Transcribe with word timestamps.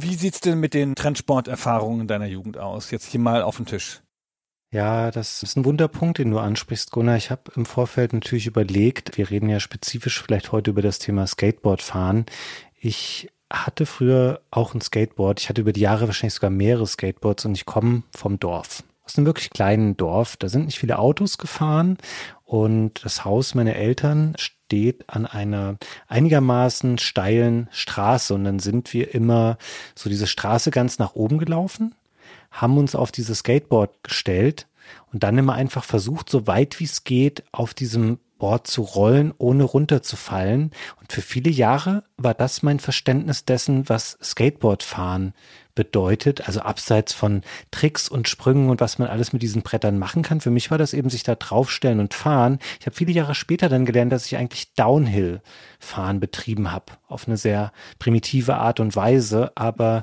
Wie 0.00 0.14
sieht's 0.14 0.40
denn 0.40 0.60
mit 0.60 0.74
den 0.74 0.94
Trendsporterfahrungen 0.94 2.06
deiner 2.06 2.26
Jugend 2.26 2.56
aus? 2.56 2.92
Jetzt 2.92 3.06
hier 3.06 3.18
mal 3.18 3.42
auf 3.42 3.56
den 3.56 3.66
Tisch. 3.66 4.00
Ja, 4.70 5.10
das 5.10 5.42
ist 5.42 5.56
ein 5.56 5.64
Wunderpunkt, 5.64 6.18
den 6.18 6.30
du 6.30 6.38
ansprichst, 6.38 6.92
Gunnar. 6.92 7.16
Ich 7.16 7.32
habe 7.32 7.50
im 7.56 7.66
Vorfeld 7.66 8.12
natürlich 8.12 8.46
überlegt, 8.46 9.18
wir 9.18 9.28
reden 9.28 9.48
ja 9.48 9.58
spezifisch 9.58 10.22
vielleicht 10.22 10.52
heute 10.52 10.70
über 10.70 10.82
das 10.82 11.00
Thema 11.00 11.26
Skateboardfahren. 11.26 12.26
Ich 12.78 13.28
hatte 13.50 13.86
früher 13.86 14.40
auch 14.52 14.72
ein 14.72 14.80
Skateboard. 14.80 15.40
Ich 15.40 15.48
hatte 15.48 15.62
über 15.62 15.72
die 15.72 15.80
Jahre 15.80 16.06
wahrscheinlich 16.06 16.34
sogar 16.34 16.50
mehrere 16.50 16.86
Skateboards 16.86 17.44
und 17.46 17.56
ich 17.56 17.66
komme 17.66 18.04
vom 18.14 18.38
Dorf. 18.38 18.84
Aus 19.04 19.16
einem 19.16 19.26
wirklich 19.26 19.50
kleinen 19.50 19.96
Dorf. 19.96 20.36
Da 20.36 20.48
sind 20.48 20.66
nicht 20.66 20.78
viele 20.78 21.00
Autos 21.00 21.38
gefahren 21.38 21.98
und 22.44 23.04
das 23.04 23.24
Haus 23.24 23.56
meiner 23.56 23.74
Eltern 23.74 24.36
steht 24.68 25.08
an 25.08 25.24
einer 25.24 25.78
einigermaßen 26.08 26.98
steilen 26.98 27.68
Straße 27.70 28.34
und 28.34 28.44
dann 28.44 28.58
sind 28.58 28.92
wir 28.92 29.14
immer 29.14 29.56
so 29.94 30.10
diese 30.10 30.26
Straße 30.26 30.70
ganz 30.70 30.98
nach 30.98 31.14
oben 31.14 31.38
gelaufen, 31.38 31.94
haben 32.50 32.76
uns 32.76 32.94
auf 32.94 33.10
dieses 33.10 33.38
Skateboard 33.38 34.02
gestellt 34.02 34.66
und 35.10 35.22
dann 35.22 35.38
immer 35.38 35.54
einfach 35.54 35.84
versucht, 35.84 36.28
so 36.28 36.46
weit 36.46 36.80
wie 36.80 36.84
es 36.84 37.04
geht, 37.04 37.44
auf 37.50 37.72
diesem 37.72 38.18
Board 38.38 38.66
zu 38.66 38.82
rollen, 38.82 39.32
ohne 39.38 39.64
runterzufallen. 39.64 40.72
Und 41.00 41.12
für 41.12 41.22
viele 41.22 41.50
Jahre 41.50 42.04
war 42.18 42.34
das 42.34 42.62
mein 42.62 42.78
Verständnis 42.78 43.46
dessen, 43.46 43.88
was 43.88 44.18
Skateboardfahren 44.22 45.32
bedeutet, 45.78 46.48
also 46.48 46.58
abseits 46.58 47.12
von 47.12 47.42
Tricks 47.70 48.08
und 48.08 48.28
Sprüngen 48.28 48.68
und 48.68 48.80
was 48.80 48.98
man 48.98 49.06
alles 49.06 49.32
mit 49.32 49.42
diesen 49.42 49.62
Brettern 49.62 49.96
machen 49.96 50.22
kann. 50.22 50.40
Für 50.40 50.50
mich 50.50 50.72
war 50.72 50.76
das 50.76 50.92
eben 50.92 51.08
sich 51.08 51.22
da 51.22 51.36
draufstellen 51.36 52.00
und 52.00 52.14
fahren. 52.14 52.58
Ich 52.80 52.86
habe 52.86 52.96
viele 52.96 53.12
Jahre 53.12 53.36
später 53.36 53.68
dann 53.68 53.86
gelernt, 53.86 54.10
dass 54.10 54.26
ich 54.26 54.36
eigentlich 54.36 54.74
Downhill-Fahren 54.74 56.18
betrieben 56.18 56.72
habe, 56.72 56.94
auf 57.06 57.28
eine 57.28 57.36
sehr 57.36 57.72
primitive 58.00 58.56
Art 58.56 58.80
und 58.80 58.96
Weise. 58.96 59.52
Aber 59.54 60.02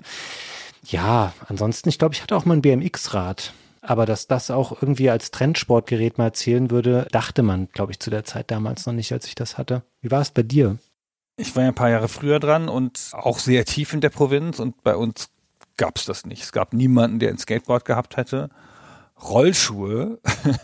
ja, 0.86 1.34
ansonsten, 1.50 1.90
ich 1.90 2.00
glaube, 2.00 2.16
ich 2.16 2.22
hatte 2.22 2.38
auch 2.38 2.46
mal 2.46 2.54
ein 2.54 2.62
BMX-Rad. 2.62 3.52
Aber 3.82 4.06
dass 4.06 4.28
das 4.28 4.52
auch 4.52 4.82
irgendwie 4.82 5.10
als 5.10 5.30
Trendsportgerät 5.30 6.18
mal 6.18 6.32
zählen 6.32 6.72
würde, 6.72 7.06
dachte 7.12 7.44
man, 7.44 7.68
glaube 7.74 7.92
ich, 7.92 8.00
zu 8.00 8.10
der 8.10 8.24
Zeit 8.24 8.50
damals 8.50 8.86
noch 8.86 8.94
nicht, 8.94 9.12
als 9.12 9.28
ich 9.28 9.36
das 9.36 9.58
hatte. 9.58 9.84
Wie 10.00 10.10
war 10.10 10.22
es 10.22 10.32
bei 10.32 10.42
dir? 10.42 10.78
Ich 11.38 11.54
war 11.56 11.64
ja 11.64 11.70
ein 11.70 11.76
paar 11.76 11.90
Jahre 11.90 12.08
früher 12.08 12.40
dran 12.40 12.70
und 12.70 13.10
auch 13.12 13.40
sehr 13.40 13.66
tief 13.66 13.92
in 13.92 14.00
der 14.00 14.10
Provinz 14.10 14.60
und 14.60 14.82
bei 14.84 14.96
uns 14.96 15.30
gab 15.78 15.98
es 15.98 16.06
das 16.06 16.26
nicht. 16.26 16.44
Es 16.44 16.52
gab 16.52 16.74
niemanden, 16.74 17.20
der 17.20 17.30
ein 17.30 17.38
Skateboard 17.38 17.86
gehabt 17.86 18.18
hätte. 18.18 18.50
Rollschuhe 19.22 20.20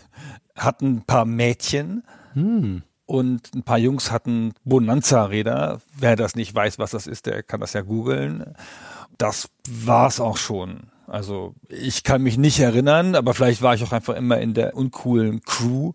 hatten 0.56 0.96
ein 0.96 1.02
paar 1.02 1.24
Mädchen 1.24 2.04
hm. 2.34 2.82
und 3.06 3.54
ein 3.54 3.62
paar 3.62 3.78
Jungs 3.78 4.10
hatten 4.10 4.54
Bonanza-Räder. 4.64 5.80
Wer 5.96 6.16
das 6.16 6.36
nicht 6.36 6.54
weiß, 6.54 6.78
was 6.78 6.90
das 6.90 7.06
ist, 7.06 7.26
der 7.26 7.42
kann 7.42 7.60
das 7.60 7.72
ja 7.72 7.82
googeln. 7.82 8.54
Das 9.18 9.48
war's 9.68 10.20
auch 10.20 10.36
schon. 10.36 10.90
Also 11.06 11.54
ich 11.68 12.04
kann 12.04 12.22
mich 12.22 12.38
nicht 12.38 12.60
erinnern, 12.60 13.14
aber 13.14 13.34
vielleicht 13.34 13.62
war 13.62 13.74
ich 13.74 13.84
auch 13.84 13.92
einfach 13.92 14.14
immer 14.14 14.38
in 14.38 14.54
der 14.54 14.76
uncoolen 14.76 15.42
Crew. 15.42 15.92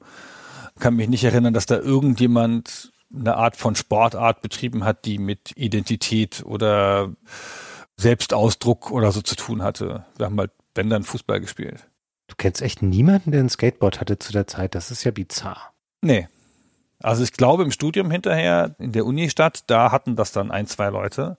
Kann 0.80 0.96
mich 0.96 1.10
nicht 1.10 1.24
erinnern, 1.24 1.54
dass 1.54 1.66
da 1.66 1.78
irgendjemand 1.78 2.92
eine 3.16 3.36
Art 3.36 3.56
von 3.56 3.76
Sportart 3.76 4.42
betrieben 4.42 4.84
hat, 4.84 5.06
die 5.06 5.18
mit 5.18 5.54
Identität 5.56 6.44
oder 6.46 7.10
Selbstausdruck 7.98 8.92
oder 8.92 9.12
so 9.12 9.22
zu 9.22 9.36
tun 9.36 9.62
hatte. 9.64 10.06
Wir 10.18 10.28
haben 10.28 10.40
halt, 10.40 10.52
wenn 10.76 10.90
dann 10.90 11.04
Fußball 11.04 11.42
gespielt. 11.42 11.88
Du 12.28 12.36
kennst 12.38 12.62
echt 12.62 12.82
niemanden, 12.82 13.32
der 13.32 13.42
ein 13.42 13.50
Skateboard 13.50 14.00
hatte 14.00 14.20
zu 14.20 14.32
der 14.32 14.48
Zeit. 14.48 14.76
Das 14.76 14.92
ist 14.92 15.04
ja 15.04 15.12
bizarr. 15.12 15.74
Nee. 16.02 16.28
Also 17.00 17.24
ich 17.24 17.34
glaube 17.34 17.64
im 17.64 17.72
Studium 17.72 18.10
hinterher 18.10 18.76
in 18.80 18.92
der 18.92 19.06
Unistadt, 19.06 19.70
da 19.70 19.92
hatten 19.92 20.16
das 20.16 20.32
dann 20.32 20.52
ein, 20.52 20.66
zwei 20.66 20.90
Leute. 20.90 21.38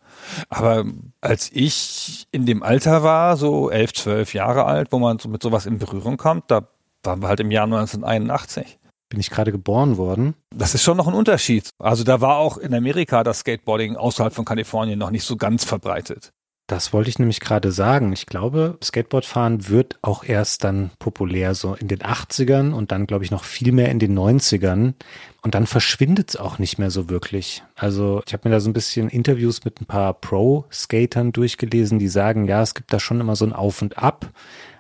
Aber 0.49 0.85
als 1.21 1.51
ich 1.53 2.29
in 2.31 2.47
dem 2.47 2.63
Alter 2.63 3.03
war, 3.03 3.37
so 3.37 3.71
elf, 3.71 3.93
zwölf 3.93 4.35
Jahre 4.35 4.65
alt, 4.65 4.93
wo 4.93 5.01
man 5.01 5.19
so 5.19 5.29
mit 5.29 5.43
sowas 5.43 5.67
in 5.67 5.79
Berührung 5.79 6.17
kommt, 6.17 6.51
da 6.51 6.69
waren 7.03 7.23
wir 7.23 7.29
halt 7.29 7.41
im 7.41 7.51
Jahr 7.51 7.65
1981 7.65 8.79
bin 9.09 9.21
ich 9.21 9.31
gerade 9.31 9.53
geboren 9.53 9.97
worden. 9.97 10.35
Das 10.55 10.75
ist 10.75 10.83
schon 10.83 10.97
noch 10.97 11.09
ein 11.09 11.15
Unterschied. 11.15 11.71
Also 11.79 12.05
da 12.05 12.21
war 12.21 12.37
auch 12.37 12.59
in 12.59 12.75
Amerika 12.75 13.25
das 13.25 13.41
Skateboarding 13.41 13.97
außerhalb 13.97 14.35
von 14.35 14.45
Kalifornien 14.45 14.99
noch 14.99 15.11
nicht 15.11 15.25
so 15.25 15.37
ganz 15.37 15.65
verbreitet. 15.65 16.33
Das 16.69 16.93
wollte 16.93 17.09
ich 17.09 17.19
nämlich 17.19 17.41
gerade 17.41 17.73
sagen. 17.73 18.13
Ich 18.13 18.27
glaube, 18.27 18.77
Skateboardfahren 18.85 19.71
wird 19.71 19.99
auch 20.03 20.23
erst 20.23 20.65
dann 20.65 20.91
populär 20.99 21.55
so 21.55 21.75
in 21.75 21.89
den 21.89 22.01
80ern 22.01 22.73
und 22.73 22.93
dann, 22.93 23.07
glaube 23.07 23.25
ich, 23.25 23.31
noch 23.31 23.45
viel 23.45 23.73
mehr 23.73 23.91
in 23.91 23.99
den 23.99 24.17
90ern. 24.17 24.93
Und 25.41 25.55
dann 25.55 25.67
verschwindet 25.67 26.29
es 26.29 26.37
auch 26.37 26.59
nicht 26.59 26.79
mehr 26.79 26.91
so 26.91 27.09
wirklich. 27.09 27.63
Also 27.75 28.23
ich 28.27 28.35
habe 28.35 28.47
mir 28.47 28.55
da 28.55 28.61
so 28.61 28.69
ein 28.69 28.75
bisschen 28.75 29.09
Interviews 29.09 29.65
mit 29.65 29.81
ein 29.81 29.87
paar 29.87 30.13
Pro-Skatern 30.13 31.33
durchgelesen, 31.33 31.99
die 31.99 32.09
sagen, 32.09 32.47
ja, 32.47 32.61
es 32.61 32.75
gibt 32.75 32.93
da 32.93 33.01
schon 33.01 33.23
immer 33.23 33.35
so 33.35 33.47
ein 33.47 33.55
Auf 33.55 33.81
und 33.81 33.97
Ab. 33.97 34.29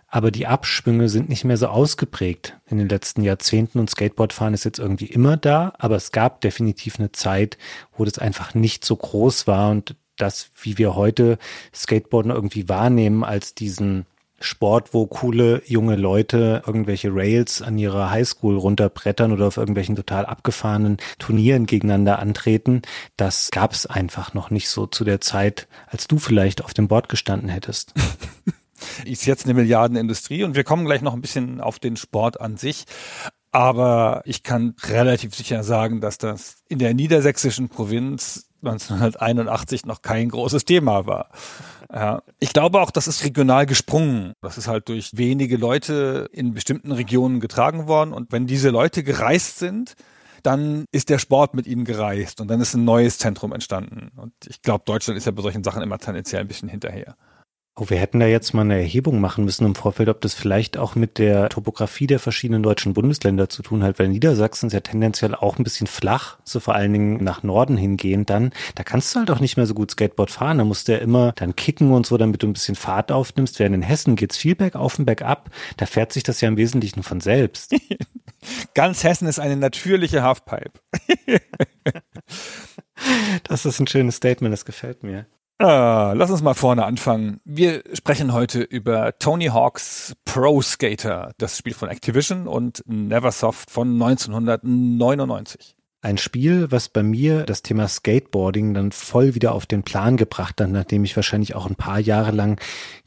Aber 0.08 0.30
die 0.30 0.46
Abschwünge 0.46 1.08
sind 1.08 1.30
nicht 1.30 1.44
mehr 1.44 1.56
so 1.56 1.68
ausgeprägt 1.68 2.58
in 2.66 2.76
den 2.76 2.90
letzten 2.90 3.22
Jahrzehnten 3.22 3.78
und 3.78 3.88
Skateboardfahren 3.88 4.52
ist 4.52 4.64
jetzt 4.64 4.78
irgendwie 4.78 5.06
immer 5.06 5.38
da, 5.38 5.74
aber 5.78 5.96
es 5.96 6.12
gab 6.12 6.42
definitiv 6.42 6.98
eine 6.98 7.12
Zeit, 7.12 7.56
wo 7.96 8.04
das 8.04 8.18
einfach 8.18 8.54
nicht 8.54 8.86
so 8.86 8.96
groß 8.96 9.46
war 9.46 9.70
und 9.70 9.96
das, 10.18 10.50
wie 10.60 10.78
wir 10.78 10.94
heute 10.94 11.38
Skateboarden 11.74 12.30
irgendwie 12.30 12.68
wahrnehmen, 12.68 13.24
als 13.24 13.54
diesen 13.54 14.06
Sport, 14.40 14.94
wo 14.94 15.06
coole 15.06 15.62
junge 15.66 15.96
Leute 15.96 16.62
irgendwelche 16.66 17.12
Rails 17.12 17.60
an 17.60 17.76
ihrer 17.76 18.10
Highschool 18.10 18.56
runterbrettern 18.56 19.32
oder 19.32 19.46
auf 19.46 19.56
irgendwelchen 19.56 19.96
total 19.96 20.26
abgefahrenen 20.26 20.98
Turnieren 21.18 21.66
gegeneinander 21.66 22.20
antreten, 22.20 22.82
das 23.16 23.50
gab 23.50 23.72
es 23.72 23.86
einfach 23.86 24.34
noch 24.34 24.50
nicht 24.50 24.68
so 24.68 24.86
zu 24.86 25.04
der 25.04 25.20
Zeit, 25.20 25.66
als 25.86 26.06
du 26.06 26.18
vielleicht 26.18 26.62
auf 26.64 26.72
dem 26.72 26.88
Board 26.88 27.08
gestanden 27.08 27.48
hättest. 27.48 27.94
Ist 29.04 29.26
jetzt 29.26 29.44
eine 29.44 29.54
Milliardenindustrie 29.54 30.44
und 30.44 30.54
wir 30.54 30.62
kommen 30.62 30.84
gleich 30.84 31.02
noch 31.02 31.14
ein 31.14 31.20
bisschen 31.20 31.60
auf 31.60 31.80
den 31.80 31.96
Sport 31.96 32.40
an 32.40 32.56
sich. 32.56 32.84
Aber 33.50 34.22
ich 34.24 34.44
kann 34.44 34.76
relativ 34.86 35.34
sicher 35.34 35.64
sagen, 35.64 36.00
dass 36.00 36.18
das 36.18 36.62
in 36.68 36.78
der 36.78 36.94
niedersächsischen 36.94 37.68
Provinz 37.70 38.47
1981 38.62 39.86
noch 39.86 40.02
kein 40.02 40.28
großes 40.28 40.64
Thema 40.64 41.06
war. 41.06 41.30
Ja. 41.92 42.22
Ich 42.38 42.52
glaube 42.52 42.80
auch, 42.80 42.90
das 42.90 43.08
ist 43.08 43.24
regional 43.24 43.66
gesprungen. 43.66 44.34
Das 44.42 44.58
ist 44.58 44.68
halt 44.68 44.88
durch 44.88 45.16
wenige 45.16 45.56
Leute 45.56 46.28
in 46.32 46.52
bestimmten 46.52 46.92
Regionen 46.92 47.40
getragen 47.40 47.86
worden. 47.86 48.12
Und 48.12 48.32
wenn 48.32 48.46
diese 48.46 48.70
Leute 48.70 49.02
gereist 49.02 49.58
sind, 49.58 49.94
dann 50.42 50.84
ist 50.92 51.08
der 51.08 51.18
Sport 51.18 51.54
mit 51.54 51.66
ihnen 51.66 51.84
gereist 51.84 52.40
und 52.40 52.48
dann 52.48 52.60
ist 52.60 52.74
ein 52.74 52.84
neues 52.84 53.18
Zentrum 53.18 53.52
entstanden. 53.52 54.10
Und 54.16 54.32
ich 54.46 54.62
glaube, 54.62 54.84
Deutschland 54.86 55.18
ist 55.18 55.24
ja 55.24 55.32
bei 55.32 55.42
solchen 55.42 55.64
Sachen 55.64 55.82
immer 55.82 55.98
tendenziell 55.98 56.42
ein 56.42 56.48
bisschen 56.48 56.68
hinterher. 56.68 57.16
Oh, 57.80 57.90
wir 57.90 57.98
hätten 57.98 58.18
da 58.18 58.26
jetzt 58.26 58.54
mal 58.54 58.62
eine 58.62 58.74
Erhebung 58.74 59.20
machen 59.20 59.44
müssen 59.44 59.64
im 59.64 59.76
Vorfeld, 59.76 60.08
ob 60.08 60.20
das 60.20 60.34
vielleicht 60.34 60.76
auch 60.76 60.96
mit 60.96 61.18
der 61.18 61.48
Topografie 61.48 62.08
der 62.08 62.18
verschiedenen 62.18 62.60
deutschen 62.60 62.92
Bundesländer 62.92 63.48
zu 63.48 63.62
tun 63.62 63.84
hat, 63.84 64.00
weil 64.00 64.08
Niedersachsen 64.08 64.66
ist 64.66 64.72
ja 64.72 64.80
tendenziell 64.80 65.32
auch 65.36 65.58
ein 65.58 65.62
bisschen 65.62 65.86
flach, 65.86 66.38
so 66.42 66.58
vor 66.58 66.74
allen 66.74 66.92
Dingen 66.92 67.22
nach 67.22 67.44
Norden 67.44 67.76
hingehend 67.76 68.30
dann. 68.30 68.50
Da 68.74 68.82
kannst 68.82 69.14
du 69.14 69.20
halt 69.20 69.30
auch 69.30 69.38
nicht 69.38 69.56
mehr 69.56 69.66
so 69.66 69.74
gut 69.74 69.92
Skateboard 69.92 70.32
fahren, 70.32 70.58
da 70.58 70.64
musst 70.64 70.88
du 70.88 70.92
ja 70.92 70.98
immer 70.98 71.30
dann 71.36 71.54
kicken 71.54 71.92
und 71.92 72.04
so, 72.04 72.16
damit 72.16 72.42
du 72.42 72.48
ein 72.48 72.52
bisschen 72.52 72.74
Fahrt 72.74 73.12
aufnimmst. 73.12 73.60
Während 73.60 73.76
in 73.76 73.82
Hessen 73.82 74.16
geht's 74.16 74.36
viel 74.36 74.56
bergauf 74.56 74.98
und 74.98 75.04
bergab, 75.04 75.48
da 75.76 75.86
fährt 75.86 76.12
sich 76.12 76.24
das 76.24 76.40
ja 76.40 76.48
im 76.48 76.56
Wesentlichen 76.56 77.04
von 77.04 77.20
selbst. 77.20 77.76
Ganz 78.74 79.04
Hessen 79.04 79.28
ist 79.28 79.38
eine 79.38 79.56
natürliche 79.56 80.24
Halfpipe. 80.24 80.80
das 83.44 83.64
ist 83.66 83.78
ein 83.78 83.86
schönes 83.86 84.16
Statement, 84.16 84.52
das 84.52 84.64
gefällt 84.64 85.04
mir. 85.04 85.26
Uh, 85.60 86.14
lass 86.14 86.30
uns 86.30 86.40
mal 86.40 86.54
vorne 86.54 86.84
anfangen. 86.84 87.40
Wir 87.44 87.82
sprechen 87.92 88.32
heute 88.32 88.60
über 88.60 89.18
Tony 89.18 89.46
Hawks 89.46 90.14
Pro 90.24 90.62
Skater, 90.62 91.32
das 91.38 91.58
Spiel 91.58 91.74
von 91.74 91.88
Activision 91.88 92.46
und 92.46 92.84
Neversoft 92.86 93.68
von 93.68 94.00
1999. 94.00 95.74
Ein 96.00 96.16
Spiel, 96.16 96.70
was 96.70 96.88
bei 96.88 97.02
mir 97.02 97.42
das 97.42 97.62
Thema 97.62 97.88
Skateboarding 97.88 98.72
dann 98.72 98.92
voll 98.92 99.34
wieder 99.34 99.52
auf 99.52 99.66
den 99.66 99.82
Plan 99.82 100.16
gebracht 100.16 100.60
hat, 100.60 100.70
nachdem 100.70 101.02
ich 101.02 101.16
wahrscheinlich 101.16 101.56
auch 101.56 101.66
ein 101.66 101.74
paar 101.74 101.98
Jahre 101.98 102.30
lang 102.30 102.60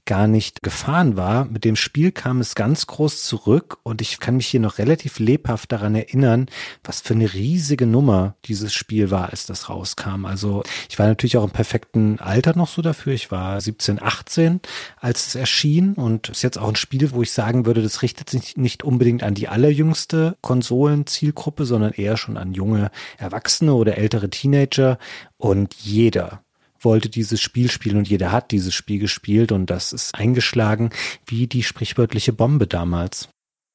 gar 0.06 0.28
nicht 0.28 0.64
gefahren 0.64 1.16
war. 1.16 1.46
Mit 1.46 1.64
dem 1.64 1.76
Spiel 1.76 2.12
kam 2.12 2.42
es 2.42 2.56
ganz 2.56 2.88
groß 2.88 3.24
zurück 3.24 3.78
und 3.84 4.02
ich 4.02 4.20
kann 4.20 4.38
mich 4.38 4.48
hier 4.48 4.60
noch 4.60 4.78
relativ 4.78 5.20
lebhaft 5.20 5.72
daran 5.72 5.96
erinnern, 5.96 6.48
was 6.84 7.02
für 7.02 7.14
eine 7.14 7.34
riesige 7.34 7.86
Nummer 7.86 8.36
dieses 8.46 8.74
Spiel 8.74 9.12
war, 9.12 9.30
als 9.30 9.46
das 9.46 9.70
rauskam. 9.70 10.26
Also 10.26 10.64
ich 10.90 10.98
war 10.98 11.08
natürlich 11.08 11.38
auch 11.38 11.44
im 11.44 11.52
perfekten 11.52 12.20
Alter 12.20 12.56
noch 12.56 12.68
so 12.68 12.82
dafür. 12.82 13.14
Ich 13.14 13.32
war 13.32 13.62
17, 13.62 14.02
18, 14.02 14.62
als 14.98 15.28
es 15.28 15.36
erschien 15.36 15.94
und 15.94 16.30
ist 16.30 16.42
jetzt 16.42 16.58
auch 16.58 16.70
ein 16.70 16.76
Spiel, 16.76 17.12
wo 17.12 17.22
ich 17.22 17.32
sagen 17.32 17.66
würde, 17.66 17.82
das 17.82 18.02
richtet 18.02 18.30
sich 18.30 18.58
nicht 18.58 18.84
unbedingt 18.84 19.24
an 19.24 19.36
die 19.36 19.48
allerjüngste 19.48 20.38
Konsolenzielgruppe, 20.42 21.66
sondern 21.66 21.94
eher 21.94 22.18
schon 22.18 22.38
an 22.38 22.54
junge 22.54 22.92
Erwachsene 23.18 23.74
oder 23.74 23.98
ältere 23.98 24.30
Teenager 24.30 24.98
und 25.38 25.76
jeder 25.76 26.44
wollte 26.84 27.10
dieses 27.10 27.42
Spiel 27.42 27.70
spielen 27.70 27.98
und 27.98 28.10
jeder 28.10 28.32
hat 28.32 28.52
dieses 28.52 28.74
Spiel 28.74 29.00
gespielt 29.00 29.52
und 29.52 29.70
das 29.70 29.94
ist 29.94 30.16
eingeschlagen 30.16 30.90
wie 31.26 31.48
die 31.48 31.64
sprichwörtliche 31.64 32.34
Bombe 32.34 32.68
damals. 32.68 33.30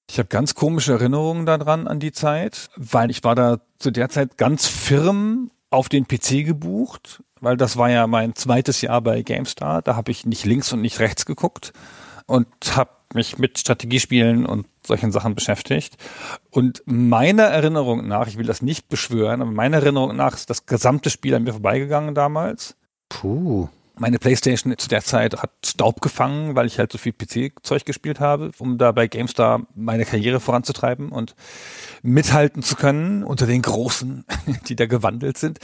Ich 0.08 0.18
habe 0.18 0.28
ganz 0.28 0.54
komische 0.54 0.92
Erinnerungen 0.92 1.46
daran 1.46 1.88
an 1.88 1.98
die 1.98 2.12
Zeit, 2.12 2.70
weil 2.76 3.10
ich 3.10 3.24
war 3.24 3.34
da 3.34 3.60
zu 3.78 3.90
der 3.90 4.08
Zeit 4.08 4.38
ganz 4.38 4.66
firm 4.66 5.50
auf 5.70 5.88
den 5.88 6.06
PC 6.06 6.44
gebucht, 6.44 7.22
weil 7.40 7.56
das 7.56 7.76
war 7.76 7.90
ja 7.90 8.06
mein 8.06 8.34
zweites 8.34 8.80
Jahr 8.80 9.00
bei 9.00 9.22
GameStar. 9.22 9.82
Da 9.82 9.96
habe 9.96 10.12
ich 10.12 10.24
nicht 10.24 10.44
links 10.44 10.72
und 10.72 10.80
nicht 10.80 11.00
rechts 11.00 11.26
geguckt 11.26 11.72
und 12.26 12.46
habe 12.76 12.90
mich 13.14 13.38
mit 13.38 13.58
Strategiespielen 13.58 14.46
und 14.46 14.66
solchen 14.84 15.12
Sachen 15.12 15.34
beschäftigt. 15.34 15.96
Und 16.50 16.82
meiner 16.86 17.44
Erinnerung 17.44 18.06
nach, 18.06 18.28
ich 18.28 18.38
will 18.38 18.46
das 18.46 18.62
nicht 18.62 18.88
beschwören, 18.88 19.42
aber 19.42 19.50
meiner 19.50 19.78
Erinnerung 19.78 20.16
nach 20.16 20.34
ist 20.34 20.50
das 20.50 20.66
gesamte 20.66 21.10
Spiel 21.10 21.34
an 21.34 21.44
mir 21.44 21.52
vorbeigegangen 21.52 22.14
damals. 22.14 22.76
Puh. 23.08 23.68
Meine 23.98 24.18
Playstation 24.18 24.76
zu 24.76 24.88
der 24.88 25.02
Zeit 25.02 25.40
hat 25.40 25.50
Staub 25.64 26.02
gefangen, 26.02 26.54
weil 26.54 26.66
ich 26.66 26.78
halt 26.78 26.92
so 26.92 26.98
viel 26.98 27.14
PC-Zeug 27.14 27.86
gespielt 27.86 28.20
habe, 28.20 28.50
um 28.58 28.76
da 28.76 28.92
bei 28.92 29.06
GameStar 29.06 29.66
meine 29.74 30.04
Karriere 30.04 30.38
voranzutreiben 30.38 31.10
und 31.10 31.34
mithalten 32.02 32.62
zu 32.62 32.76
können 32.76 33.24
unter 33.24 33.46
den 33.46 33.62
Großen, 33.62 34.26
die 34.68 34.76
da 34.76 34.84
gewandelt 34.84 35.38
sind. 35.38 35.60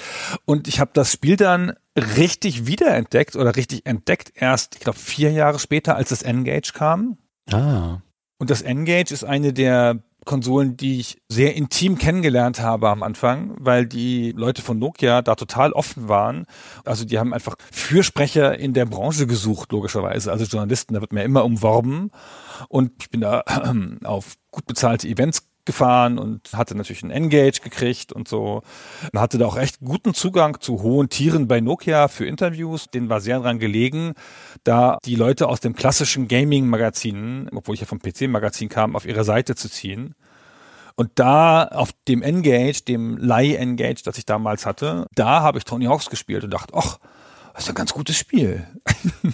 Und 0.46 0.66
ich 0.66 0.80
habe 0.80 0.92
das 0.94 1.12
Spiel 1.12 1.36
dann 1.36 1.74
richtig 1.94 2.66
wiederentdeckt 2.66 3.36
oder 3.36 3.54
richtig 3.54 3.84
entdeckt 3.84 4.32
erst, 4.34 4.76
ich 4.76 4.80
glaube, 4.80 4.98
vier 4.98 5.30
Jahre 5.30 5.58
später, 5.58 5.96
als 5.96 6.08
das 6.08 6.22
Engage 6.22 6.72
kam. 6.72 7.18
Ah. 7.50 8.00
Und 8.38 8.48
das 8.48 8.62
Engage 8.62 9.12
ist 9.12 9.24
eine 9.24 9.52
der 9.52 10.02
Konsolen, 10.24 10.76
die 10.76 11.00
ich 11.00 11.18
sehr 11.28 11.54
intim 11.54 11.98
kennengelernt 11.98 12.60
habe 12.60 12.88
am 12.88 13.02
Anfang, 13.02 13.54
weil 13.58 13.86
die 13.86 14.32
Leute 14.32 14.62
von 14.62 14.78
Nokia 14.78 15.22
da 15.22 15.34
total 15.34 15.72
offen 15.72 16.08
waren. 16.08 16.46
Also 16.84 17.04
die 17.04 17.18
haben 17.18 17.34
einfach 17.34 17.56
Fürsprecher 17.70 18.58
in 18.58 18.74
der 18.74 18.86
Branche 18.86 19.26
gesucht, 19.26 19.72
logischerweise. 19.72 20.30
Also 20.30 20.44
Journalisten, 20.44 20.94
da 20.94 21.00
wird 21.00 21.12
mir 21.12 21.24
immer 21.24 21.44
umworben. 21.44 22.10
Und 22.68 22.92
ich 23.00 23.10
bin 23.10 23.20
da 23.20 23.42
auf 24.04 24.34
gut 24.50 24.66
bezahlte 24.66 25.08
Events 25.08 25.51
gefahren 25.64 26.18
und 26.18 26.52
hatte 26.54 26.74
natürlich 26.74 27.02
ein 27.02 27.10
Engage 27.10 27.60
gekriegt 27.62 28.12
und 28.12 28.28
so. 28.28 28.62
Man 29.12 29.22
hatte 29.22 29.38
da 29.38 29.46
auch 29.46 29.56
echt 29.56 29.80
guten 29.80 30.14
Zugang 30.14 30.60
zu 30.60 30.82
hohen 30.82 31.08
Tieren 31.08 31.48
bei 31.48 31.60
Nokia 31.60 32.08
für 32.08 32.26
Interviews. 32.26 32.86
Den 32.86 33.08
war 33.08 33.20
sehr 33.20 33.40
dran 33.40 33.58
gelegen, 33.58 34.14
da 34.64 34.98
die 35.04 35.14
Leute 35.14 35.48
aus 35.48 35.60
dem 35.60 35.74
klassischen 35.74 36.28
Gaming-Magazin, 36.28 37.48
obwohl 37.54 37.74
ich 37.74 37.80
ja 37.80 37.86
vom 37.86 38.00
PC-Magazin 38.00 38.68
kam, 38.68 38.96
auf 38.96 39.06
ihre 39.06 39.24
Seite 39.24 39.54
zu 39.54 39.68
ziehen. 39.68 40.14
Und 40.94 41.10
da 41.14 41.64
auf 41.64 41.90
dem 42.08 42.22
Engage, 42.22 42.82
dem 42.86 43.16
Leih-Engage, 43.16 44.02
das 44.04 44.18
ich 44.18 44.26
damals 44.26 44.66
hatte, 44.66 45.06
da 45.14 45.40
habe 45.40 45.58
ich 45.58 45.64
Tony 45.64 45.86
Hawks 45.86 46.10
gespielt 46.10 46.44
und 46.44 46.50
dachte, 46.50 46.74
ach, 46.76 46.98
das 47.54 47.64
ist 47.64 47.68
ein 47.70 47.74
ganz 47.74 47.92
gutes 47.92 48.16
Spiel. 48.16 48.66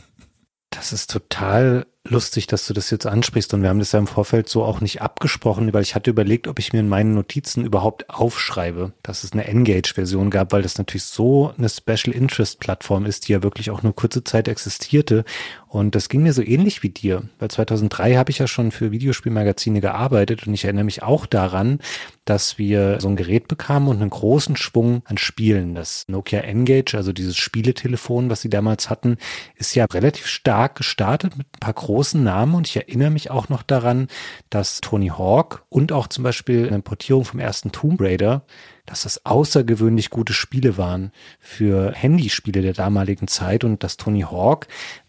Das 0.70 0.92
ist 0.92 1.10
total 1.10 1.86
lustig, 2.10 2.46
dass 2.46 2.66
du 2.66 2.74
das 2.74 2.90
jetzt 2.90 3.06
ansprichst 3.06 3.52
und 3.54 3.62
wir 3.62 3.68
haben 3.68 3.78
das 3.78 3.92
ja 3.92 3.98
im 3.98 4.06
Vorfeld 4.06 4.48
so 4.48 4.64
auch 4.64 4.80
nicht 4.80 5.02
abgesprochen, 5.02 5.72
weil 5.72 5.82
ich 5.82 5.94
hatte 5.94 6.10
überlegt, 6.10 6.48
ob 6.48 6.58
ich 6.58 6.72
mir 6.72 6.80
in 6.80 6.88
meinen 6.88 7.14
Notizen 7.14 7.64
überhaupt 7.64 8.08
aufschreibe, 8.10 8.92
dass 9.02 9.24
es 9.24 9.32
eine 9.32 9.46
Engage-Version 9.46 10.30
gab, 10.30 10.52
weil 10.52 10.62
das 10.62 10.78
natürlich 10.78 11.04
so 11.04 11.52
eine 11.56 11.68
Special 11.68 12.14
Interest 12.14 12.60
Plattform 12.60 13.06
ist, 13.06 13.28
die 13.28 13.32
ja 13.32 13.42
wirklich 13.42 13.70
auch 13.70 13.82
nur 13.82 13.94
kurze 13.94 14.24
Zeit 14.24 14.48
existierte 14.48 15.24
und 15.68 15.94
das 15.94 16.08
ging 16.08 16.22
mir 16.22 16.32
so 16.32 16.42
ähnlich 16.42 16.82
wie 16.82 16.88
dir, 16.88 17.24
weil 17.38 17.50
2003 17.50 18.16
habe 18.16 18.30
ich 18.30 18.38
ja 18.38 18.46
schon 18.46 18.70
für 18.70 18.90
Videospielmagazine 18.90 19.82
gearbeitet 19.82 20.46
und 20.46 20.54
ich 20.54 20.64
erinnere 20.64 20.84
mich 20.84 21.02
auch 21.02 21.26
daran, 21.26 21.80
dass 22.24 22.56
wir 22.56 23.00
so 23.00 23.08
ein 23.08 23.16
Gerät 23.16 23.48
bekamen 23.48 23.88
und 23.88 24.00
einen 24.00 24.10
großen 24.10 24.56
Schwung 24.56 25.02
an 25.04 25.18
Spielen. 25.18 25.74
Das 25.74 26.04
Nokia 26.08 26.40
Engage, 26.40 26.94
also 26.96 27.12
dieses 27.12 27.36
Spieletelefon, 27.36 28.30
was 28.30 28.40
sie 28.40 28.50
damals 28.50 28.88
hatten, 28.88 29.18
ist 29.56 29.74
ja 29.74 29.84
relativ 29.84 30.26
stark 30.26 30.76
gestartet 30.76 31.36
mit 31.36 31.46
ein 31.46 31.60
paar 31.60 31.74
großen 31.74 31.97
Namen. 32.22 32.54
Und 32.54 32.68
ich 32.68 32.76
erinnere 32.76 33.10
mich 33.10 33.30
auch 33.30 33.48
noch 33.48 33.62
daran, 33.62 34.08
dass 34.50 34.80
Tony 34.80 35.08
Hawk 35.08 35.64
und 35.68 35.92
auch 35.92 36.06
zum 36.06 36.24
Beispiel 36.24 36.66
eine 36.68 36.80
Portierung 36.80 37.24
vom 37.24 37.40
ersten 37.40 37.72
Tomb 37.72 38.00
Raider 38.00 38.42
dass 38.88 39.02
das 39.02 39.24
außergewöhnlich 39.26 40.08
gute 40.08 40.32
Spiele 40.32 40.78
waren 40.78 41.12
für 41.40 41.92
Handyspiele 41.92 42.62
der 42.62 42.72
damaligen 42.72 43.28
Zeit. 43.28 43.62
Und 43.64 43.82
dass 43.82 43.98
Tony 43.98 44.22
Hawk 44.22 44.66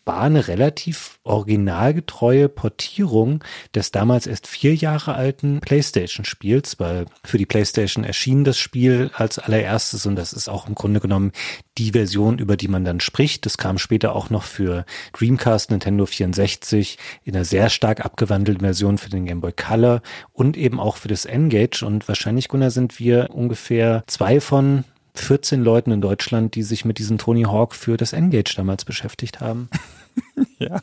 war 0.09 0.21
eine 0.21 0.47
relativ 0.47 1.19
originalgetreue 1.23 2.49
Portierung 2.49 3.43
des 3.75 3.91
damals 3.91 4.25
erst 4.25 4.47
vier 4.47 4.73
Jahre 4.73 5.13
alten 5.13 5.59
PlayStation-Spiels, 5.59 6.79
weil 6.79 7.05
für 7.23 7.37
die 7.37 7.45
PlayStation 7.45 8.03
erschien 8.03 8.43
das 8.43 8.57
Spiel 8.57 9.11
als 9.13 9.37
allererstes 9.37 10.07
und 10.07 10.15
das 10.15 10.33
ist 10.33 10.49
auch 10.49 10.67
im 10.67 10.73
Grunde 10.73 10.99
genommen 10.99 11.31
die 11.77 11.91
Version, 11.91 12.39
über 12.39 12.57
die 12.57 12.67
man 12.67 12.85
dann 12.85 13.01
spricht. 13.01 13.45
Das 13.45 13.59
kam 13.59 13.77
später 13.77 14.15
auch 14.15 14.31
noch 14.31 14.45
für 14.45 14.83
Dreamcast, 15.13 15.69
Nintendo 15.69 16.07
64 16.07 16.97
in 17.23 17.35
einer 17.35 17.45
sehr 17.45 17.69
stark 17.69 18.03
abgewandelten 18.03 18.65
Version 18.65 18.97
für 18.97 19.11
den 19.11 19.27
Game 19.27 19.41
Boy 19.41 19.53
Color 19.53 20.01
und 20.33 20.57
eben 20.57 20.79
auch 20.79 20.97
für 20.97 21.07
das 21.07 21.25
Engage 21.25 21.85
und 21.85 22.07
wahrscheinlich, 22.07 22.47
Gunnar, 22.47 22.71
sind 22.71 22.97
wir 22.97 23.29
ungefähr 23.31 24.03
zwei 24.07 24.41
von 24.41 24.85
14 25.13 25.63
Leuten 25.63 25.91
in 25.91 26.01
Deutschland, 26.01 26.55
die 26.55 26.63
sich 26.63 26.85
mit 26.85 26.97
diesem 26.97 27.19
Tony 27.19 27.43
Hawk 27.43 27.75
für 27.75 27.95
das 27.95 28.13
Engage 28.13 28.55
damals 28.55 28.85
beschäftigt 28.85 29.39
haben. 29.39 29.69
ja, 30.59 30.81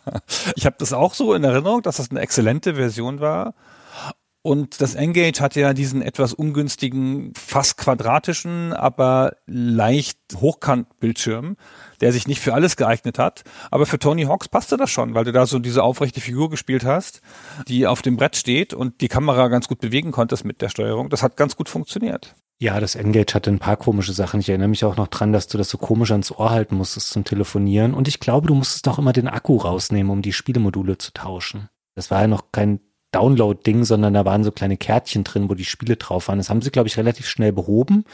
ich 0.54 0.66
habe 0.66 0.76
das 0.78 0.92
auch 0.92 1.14
so 1.14 1.34
in 1.34 1.44
Erinnerung, 1.44 1.82
dass 1.82 1.96
das 1.96 2.10
eine 2.10 2.20
exzellente 2.20 2.74
Version 2.74 3.20
war. 3.20 3.54
Und 4.42 4.80
das 4.80 4.94
Engage 4.94 5.40
hat 5.40 5.56
ja 5.56 5.74
diesen 5.74 6.02
etwas 6.02 6.32
ungünstigen, 6.32 7.32
fast 7.36 7.78
quadratischen, 7.78 8.72
aber 8.72 9.36
leicht 9.46 10.18
Hochkant-Bildschirm, 10.36 11.56
der 12.00 12.12
sich 12.12 12.26
nicht 12.26 12.40
für 12.40 12.54
alles 12.54 12.76
geeignet 12.76 13.18
hat. 13.18 13.44
Aber 13.70 13.86
für 13.86 13.98
Tony 13.98 14.24
Hawks 14.24 14.48
passte 14.48 14.76
das 14.76 14.90
schon, 14.90 15.14
weil 15.14 15.24
du 15.24 15.32
da 15.32 15.46
so 15.46 15.58
diese 15.58 15.82
aufrechte 15.82 16.20
Figur 16.20 16.50
gespielt 16.50 16.84
hast, 16.84 17.20
die 17.68 17.86
auf 17.86 18.02
dem 18.02 18.16
Brett 18.16 18.36
steht 18.36 18.74
und 18.74 19.00
die 19.00 19.08
Kamera 19.08 19.48
ganz 19.48 19.68
gut 19.68 19.80
bewegen 19.80 20.12
konntest 20.12 20.44
mit 20.44 20.62
der 20.62 20.68
Steuerung. 20.68 21.10
Das 21.10 21.22
hat 21.22 21.36
ganz 21.36 21.56
gut 21.56 21.68
funktioniert. 21.68 22.34
Ja, 22.58 22.80
das 22.80 22.94
Engage 22.94 23.34
hatte 23.34 23.50
ein 23.50 23.58
paar 23.58 23.76
komische 23.76 24.14
Sachen. 24.14 24.40
Ich 24.40 24.48
erinnere 24.48 24.68
mich 24.68 24.84
auch 24.84 24.96
noch 24.96 25.08
dran, 25.08 25.32
dass 25.32 25.46
du 25.46 25.58
das 25.58 25.68
so 25.68 25.76
komisch 25.76 26.10
ans 26.10 26.32
Ohr 26.32 26.50
halten 26.50 26.76
musstest 26.76 27.10
zum 27.10 27.24
Telefonieren. 27.24 27.92
Und 27.92 28.08
ich 28.08 28.18
glaube, 28.18 28.48
du 28.48 28.54
musstest 28.54 28.88
auch 28.88 28.98
immer 28.98 29.12
den 29.12 29.28
Akku 29.28 29.56
rausnehmen, 29.56 30.10
um 30.10 30.22
die 30.22 30.32
Spielemodule 30.32 30.96
zu 30.96 31.12
tauschen. 31.12 31.68
Das 31.94 32.10
war 32.10 32.22
ja 32.22 32.28
noch 32.28 32.52
kein 32.52 32.80
Download-Ding, 33.16 33.84
sondern 33.84 34.12
da 34.14 34.24
waren 34.24 34.44
so 34.44 34.52
kleine 34.52 34.76
Kärtchen 34.76 35.24
drin, 35.24 35.48
wo 35.48 35.54
die 35.54 35.64
Spiele 35.64 35.96
drauf 35.96 36.28
waren. 36.28 36.38
Das 36.38 36.50
haben 36.50 36.60
sie, 36.60 36.70
glaube 36.70 36.88
ich, 36.88 36.98
relativ 36.98 37.26
schnell 37.26 37.52
behoben. 37.52 38.04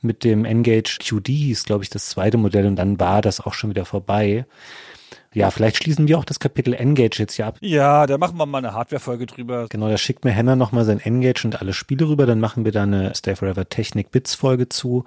Mit 0.00 0.24
dem 0.24 0.44
Engage 0.44 0.98
QD 0.98 1.28
hieß, 1.28 1.64
glaube 1.64 1.84
ich, 1.84 1.90
das 1.90 2.08
zweite 2.08 2.38
Modell 2.38 2.66
und 2.66 2.76
dann 2.76 2.98
war 2.98 3.22
das 3.22 3.40
auch 3.40 3.54
schon 3.54 3.70
wieder 3.70 3.84
vorbei. 3.84 4.46
Ja, 5.34 5.50
vielleicht 5.50 5.76
schließen 5.76 6.08
wir 6.08 6.18
auch 6.18 6.24
das 6.24 6.40
Kapitel 6.40 6.74
Engage 6.74 7.18
jetzt 7.18 7.34
hier 7.34 7.46
ab. 7.46 7.58
Ja, 7.60 8.06
da 8.06 8.18
machen 8.18 8.38
wir 8.38 8.46
mal 8.46 8.58
eine 8.58 8.72
Hardware-Folge 8.72 9.26
drüber. 9.26 9.66
Genau, 9.68 9.88
da 9.88 9.98
schickt 9.98 10.24
mir 10.24 10.30
Henna 10.32 10.56
nochmal 10.56 10.84
sein 10.84 11.00
Engage 11.00 11.44
und 11.44 11.60
alle 11.60 11.74
Spiele 11.74 12.08
rüber. 12.08 12.26
Dann 12.26 12.40
machen 12.40 12.64
wir 12.64 12.72
da 12.72 12.82
eine 12.84 13.14
Stay 13.14 13.36
Forever 13.36 13.68
Technik 13.68 14.10
Bits 14.10 14.34
Folge 14.34 14.68
zu. 14.68 15.04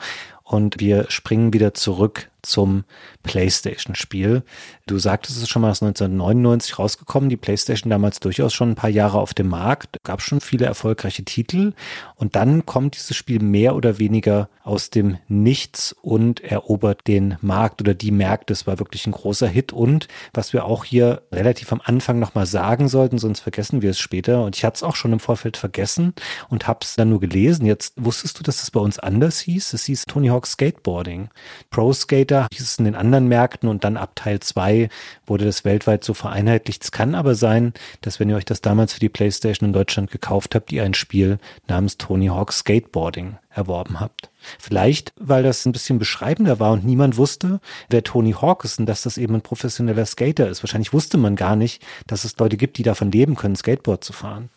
Und 0.51 0.81
wir 0.81 1.05
springen 1.09 1.53
wieder 1.53 1.73
zurück 1.73 2.29
zum 2.41 2.83
PlayStation-Spiel. 3.23 4.43
Du 4.87 4.97
sagtest 4.97 5.41
es 5.41 5.47
schon 5.47 5.61
mal, 5.61 5.69
es 5.69 5.77
ist 5.77 5.83
1999 5.83 6.79
rausgekommen. 6.79 7.29
Die 7.29 7.37
PlayStation 7.37 7.89
damals 7.89 8.19
durchaus 8.19 8.53
schon 8.53 8.71
ein 8.71 8.75
paar 8.75 8.89
Jahre 8.89 9.19
auf 9.19 9.33
dem 9.33 9.47
Markt. 9.47 9.97
Gab 10.03 10.21
schon 10.21 10.41
viele 10.41 10.65
erfolgreiche 10.65 11.23
Titel. 11.23 11.73
Und 12.15 12.35
dann 12.35 12.65
kommt 12.65 12.95
dieses 12.95 13.15
Spiel 13.15 13.39
mehr 13.39 13.75
oder 13.75 13.99
weniger 13.99 14.49
aus 14.63 14.89
dem 14.89 15.17
Nichts 15.27 15.95
und 16.01 16.41
erobert 16.41 17.07
den 17.07 17.37
Markt 17.41 17.81
oder 17.81 17.93
die 17.93 18.11
Märkte. 18.11 18.53
Es 18.53 18.67
war 18.67 18.79
wirklich 18.79 19.07
ein 19.07 19.11
großer 19.11 19.47
Hit. 19.47 19.71
Und 19.71 20.07
was 20.33 20.53
wir 20.53 20.65
auch 20.65 20.83
hier 20.83 21.23
relativ 21.31 21.71
am 21.71 21.81
Anfang 21.83 22.19
nochmal 22.19 22.45
sagen 22.45 22.87
sollten, 22.87 23.17
sonst 23.17 23.39
vergessen 23.39 23.81
wir 23.81 23.91
es 23.91 23.99
später. 23.99 24.43
Und 24.43 24.55
ich 24.55 24.65
hatte 24.65 24.75
es 24.75 24.83
auch 24.83 24.95
schon 24.95 25.13
im 25.13 25.19
Vorfeld 25.19 25.57
vergessen 25.57 26.13
und 26.49 26.67
habe 26.67 26.79
es 26.81 26.95
dann 26.95 27.09
nur 27.09 27.19
gelesen. 27.19 27.65
Jetzt 27.65 27.93
wusstest 27.97 28.39
du, 28.39 28.43
dass 28.43 28.61
es 28.63 28.71
bei 28.71 28.79
uns 28.79 28.99
anders 28.99 29.39
hieß. 29.39 29.73
Es 29.73 29.85
hieß 29.85 30.05
Tony 30.05 30.27
Hawk 30.27 30.40
Hawk 30.41 30.47
Skateboarding. 30.47 31.29
Pro 31.69 31.93
Skater 31.93 32.47
hieß 32.51 32.61
es 32.61 32.79
in 32.79 32.85
den 32.85 32.95
anderen 32.95 33.27
Märkten 33.27 33.69
und 33.69 33.83
dann 33.83 33.95
ab 33.95 34.15
Teil 34.15 34.39
2 34.39 34.89
wurde 35.27 35.45
das 35.45 35.65
weltweit 35.65 36.03
so 36.03 36.15
vereinheitlicht. 36.15 36.83
Es 36.83 36.91
kann 36.91 37.13
aber 37.13 37.35
sein, 37.35 37.73
dass 38.01 38.19
wenn 38.19 38.27
ihr 38.27 38.37
euch 38.37 38.45
das 38.45 38.61
damals 38.61 38.93
für 38.93 38.99
die 38.99 39.09
PlayStation 39.09 39.69
in 39.69 39.73
Deutschland 39.73 40.09
gekauft 40.09 40.55
habt, 40.55 40.71
ihr 40.71 40.83
ein 40.83 40.95
Spiel 40.95 41.37
namens 41.67 41.99
Tony 41.99 42.27
Hawk 42.27 42.53
Skateboarding 42.53 43.37
erworben 43.51 43.99
habt. 43.99 44.31
Vielleicht, 44.57 45.13
weil 45.19 45.43
das 45.43 45.63
ein 45.67 45.73
bisschen 45.73 45.99
beschreibender 45.99 46.59
war 46.59 46.71
und 46.71 46.85
niemand 46.85 47.17
wusste, 47.17 47.59
wer 47.89 48.03
Tony 48.03 48.31
Hawk 48.31 48.65
ist 48.65 48.79
und 48.79 48.87
dass 48.87 49.03
das 49.03 49.19
eben 49.19 49.35
ein 49.35 49.41
professioneller 49.41 50.07
Skater 50.07 50.49
ist. 50.49 50.63
Wahrscheinlich 50.63 50.91
wusste 50.91 51.19
man 51.19 51.35
gar 51.35 51.55
nicht, 51.55 51.83
dass 52.07 52.23
es 52.23 52.39
Leute 52.39 52.57
gibt, 52.57 52.79
die 52.79 52.83
davon 52.83 53.11
leben 53.11 53.35
können, 53.35 53.55
Skateboard 53.55 54.03
zu 54.03 54.13
fahren. 54.13 54.49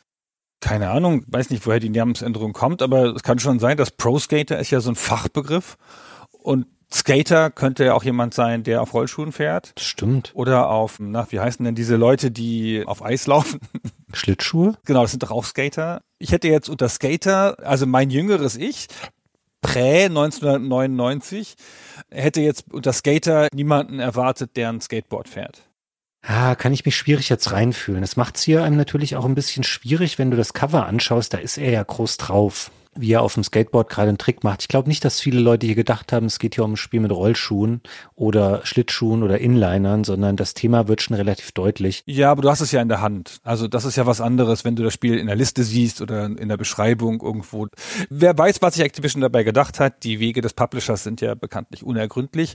Keine 0.65 0.89
Ahnung, 0.89 1.25
weiß 1.27 1.51
nicht, 1.51 1.67
woher 1.67 1.79
die 1.79 1.91
Namensänderung 1.91 2.55
kommt, 2.55 2.81
aber 2.81 3.15
es 3.15 3.23
kann 3.23 3.39
schon 3.39 3.59
sein, 3.59 3.77
dass 3.77 3.91
Pro 3.91 4.19
Skater 4.19 4.59
ist 4.59 4.71
ja 4.71 4.81
so 4.81 4.91
ein 4.91 4.95
Fachbegriff 4.95 5.77
und 6.31 6.65
Skater 6.91 7.51
könnte 7.51 7.85
ja 7.85 7.93
auch 7.93 8.03
jemand 8.03 8.33
sein, 8.33 8.63
der 8.63 8.81
auf 8.81 8.95
Rollschuhen 8.95 9.33
fährt. 9.33 9.73
Das 9.75 9.85
stimmt. 9.85 10.31
Oder 10.33 10.71
auf, 10.71 10.97
na, 11.01 11.27
wie 11.29 11.39
heißen 11.39 11.63
denn 11.67 11.75
diese 11.75 11.97
Leute, 11.97 12.31
die 12.31 12.83
auf 12.87 13.05
Eis 13.05 13.27
laufen? 13.27 13.61
Schlittschuhe? 14.15 14.79
Genau, 14.87 15.03
das 15.03 15.11
sind 15.11 15.23
doch 15.23 15.33
auch 15.33 15.45
Skater. 15.45 16.01
Ich 16.19 16.33
hätte 16.33 16.49
jetzt 16.49 16.71
unter 16.71 16.89
Skater, 16.89 17.59
also 17.63 17.85
mein 17.85 18.09
jüngeres 18.09 18.57
Ich, 18.57 18.87
prä 19.61 20.05
1999, 20.05 21.57
hätte 22.11 22.41
jetzt 22.41 22.73
unter 22.73 22.95
Skater 22.95 23.49
niemanden 23.53 23.99
erwartet, 23.99 24.57
der 24.57 24.71
ein 24.71 24.81
Skateboard 24.81 25.29
fährt. 25.29 25.69
Ah, 26.27 26.55
kann 26.55 26.73
ich 26.73 26.85
mich 26.85 26.97
schwierig 26.97 27.29
jetzt 27.29 27.53
reinfühlen. 27.53 28.01
Das 28.01 28.17
macht's 28.17 28.43
hier 28.43 28.65
einem 28.65 28.77
natürlich 28.77 29.17
auch 29.17 29.27
ein 29.27 29.35
bisschen 29.35 29.63
schwierig, 29.63 30.19
wenn 30.19 30.31
du 30.31 30.37
das 30.37 30.55
Cover 30.55 30.87
anschaust, 30.87 31.35
da 31.35 31.39
ist 31.39 31.59
er 31.59 31.71
ja 31.71 31.83
groß 31.83 32.17
drauf 32.17 32.71
wie 32.97 33.13
er 33.13 33.23
auf 33.23 33.35
dem 33.35 33.45
Skateboard 33.45 33.89
gerade 33.89 34.09
einen 34.09 34.19
Trick 34.19 34.45
macht. 34.45 34.63
Ich 34.63 34.69
glaube 34.69 34.89
nicht, 34.89 35.05
dass 35.05 35.21
viele 35.21 35.41
Leute 35.41 35.67
hier 35.67 35.75
gedacht 35.75 36.13
haben, 36.13 36.27
es 36.27 36.39
geht 36.39 36.55
hier 36.55 36.65
um 36.65 36.73
ein 36.73 36.77
Spiel 36.77 37.01
mit 37.01 37.13
Rollschuhen 37.13 37.81
oder 38.15 38.65
Schlittschuhen 38.65 39.23
oder 39.23 39.39
Inlinern, 39.39 40.05
sondern 40.05 40.37
das 40.37 40.55
Thema 40.55 40.89
wird 40.89 41.03
schon 41.03 41.17
relativ 41.17 41.53
deutlich. 41.53 42.03
Ja, 42.07 42.31
aber 42.31 42.43
du 42.43 42.51
hast 42.51 42.61
es 42.61 42.73
ja 42.73 42.81
in 42.81 42.89
der 42.89 43.01
Hand. 43.01 43.39
Also 43.43 43.69
das 43.69 43.85
ist 43.85 43.97
ja 43.97 44.07
was 44.07 44.21
anderes, 44.21 44.65
wenn 44.65 44.77
du 44.77 44.83
das 44.83 44.95
Spiel 44.95 45.19
in 45.19 45.27
der 45.27 45.37
Liste 45.37 45.65
siehst 45.65 46.01
oder 46.01 46.27
in 46.27 46.49
der 46.49 46.57
Beschreibung 46.57 47.21
irgendwo. 47.21 47.69
Wer 48.11 48.37
weiß, 48.37 48.63
was 48.63 48.75
sich 48.75 48.85
Activision 48.85 49.21
dabei 49.21 49.43
gedacht 49.43 49.81
hat. 49.81 50.05
Die 50.05 50.21
Wege 50.21 50.41
des 50.41 50.53
Publishers 50.53 51.03
sind 51.03 51.21
ja 51.21 51.35
bekanntlich 51.35 51.83
unergründlich. 51.83 52.55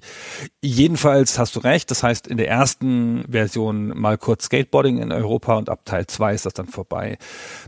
Jedenfalls 0.61 1.37
hast 1.37 1.55
du 1.55 1.59
recht. 1.59 1.91
Das 1.91 2.03
heißt, 2.03 2.27
in 2.27 2.37
der 2.37 2.47
ersten 2.47 3.25
Version 3.29 3.89
mal 3.99 4.17
kurz 4.17 4.45
Skateboarding 4.45 4.99
in 4.99 5.11
Europa 5.11 5.57
und 5.57 5.69
ab 5.69 5.85
Teil 5.85 6.07
2 6.07 6.33
ist 6.33 6.45
das 6.45 6.53
dann 6.53 6.67
vorbei. 6.67 7.17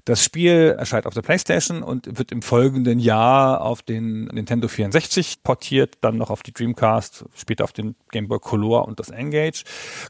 Das 0.06 0.24
Spiel 0.24 0.75
erscheint 0.78 1.06
auf 1.06 1.13
der 1.13 1.22
Playstation 1.22 1.84
und 1.84 2.18
wird 2.18 2.32
im 2.32 2.42
Folge 2.42 2.61
folgenden 2.62 3.00
Jahr 3.00 3.62
auf 3.62 3.82
den 3.82 4.25
Nintendo 4.25 4.68
64 4.68 5.41
portiert, 5.41 5.98
dann 6.01 6.18
noch 6.18 6.30
auf 6.30 6.44
die 6.44 6.53
Dreamcast, 6.53 7.25
später 7.34 7.63
auf 7.63 7.72
den 7.72 7.96
Game 8.12 8.27
Boy 8.27 8.38
Color 8.38 8.88
und 8.88 9.00
das 9.00 9.10
Engage. 9.10 9.63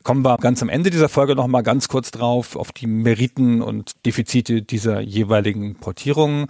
Kommen 0.03 0.25
wir 0.25 0.36
ganz 0.36 0.62
am 0.62 0.67
Ende 0.67 0.89
dieser 0.89 1.08
Folge 1.08 1.34
noch 1.34 1.48
mal 1.48 1.62
ganz 1.62 1.88
kurz 1.88 2.12
drauf 2.12 2.58
auf 2.58 2.74
die 2.74 2.88
Meriten 2.88 3.62
und 3.62 4.05
Defizite 4.05 4.63
dieser 4.63 5.00
jeweiligen 5.00 5.75
Portierungen. 5.75 6.48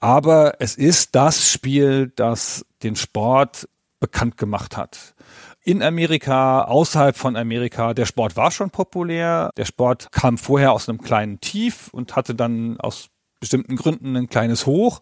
Aber 0.00 0.54
es 0.60 0.76
ist 0.76 1.14
das 1.14 1.52
Spiel, 1.52 2.10
das 2.16 2.64
den 2.82 2.96
Sport 2.96 3.68
bekannt 4.00 4.38
gemacht 4.38 4.78
hat 4.78 5.14
in 5.62 5.82
Amerika, 5.82 6.62
außerhalb 6.64 7.16
von 7.16 7.36
Amerika. 7.36 7.94
Der 7.94 8.04
Sport 8.04 8.36
war 8.36 8.50
schon 8.50 8.70
populär. 8.70 9.50
Der 9.56 9.64
Sport 9.64 10.08
kam 10.12 10.36
vorher 10.36 10.72
aus 10.72 10.88
einem 10.88 11.00
kleinen 11.00 11.40
Tief 11.40 11.88
und 11.92 12.16
hatte 12.16 12.34
dann 12.34 12.78
aus 12.80 13.08
bestimmten 13.44 13.76
Gründen 13.76 14.16
ein 14.16 14.28
kleines 14.28 14.66
Hoch. 14.66 15.00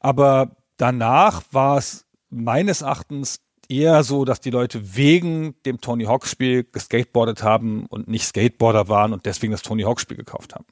Aber 0.00 0.56
danach 0.76 1.42
war 1.50 1.78
es 1.78 2.06
meines 2.30 2.82
Erachtens 2.82 3.40
eher 3.68 4.02
so, 4.02 4.24
dass 4.24 4.40
die 4.40 4.50
Leute 4.50 4.96
wegen 4.96 5.54
dem 5.64 5.80
Tony 5.80 6.04
Hawk 6.04 6.26
Spiel 6.26 6.64
geskateboardet 6.64 7.42
haben 7.42 7.86
und 7.86 8.08
nicht 8.08 8.24
Skateboarder 8.24 8.88
waren 8.88 9.12
und 9.12 9.26
deswegen 9.26 9.52
das 9.52 9.62
Tony 9.62 9.82
Hawk 9.82 10.00
Spiel 10.00 10.16
gekauft 10.16 10.54
haben. 10.54 10.66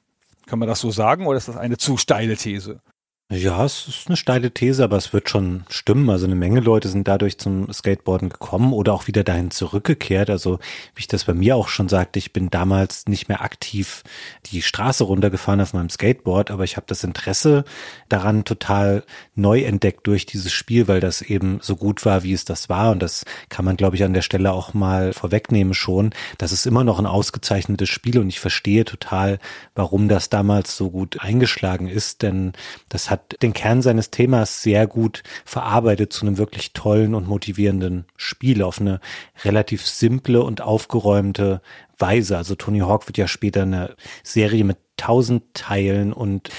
Kann 0.47 0.59
man 0.59 0.69
das 0.69 0.81
so 0.81 0.91
sagen 0.91 1.27
oder 1.27 1.39
ist 1.39 1.49
das 1.49 1.57
eine 1.57 1.79
zu 1.79 1.97
steile 1.97 2.37
These? 2.37 2.81
Ja, 3.33 3.65
es 3.65 3.87
ist 3.87 4.09
eine 4.09 4.17
steile 4.17 4.51
These, 4.51 4.83
aber 4.83 4.97
es 4.97 5.13
wird 5.13 5.31
schon 5.31 5.63
stimmen. 5.69 6.11
Also 6.11 6.27
eine 6.27 6.35
Menge 6.35 6.59
Leute 6.59 6.89
sind 6.89 7.07
dadurch 7.07 7.39
zum 7.39 7.73
Skateboarden 7.73 8.29
gekommen 8.29 8.73
oder 8.73 8.93
auch 8.93 9.07
wieder 9.07 9.23
dahin 9.23 9.53
zurückgekehrt. 9.53 10.29
Also 10.31 10.59
wie 10.97 11.01
ich 11.03 11.07
das 11.07 11.27
bei 11.27 11.35
mir 11.35 11.55
auch 11.55 11.69
schon 11.69 11.89
sagte, 11.89 12.19
ich 12.19 12.33
bin 12.33 12.51
damals 12.51 13.07
nicht 13.07 13.29
mehr 13.29 13.41
aktiv 13.43 14.03
die 14.47 14.63
Straße 14.63 15.05
runtergefahren 15.05 15.61
auf 15.61 15.75
meinem 15.75 15.91
Skateboard, 15.91 16.51
aber 16.51 16.65
ich 16.65 16.77
habe 16.77 16.87
das 16.89 17.05
Interesse 17.05 17.63
daran 18.09 18.45
total 18.45 19.05
neu 19.37 19.63
entdeckt 19.63 20.09
durch 20.09 20.27
dieses 20.27 20.53
Spiel, 20.53 20.89
weil 20.89 20.99
das 20.99 21.23
eben 21.23 21.61
so 21.63 21.77
gut 21.77 22.05
war, 22.05 22.25
wie 22.25 22.33
es 22.33 22.45
das 22.45 22.69
war. 22.69 22.91
Und 22.91 23.01
das 23.01 23.25
kann 23.49 23.65
man, 23.65 23.77
glaube 23.77 23.95
ich, 23.95 24.03
an 24.03 24.13
der 24.13 24.23
Stelle 24.23 24.51
auch 24.51 24.75
mal 24.75 25.13
vorwegnehmen 25.13 25.75
schon. 25.75 26.11
Das 26.39 26.51
ist 26.51 26.67
immer 26.67 26.83
noch 26.83 26.99
ein 26.99 27.07
ausgezeichnetes 27.07 27.91
Spiel 27.91 28.19
und 28.19 28.29
ich 28.29 28.41
verstehe 28.41 28.85
total, 28.85 29.39
warum 29.77 30.09
das 30.09 30.31
damals 30.31 30.77
so 30.77 30.91
gut 30.91 31.21
eingeschlagen 31.21 31.87
ist, 31.87 32.23
denn 32.23 32.55
das 32.89 33.09
hat 33.09 33.20
hat 33.21 33.43
den 33.43 33.53
Kern 33.53 33.83
seines 33.83 34.11
Themas 34.11 34.63
sehr 34.63 34.87
gut 34.87 35.23
verarbeitet 35.45 36.13
zu 36.13 36.27
einem 36.27 36.39
wirklich 36.39 36.73
tollen 36.73 37.15
und 37.15 37.29
motivierenden 37.29 38.07
Spiel 38.17 38.63
auf 38.63 38.81
eine 38.81 39.01
relativ 39.45 39.87
simple 39.87 40.43
und 40.43 40.61
aufgeräumte 40.61 41.61
Weise. 41.99 42.37
Also 42.37 42.55
Tony 42.55 42.81
Hawk 42.81 43.07
wird 43.07 43.19
ja 43.19 43.29
später 43.29 43.63
eine 43.63 43.95
Serie 44.23 44.65
mit 44.65 44.79
tausend 44.97 45.55
Teilen 45.55 46.13
und 46.13 46.51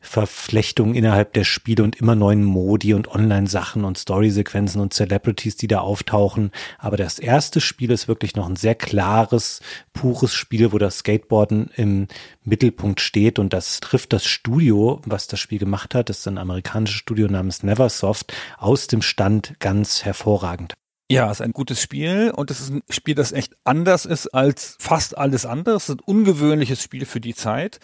Verflechtung 0.00 0.94
innerhalb 0.94 1.32
der 1.32 1.44
Spiele 1.44 1.82
und 1.82 1.96
immer 1.96 2.14
neuen 2.14 2.44
Modi 2.44 2.94
und 2.94 3.08
Online-Sachen 3.08 3.84
und 3.84 3.98
Story-Sequenzen 3.98 4.80
und 4.80 4.94
Celebrities, 4.94 5.56
die 5.56 5.66
da 5.66 5.80
auftauchen. 5.80 6.52
Aber 6.78 6.96
das 6.96 7.18
erste 7.18 7.60
Spiel 7.60 7.90
ist 7.90 8.08
wirklich 8.08 8.36
noch 8.36 8.48
ein 8.48 8.56
sehr 8.56 8.74
klares, 8.74 9.60
pures 9.92 10.34
Spiel, 10.34 10.72
wo 10.72 10.78
das 10.78 10.98
Skateboarden 10.98 11.70
im 11.74 12.06
Mittelpunkt 12.44 13.00
steht 13.00 13.38
und 13.38 13.52
das 13.52 13.80
trifft 13.80 14.12
das 14.12 14.24
Studio, 14.24 15.00
was 15.04 15.26
das 15.26 15.40
Spiel 15.40 15.58
gemacht 15.58 15.94
hat, 15.94 16.08
das 16.08 16.20
ist 16.20 16.28
ein 16.28 16.38
amerikanisches 16.38 16.98
Studio 16.98 17.26
namens 17.26 17.62
Neversoft, 17.62 18.32
aus 18.56 18.86
dem 18.86 19.02
Stand 19.02 19.54
ganz 19.58 20.04
hervorragend. 20.04 20.74
Ja, 21.10 21.30
es 21.30 21.40
ist 21.40 21.46
ein 21.46 21.52
gutes 21.52 21.80
Spiel 21.80 22.30
und 22.36 22.50
es 22.50 22.60
ist 22.60 22.70
ein 22.70 22.82
Spiel, 22.90 23.14
das 23.14 23.32
echt 23.32 23.56
anders 23.64 24.04
ist 24.04 24.28
als 24.28 24.76
fast 24.78 25.16
alles 25.16 25.46
andere. 25.46 25.76
Es 25.76 25.88
ist 25.88 25.96
ein 25.96 26.00
ungewöhnliches 26.04 26.82
Spiel 26.82 27.06
für 27.06 27.20
die 27.20 27.34
Zeit. 27.34 27.80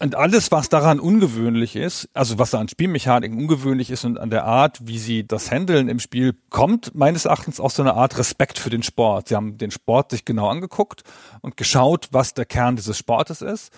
Und 0.00 0.14
alles, 0.14 0.52
was 0.52 0.68
daran 0.68 1.00
ungewöhnlich 1.00 1.76
ist, 1.76 2.08
also 2.14 2.38
was 2.38 2.54
an 2.54 2.68
Spielmechaniken 2.68 3.38
ungewöhnlich 3.38 3.90
ist 3.90 4.04
und 4.04 4.18
an 4.18 4.30
der 4.30 4.44
Art, 4.44 4.86
wie 4.86 4.98
sie 4.98 5.26
das 5.26 5.50
handeln 5.50 5.88
im 5.88 6.00
Spiel, 6.00 6.34
kommt 6.50 6.94
meines 6.94 7.24
Erachtens 7.24 7.60
aus 7.60 7.76
so 7.76 7.82
einer 7.82 7.94
Art 7.94 8.18
Respekt 8.18 8.58
für 8.58 8.70
den 8.70 8.82
Sport. 8.82 9.28
Sie 9.28 9.36
haben 9.36 9.58
den 9.58 9.70
Sport 9.70 10.10
sich 10.10 10.24
genau 10.24 10.48
angeguckt 10.48 11.02
und 11.40 11.56
geschaut, 11.56 12.08
was 12.12 12.34
der 12.34 12.44
Kern 12.44 12.76
dieses 12.76 12.98
Sportes 12.98 13.42
ist 13.42 13.72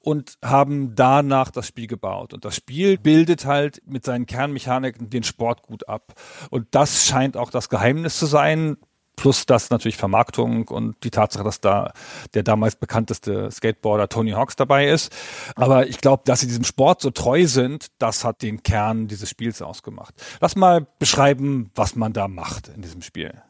und 0.00 0.38
haben 0.44 0.94
danach 0.94 1.50
das 1.50 1.66
Spiel 1.66 1.86
gebaut. 1.86 2.34
Und 2.34 2.44
das 2.44 2.56
Spiel 2.56 2.98
bildet 2.98 3.44
halt 3.44 3.82
mit 3.86 4.04
seinen 4.04 4.26
Kernmechaniken 4.26 5.10
den 5.10 5.22
Sport 5.22 5.62
gut 5.62 5.88
ab. 5.88 6.14
Und 6.50 6.68
das 6.72 7.06
scheint 7.06 7.36
auch 7.36 7.50
das 7.50 7.68
Geheimnis 7.68 8.18
zu 8.18 8.26
sein, 8.26 8.76
Plus 9.16 9.46
das 9.46 9.70
natürlich 9.70 9.96
Vermarktung 9.96 10.68
und 10.68 10.96
die 11.04 11.10
Tatsache, 11.10 11.44
dass 11.44 11.60
da 11.60 11.92
der 12.34 12.42
damals 12.42 12.76
bekannteste 12.76 13.50
Skateboarder 13.50 14.08
Tony 14.08 14.30
Hawks 14.30 14.56
dabei 14.56 14.88
ist. 14.88 15.12
Aber 15.54 15.86
ich 15.86 15.98
glaube, 15.98 16.22
dass 16.24 16.40
sie 16.40 16.46
diesem 16.46 16.64
Sport 16.64 17.02
so 17.02 17.10
treu 17.10 17.46
sind, 17.46 17.88
das 17.98 18.24
hat 18.24 18.42
den 18.42 18.62
Kern 18.62 19.08
dieses 19.08 19.28
Spiels 19.28 19.60
ausgemacht. 19.62 20.14
Lass 20.40 20.56
mal 20.56 20.86
beschreiben, 20.98 21.70
was 21.74 21.94
man 21.94 22.12
da 22.12 22.26
macht 22.28 22.68
in 22.68 22.82
diesem 22.82 23.02
Spiel. 23.02 23.42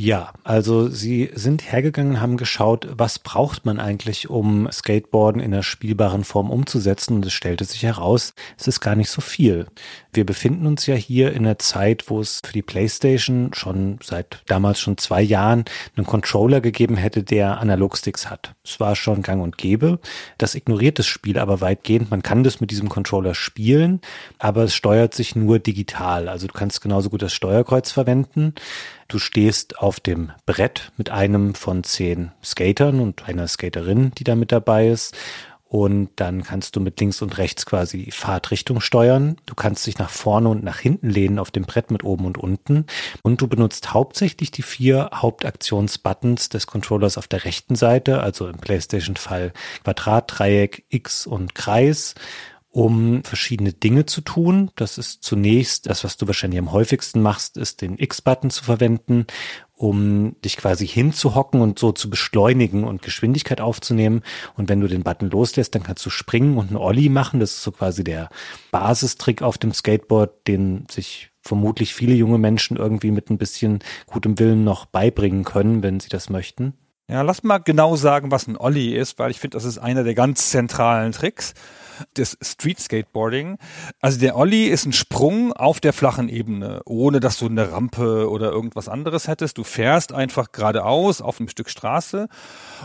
Ja, 0.00 0.32
also 0.44 0.88
sie 0.88 1.28
sind 1.34 1.72
hergegangen, 1.72 2.20
haben 2.20 2.36
geschaut, 2.36 2.86
was 2.92 3.18
braucht 3.18 3.66
man 3.66 3.80
eigentlich, 3.80 4.30
um 4.30 4.70
Skateboarden 4.70 5.42
in 5.42 5.52
einer 5.52 5.64
spielbaren 5.64 6.22
Form 6.22 6.52
umzusetzen. 6.52 7.14
Und 7.14 7.26
es 7.26 7.32
stellte 7.32 7.64
sich 7.64 7.82
heraus, 7.82 8.32
es 8.56 8.68
ist 8.68 8.80
gar 8.80 8.94
nicht 8.94 9.10
so 9.10 9.20
viel. 9.20 9.66
Wir 10.12 10.24
befinden 10.24 10.66
uns 10.66 10.86
ja 10.86 10.94
hier 10.94 11.32
in 11.32 11.44
einer 11.44 11.58
Zeit, 11.58 12.08
wo 12.08 12.20
es 12.20 12.40
für 12.44 12.52
die 12.52 12.62
PlayStation 12.62 13.50
schon 13.52 13.98
seit 14.02 14.42
damals 14.46 14.80
schon 14.80 14.96
zwei 14.96 15.20
Jahren 15.20 15.64
einen 15.96 16.06
Controller 16.06 16.60
gegeben 16.60 16.96
hätte, 16.96 17.22
der 17.22 17.58
Analogsticks 17.58 18.30
hat. 18.30 18.54
Es 18.64 18.80
war 18.80 18.96
schon 18.96 19.22
gang 19.22 19.42
und 19.42 19.58
gäbe. 19.58 19.98
Das 20.38 20.54
ignoriert 20.54 20.98
das 20.98 21.06
Spiel 21.06 21.38
aber 21.38 21.60
weitgehend. 21.60 22.10
Man 22.10 22.22
kann 22.22 22.42
das 22.42 22.60
mit 22.60 22.70
diesem 22.70 22.88
Controller 22.88 23.34
spielen, 23.34 24.00
aber 24.38 24.64
es 24.64 24.74
steuert 24.74 25.14
sich 25.14 25.36
nur 25.36 25.58
digital. 25.58 26.28
Also 26.28 26.46
du 26.46 26.54
kannst 26.54 26.80
genauso 26.80 27.10
gut 27.10 27.22
das 27.22 27.34
Steuerkreuz 27.34 27.92
verwenden. 27.92 28.54
Du 29.08 29.18
stehst 29.18 29.78
auf 29.78 30.00
dem 30.00 30.32
Brett 30.46 30.92
mit 30.96 31.10
einem 31.10 31.54
von 31.54 31.84
zehn 31.84 32.32
Skatern 32.42 33.00
und 33.00 33.28
einer 33.28 33.46
Skaterin, 33.46 34.12
die 34.18 34.24
da 34.24 34.34
mit 34.34 34.52
dabei 34.52 34.88
ist. 34.88 35.16
Und 35.68 36.08
dann 36.16 36.44
kannst 36.44 36.76
du 36.76 36.80
mit 36.80 36.98
links 36.98 37.20
und 37.20 37.36
rechts 37.36 37.66
quasi 37.66 38.04
die 38.04 38.10
Fahrtrichtung 38.10 38.80
steuern. 38.80 39.36
Du 39.44 39.54
kannst 39.54 39.86
dich 39.86 39.98
nach 39.98 40.08
vorne 40.08 40.48
und 40.48 40.64
nach 40.64 40.78
hinten 40.78 41.10
lehnen 41.10 41.38
auf 41.38 41.50
dem 41.50 41.64
Brett 41.64 41.90
mit 41.90 42.04
oben 42.04 42.24
und 42.24 42.38
unten. 42.38 42.86
Und 43.22 43.42
du 43.42 43.48
benutzt 43.48 43.92
hauptsächlich 43.92 44.50
die 44.50 44.62
vier 44.62 45.10
Hauptaktionsbuttons 45.12 46.48
des 46.48 46.66
Controllers 46.66 47.18
auf 47.18 47.28
der 47.28 47.44
rechten 47.44 47.76
Seite, 47.76 48.22
also 48.22 48.48
im 48.48 48.56
PlayStation-Fall 48.56 49.52
Quadrat, 49.84 50.38
Dreieck, 50.38 50.86
X 50.88 51.26
und 51.26 51.54
Kreis 51.54 52.14
um 52.70 53.24
verschiedene 53.24 53.72
Dinge 53.72 54.06
zu 54.06 54.20
tun. 54.20 54.70
Das 54.76 54.98
ist 54.98 55.24
zunächst 55.24 55.86
das, 55.86 56.04
was 56.04 56.16
du 56.16 56.26
wahrscheinlich 56.26 56.60
am 56.60 56.70
häufigsten 56.70 57.22
machst, 57.22 57.56
ist 57.56 57.80
den 57.80 57.98
X-Button 57.98 58.50
zu 58.50 58.62
verwenden, 58.62 59.26
um 59.78 60.34
dich 60.44 60.56
quasi 60.56 60.86
hinzuhocken 60.86 61.60
und 61.60 61.78
so 61.78 61.92
zu 61.92 62.10
beschleunigen 62.10 62.82
und 62.82 63.00
Geschwindigkeit 63.00 63.60
aufzunehmen. 63.60 64.22
Und 64.56 64.68
wenn 64.68 64.80
du 64.80 64.88
den 64.88 65.04
Button 65.04 65.30
loslässt, 65.30 65.74
dann 65.74 65.84
kannst 65.84 66.04
du 66.04 66.10
springen 66.10 66.58
und 66.58 66.68
einen 66.68 66.76
Ollie 66.76 67.10
machen. 67.10 67.38
Das 67.38 67.52
ist 67.52 67.62
so 67.62 67.70
quasi 67.70 68.02
der 68.02 68.28
Basistrick 68.72 69.40
auf 69.40 69.56
dem 69.56 69.72
Skateboard, 69.72 70.48
den 70.48 70.86
sich 70.90 71.30
vermutlich 71.42 71.94
viele 71.94 72.14
junge 72.14 72.38
Menschen 72.38 72.76
irgendwie 72.76 73.12
mit 73.12 73.30
ein 73.30 73.38
bisschen 73.38 73.78
gutem 74.06 74.38
Willen 74.40 74.64
noch 74.64 74.84
beibringen 74.84 75.44
können, 75.44 75.82
wenn 75.82 76.00
sie 76.00 76.08
das 76.08 76.28
möchten. 76.28 76.74
Ja, 77.08 77.22
lass 77.22 77.42
mal 77.44 77.58
genau 77.58 77.96
sagen, 77.96 78.30
was 78.32 78.48
ein 78.48 78.56
Ollie 78.56 78.98
ist, 78.98 79.18
weil 79.18 79.30
ich 79.30 79.38
finde, 79.38 79.56
das 79.56 79.64
ist 79.64 79.78
einer 79.78 80.02
der 80.02 80.14
ganz 80.14 80.50
zentralen 80.50 81.12
Tricks 81.12 81.54
des 82.16 82.38
Street 82.42 82.80
Skateboarding. 82.80 83.58
Also 84.00 84.20
der 84.20 84.36
Ollie 84.36 84.68
ist 84.68 84.86
ein 84.86 84.92
Sprung 84.92 85.52
auf 85.52 85.80
der 85.80 85.92
flachen 85.92 86.28
Ebene, 86.28 86.80
ohne 86.84 87.20
dass 87.20 87.38
du 87.38 87.46
eine 87.46 87.72
Rampe 87.72 88.28
oder 88.28 88.50
irgendwas 88.50 88.88
anderes 88.88 89.28
hättest. 89.28 89.58
Du 89.58 89.64
fährst 89.64 90.12
einfach 90.12 90.52
geradeaus 90.52 91.20
auf 91.20 91.40
einem 91.40 91.48
Stück 91.48 91.70
Straße 91.70 92.28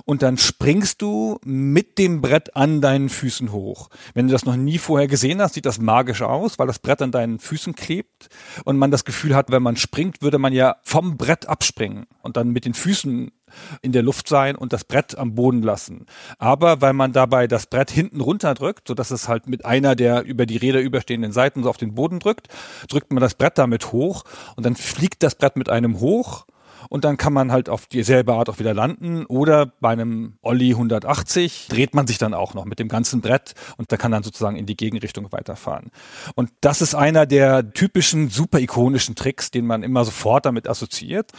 und 0.06 0.22
dann 0.22 0.38
springst 0.38 1.02
du 1.02 1.40
mit 1.44 1.98
dem 1.98 2.22
Brett 2.22 2.56
an 2.56 2.82
deinen 2.82 3.10
Füßen 3.10 3.52
hoch. 3.52 3.90
Wenn 4.14 4.28
du 4.28 4.34
das 4.34 4.46
noch 4.46 4.56
nie 4.56 4.78
vorher 4.78 5.08
gesehen 5.08 5.42
hast, 5.42 5.54
sieht 5.54 5.66
das 5.66 5.80
magisch 5.80 6.22
aus, 6.22 6.60
weil 6.60 6.68
das 6.68 6.80
Brett 6.80 7.02
an 7.02 7.12
deinen 7.12 7.40
Füßen 7.40 7.76
klebt 7.76 8.30
und 8.66 8.78
man 8.78 8.92
das 8.92 9.06
Gefühl 9.06 9.36
hat, 9.36 9.52
wenn 9.52 9.64
man 9.64 9.78
springt, 9.78 10.22
würde 10.22 10.38
man 10.38 10.54
ja 10.54 10.78
vom 10.84 11.18
Brett 11.18 11.48
abspringen 11.48 12.06
und 12.22 12.38
dann 12.38 12.50
mit 12.50 12.66
den 12.66 12.74
Füßen 12.74 13.32
in 13.82 13.92
der 13.92 14.04
Luft 14.04 14.28
sein 14.28 14.56
und 14.56 14.74
das 14.74 14.84
Brett 14.84 15.18
am 15.18 15.36
Boden 15.36 15.62
lassen. 15.62 16.06
Aber 16.38 16.82
weil 16.82 16.94
man 16.94 17.12
dabei 17.14 17.48
das 17.48 17.68
Brett 17.68 17.92
hinten 17.92 18.22
runterdrückt, 18.22 18.88
so 18.88 18.94
dass 18.94 19.12
es 19.12 19.28
halt 19.28 19.48
mit 19.48 19.66
einer 19.66 19.96
der 19.96 20.24
über 20.24 20.46
die 20.46 20.58
Räder 20.58 20.80
überstehenden 20.80 21.32
Seiten 21.32 21.64
so 21.64 21.70
auf 21.70 21.78
den 21.78 21.96
Boden 21.96 22.20
drückt, 22.20 22.48
drückt 22.90 23.12
man 23.12 23.22
das 23.22 23.36
Brett 23.36 23.58
damit 23.58 23.92
hoch 23.92 24.24
und 24.56 24.66
dann 24.66 24.76
fliegt 24.76 25.24
das 25.24 25.36
Brett 25.36 25.56
mit 25.56 25.70
einem 25.70 26.00
hoch 26.00 26.46
und 26.90 27.06
dann 27.06 27.18
kann 27.18 27.34
man 27.34 27.52
halt 27.52 27.70
auf 27.70 27.88
dieselbe 27.88 28.34
Art 28.34 28.50
auch 28.50 28.60
wieder 28.60 28.74
landen 28.74 29.26
oder 29.26 29.68
bei 29.80 29.90
einem 29.90 30.38
Olli 30.42 30.72
180 30.72 31.68
dreht 31.70 31.94
man 31.94 32.08
sich 32.08 32.18
dann 32.18 32.34
auch 32.34 32.54
noch 32.54 32.66
mit 32.66 32.80
dem 32.80 32.88
ganzen 32.88 33.22
Brett 33.22 33.54
und 33.78 33.92
da 33.92 33.98
kann 33.98 34.12
dann 34.12 34.24
sozusagen 34.24 34.56
in 34.56 34.66
die 34.66 34.76
Gegenrichtung 34.76 35.32
weiterfahren. 35.32 35.92
Und 36.36 36.52
das 36.62 36.82
ist 36.82 36.96
einer 36.96 37.26
der 37.26 37.74
typischen 37.74 38.30
super 38.30 38.60
ikonischen 38.60 39.16
Tricks, 39.16 39.52
den 39.52 39.66
man 39.66 39.84
immer 39.84 40.06
sofort 40.06 40.46
damit 40.46 40.68
assoziiert 40.68 41.32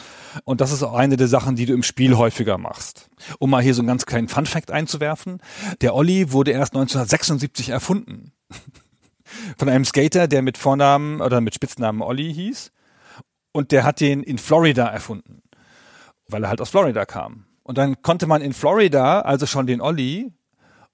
und 0.43 0.61
das 0.61 0.71
ist 0.71 0.83
auch 0.83 0.93
eine 0.93 1.17
der 1.17 1.27
Sachen, 1.27 1.55
die 1.55 1.65
du 1.65 1.73
im 1.73 1.83
Spiel 1.83 2.15
häufiger 2.17 2.57
machst. 2.57 3.09
Um 3.39 3.49
mal 3.49 3.61
hier 3.61 3.73
so 3.73 3.81
einen 3.81 3.87
ganz 3.87 4.05
kleinen 4.05 4.27
Fun 4.27 4.45
Fact 4.45 4.71
einzuwerfen, 4.71 5.39
der 5.81 5.95
Olli 5.95 6.31
wurde 6.31 6.51
erst 6.51 6.73
1976 6.73 7.69
erfunden. 7.69 8.31
Von 9.57 9.69
einem 9.69 9.85
Skater, 9.85 10.27
der 10.27 10.41
mit 10.41 10.57
Vornamen 10.57 11.19
oder 11.19 11.41
mit 11.41 11.55
Spitznamen 11.55 12.01
Olli 12.01 12.33
hieß 12.33 12.71
und 13.55 13.71
der 13.71 13.85
hat 13.85 14.01
den 14.01 14.21
in 14.21 14.37
Florida 14.37 14.85
erfunden, 14.85 15.41
weil 16.27 16.43
er 16.43 16.49
halt 16.49 16.59
aus 16.59 16.71
Florida 16.71 17.05
kam. 17.05 17.45
Und 17.63 17.77
dann 17.77 18.01
konnte 18.01 18.27
man 18.27 18.41
in 18.41 18.51
Florida 18.51 19.21
also 19.21 19.45
schon 19.45 19.65
den 19.65 19.79
Olli 19.79 20.33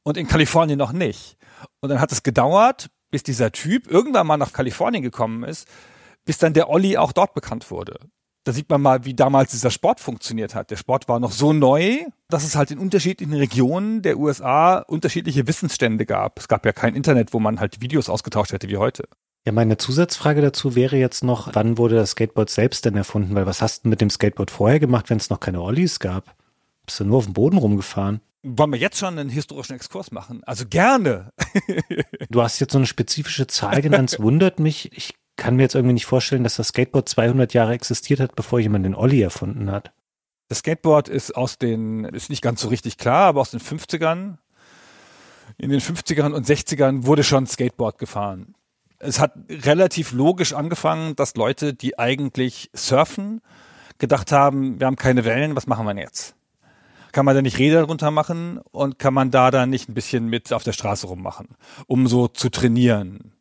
und 0.03 0.15
in 0.15 0.27
Kalifornien 0.27 0.77
noch 0.77 0.91
nicht. 0.91 1.37
Und 1.79 1.89
dann 1.89 1.99
hat 1.99 2.11
es 2.11 2.21
gedauert, 2.21 2.91
bis 3.09 3.23
dieser 3.23 3.51
Typ 3.51 3.89
irgendwann 3.89 4.27
mal 4.27 4.37
nach 4.37 4.53
Kalifornien 4.53 5.01
gekommen 5.01 5.43
ist, 5.43 5.67
bis 6.23 6.37
dann 6.37 6.53
der 6.53 6.69
Olli 6.69 6.97
auch 6.97 7.13
dort 7.13 7.33
bekannt 7.33 7.71
wurde. 7.71 7.97
Da 8.43 8.53
sieht 8.53 8.69
man 8.69 8.79
mal, 8.79 9.05
wie 9.05 9.15
damals 9.15 9.49
dieser 9.49 9.71
Sport 9.71 9.99
funktioniert 9.99 10.53
hat. 10.53 10.69
Der 10.69 10.77
Sport 10.77 11.09
war 11.09 11.19
noch 11.19 11.31
so 11.31 11.53
neu, 11.53 12.05
dass 12.29 12.43
es 12.43 12.55
halt 12.55 12.69
in 12.69 12.77
unterschiedlichen 12.77 13.33
Regionen 13.33 14.03
der 14.03 14.19
USA 14.19 14.77
unterschiedliche 14.77 15.47
Wissensstände 15.47 16.05
gab. 16.05 16.37
Es 16.37 16.47
gab 16.47 16.63
ja 16.67 16.73
kein 16.73 16.93
Internet, 16.93 17.33
wo 17.33 17.39
man 17.39 17.59
halt 17.59 17.81
Videos 17.81 18.07
ausgetauscht 18.07 18.53
hätte 18.53 18.69
wie 18.69 18.77
heute. 18.77 19.05
Ja, 19.45 19.51
meine 19.51 19.77
Zusatzfrage 19.77 20.41
dazu 20.41 20.75
wäre 20.75 20.97
jetzt 20.97 21.23
noch, 21.23 21.49
wann 21.53 21.79
wurde 21.79 21.95
das 21.95 22.11
Skateboard 22.11 22.49
selbst 22.49 22.85
denn 22.85 22.95
erfunden? 22.95 23.33
Weil 23.33 23.47
was 23.47 23.61
hast 23.61 23.85
du 23.85 23.89
mit 23.89 23.99
dem 23.99 24.11
Skateboard 24.11 24.51
vorher 24.51 24.79
gemacht, 24.79 25.09
wenn 25.09 25.17
es 25.17 25.31
noch 25.31 25.39
keine 25.39 25.61
Ollies 25.61 25.99
gab? 25.99 26.35
Bist 26.85 26.99
du 26.99 27.05
nur 27.05 27.17
auf 27.17 27.25
dem 27.25 27.33
Boden 27.33 27.57
rumgefahren? 27.57 28.21
Wollen 28.43 28.71
wir 28.71 28.79
jetzt 28.79 28.99
schon 28.99 29.17
einen 29.17 29.29
historischen 29.29 29.75
Exkurs 29.75 30.11
machen? 30.11 30.43
Also 30.45 30.65
gerne. 30.67 31.31
du 32.29 32.41
hast 32.41 32.59
jetzt 32.59 32.73
so 32.73 32.77
eine 32.77 32.85
spezifische 32.85 33.47
Zahl 33.47 33.81
genannt, 33.81 34.13
es 34.13 34.19
wundert 34.19 34.59
mich. 34.59 34.95
Ich 34.95 35.15
kann 35.37 35.55
mir 35.55 35.63
jetzt 35.63 35.75
irgendwie 35.75 35.93
nicht 35.93 36.05
vorstellen, 36.05 36.43
dass 36.43 36.57
das 36.57 36.67
Skateboard 36.67 37.09
200 37.09 37.53
Jahre 37.55 37.73
existiert 37.73 38.19
hat, 38.19 38.35
bevor 38.35 38.59
jemand 38.59 38.85
den 38.85 38.95
Olli 38.95 39.21
erfunden 39.21 39.71
hat. 39.71 39.91
Das 40.49 40.59
Skateboard 40.59 41.07
ist 41.07 41.35
aus 41.35 41.57
den, 41.57 42.05
ist 42.05 42.29
nicht 42.29 42.43
ganz 42.43 42.61
so 42.61 42.67
richtig 42.67 42.97
klar, 42.97 43.27
aber 43.27 43.41
aus 43.41 43.51
den 43.51 43.59
50ern. 43.59 44.37
In 45.57 45.69
den 45.69 45.81
50ern 45.81 46.31
und 46.31 46.45
60ern 46.45 47.05
wurde 47.05 47.23
schon 47.23 47.47
Skateboard 47.47 47.97
gefahren 47.97 48.55
es 49.01 49.19
hat 49.19 49.33
relativ 49.49 50.11
logisch 50.11 50.53
angefangen, 50.53 51.15
dass 51.15 51.35
Leute, 51.35 51.73
die 51.73 51.97
eigentlich 51.97 52.69
surfen, 52.73 53.41
gedacht 53.97 54.31
haben, 54.31 54.79
wir 54.79 54.87
haben 54.87 54.95
keine 54.95 55.25
Wellen, 55.25 55.55
was 55.55 55.67
machen 55.67 55.85
wir 55.85 55.93
denn 55.93 56.03
jetzt? 56.03 56.35
Kann 57.11 57.25
man 57.25 57.35
da 57.35 57.41
nicht 57.41 57.59
Räder 57.59 57.83
runter 57.83 58.09
machen 58.09 58.59
und 58.71 58.97
kann 58.97 59.13
man 59.13 59.31
da 59.31 59.51
dann 59.51 59.69
nicht 59.69 59.89
ein 59.89 59.93
bisschen 59.93 60.27
mit 60.27 60.53
auf 60.53 60.63
der 60.63 60.71
Straße 60.71 61.07
rummachen, 61.07 61.49
um 61.87 62.07
so 62.07 62.27
zu 62.27 62.49
trainieren? 62.49 63.33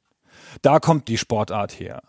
Da 0.63 0.81
kommt 0.81 1.09
die 1.09 1.19
Sportart 1.19 1.79
her 1.79 2.03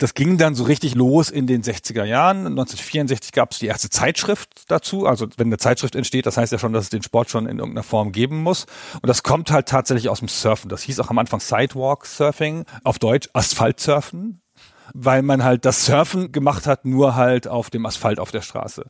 das 0.00 0.14
ging 0.14 0.38
dann 0.38 0.54
so 0.54 0.64
richtig 0.64 0.94
los 0.94 1.28
in 1.28 1.46
den 1.46 1.62
60er 1.62 2.04
Jahren. 2.04 2.46
1964 2.46 3.32
gab 3.32 3.52
es 3.52 3.58
die 3.58 3.66
erste 3.66 3.90
Zeitschrift 3.90 4.64
dazu. 4.68 5.06
Also 5.06 5.26
wenn 5.36 5.48
eine 5.48 5.58
Zeitschrift 5.58 5.94
entsteht, 5.94 6.24
das 6.24 6.38
heißt 6.38 6.52
ja 6.52 6.58
schon, 6.58 6.72
dass 6.72 6.84
es 6.84 6.90
den 6.90 7.02
Sport 7.02 7.28
schon 7.28 7.46
in 7.46 7.58
irgendeiner 7.58 7.82
Form 7.82 8.10
geben 8.10 8.42
muss. 8.42 8.64
Und 8.94 9.08
das 9.08 9.22
kommt 9.22 9.50
halt 9.50 9.68
tatsächlich 9.68 10.08
aus 10.08 10.20
dem 10.20 10.28
Surfen. 10.28 10.70
Das 10.70 10.82
hieß 10.82 11.00
auch 11.00 11.10
am 11.10 11.18
Anfang 11.18 11.40
Sidewalk 11.40 12.06
Surfing, 12.06 12.64
auf 12.82 12.98
Deutsch 12.98 13.28
Asphaltsurfen, 13.34 14.40
weil 14.94 15.20
man 15.20 15.44
halt 15.44 15.66
das 15.66 15.84
Surfen 15.84 16.32
gemacht 16.32 16.66
hat, 16.66 16.86
nur 16.86 17.14
halt 17.14 17.46
auf 17.46 17.68
dem 17.68 17.84
Asphalt 17.84 18.20
auf 18.20 18.30
der 18.30 18.40
Straße. 18.40 18.86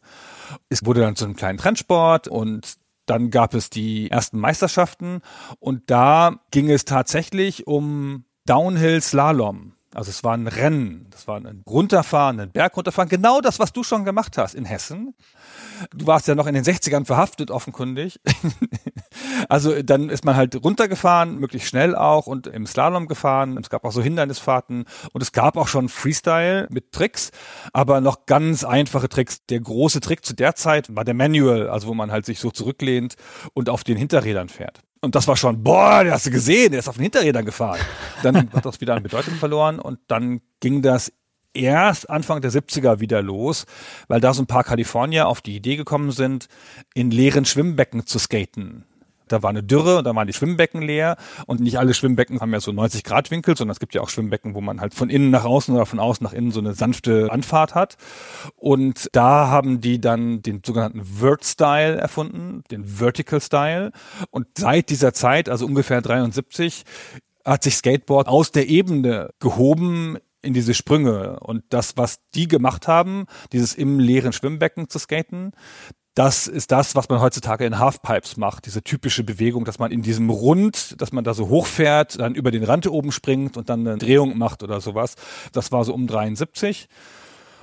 Es 0.69 0.87
wurde 0.87 1.01
dann 1.01 1.17
zu 1.17 1.25
einem 1.25 1.35
kleinen 1.35 1.59
Trendsport 1.59 2.29
und 2.29 2.75
dann 3.07 3.31
gab 3.31 3.55
es 3.55 3.69
die 3.69 4.13
ersten 4.13 4.39
Meisterschaften 4.39 5.23
und 5.59 5.91
da 5.91 6.37
ging 6.53 6.71
es 6.71 6.85
tatsächlich 6.85 7.67
um 7.67 8.27
Downhill 8.47 9.01
Slalom. 9.01 9.73
Also 9.93 10.11
es 10.11 10.23
war 10.23 10.35
ein 10.35 10.47
Rennen, 10.47 11.09
das 11.11 11.27
war 11.27 11.37
ein 11.37 11.65
Runterfahren, 11.69 12.39
ein 12.39 12.53
Berg 12.53 12.77
runterfahren, 12.77 13.09
genau 13.09 13.41
das, 13.41 13.59
was 13.59 13.73
du 13.73 13.83
schon 13.83 14.05
gemacht 14.05 14.39
hast 14.39 14.55
in 14.55 14.65
Hessen. 14.65 15.15
Du 15.93 16.07
warst 16.07 16.29
ja 16.29 16.37
noch 16.37 16.47
in 16.47 16.55
den 16.55 16.63
60ern 16.63 17.07
verhaftet, 17.07 17.51
offenkundig. 17.51 18.21
also 19.49 19.83
dann 19.83 20.09
ist 20.09 20.25
man 20.25 20.37
halt 20.37 20.63
runtergefahren, 20.63 21.41
möglichst 21.41 21.69
schnell 21.69 21.97
auch 21.97 22.29
und 22.29 22.47
im 22.47 22.67
Slalom 22.67 23.09
gefahren. 23.09 23.59
Es 23.59 23.69
gab 23.69 23.85
auch 23.85 23.91
so 23.91 24.01
Hindernisfahrten 24.01 24.85
und 25.13 25.23
es 25.23 25.33
gab 25.33 25.57
auch 25.57 25.67
schon 25.67 25.89
Freestyle 25.89 26.69
mit 26.71 26.93
Tricks, 26.93 27.33
aber 27.73 28.01
noch 28.01 28.27
ganz 28.27 28.63
einfache 28.63 29.09
Tricks. 29.09 29.45
Der 29.47 29.59
große 29.59 29.99
Trick 30.01 30.25
zu 30.25 30.35
der 30.35 30.55
Zeit 30.55 30.95
war 30.95 31.05
der 31.05 31.15
Manual, 31.15 31.69
also 31.69 31.89
wo 31.89 31.95
man 31.95 32.13
halt 32.13 32.27
sich 32.27 32.39
so 32.39 32.53
zurücklehnt 32.53 33.17
und 33.55 33.69
auf 33.69 33.83
den 33.83 33.97
Hinterrädern 33.97 34.49
fährt. 34.49 34.83
Und 35.01 35.15
das 35.15 35.27
war 35.27 35.37
schon, 35.37 35.63
boah, 35.63 36.05
der 36.05 36.13
hast 36.13 36.27
du 36.27 36.31
gesehen, 36.31 36.73
der 36.73 36.81
ist 36.81 36.89
auf 36.89 36.97
den 36.97 37.05
Hinterrädern 37.05 37.45
gefahren. 37.45 37.81
Dann 38.23 38.51
hat 38.53 38.67
das 38.67 38.81
wieder 38.81 38.95
an 38.95 39.03
Bedeutung 39.03 39.35
verloren 39.35 39.79
und 39.79 39.99
dann 40.09 40.41
ging 40.61 40.83
das 40.83 41.13
erst 41.55 42.09
Anfang 42.11 42.41
der 42.43 42.53
70er 42.53 43.01
wieder 43.01 43.23
los, 43.23 43.67
weil 44.09 44.21
da 44.21 44.35
so 44.35 44.43
ein 44.43 44.47
paar 44.47 44.65
Kalifornier 44.65 45.27
auf 45.27 45.41
die 45.41 45.57
Idee 45.57 45.77
gekommen 45.77 46.13
sind, 46.13 46.49
in 46.95 47.11
leeren 47.11 47.45
Schwimmbecken 47.45 48.07
zu 48.07 48.19
skaten 48.19 48.85
da 49.33 49.43
war 49.43 49.51
eine 49.51 49.63
Dürre 49.63 49.99
und 49.99 50.05
da 50.05 50.15
waren 50.15 50.27
die 50.27 50.33
Schwimmbecken 50.33 50.83
leer 50.83 51.17
und 51.47 51.61
nicht 51.61 51.79
alle 51.79 51.95
Schwimmbecken 51.95 52.41
haben 52.41 52.53
ja 52.53 52.61
so 52.61 52.73
90 52.73 53.05
Grad 53.05 53.31
Winkel, 53.31 53.57
sondern 53.57 53.73
es 53.73 53.81
gibt 53.81 53.95
ja 53.95 54.01
auch 54.01 54.09
Schwimmbecken, 54.09 54.55
wo 54.55 54.61
man 54.61 54.81
halt 54.81 54.95
von 54.95 55.11
innen 55.11 55.31
nach 55.31 55.45
außen 55.45 55.75
oder 55.75 55.87
von 55.87 56.01
außen 56.01 56.25
nach 56.25 56.33
innen 56.33 56.51
so 56.51 56.61
eine 56.61 56.75
sanfte 56.75 57.31
Anfahrt 57.31 57.75
hat. 57.75 57.97
Und 58.57 59.09
da 59.13 59.49
haben 59.49 59.81
die 59.81 60.01
dann 60.01 60.43
den 60.43 60.63
sogenannten 60.65 61.05
Vert 61.05 61.45
Style 61.45 61.97
erfunden, 61.97 62.63
den 62.71 62.85
Vertical 62.85 63.41
Style. 63.41 63.93
Und 64.31 64.47
seit 64.59 64.91
dieser 64.91 65.13
Zeit, 65.13 65.49
also 65.49 65.67
ungefähr 65.67 66.01
73, 66.01 66.85
hat 67.45 67.63
sich 67.63 67.77
Skateboard 67.77 68.29
aus 68.29 68.53
der 68.53 68.69
Ebene 68.69 69.31
gehoben 69.41 70.19
in 70.43 70.55
diese 70.55 70.75
Sprünge. 70.75 71.41
Und 71.41 71.65
das, 71.71 71.97
was 71.97 72.21
die 72.35 72.49
gemacht 72.49 72.89
haben, 72.89 73.27
dieses 73.53 73.75
im 73.75 73.99
leeren 73.99 74.33
Schwimmbecken 74.33 74.89
zu 74.89 74.99
skaten, 74.99 75.53
das 76.15 76.47
ist 76.47 76.73
das, 76.73 76.95
was 76.97 77.09
man 77.09 77.21
heutzutage 77.21 77.65
in 77.65 77.79
Halfpipes 77.79 78.37
macht, 78.37 78.67
diese 78.67 78.83
typische 78.83 79.23
Bewegung, 79.23 79.65
dass 79.65 79.79
man 79.79 79.93
in 79.93 80.03
diesem 80.03 80.29
Rund, 80.29 81.01
dass 81.01 81.13
man 81.13 81.25
da 81.25 81.35
so 81.35 81.49
hochfährt, 81.49 82.19
dann 82.19 82.35
über 82.35 82.51
den 82.51 82.65
Rand 82.65 82.87
oben 82.89 83.13
springt 83.13 83.57
und 83.57 83.71
dann 83.71 83.87
eine 83.87 83.99
Drehung 83.99 84.37
macht 84.37 84.63
oder 84.63 84.81
sowas. 84.81 85.15
Das 85.53 85.71
war 85.71 85.85
so 85.85 85.95
um 85.95 86.07
73. 86.07 86.89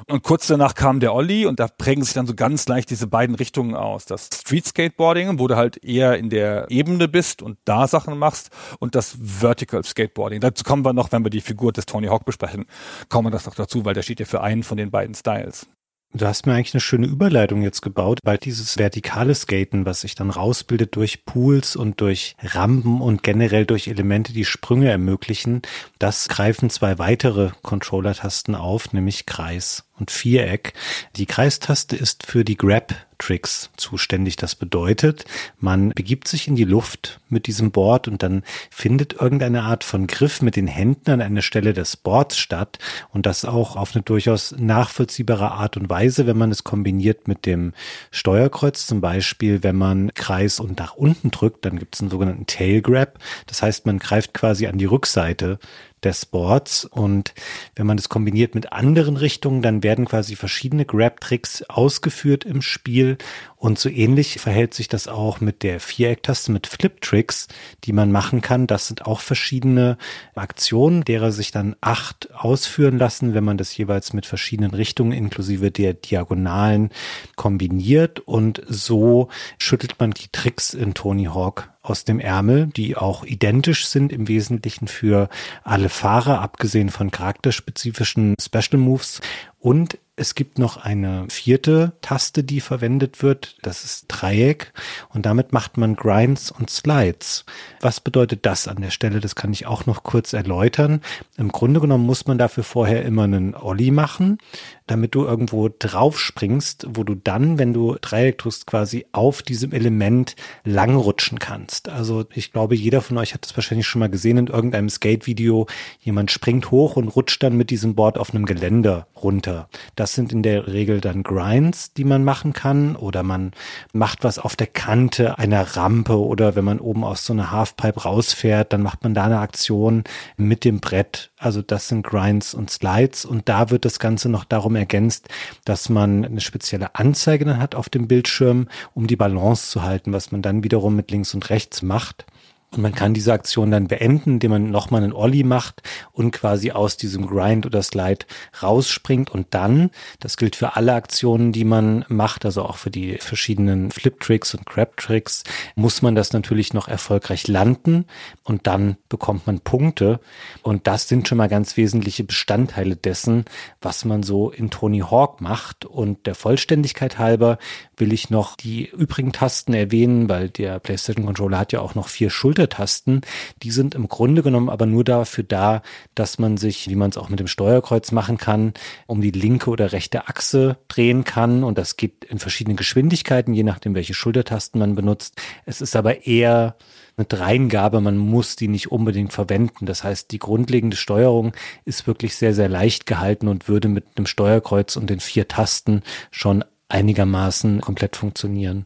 Und 0.06 0.24
kurz 0.24 0.48
danach 0.48 0.76
kam 0.76 1.00
der 1.00 1.14
Olli 1.14 1.46
und 1.46 1.60
da 1.60 1.68
prägen 1.68 2.04
sich 2.04 2.14
dann 2.14 2.28
so 2.28 2.36
ganz 2.36 2.68
leicht 2.68 2.90
diese 2.90 3.08
beiden 3.08 3.36
Richtungen 3.36 3.76
aus. 3.76 4.06
Das 4.06 4.30
Street 4.34 4.66
Skateboarding, 4.66 5.40
wo 5.40 5.48
du 5.48 5.56
halt 5.56 5.84
eher 5.84 6.18
in 6.18 6.30
der 6.30 6.70
Ebene 6.70 7.08
bist 7.08 7.42
und 7.42 7.58
da 7.66 7.88
Sachen 7.88 8.18
machst 8.18 8.52
und 8.80 8.96
das 8.96 9.18
Vertical 9.22 9.84
Skateboarding. 9.84 10.40
Dazu 10.40 10.64
kommen 10.64 10.86
wir 10.86 10.94
noch, 10.94 11.12
wenn 11.12 11.26
wir 11.26 11.32
die 11.32 11.42
Figur 11.42 11.74
des 11.74 11.88
Tony 11.88 12.08
Hawk 12.08 12.26
besprechen, 12.26 12.66
kommen 13.10 13.28
wir 13.28 13.32
das 13.32 13.46
noch 13.46 13.56
dazu, 13.56 13.86
weil 13.86 13.96
der 13.96 14.04
steht 14.04 14.20
ja 14.20 14.26
für 14.26 14.42
einen 14.42 14.64
von 14.64 14.78
den 14.78 14.92
beiden 14.92 15.16
Styles. 15.16 15.68
Du 16.14 16.26
hast 16.26 16.46
mir 16.46 16.54
eigentlich 16.54 16.74
eine 16.74 16.82
schöne 16.82 17.06
Überleitung 17.06 17.62
jetzt 17.62 17.82
gebaut, 17.82 18.20
weil 18.24 18.38
dieses 18.38 18.78
vertikale 18.78 19.36
Skaten, 19.36 19.86
was 19.86 20.02
sich 20.02 20.16
dann 20.16 20.30
rausbildet 20.30 20.96
durch 20.96 21.26
Pools 21.26 21.76
und 21.76 22.02
durch 22.02 22.36
Rampen 22.42 23.02
und 23.02 23.24
generell 23.24 23.66
durch 23.66 23.88
Elemente, 23.88 24.34
die 24.34 24.46
Sprünge 24.46 24.90
ermöglichen, 24.90 25.62
das 26.00 26.30
greifen 26.30 26.70
zwei 26.70 26.98
weitere 26.98 27.52
Controller-Tasten 27.62 28.56
auf, 28.56 28.94
nämlich 28.94 29.26
Kreis 29.26 29.87
und 30.00 30.12
Viereck. 30.12 30.74
Die 31.16 31.26
Kreistaste 31.26 31.96
ist 31.96 32.26
für 32.26 32.44
die 32.44 32.58
Grab 32.58 32.94
Tricks 33.18 33.72
zuständig. 33.78 34.36
Das 34.36 34.56
bedeutet, 34.56 35.26
man 35.60 35.90
begibt 35.90 36.28
sich 36.28 36.48
in 36.48 36.56
die 36.56 36.64
Luft 36.64 37.20
mit 37.30 37.48
diesem 37.48 37.72
Board 37.72 38.08
und 38.08 38.24
dann 38.24 38.44
findet 38.70 39.14
irgendeine 39.14 39.64
Art 39.64 39.84
von 39.84 40.08
Griff 40.08 40.42
mit 40.42 40.56
den 40.56 40.68
Händen 40.68 41.12
an 41.12 41.22
einer 41.22 41.42
Stelle 41.42 41.74
des 41.74 41.98
Boards 41.98 42.38
statt 42.38 42.80
und 43.12 43.26
das 43.26 43.46
auch 43.46 43.76
auf 43.76 43.96
eine 43.96 44.04
durchaus 44.04 44.56
nachvollziehbare 44.58 45.52
Art 45.52 45.78
und 45.78 45.90
Weise, 45.90 46.28
wenn 46.28 46.38
man 46.38 46.52
es 46.52 46.64
kombiniert 46.64 47.28
mit 47.28 47.46
dem 47.46 47.74
Steuerkreuz. 48.12 48.86
Zum 48.86 49.02
Beispiel, 49.02 49.64
wenn 49.64 49.76
man 49.76 50.14
Kreis 50.14 50.60
und 50.60 50.80
nach 50.80 50.96
unten 50.96 51.32
drückt, 51.32 51.66
dann 51.66 51.80
gibt 51.80 51.96
es 51.96 52.02
einen 52.02 52.12
sogenannten 52.12 52.46
Tail 52.46 52.82
Grab. 52.82 53.20
Das 53.48 53.62
heißt, 53.62 53.86
man 53.86 54.00
greift 54.00 54.34
quasi 54.34 54.68
an 54.68 54.78
die 54.78 54.86
Rückseite 54.86 55.60
des 56.04 56.26
Boards. 56.26 56.86
Und 56.86 57.34
wenn 57.76 57.88
man 57.88 57.98
das 57.98 58.10
kombiniert 58.10 58.56
mit 58.56 58.72
anderen 58.72 59.18
Richtungen, 59.18 59.62
dann 59.62 59.84
werden 59.84 60.06
quasi 60.06 60.36
verschiedene 60.36 60.86
Grab-Tricks 60.86 61.64
ausgeführt 61.64 62.46
im 62.46 62.62
Spiel. 62.62 63.18
Und 63.56 63.80
so 63.80 63.90
ähnlich 63.90 64.40
verhält 64.40 64.74
sich 64.74 64.88
das 64.88 65.08
auch 65.08 65.42
mit 65.42 65.64
der 65.64 65.80
Vierecktaste, 65.80 66.52
mit 66.52 66.68
Flip-Tricks, 66.68 67.48
die 67.84 67.94
man 67.94 68.12
machen 68.12 68.42
kann. 68.42 68.68
Das 68.68 68.88
sind 68.88 69.06
auch 69.06 69.20
verschiedene 69.20 69.98
Aktionen, 70.36 71.04
derer 71.04 71.32
sich 71.32 71.52
dann 71.52 71.76
acht 71.82 72.34
ausführen 72.36 73.00
lassen, 73.00 73.34
wenn 73.34 73.44
man 73.44 73.58
das 73.58 73.76
jeweils 73.76 74.14
mit 74.14 74.26
verschiedenen 74.26 74.72
Richtungen 74.72 75.12
inklusive 75.12 75.72
der 75.72 75.94
Diagonalen 75.94 76.92
kombiniert. 77.36 78.20
Und 78.20 78.62
so 78.68 79.30
schüttelt 79.58 79.96
man 80.00 80.12
die 80.12 80.30
Tricks 80.32 80.74
in 80.74 80.94
Tony 80.94 81.26
Hawk 81.26 81.70
aus 81.90 82.04
dem 82.04 82.20
Ärmel, 82.20 82.68
die 82.68 82.96
auch 82.96 83.24
identisch 83.24 83.88
sind 83.88 84.12
im 84.12 84.28
Wesentlichen 84.28 84.88
für 84.88 85.30
alle 85.64 85.90
Fahrer, 85.90 86.42
abgesehen 86.42 86.90
von 86.90 87.12
charakterspezifischen 87.12 88.36
Special 88.40 88.80
Moves. 88.80 89.22
Und 89.60 89.98
es 90.20 90.34
gibt 90.34 90.58
noch 90.58 90.78
eine 90.78 91.28
vierte 91.30 91.94
Taste, 92.02 92.44
die 92.44 92.60
verwendet 92.60 93.22
wird. 93.22 93.56
Das 93.62 93.84
ist 93.84 94.06
Dreieck. 94.08 94.74
Und 95.10 95.28
damit 95.28 95.54
macht 95.54 95.78
man 95.78 95.96
Grinds 95.96 96.50
und 96.50 96.72
Slides. 96.72 97.46
Was 97.82 98.00
bedeutet 98.00 98.44
das 98.48 98.68
an 98.68 98.82
der 98.82 98.90
Stelle? 98.90 99.20
Das 99.20 99.36
kann 99.36 99.54
ich 99.54 99.68
auch 99.68 99.86
noch 99.86 100.02
kurz 100.02 100.34
erläutern. 100.34 101.02
Im 101.38 101.52
Grunde 101.52 101.80
genommen 101.80 102.08
muss 102.08 102.26
man 102.26 102.40
dafür 102.40 102.64
vorher 102.64 103.06
immer 103.06 103.26
einen 103.26 103.54
Olli 103.54 103.92
machen, 103.92 104.40
damit 104.88 105.14
du 105.14 105.24
irgendwo 105.24 105.70
drauf 105.70 106.20
springst, 106.20 106.88
wo 106.90 107.04
du 107.04 107.14
dann, 107.14 107.60
wenn 107.60 107.74
du 107.74 107.96
Dreieck 108.02 108.40
tust, 108.40 108.66
quasi 108.66 109.06
auf 109.12 109.44
diesem 109.44 109.72
Element 109.72 110.36
langrutschen 110.64 111.38
kannst. 111.38 111.90
Also 111.90 112.26
ich 112.34 112.52
glaube, 112.52 112.74
jeder 112.74 113.02
von 113.02 113.20
euch 113.20 113.36
hat 113.36 113.46
das 113.46 113.56
wahrscheinlich 113.56 113.86
schon 113.86 114.00
mal 114.00 114.10
gesehen 114.10 114.38
in 114.38 114.48
irgendeinem 114.48 114.90
Skate-Video. 114.90 115.68
Jemand 116.00 116.32
springt 116.32 116.72
hoch 116.72 116.96
und 116.96 117.10
rutscht 117.10 117.44
dann 117.44 117.56
mit 117.56 117.70
diesem 117.70 117.94
Board 117.94 118.18
auf 118.18 118.34
einem 118.34 118.48
Geländer 118.48 119.06
runter. 119.16 119.47
Das 119.96 120.08
das 120.08 120.14
sind 120.14 120.32
in 120.32 120.42
der 120.42 120.68
Regel 120.68 121.02
dann 121.02 121.22
Grinds, 121.22 121.92
die 121.92 122.06
man 122.06 122.24
machen 122.24 122.54
kann 122.54 122.96
oder 122.96 123.24
man 123.24 123.52
macht 123.92 124.24
was 124.24 124.40
auf 124.40 124.56
der 124.56 124.68
Kante 124.68 125.38
einer 125.38 125.76
Rampe 125.76 126.18
oder 126.18 126.56
wenn 126.56 126.64
man 126.64 126.80
oben 126.80 127.04
aus 127.04 127.26
so 127.26 127.34
einer 127.34 127.52
Halfpipe 127.52 128.04
rausfährt, 128.04 128.72
dann 128.72 128.82
macht 128.82 129.04
man 129.04 129.14
da 129.14 129.26
eine 129.26 129.40
Aktion 129.40 130.06
mit 130.38 130.64
dem 130.64 130.80
Brett. 130.80 131.32
Also 131.38 131.62
das 131.62 131.90
sind 131.90 132.08
Grinds 132.08 132.54
und 132.54 132.70
Slides 132.70 133.26
und 133.26 133.50
da 133.50 133.70
wird 133.70 133.84
das 133.84 134.00
Ganze 134.00 134.30
noch 134.30 134.46
darum 134.46 134.78
ergänzt, 134.78 135.28
dass 135.66 135.90
man 135.90 136.24
eine 136.24 136.40
spezielle 136.40 136.96
Anzeige 136.96 137.44
dann 137.44 137.60
hat 137.60 137.76
auf 137.76 137.90
dem 137.90 138.08
Bildschirm, 138.08 138.70
um 138.94 139.08
die 139.08 139.18
Balance 139.18 139.72
zu 139.72 139.84
halten, 139.84 140.14
was 140.14 140.32
man 140.32 140.42
dann 140.42 140.64
wiederum 140.64 140.96
mit 140.96 141.12
links 141.12 141.34
und 141.34 141.50
rechts 141.50 141.82
macht. 141.82 142.26
Und 142.72 142.82
man 142.82 142.94
kann 142.94 143.14
diese 143.14 143.32
Aktion 143.32 143.72
dann 143.72 143.88
beenden, 143.88 144.34
indem 144.34 144.52
man 144.52 144.72
nochmal 144.72 145.02
einen 145.02 145.14
Ollie 145.14 145.46
macht 145.46 145.82
und 146.12 146.32
quasi 146.32 146.72
aus 146.72 146.98
diesem 146.98 147.26
Grind 147.26 147.66
oder 147.66 147.82
Slide 147.82 148.26
rausspringt. 148.62 149.30
Und 149.30 149.48
dann, 149.52 149.90
das 150.20 150.36
gilt 150.36 150.58
für 150.58 150.76
alle 150.76 150.94
Aktionen, 150.94 151.54
die 151.54 151.64
man 151.64 152.04
macht, 152.10 152.44
also 152.44 152.64
auch 152.64 152.76
für 152.76 152.92
die 152.92 153.20
verschiedenen 153.20 153.90
Flip-Tricks 153.90 154.54
und 154.54 154.66
Crab-Tricks, 154.66 155.46
muss 155.76 156.02
man 156.02 156.14
das 156.14 156.34
natürlich 156.34 156.74
noch 156.74 156.90
erfolgreich 156.90 157.48
landen 157.48 158.06
und 158.44 158.68
dann 158.68 158.98
bekommt 159.08 159.48
man 159.48 159.62
Punkte. 159.62 160.20
Und 160.62 160.88
das 160.88 161.08
sind 161.08 161.26
schon 161.28 161.38
mal 161.38 161.48
ganz 161.48 161.78
wesentliche 161.78 162.26
Bestandteile 162.26 162.98
dessen, 162.98 163.46
was 163.82 164.04
man 164.04 164.24
so 164.24 164.52
in 164.52 164.72
Tony 164.72 165.00
Hawk 165.00 165.40
macht. 165.40 165.86
Und 165.86 166.28
der 166.28 166.36
Vollständigkeit 166.36 167.18
halber 167.18 167.60
will 167.98 168.14
ich 168.14 168.30
noch 168.30 168.56
die 168.56 168.88
übrigen 168.90 169.32
Tasten 169.32 169.74
erwähnen, 169.74 170.30
weil 170.30 170.50
der 170.50 170.80
PlayStation 170.80 171.26
Controller 171.26 171.60
hat 171.60 171.74
ja 171.74 171.82
auch 171.82 171.96
noch 171.96 172.08
vier 172.08 172.30
Schulter 172.30 172.58
Schultertasten, 172.58 173.22
die 173.62 173.72
sind 173.72 173.94
im 173.94 174.08
Grunde 174.08 174.42
genommen 174.42 174.70
aber 174.70 174.86
nur 174.86 175.04
dafür 175.04 175.44
da, 175.44 175.82
dass 176.16 176.40
man 176.40 176.58
sich, 176.58 176.90
wie 176.90 176.96
man 176.96 177.10
es 177.10 177.18
auch 177.18 177.30
mit 177.30 177.40
dem 177.40 177.48
Steuerkreuz 177.48 178.12
machen 178.12 178.38
kann, 178.38 178.74
um 179.06 179.22
die 179.22 179.32
linke 179.32 179.70
oder 179.70 179.92
rechte 179.92 180.28
Achse 180.28 180.78
drehen 180.88 181.24
kann. 181.24 181.64
Und 181.64 181.78
das 181.78 181.98
geht 181.98 182.26
in 182.26 182.40
verschiedenen 182.40 182.78
Geschwindigkeiten, 182.78 183.54
je 183.54 183.64
nachdem, 183.64 183.96
welche 183.96 184.14
Schultertasten 184.14 184.80
man 184.80 184.96
benutzt. 184.96 185.42
Es 185.66 185.82
ist 185.82 185.96
aber 185.96 186.26
eher 186.26 186.76
eine 187.16 187.26
Dreingabe, 187.26 188.00
man 188.02 188.18
muss 188.18 188.56
die 188.56 188.68
nicht 188.68 188.92
unbedingt 188.92 189.34
verwenden. 189.34 189.86
Das 189.86 190.04
heißt, 190.04 190.32
die 190.32 190.40
grundlegende 190.40 190.98
Steuerung 190.98 191.54
ist 191.84 192.08
wirklich 192.08 192.36
sehr, 192.36 192.54
sehr 192.54 192.70
leicht 192.70 193.06
gehalten 193.06 193.48
und 193.48 193.68
würde 193.68 193.88
mit 193.88 194.06
einem 194.16 194.28
Steuerkreuz 194.28 194.96
und 194.96 195.10
den 195.10 195.20
vier 195.20 195.48
Tasten 195.48 196.02
schon 196.32 196.64
einigermaßen 196.90 197.82
komplett 197.82 198.16
funktionieren. 198.16 198.86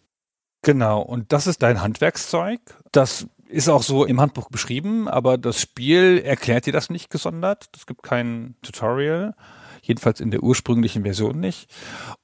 Genau, 0.64 1.02
und 1.02 1.32
das 1.34 1.48
ist 1.48 1.64
dein 1.64 1.82
Handwerkszeug. 1.82 2.60
Das 2.92 3.28
ist 3.48 3.68
auch 3.68 3.84
so 3.84 4.06
im 4.06 4.22
Handbuch 4.22 4.50
beschrieben, 4.50 5.08
aber 5.08 5.38
das 5.38 5.60
Spiel 5.60 6.22
erklärt 6.24 6.66
dir 6.66 6.74
das 6.74 6.90
nicht 6.90 7.10
gesondert. 7.10 7.70
Es 7.76 7.86
gibt 7.86 8.04
kein 8.04 8.56
Tutorial. 8.62 9.36
Jedenfalls 9.84 10.20
in 10.20 10.30
der 10.30 10.44
ursprünglichen 10.44 11.04
Version 11.04 11.40
nicht. 11.40 11.68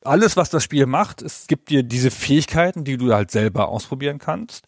Alles, 0.04 0.38
was 0.38 0.52
das 0.52 0.63
Spiel 0.63 0.86
macht, 0.86 1.24
es 1.24 1.48
gibt 1.48 1.70
dir 1.70 1.82
diese 1.82 2.12
Fähigkeiten, 2.12 2.84
die 2.84 2.98
du 2.98 3.13
halt 3.13 3.32
selber 3.32 3.70
ausprobieren 3.70 4.20
kannst 4.20 4.68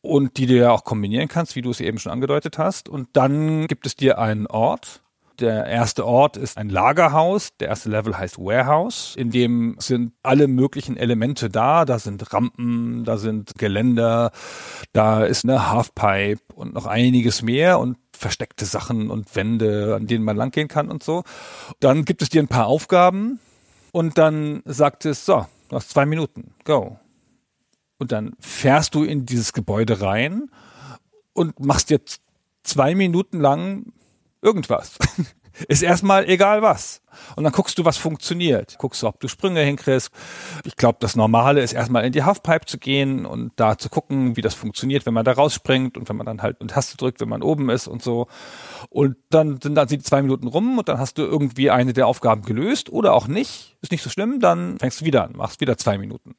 und 0.00 0.36
die 0.36 0.46
du 0.46 0.56
ja 0.56 0.72
auch 0.72 0.82
kombinieren 0.82 1.28
kannst, 1.28 1.54
wie 1.54 1.62
du 1.62 1.70
es 1.70 1.80
eben 1.80 1.98
schon 1.98 2.10
angedeutet 2.10 2.58
hast. 2.58 2.88
Und 2.88 3.08
dann 3.12 3.68
gibt 3.68 3.86
es 3.86 3.94
dir 3.94 4.18
einen 4.18 4.48
Ort, 4.48 5.02
der 5.40 5.66
erste 5.66 6.06
Ort 6.06 6.36
ist 6.36 6.56
ein 6.56 6.68
Lagerhaus. 6.68 7.56
Der 7.58 7.68
erste 7.68 7.88
Level 7.88 8.16
heißt 8.16 8.38
Warehouse. 8.38 9.14
In 9.16 9.30
dem 9.30 9.76
sind 9.78 10.12
alle 10.22 10.48
möglichen 10.48 10.96
Elemente 10.96 11.48
da. 11.48 11.84
Da 11.84 11.98
sind 11.98 12.32
Rampen, 12.32 13.04
da 13.04 13.16
sind 13.18 13.54
Geländer, 13.58 14.30
da 14.92 15.24
ist 15.24 15.44
eine 15.44 15.70
Halfpipe 15.70 16.54
und 16.54 16.74
noch 16.74 16.86
einiges 16.86 17.42
mehr 17.42 17.78
und 17.78 17.98
versteckte 18.12 18.64
Sachen 18.64 19.10
und 19.10 19.34
Wände, 19.36 19.94
an 19.94 20.06
denen 20.06 20.24
man 20.24 20.36
langgehen 20.36 20.68
kann 20.68 20.90
und 20.90 21.02
so. 21.02 21.22
Dann 21.80 22.04
gibt 22.04 22.22
es 22.22 22.28
dir 22.28 22.42
ein 22.42 22.48
paar 22.48 22.66
Aufgaben 22.66 23.38
und 23.92 24.18
dann 24.18 24.62
sagt 24.64 25.04
es, 25.04 25.24
so, 25.26 25.46
du 25.68 25.76
hast 25.76 25.90
zwei 25.90 26.06
Minuten, 26.06 26.54
go. 26.64 26.98
Und 27.98 28.12
dann 28.12 28.34
fährst 28.40 28.94
du 28.94 29.04
in 29.04 29.26
dieses 29.26 29.52
Gebäude 29.52 30.00
rein 30.00 30.50
und 31.32 31.60
machst 31.60 31.90
jetzt 31.90 32.20
zwei 32.62 32.94
Minuten 32.94 33.40
lang 33.40 33.92
irgendwas. 34.46 34.96
Ist 35.68 35.82
erstmal 35.82 36.28
egal 36.28 36.60
was. 36.60 37.00
Und 37.34 37.44
dann 37.44 37.52
guckst 37.52 37.78
du, 37.78 37.84
was 37.86 37.96
funktioniert. 37.96 38.76
Guckst 38.78 39.02
du, 39.02 39.06
ob 39.06 39.20
du 39.20 39.26
Sprünge 39.26 39.62
hinkriegst. 39.62 40.10
Ich 40.64 40.76
glaube, 40.76 40.98
das 41.00 41.16
Normale 41.16 41.62
ist 41.62 41.72
erstmal 41.72 42.04
in 42.04 42.12
die 42.12 42.24
Halfpipe 42.24 42.66
zu 42.66 42.76
gehen 42.76 43.24
und 43.24 43.52
da 43.56 43.78
zu 43.78 43.88
gucken, 43.88 44.36
wie 44.36 44.42
das 44.42 44.52
funktioniert, 44.52 45.06
wenn 45.06 45.14
man 45.14 45.24
da 45.24 45.32
rausspringt 45.32 45.96
und 45.96 46.10
wenn 46.10 46.16
man 46.16 46.26
dann 46.26 46.42
halt 46.42 46.60
eine 46.60 46.68
Taste 46.68 46.98
drückt, 46.98 47.20
wenn 47.20 47.30
man 47.30 47.42
oben 47.42 47.70
ist 47.70 47.88
und 47.88 48.02
so. 48.02 48.26
Und 48.90 49.16
dann 49.30 49.58
sind 49.58 49.76
dann 49.76 49.88
die 49.88 49.98
zwei 49.98 50.20
Minuten 50.20 50.46
rum 50.46 50.76
und 50.76 50.90
dann 50.90 50.98
hast 50.98 51.16
du 51.16 51.22
irgendwie 51.22 51.70
eine 51.70 51.94
der 51.94 52.06
Aufgaben 52.06 52.42
gelöst 52.42 52.90
oder 52.90 53.14
auch 53.14 53.26
nicht. 53.26 53.78
Ist 53.80 53.92
nicht 53.92 54.02
so 54.02 54.10
schlimm, 54.10 54.40
dann 54.40 54.78
fängst 54.78 55.00
du 55.00 55.06
wieder 55.06 55.24
an, 55.24 55.32
machst 55.36 55.62
wieder 55.62 55.78
zwei 55.78 55.96
Minuten. 55.96 56.34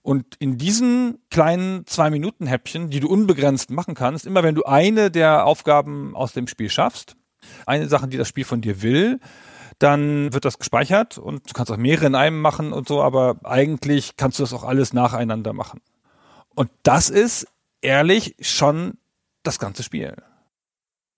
Und 0.00 0.36
in 0.38 0.56
diesen 0.56 1.18
kleinen 1.28 1.86
zwei 1.86 2.08
Minuten 2.08 2.46
Häppchen, 2.46 2.88
die 2.88 3.00
du 3.00 3.08
unbegrenzt 3.08 3.70
machen 3.70 3.94
kannst, 3.94 4.26
immer 4.26 4.42
wenn 4.42 4.54
du 4.54 4.64
eine 4.64 5.10
der 5.10 5.44
Aufgaben 5.44 6.16
aus 6.16 6.32
dem 6.32 6.46
Spiel 6.46 6.70
schaffst, 6.70 7.14
eine 7.66 7.88
Sache, 7.88 8.08
die 8.08 8.16
das 8.16 8.28
Spiel 8.28 8.44
von 8.44 8.60
dir 8.60 8.82
will, 8.82 9.20
dann 9.78 10.32
wird 10.32 10.44
das 10.44 10.58
gespeichert 10.58 11.18
und 11.18 11.48
du 11.48 11.52
kannst 11.54 11.70
auch 11.70 11.76
mehrere 11.76 12.06
in 12.06 12.14
einem 12.14 12.40
machen 12.40 12.72
und 12.72 12.88
so, 12.88 13.02
aber 13.02 13.36
eigentlich 13.44 14.16
kannst 14.16 14.38
du 14.38 14.42
das 14.42 14.52
auch 14.52 14.64
alles 14.64 14.92
nacheinander 14.92 15.52
machen. 15.52 15.80
Und 16.54 16.70
das 16.82 17.10
ist 17.10 17.46
ehrlich 17.80 18.34
schon 18.40 18.98
das 19.42 19.58
ganze 19.58 19.82
Spiel. 19.82 20.16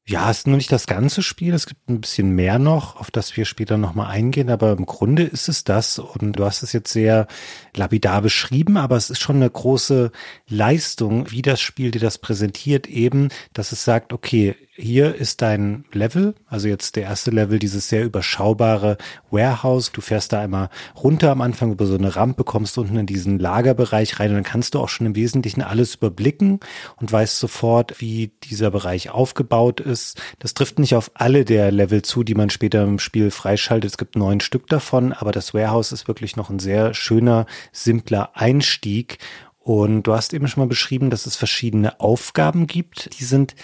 Ja, 0.07 0.29
es 0.29 0.39
ist 0.39 0.47
nur 0.49 0.57
nicht 0.57 0.73
das 0.73 0.87
ganze 0.87 1.23
Spiel. 1.23 1.55
Es 1.55 1.67
gibt 1.67 1.89
ein 1.89 2.01
bisschen 2.01 2.35
mehr 2.35 2.59
noch, 2.59 2.97
auf 2.97 3.13
das 3.13 3.37
wir 3.37 3.45
später 3.45 3.79
nochmal 3.79 4.11
eingehen. 4.11 4.51
Aber 4.51 4.73
im 4.73 4.85
Grunde 4.85 5.23
ist 5.23 5.49
es 5.49 5.63
das. 5.63 6.01
Und 6.01 6.33
du 6.33 6.45
hast 6.45 6.65
es 6.65 6.73
jetzt 6.73 6.93
sehr 6.93 7.29
lapidar 7.77 8.21
beschrieben, 8.21 8.77
aber 8.77 8.97
es 8.97 9.11
ist 9.11 9.21
schon 9.21 9.37
eine 9.37 9.49
große 9.49 10.11
Leistung, 10.49 11.31
wie 11.31 11.43
das 11.43 11.61
Spiel 11.61 11.93
dir 11.93 12.01
das 12.01 12.19
präsentiert, 12.19 12.89
eben, 12.89 13.29
dass 13.53 13.71
es 13.71 13.85
sagt, 13.85 14.13
okay, 14.13 14.57
hier 14.81 15.15
ist 15.15 15.43
dein 15.43 15.85
Level, 15.93 16.35
also 16.47 16.67
jetzt 16.67 16.97
der 16.97 17.05
erste 17.05 17.31
Level, 17.31 17.59
dieses 17.59 17.89
sehr 17.89 18.05
überschaubare 18.05 18.97
Warehouse. 19.31 19.93
Du 19.93 20.01
fährst 20.01 20.33
da 20.33 20.41
einmal 20.41 20.71
runter 20.97 21.31
am 21.31 21.41
Anfang 21.43 21.73
über 21.73 21.87
so 21.87 21.95
eine 21.95 22.17
Rampe, 22.17 22.45
kommst 22.45 22.79
unten 22.79 22.97
in 22.97 23.07
diesen 23.07 23.39
Lagerbereich 23.39 24.19
rein 24.19 24.31
und 24.31 24.37
dann 24.37 24.45
kannst 24.45 24.75
du 24.75 24.81
auch 24.81 24.89
schon 24.89 25.07
im 25.07 25.17
Wesentlichen 25.17 25.63
alles 25.63 25.97
überblicken 25.97 26.61
und 26.97 27.13
weißt 27.13 27.39
sofort, 27.39 28.01
wie 28.01 28.33
dieser 28.45 28.71
Bereich 28.71 29.11
aufgebaut 29.11 29.81
ist. 29.81 30.21
Das 30.39 30.55
trifft 30.55 30.79
nicht 30.79 30.95
auf 30.95 31.11
alle 31.15 31.45
der 31.45 31.71
Level 31.71 32.03
zu, 32.03 32.25
die 32.25 32.35
man 32.35 32.51
später 32.51 32.83
im 32.83 32.99
Spiel 32.99 33.31
freischaltet. 33.31 33.91
Es 33.91 33.99
gibt 33.99 34.17
neun 34.17 34.41
Stück 34.41 34.67
davon, 34.69 35.13
aber 35.13 35.33
das 35.33 35.55
Warehouse 35.55 35.93
ist 35.93 36.09
wirklich 36.09 36.37
noch 36.37 36.51
ein 36.51 36.59
sehr 36.59 36.95
schöner, 36.95 37.47
simpler 37.73 38.31
Einstieg. 38.35 39.19
Und 39.63 40.05
du 40.05 40.15
hast 40.15 40.33
eben 40.33 40.49
schon 40.49 40.63
mal 40.63 40.69
beschrieben, 40.69 41.11
dass 41.11 41.27
es 41.27 41.37
verschiedene 41.37 42.01
Aufgaben 42.01 42.67
gibt. 42.67 43.21
Die 43.21 43.25
sind 43.25 43.55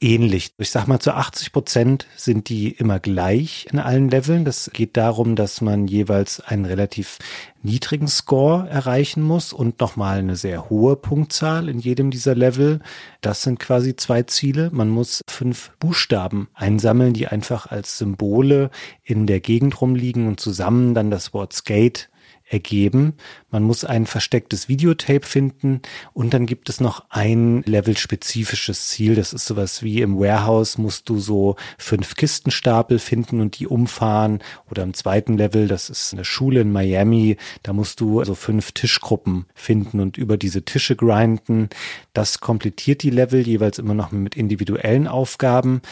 ähnlich. 0.00 0.52
Ich 0.58 0.70
sag 0.70 0.86
mal, 0.86 1.00
zu 1.00 1.12
80 1.12 1.52
Prozent 1.52 2.06
sind 2.16 2.48
die 2.48 2.70
immer 2.70 3.00
gleich 3.00 3.66
in 3.70 3.78
allen 3.78 4.08
Leveln. 4.10 4.44
Das 4.44 4.70
geht 4.72 4.96
darum, 4.96 5.34
dass 5.34 5.60
man 5.60 5.86
jeweils 5.86 6.40
einen 6.40 6.64
relativ 6.64 7.18
niedrigen 7.62 8.06
Score 8.06 8.68
erreichen 8.68 9.22
muss 9.22 9.52
und 9.52 9.80
nochmal 9.80 10.18
eine 10.18 10.36
sehr 10.36 10.70
hohe 10.70 10.96
Punktzahl 10.96 11.68
in 11.68 11.80
jedem 11.80 12.10
dieser 12.10 12.34
Level. 12.34 12.80
Das 13.20 13.42
sind 13.42 13.58
quasi 13.58 13.96
zwei 13.96 14.22
Ziele. 14.22 14.70
Man 14.72 14.88
muss 14.88 15.22
fünf 15.28 15.72
Buchstaben 15.80 16.48
einsammeln, 16.54 17.14
die 17.14 17.26
einfach 17.26 17.66
als 17.66 17.98
Symbole 17.98 18.70
in 19.02 19.26
der 19.26 19.40
Gegend 19.40 19.80
rumliegen 19.80 20.28
und 20.28 20.38
zusammen 20.38 20.94
dann 20.94 21.10
das 21.10 21.34
Wort 21.34 21.52
Skate 21.52 22.08
ergeben. 22.48 23.14
Man 23.50 23.62
muss 23.62 23.84
ein 23.84 24.06
verstecktes 24.06 24.68
Videotape 24.68 25.26
finden 25.26 25.82
und 26.12 26.34
dann 26.34 26.46
gibt 26.46 26.68
es 26.68 26.80
noch 26.80 27.04
ein 27.10 27.62
levelspezifisches 27.66 28.88
Ziel. 28.88 29.14
Das 29.14 29.32
ist 29.32 29.46
sowas 29.46 29.82
wie 29.82 30.00
im 30.00 30.18
Warehouse 30.18 30.78
musst 30.78 31.08
du 31.08 31.18
so 31.18 31.56
fünf 31.76 32.14
Kistenstapel 32.14 32.98
finden 32.98 33.40
und 33.40 33.58
die 33.58 33.66
umfahren. 33.66 34.40
Oder 34.70 34.82
im 34.82 34.94
zweiten 34.94 35.36
Level, 35.36 35.68
das 35.68 35.90
ist 35.90 36.12
eine 36.12 36.24
Schule 36.24 36.60
in 36.60 36.72
Miami, 36.72 37.36
da 37.62 37.72
musst 37.72 38.00
du 38.00 38.24
so 38.24 38.34
fünf 38.34 38.72
Tischgruppen 38.72 39.46
finden 39.54 40.00
und 40.00 40.16
über 40.16 40.36
diese 40.36 40.64
Tische 40.64 40.96
grinden. 40.96 41.68
Das 42.12 42.40
komplettiert 42.40 43.02
die 43.02 43.10
Level 43.10 43.46
jeweils 43.46 43.78
immer 43.78 43.94
noch 43.94 44.10
mit 44.10 44.36
individuellen 44.36 45.06
Aufgaben. 45.06 45.82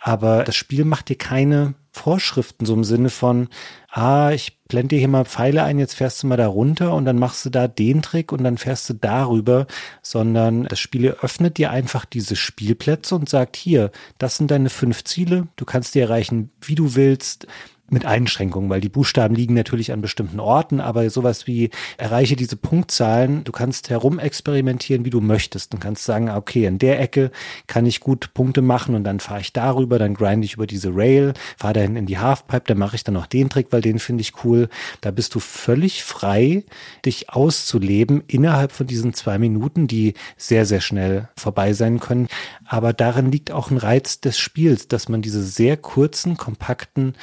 Aber 0.00 0.44
das 0.44 0.56
Spiel 0.56 0.84
macht 0.84 1.10
dir 1.10 1.16
keine 1.16 1.74
Vorschriften, 1.92 2.66
so 2.66 2.74
im 2.74 2.84
Sinne 2.84 3.10
von, 3.10 3.48
ah, 3.90 4.30
ich 4.30 4.58
blende 4.68 4.94
dir 4.94 4.98
hier 4.98 5.08
mal 5.08 5.24
Pfeile 5.24 5.64
ein, 5.64 5.78
jetzt 5.78 5.94
fährst 5.94 6.22
du 6.22 6.28
mal 6.28 6.36
da 6.36 6.46
runter 6.46 6.94
und 6.94 7.04
dann 7.04 7.18
machst 7.18 7.44
du 7.44 7.50
da 7.50 7.66
den 7.68 8.02
Trick 8.02 8.32
und 8.32 8.44
dann 8.44 8.58
fährst 8.58 8.88
du 8.88 8.94
darüber, 8.94 9.66
sondern 10.02 10.64
das 10.64 10.78
Spiel 10.78 11.10
öffnet 11.20 11.58
dir 11.58 11.70
einfach 11.70 12.04
diese 12.04 12.36
Spielplätze 12.36 13.14
und 13.14 13.28
sagt, 13.28 13.56
hier, 13.56 13.90
das 14.18 14.36
sind 14.36 14.50
deine 14.50 14.70
fünf 14.70 15.04
Ziele, 15.04 15.48
du 15.56 15.64
kannst 15.64 15.94
die 15.94 16.00
erreichen, 16.00 16.50
wie 16.60 16.76
du 16.76 16.94
willst, 16.94 17.46
mit 17.92 18.04
Einschränkungen, 18.04 18.70
weil 18.70 18.80
die 18.80 18.88
Buchstaben 18.88 19.34
liegen 19.34 19.54
natürlich 19.54 19.92
an 19.92 20.00
bestimmten 20.00 20.40
Orten, 20.40 20.80
aber 20.80 21.08
sowas 21.10 21.46
wie 21.46 21.70
erreiche 21.98 22.36
diese 22.36 22.56
Punktzahlen, 22.56 23.44
du 23.44 23.52
kannst 23.52 23.90
herumexperimentieren, 23.90 25.04
wie 25.04 25.10
du 25.10 25.20
möchtest. 25.20 25.72
Du 25.72 25.78
kannst 25.78 26.04
sagen, 26.04 26.30
okay, 26.30 26.66
in 26.66 26.78
der 26.78 27.00
Ecke 27.00 27.30
kann 27.66 27.86
ich 27.86 28.00
gut 28.00 28.32
Punkte 28.34 28.62
machen 28.62 28.94
und 28.94 29.04
dann 29.04 29.20
fahre 29.20 29.40
ich 29.40 29.52
darüber, 29.52 29.98
dann 29.98 30.14
grind 30.14 30.44
ich 30.44 30.54
über 30.54 30.66
diese 30.66 30.94
Rail, 30.94 31.34
fahre 31.56 31.74
dahin 31.74 31.96
in 31.96 32.06
die 32.06 32.18
Halfpipe, 32.18 32.64
dann 32.66 32.78
mache 32.78 32.96
ich 32.96 33.04
dann 33.04 33.14
noch 33.14 33.26
den 33.26 33.48
Trick, 33.48 33.68
weil 33.70 33.80
den 33.80 33.98
finde 33.98 34.22
ich 34.22 34.44
cool. 34.44 34.68
Da 35.00 35.10
bist 35.10 35.34
du 35.34 35.40
völlig 35.40 36.04
frei, 36.04 36.64
dich 37.04 37.30
auszuleben 37.30 38.22
innerhalb 38.26 38.72
von 38.72 38.86
diesen 38.86 39.14
zwei 39.14 39.38
Minuten, 39.38 39.86
die 39.86 40.14
sehr, 40.36 40.66
sehr 40.66 40.80
schnell 40.80 41.28
vorbei 41.36 41.72
sein 41.72 42.00
können. 42.00 42.28
Aber 42.66 42.92
darin 42.92 43.32
liegt 43.32 43.50
auch 43.50 43.70
ein 43.70 43.78
Reiz 43.78 44.20
des 44.20 44.38
Spiels, 44.38 44.88
dass 44.88 45.08
man 45.08 45.22
diese 45.22 45.42
sehr 45.42 45.76
kurzen, 45.76 46.36
kompakten 46.36 47.14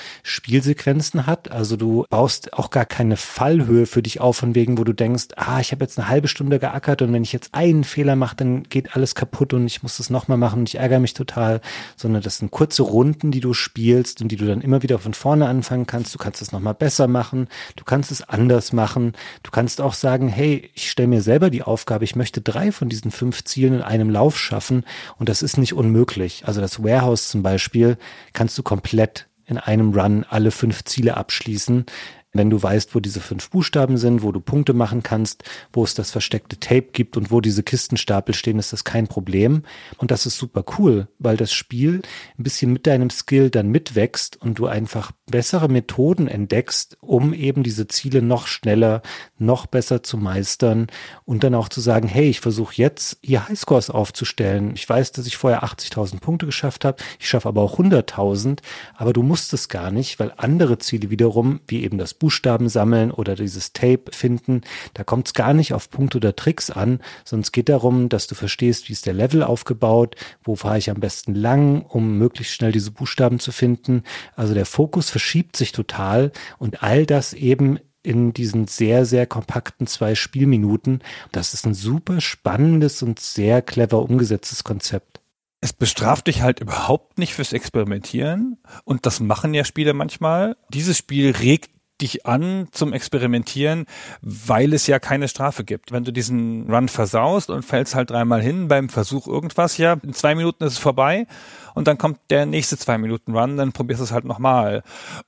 Spielsequenzen 0.58 1.26
hat. 1.26 1.50
Also 1.50 1.78
du 1.78 2.06
baust 2.10 2.54
auch 2.54 2.70
gar 2.70 2.86
keine 2.86 3.16
Fallhöhe 3.16 3.86
für 3.86 4.04
dich 4.04 4.20
auf, 4.20 4.38
von 4.38 4.54
wegen, 4.54 4.78
wo 4.78 4.84
du 4.84 4.94
denkst, 4.94 5.28
ah, 5.38 5.60
ich 5.60 5.72
habe 5.72 5.84
jetzt 5.84 5.98
eine 5.98 6.10
halbe 6.10 6.28
Stunde 6.28 6.60
geackert 6.60 7.02
und 7.02 7.14
wenn 7.14 7.24
ich 7.24 7.34
jetzt 7.34 7.54
einen 7.54 7.84
Fehler 7.84 8.16
mache, 8.16 8.36
dann 8.36 8.64
geht 8.64 8.96
alles 8.96 9.16
kaputt 9.16 9.54
und 9.54 9.66
ich 9.66 9.84
muss 9.84 9.98
das 9.98 10.10
nochmal 10.10 10.38
machen 10.38 10.60
und 10.60 10.70
ich 10.70 10.76
ärgere 10.76 11.00
mich 11.00 11.14
total. 11.14 11.62
Sondern 11.96 12.22
das 12.22 12.38
sind 12.38 12.52
kurze 12.52 12.84
Runden, 12.84 13.32
die 13.32 13.40
du 13.40 13.54
spielst 13.54 14.22
und 14.22 14.28
die 14.28 14.36
du 14.36 14.46
dann 14.46 14.62
immer 14.62 14.84
wieder 14.84 15.00
von 15.00 15.14
vorne 15.14 15.48
anfangen 15.48 15.88
kannst. 15.88 16.14
Du 16.14 16.20
kannst 16.20 16.42
es 16.42 16.52
nochmal 16.52 16.74
besser 16.74 17.08
machen, 17.08 17.48
du 17.78 17.86
kannst 17.86 18.12
es 18.12 18.22
anders 18.22 18.74
machen. 18.74 19.14
Du 19.44 19.52
kannst 19.52 19.80
auch 19.80 19.94
sagen, 19.94 20.28
hey, 20.28 20.70
ich 20.74 20.92
stelle 20.92 21.08
mir 21.08 21.22
selber 21.22 21.50
die 21.50 21.64
Aufgabe, 21.64 22.04
ich 22.04 22.16
möchte 22.16 22.42
drei 22.42 22.72
von 22.74 22.90
diesen 22.90 23.12
fünf 23.12 23.46
Zielen 23.46 23.76
in 23.76 23.82
einem 23.82 24.10
Lauf 24.10 24.38
schaffen 24.38 24.84
und 25.18 25.30
das 25.30 25.38
das 25.38 25.44
ist 25.44 25.58
nicht 25.58 25.74
unmöglich. 25.74 26.48
Also 26.48 26.62
das 26.62 26.84
Warehouse 26.84 27.30
zum 27.30 27.44
Beispiel 27.44 27.98
kannst 28.34 28.58
du 28.58 28.64
komplett 28.64 29.28
in 29.48 29.58
einem 29.58 29.94
Run 29.94 30.26
alle 30.30 30.52
fünf 30.52 30.84
Ziele 30.84 31.18
abschließen 31.18 31.86
wenn 32.34 32.50
du 32.50 32.62
weißt, 32.62 32.94
wo 32.94 33.00
diese 33.00 33.22
fünf 33.22 33.50
Buchstaben 33.50 33.98
sind, 33.98 34.22
wo 34.22 34.32
du 34.32 34.40
Punkte 34.40 34.74
machen 34.74 35.02
kannst, 35.02 35.44
wo 35.72 35.84
es 35.84 35.94
das 35.94 36.12
versteckte 36.12 36.60
Tape 36.60 36.90
gibt 36.94 37.18
und 37.18 37.32
wo 37.32 37.42
diese 37.42 37.64
Kistenstapel 37.64 38.36
stehen, 38.36 38.60
ist 38.60 38.74
das 38.74 38.84
kein 38.84 39.08
Problem. 39.08 39.64
Und 39.98 40.12
das 40.12 40.26
ist 40.26 40.38
super 40.38 40.64
cool, 40.78 41.08
weil 41.20 41.38
das 41.38 41.54
Spiel 41.54 42.02
ein 42.38 42.44
bisschen 42.44 42.74
mit 42.74 42.86
deinem 42.86 43.10
Skill 43.10 43.50
dann 43.50 43.70
mitwächst 43.70 44.42
und 44.42 44.60
du 44.60 44.68
einfach 44.68 45.12
bessere 45.30 45.70
Methoden 45.70 46.28
entdeckst, 46.28 46.98
um 47.02 47.34
eben 47.34 47.64
diese 47.64 47.88
Ziele 47.88 48.22
noch 48.22 48.48
schneller, 48.48 49.02
noch 49.38 49.66
besser 49.66 50.04
zu 50.04 50.18
meistern 50.18 50.88
und 51.26 51.44
dann 51.44 51.56
auch 51.56 51.70
zu 51.70 51.82
sagen, 51.82 52.08
hey, 52.08 52.30
ich 52.30 52.40
versuche 52.40 52.76
jetzt 52.76 53.18
hier 53.22 53.48
Highscores 53.48 53.90
aufzustellen. 53.90 54.72
Ich 54.76 54.88
weiß, 54.88 55.12
dass 55.14 55.28
ich 55.28 55.38
vorher 55.38 55.64
80.000 55.64 56.20
Punkte 56.20 56.46
geschafft 56.46 56.86
habe, 56.86 57.02
ich 57.20 57.28
schaffe 57.30 57.48
aber 57.48 57.62
auch 57.62 57.80
100.000, 57.80 58.60
aber 58.96 59.14
du 59.14 59.24
musst 59.24 59.54
es 59.54 59.70
gar 59.70 59.92
nicht, 59.92 60.20
weil 60.20 60.34
andere 60.38 60.78
Ziele 60.78 61.10
wiederum, 61.10 61.62
wie 61.68 61.84
eben 61.84 61.98
das 61.98 62.17
Buchstaben 62.20 62.70
sammeln 62.70 63.12
oder 63.12 63.36
dieses 63.36 63.74
Tape 63.74 64.12
finden. 64.12 64.62
Da 64.94 65.04
kommt 65.04 65.28
es 65.28 65.34
gar 65.34 65.54
nicht 65.54 65.74
auf 65.74 65.90
Punkte 65.90 66.18
oder 66.18 66.36
Tricks 66.36 66.70
an, 66.70 67.00
sondern 67.26 67.44
es 67.44 67.52
geht 67.52 67.70
darum, 67.70 68.10
dass 68.10 68.28
du 68.28 68.36
verstehst, 68.36 68.90
wie 68.90 68.94
ist 68.94 69.06
der 69.06 69.14
Level 69.14 69.44
aufgebaut, 69.44 70.16
wo 70.44 70.56
fahre 70.56 70.78
ich 70.78 70.90
am 70.90 71.00
besten 71.00 71.36
lang, 71.36 71.82
um 71.82 72.18
möglichst 72.18 72.54
schnell 72.54 72.72
diese 72.72 72.92
Buchstaben 72.92 73.40
zu 73.40 73.52
finden. 73.52 74.04
Also 74.36 74.54
der 74.54 74.66
Fokus 74.66 75.10
verschiebt 75.10 75.56
sich 75.56 75.72
total 75.72 76.32
und 76.58 76.84
all 76.84 77.06
das 77.06 77.34
eben 77.34 77.80
in 78.04 78.32
diesen 78.32 78.68
sehr, 78.68 79.06
sehr 79.06 79.28
kompakten 79.28 79.86
zwei 79.86 80.16
Spielminuten. 80.16 81.04
Das 81.34 81.54
ist 81.54 81.66
ein 81.66 81.74
super 81.74 82.22
spannendes 82.22 83.04
und 83.04 83.20
sehr 83.20 83.62
clever 83.62 84.02
umgesetztes 84.02 84.64
Konzept. 84.64 85.20
Es 85.60 85.74
bestraft 85.74 86.28
dich 86.28 86.42
halt 86.42 86.60
überhaupt 86.60 87.18
nicht 87.18 87.34
fürs 87.34 87.52
Experimentieren 87.52 88.58
und 88.86 89.06
das 89.06 89.20
machen 89.20 89.54
ja 89.54 89.66
Spiele 89.66 89.94
manchmal. 89.94 90.56
Dieses 90.70 90.98
Spiel 90.98 91.32
regt 91.32 91.72
dich 92.02 92.26
an 92.26 92.68
zum 92.72 92.94
Experimentieren, 92.94 93.86
weil 94.22 94.74
es 94.74 94.88
ja 94.88 95.00
keine 95.00 95.28
Strafe 95.28 95.64
gibt. 95.64 95.92
Wenn 95.92 96.04
du 96.04 96.12
diesen 96.12 96.72
Run 96.72 96.90
versaust 96.90 97.50
und 97.50 97.64
fällst 97.64 97.96
halt 97.96 98.12
dreimal 98.12 98.42
hin 98.42 98.68
beim 98.68 98.90
Versuch 98.90 99.28
irgendwas, 99.28 99.78
ja, 99.78 99.94
in 100.04 100.14
zwei 100.14 100.36
Minuten 100.36 100.64
ist 100.64 100.74
es 100.74 100.80
vorbei 100.80 101.26
und 101.74 101.88
dann 101.88 101.98
kommt 101.98 102.20
der 102.30 102.46
nächste 102.46 102.78
zwei 102.78 102.98
Minuten 102.98 103.36
Run, 103.36 103.58
dann 103.58 103.72
probierst 103.72 104.00
du 104.00 104.04
es 104.06 104.12
halt 104.12 104.26
nochmal. 104.26 104.84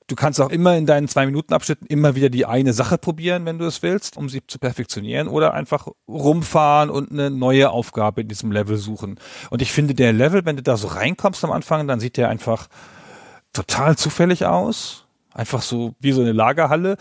Du 0.06 0.14
kannst 0.14 0.40
auch 0.40 0.50
immer 0.50 0.76
in 0.76 0.86
deinen 0.86 1.08
zwei 1.08 1.26
Minuten 1.26 1.54
Abschnitten 1.54 1.86
immer 1.86 2.14
wieder 2.14 2.30
die 2.30 2.46
eine 2.46 2.72
Sache 2.72 2.98
probieren, 2.98 3.46
wenn 3.46 3.58
du 3.58 3.66
es 3.66 3.82
willst, 3.82 4.16
um 4.16 4.28
sie 4.28 4.46
zu 4.46 4.58
perfektionieren 4.58 5.28
oder 5.28 5.54
einfach 5.54 5.88
rumfahren 6.08 6.90
und 6.90 7.10
eine 7.10 7.30
neue 7.30 7.70
Aufgabe 7.70 8.20
in 8.20 8.28
diesem 8.28 8.52
Level 8.52 8.76
suchen. 8.76 9.18
Und 9.50 9.62
ich 9.62 9.72
finde 9.72 9.94
der 9.94 10.12
Level, 10.12 10.44
wenn 10.44 10.56
du 10.56 10.62
da 10.62 10.76
so 10.76 10.88
reinkommst 10.88 11.44
am 11.44 11.52
Anfang, 11.52 11.88
dann 11.88 12.00
sieht 12.00 12.16
der 12.16 12.28
einfach 12.28 12.68
total 13.52 13.96
zufällig 13.96 14.46
aus 14.46 15.06
Einfach 15.32 15.62
so 15.62 15.94
wie 16.00 16.12
so 16.12 16.20
eine 16.22 16.32
Lagerhalle 16.32 16.96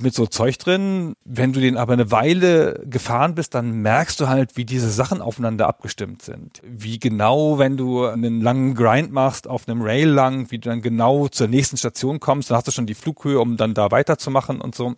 mit 0.00 0.14
so 0.14 0.26
Zeug 0.26 0.58
drin. 0.58 1.14
Wenn 1.24 1.52
du 1.52 1.60
den 1.60 1.76
aber 1.76 1.94
eine 1.94 2.10
Weile 2.10 2.82
gefahren 2.84 3.34
bist, 3.34 3.54
dann 3.54 3.82
merkst 3.82 4.20
du 4.20 4.28
halt, 4.28 4.56
wie 4.56 4.64
diese 4.64 4.90
Sachen 4.90 5.22
aufeinander 5.22 5.66
abgestimmt 5.66 6.22
sind. 6.22 6.60
Wie 6.62 6.98
genau, 6.98 7.58
wenn 7.58 7.76
du 7.76 8.04
einen 8.04 8.40
langen 8.40 8.74
Grind 8.74 9.12
machst 9.12 9.48
auf 9.48 9.66
einem 9.66 9.80
Rail 9.82 10.08
lang, 10.08 10.50
wie 10.50 10.58
du 10.58 10.68
dann 10.68 10.82
genau 10.82 11.28
zur 11.28 11.48
nächsten 11.48 11.78
Station 11.78 12.20
kommst, 12.20 12.50
dann 12.50 12.58
hast 12.58 12.66
du 12.66 12.72
schon 12.72 12.86
die 12.86 12.94
Flughöhe, 12.94 13.40
um 13.40 13.56
dann 13.56 13.72
da 13.72 13.90
weiterzumachen 13.90 14.60
und 14.60 14.74
so. 14.74 14.96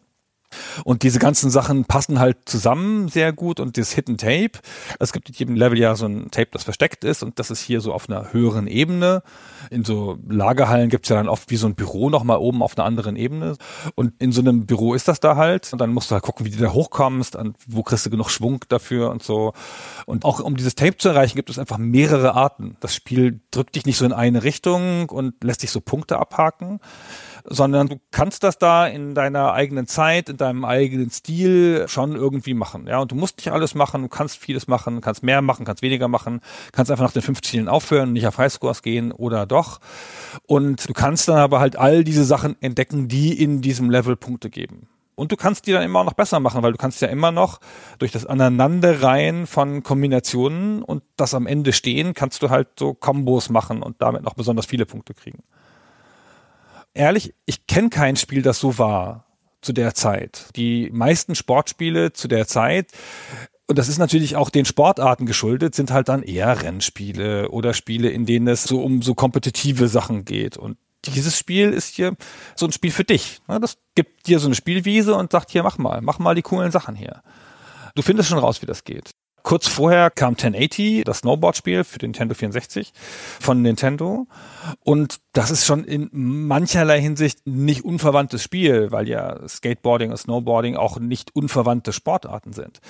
Und 0.84 1.02
diese 1.02 1.18
ganzen 1.18 1.50
Sachen 1.50 1.84
passen 1.84 2.18
halt 2.18 2.38
zusammen 2.46 3.08
sehr 3.08 3.32
gut 3.32 3.60
und 3.60 3.76
das 3.76 3.92
Hidden 3.92 4.18
Tape. 4.18 4.52
Es 4.98 5.12
gibt 5.12 5.28
in 5.28 5.34
jedem 5.34 5.56
Level 5.56 5.78
ja 5.78 5.94
so 5.94 6.06
ein 6.06 6.30
Tape, 6.30 6.48
das 6.52 6.64
versteckt 6.64 7.04
ist 7.04 7.22
und 7.22 7.38
das 7.38 7.50
ist 7.50 7.60
hier 7.60 7.80
so 7.80 7.92
auf 7.92 8.08
einer 8.08 8.32
höheren 8.32 8.66
Ebene. 8.66 9.22
In 9.70 9.84
so 9.84 10.18
Lagerhallen 10.28 10.88
gibt's 10.88 11.08
ja 11.08 11.16
dann 11.16 11.28
oft 11.28 11.50
wie 11.50 11.56
so 11.56 11.66
ein 11.66 11.74
Büro 11.74 12.10
nochmal 12.10 12.38
oben 12.38 12.62
auf 12.62 12.76
einer 12.76 12.86
anderen 12.86 13.16
Ebene. 13.16 13.56
Und 13.94 14.12
in 14.18 14.32
so 14.32 14.40
einem 14.40 14.66
Büro 14.66 14.94
ist 14.94 15.08
das 15.08 15.20
da 15.20 15.36
halt. 15.36 15.72
Und 15.72 15.80
dann 15.80 15.92
musst 15.92 16.10
du 16.10 16.14
halt 16.14 16.24
gucken, 16.24 16.46
wie 16.46 16.50
du 16.50 16.58
da 16.58 16.72
hochkommst 16.72 17.36
und 17.36 17.56
wo 17.66 17.82
kriegst 17.82 18.06
du 18.06 18.10
genug 18.10 18.30
Schwung 18.30 18.64
dafür 18.68 19.10
und 19.10 19.22
so. 19.22 19.52
Und 20.06 20.24
auch 20.24 20.40
um 20.40 20.56
dieses 20.56 20.74
Tape 20.74 20.96
zu 20.96 21.08
erreichen, 21.08 21.36
gibt 21.36 21.50
es 21.50 21.58
einfach 21.58 21.78
mehrere 21.78 22.34
Arten. 22.34 22.76
Das 22.80 22.94
Spiel 22.94 23.40
drückt 23.50 23.74
dich 23.74 23.86
nicht 23.86 23.98
so 23.98 24.04
in 24.04 24.12
eine 24.12 24.42
Richtung 24.42 25.08
und 25.08 25.42
lässt 25.42 25.62
dich 25.62 25.70
so 25.70 25.80
Punkte 25.80 26.18
abhaken, 26.18 26.80
sondern 27.44 27.88
du 27.88 28.00
kannst 28.10 28.42
das 28.42 28.58
da 28.58 28.86
in 28.86 29.14
deiner 29.14 29.52
eigenen 29.52 29.86
Zeit, 29.86 30.28
in 30.28 30.36
deinem 30.36 30.64
eigenen 30.64 31.10
Stil 31.10 31.86
schon 31.88 32.14
irgendwie 32.14 32.54
machen. 32.54 32.86
Ja, 32.86 33.00
und 33.00 33.12
du 33.12 33.16
musst 33.16 33.38
nicht 33.38 33.50
alles 33.50 33.74
machen, 33.74 34.02
du 34.02 34.08
kannst 34.08 34.38
vieles 34.38 34.68
machen, 34.68 35.00
kannst 35.00 35.22
mehr 35.22 35.42
machen, 35.42 35.64
kannst 35.64 35.82
weniger 35.82 36.08
machen, 36.08 36.40
kannst 36.72 36.90
einfach 36.90 37.04
nach 37.04 37.12
den 37.12 37.22
fünf 37.22 37.42
Zielen 37.42 37.68
aufhören, 37.68 38.12
nicht 38.12 38.26
auf 38.26 38.38
Highscores 38.38 38.82
gehen 38.82 39.12
oder 39.12 39.46
doch. 39.46 39.80
Und 40.46 40.88
du 40.88 40.92
kannst 40.92 41.28
dann 41.28 41.38
aber 41.38 41.60
halt 41.60 41.76
all 41.76 42.04
diese 42.04 42.24
Sachen 42.24 42.56
entdecken, 42.60 43.08
die 43.08 43.40
in 43.40 43.60
diesem 43.60 43.90
Level 43.90 44.16
Punkte 44.16 44.50
geben. 44.50 44.88
Und 45.14 45.30
du 45.30 45.36
kannst 45.36 45.66
die 45.66 45.72
dann 45.72 45.82
immer 45.82 46.04
noch 46.04 46.14
besser 46.14 46.40
machen, 46.40 46.62
weil 46.62 46.72
du 46.72 46.78
kannst 46.78 47.02
ja 47.02 47.08
immer 47.08 47.32
noch 47.32 47.60
durch 47.98 48.12
das 48.12 48.24
Aneinanderreihen 48.24 49.46
von 49.46 49.82
Kombinationen 49.82 50.82
und 50.82 51.02
das 51.16 51.34
am 51.34 51.46
Ende 51.46 51.72
stehen, 51.72 52.14
kannst 52.14 52.42
du 52.42 52.50
halt 52.50 52.68
so 52.78 52.94
Kombos 52.94 53.50
machen 53.50 53.82
und 53.82 54.00
damit 54.00 54.22
noch 54.22 54.34
besonders 54.34 54.66
viele 54.66 54.86
Punkte 54.86 55.12
kriegen. 55.12 55.42
Ehrlich, 56.94 57.34
ich 57.46 57.66
kenne 57.66 57.90
kein 57.90 58.16
Spiel, 58.16 58.42
das 58.42 58.58
so 58.58 58.78
war 58.78 59.26
zu 59.60 59.72
der 59.72 59.94
Zeit. 59.94 60.48
Die 60.56 60.90
meisten 60.92 61.34
Sportspiele 61.34 62.12
zu 62.12 62.28
der 62.28 62.46
Zeit 62.46 62.88
und 63.72 63.78
das 63.78 63.88
ist 63.88 63.98
natürlich 63.98 64.36
auch 64.36 64.50
den 64.50 64.66
Sportarten 64.66 65.24
geschuldet, 65.24 65.74
sind 65.74 65.92
halt 65.92 66.08
dann 66.10 66.22
eher 66.22 66.62
Rennspiele 66.62 67.48
oder 67.48 67.72
Spiele, 67.72 68.10
in 68.10 68.26
denen 68.26 68.48
es 68.48 68.64
so 68.64 68.82
um 68.82 69.00
so 69.00 69.14
kompetitive 69.14 69.88
Sachen 69.88 70.26
geht. 70.26 70.58
Und 70.58 70.76
dieses 71.06 71.38
Spiel 71.38 71.70
ist 71.70 71.94
hier 71.94 72.14
so 72.54 72.66
ein 72.66 72.72
Spiel 72.72 72.90
für 72.90 73.04
dich. 73.04 73.40
Das 73.46 73.78
gibt 73.94 74.26
dir 74.26 74.40
so 74.40 74.46
eine 74.46 74.54
Spielwiese 74.54 75.14
und 75.14 75.32
sagt 75.32 75.50
hier, 75.50 75.62
mach 75.62 75.78
mal, 75.78 76.02
mach 76.02 76.18
mal 76.18 76.34
die 76.34 76.42
coolen 76.42 76.70
Sachen 76.70 76.94
hier. 76.94 77.22
Du 77.94 78.02
findest 78.02 78.28
schon 78.28 78.38
raus, 78.38 78.60
wie 78.62 78.66
das 78.66 78.84
geht. 78.84 79.10
Kurz 79.42 79.66
vorher 79.66 80.10
kam 80.10 80.34
1080, 80.34 81.04
das 81.04 81.18
Snowboard-Spiel 81.18 81.84
für 81.84 81.98
Nintendo 81.98 82.34
64 82.34 82.92
von 83.40 83.62
Nintendo. 83.62 84.26
Und 84.80 85.20
das 85.32 85.50
ist 85.50 85.66
schon 85.66 85.84
in 85.84 86.08
mancherlei 86.12 87.00
Hinsicht 87.00 87.46
nicht 87.46 87.84
unverwandtes 87.84 88.42
Spiel, 88.42 88.92
weil 88.92 89.08
ja 89.08 89.46
Skateboarding 89.48 90.10
und 90.10 90.16
Snowboarding 90.16 90.76
auch 90.76 90.98
nicht 90.98 91.34
unverwandte 91.34 91.92
Sportarten 91.92 92.52
sind. 92.52 92.80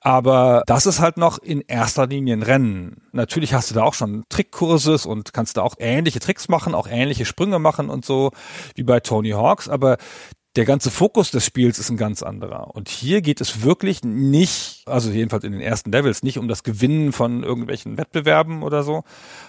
Aber 0.00 0.62
das 0.66 0.86
ist 0.86 1.00
halt 1.00 1.16
noch 1.16 1.38
in 1.38 1.62
erster 1.62 2.06
Linie 2.06 2.36
ein 2.36 2.42
Rennen. 2.42 3.02
Natürlich 3.12 3.54
hast 3.54 3.70
du 3.70 3.74
da 3.74 3.82
auch 3.82 3.94
schon 3.94 4.24
Trickkurses 4.28 5.06
und 5.06 5.32
kannst 5.32 5.56
da 5.56 5.62
auch 5.62 5.76
ähnliche 5.78 6.20
Tricks 6.20 6.48
machen, 6.48 6.74
auch 6.74 6.88
ähnliche 6.88 7.24
Sprünge 7.24 7.58
machen 7.58 7.88
und 7.88 8.04
so, 8.04 8.30
wie 8.74 8.82
bei 8.82 9.00
Tony 9.00 9.30
Hawks. 9.30 9.68
Aber 9.68 9.96
der 10.56 10.64
ganze 10.64 10.90
Fokus 10.90 11.30
des 11.30 11.44
Spiels 11.44 11.78
ist 11.78 11.90
ein 11.90 11.96
ganz 11.96 12.22
anderer. 12.22 12.74
Und 12.74 12.88
hier 12.88 13.22
geht 13.22 13.40
es 13.40 13.62
wirklich 13.62 14.04
nicht, 14.04 14.82
also 14.86 15.10
jedenfalls 15.10 15.44
in 15.44 15.52
den 15.52 15.60
ersten 15.60 15.90
Levels, 15.90 16.22
nicht 16.22 16.38
um 16.38 16.46
das 16.46 16.62
Gewinnen 16.62 17.12
von 17.12 17.42
irgendwelchen 17.42 17.96
Wettbewerben 17.98 18.62
oder 18.62 18.82
so, 18.84 19.02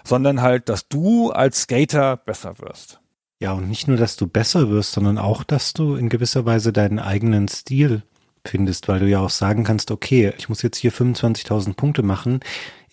sondern 0.04 0.42
halt, 0.42 0.70
dass 0.70 0.88
du 0.88 1.32
als 1.32 1.62
Skater 1.62 2.18
besser 2.18 2.60
wirst. 2.60 3.00
Ja, 3.40 3.52
und 3.54 3.70
nicht 3.70 3.88
nur, 3.88 3.98
dass 3.98 4.16
du 4.16 4.28
besser 4.28 4.70
wirst, 4.70 4.94
sondern 4.94 5.18
auch, 5.18 5.44
dass 5.44 5.74
du 5.74 5.96
in 5.96 6.10
gewisser 6.10 6.46
Weise 6.46 6.74
deinen 6.74 7.00
eigenen 7.00 7.48
Stil 7.48 8.04
findest, 8.48 8.88
weil 8.88 9.00
du 9.00 9.08
ja 9.08 9.20
auch 9.20 9.30
sagen 9.30 9.64
kannst, 9.64 9.92
okay, 9.92 10.34
ich 10.38 10.50
muss 10.50 10.62
jetzt 10.62 10.78
hier 10.78 10.92
25.000 10.92 11.76
Punkte 11.76 12.04
machen. 12.04 12.40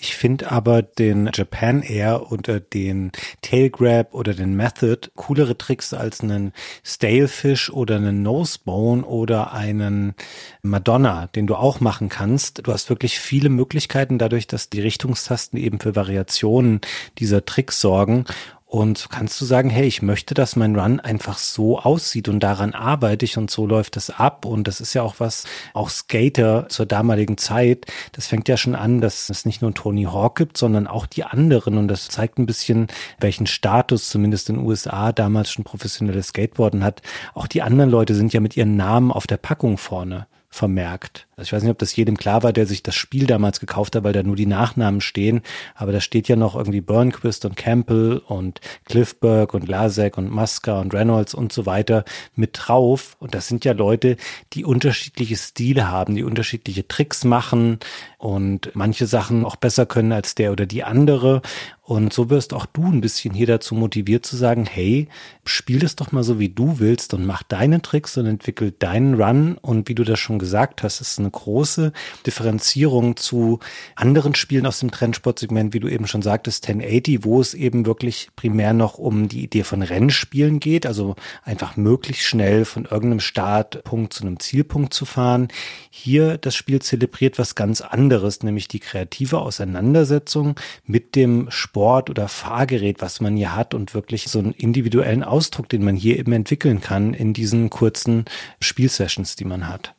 Ich 0.04 0.16
finde 0.16 0.50
aber 0.50 0.82
den 0.82 1.30
Japan 1.32 1.80
Air 1.80 2.32
oder 2.32 2.58
den 2.58 3.12
Tail 3.40 3.70
Grab 3.70 4.14
oder 4.14 4.34
den 4.34 4.56
Method 4.56 5.10
coolere 5.14 5.56
Tricks 5.56 5.94
als 5.94 6.22
einen 6.22 6.52
Stalefish 6.82 7.70
oder 7.70 7.96
einen 7.96 8.24
Nosebone 8.24 9.04
oder 9.04 9.52
einen 9.52 10.14
Madonna, 10.62 11.28
den 11.28 11.46
du 11.46 11.54
auch 11.54 11.78
machen 11.78 12.08
kannst. 12.08 12.66
Du 12.66 12.72
hast 12.72 12.90
wirklich 12.90 13.20
viele 13.20 13.48
Möglichkeiten 13.48 14.18
dadurch, 14.18 14.48
dass 14.48 14.70
die 14.70 14.80
Richtungstasten 14.80 15.56
eben 15.56 15.78
für 15.78 15.94
Variationen 15.94 16.80
dieser 17.18 17.44
Tricks 17.44 17.80
sorgen. 17.80 18.24
Und 18.72 19.08
kannst 19.10 19.38
du 19.38 19.44
sagen, 19.44 19.68
hey, 19.68 19.84
ich 19.84 20.00
möchte, 20.00 20.32
dass 20.32 20.56
mein 20.56 20.74
Run 20.74 20.98
einfach 20.98 21.36
so 21.36 21.78
aussieht 21.78 22.30
und 22.30 22.40
daran 22.40 22.72
arbeite 22.72 23.26
ich 23.26 23.36
und 23.36 23.50
so 23.50 23.66
läuft 23.66 23.96
das 23.96 24.08
ab. 24.08 24.46
Und 24.46 24.66
das 24.66 24.80
ist 24.80 24.94
ja 24.94 25.02
auch 25.02 25.16
was, 25.18 25.44
auch 25.74 25.90
Skater 25.90 26.70
zur 26.70 26.86
damaligen 26.86 27.36
Zeit, 27.36 27.84
das 28.12 28.28
fängt 28.28 28.48
ja 28.48 28.56
schon 28.56 28.74
an, 28.74 29.02
dass 29.02 29.28
es 29.28 29.44
nicht 29.44 29.60
nur 29.60 29.74
Tony 29.74 30.04
Hawk 30.04 30.36
gibt, 30.36 30.56
sondern 30.56 30.86
auch 30.86 31.04
die 31.04 31.22
anderen. 31.22 31.76
Und 31.76 31.88
das 31.88 32.08
zeigt 32.08 32.38
ein 32.38 32.46
bisschen, 32.46 32.86
welchen 33.20 33.46
Status 33.46 34.08
zumindest 34.08 34.48
in 34.48 34.56
den 34.56 34.64
USA 34.64 35.12
damals 35.12 35.52
schon 35.52 35.64
professionelles 35.64 36.28
Skateboarden 36.28 36.82
hat. 36.82 37.02
Auch 37.34 37.48
die 37.48 37.60
anderen 37.60 37.90
Leute 37.90 38.14
sind 38.14 38.32
ja 38.32 38.40
mit 38.40 38.56
ihren 38.56 38.76
Namen 38.76 39.12
auf 39.12 39.26
der 39.26 39.36
Packung 39.36 39.76
vorne 39.76 40.28
vermerkt. 40.48 41.26
Also 41.42 41.48
ich 41.48 41.52
weiß 41.54 41.62
nicht, 41.64 41.72
ob 41.72 41.78
das 41.78 41.96
jedem 41.96 42.16
klar 42.16 42.44
war, 42.44 42.52
der 42.52 42.66
sich 42.66 42.84
das 42.84 42.94
Spiel 42.94 43.26
damals 43.26 43.58
gekauft 43.58 43.96
hat, 43.96 44.04
weil 44.04 44.12
da 44.12 44.22
nur 44.22 44.36
die 44.36 44.46
Nachnamen 44.46 45.00
stehen. 45.00 45.42
Aber 45.74 45.90
da 45.90 46.00
steht 46.00 46.28
ja 46.28 46.36
noch 46.36 46.54
irgendwie 46.54 46.80
Burnquist 46.80 47.44
und 47.44 47.56
Campbell 47.56 48.22
und 48.24 48.60
Cliffberg 48.84 49.52
und 49.52 49.66
Lasek 49.66 50.18
und 50.18 50.30
Muska 50.30 50.78
und 50.78 50.94
Reynolds 50.94 51.34
und 51.34 51.52
so 51.52 51.66
weiter 51.66 52.04
mit 52.36 52.50
drauf. 52.52 53.16
Und 53.18 53.34
das 53.34 53.48
sind 53.48 53.64
ja 53.64 53.72
Leute, 53.72 54.18
die 54.52 54.64
unterschiedliche 54.64 55.36
Stile 55.36 55.90
haben, 55.90 56.14
die 56.14 56.22
unterschiedliche 56.22 56.86
Tricks 56.86 57.24
machen 57.24 57.80
und 58.18 58.70
manche 58.74 59.08
Sachen 59.08 59.44
auch 59.44 59.56
besser 59.56 59.84
können 59.84 60.12
als 60.12 60.36
der 60.36 60.52
oder 60.52 60.66
die 60.66 60.84
andere. 60.84 61.42
Und 61.84 62.12
so 62.12 62.30
wirst 62.30 62.54
auch 62.54 62.64
du 62.64 62.86
ein 62.86 63.00
bisschen 63.00 63.34
hier 63.34 63.48
dazu 63.48 63.74
motiviert 63.74 64.24
zu 64.24 64.36
sagen, 64.36 64.64
hey, 64.64 65.08
spiel 65.44 65.80
das 65.80 65.96
doch 65.96 66.12
mal 66.12 66.22
so, 66.22 66.38
wie 66.38 66.48
du 66.48 66.78
willst 66.78 67.12
und 67.12 67.26
mach 67.26 67.42
deine 67.42 67.82
Tricks 67.82 68.16
und 68.16 68.26
entwickel 68.26 68.70
deinen 68.70 69.20
Run. 69.20 69.58
Und 69.60 69.88
wie 69.88 69.96
du 69.96 70.04
das 70.04 70.20
schon 70.20 70.38
gesagt 70.38 70.84
hast, 70.84 71.00
ist 71.00 71.18
eine 71.18 71.31
große 71.32 71.92
Differenzierung 72.26 73.16
zu 73.16 73.58
anderen 73.96 74.34
Spielen 74.34 74.66
aus 74.66 74.80
dem 74.80 74.90
Trendsportsegment, 74.90 75.74
wie 75.74 75.80
du 75.80 75.88
eben 75.88 76.06
schon 76.06 76.22
sagtest, 76.22 76.68
1080, 76.68 77.24
wo 77.24 77.40
es 77.40 77.54
eben 77.54 77.86
wirklich 77.86 78.28
primär 78.36 78.72
noch 78.72 78.98
um 78.98 79.28
die 79.28 79.42
Idee 79.42 79.64
von 79.64 79.82
Rennspielen 79.82 80.60
geht, 80.60 80.86
also 80.86 81.16
einfach 81.44 81.76
möglichst 81.76 82.24
schnell 82.24 82.64
von 82.64 82.84
irgendeinem 82.84 83.20
Startpunkt 83.20 84.12
zu 84.12 84.24
einem 84.24 84.38
Zielpunkt 84.38 84.94
zu 84.94 85.04
fahren. 85.04 85.48
Hier 85.90 86.38
das 86.38 86.54
Spiel 86.54 86.80
zelebriert 86.80 87.38
was 87.38 87.54
ganz 87.54 87.80
anderes, 87.80 88.42
nämlich 88.42 88.68
die 88.68 88.80
kreative 88.80 89.40
Auseinandersetzung 89.40 90.56
mit 90.84 91.16
dem 91.16 91.50
Sport 91.50 92.10
oder 92.10 92.28
Fahrgerät, 92.28 93.00
was 93.00 93.20
man 93.20 93.36
hier 93.36 93.56
hat 93.56 93.74
und 93.74 93.94
wirklich 93.94 94.28
so 94.28 94.38
einen 94.38 94.52
individuellen 94.52 95.24
Ausdruck, 95.24 95.68
den 95.68 95.84
man 95.84 95.96
hier 95.96 96.18
eben 96.18 96.32
entwickeln 96.32 96.80
kann 96.80 97.14
in 97.14 97.32
diesen 97.32 97.70
kurzen 97.70 98.24
Spielsessions, 98.60 99.36
die 99.36 99.44
man 99.44 99.68
hat 99.68 99.94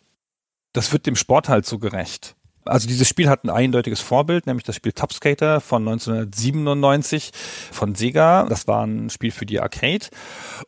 das 0.73 0.91
wird 0.91 1.05
dem 1.05 1.15
Sport 1.15 1.49
halt 1.49 1.65
so 1.65 1.79
gerecht. 1.79 2.35
Also 2.65 2.87
dieses 2.87 3.07
Spiel 3.07 3.29
hat 3.29 3.43
ein 3.43 3.49
eindeutiges 3.49 4.01
Vorbild, 4.01 4.47
nämlich 4.47 4.63
das 4.63 4.75
Spiel 4.75 4.93
Top 4.93 5.13
Skater 5.13 5.61
von 5.61 5.87
1997 5.87 7.31
von 7.71 7.95
Sega. 7.95 8.45
Das 8.47 8.67
war 8.67 8.85
ein 8.85 9.09
Spiel 9.09 9.31
für 9.31 9.45
die 9.45 9.59
Arcade. 9.59 10.07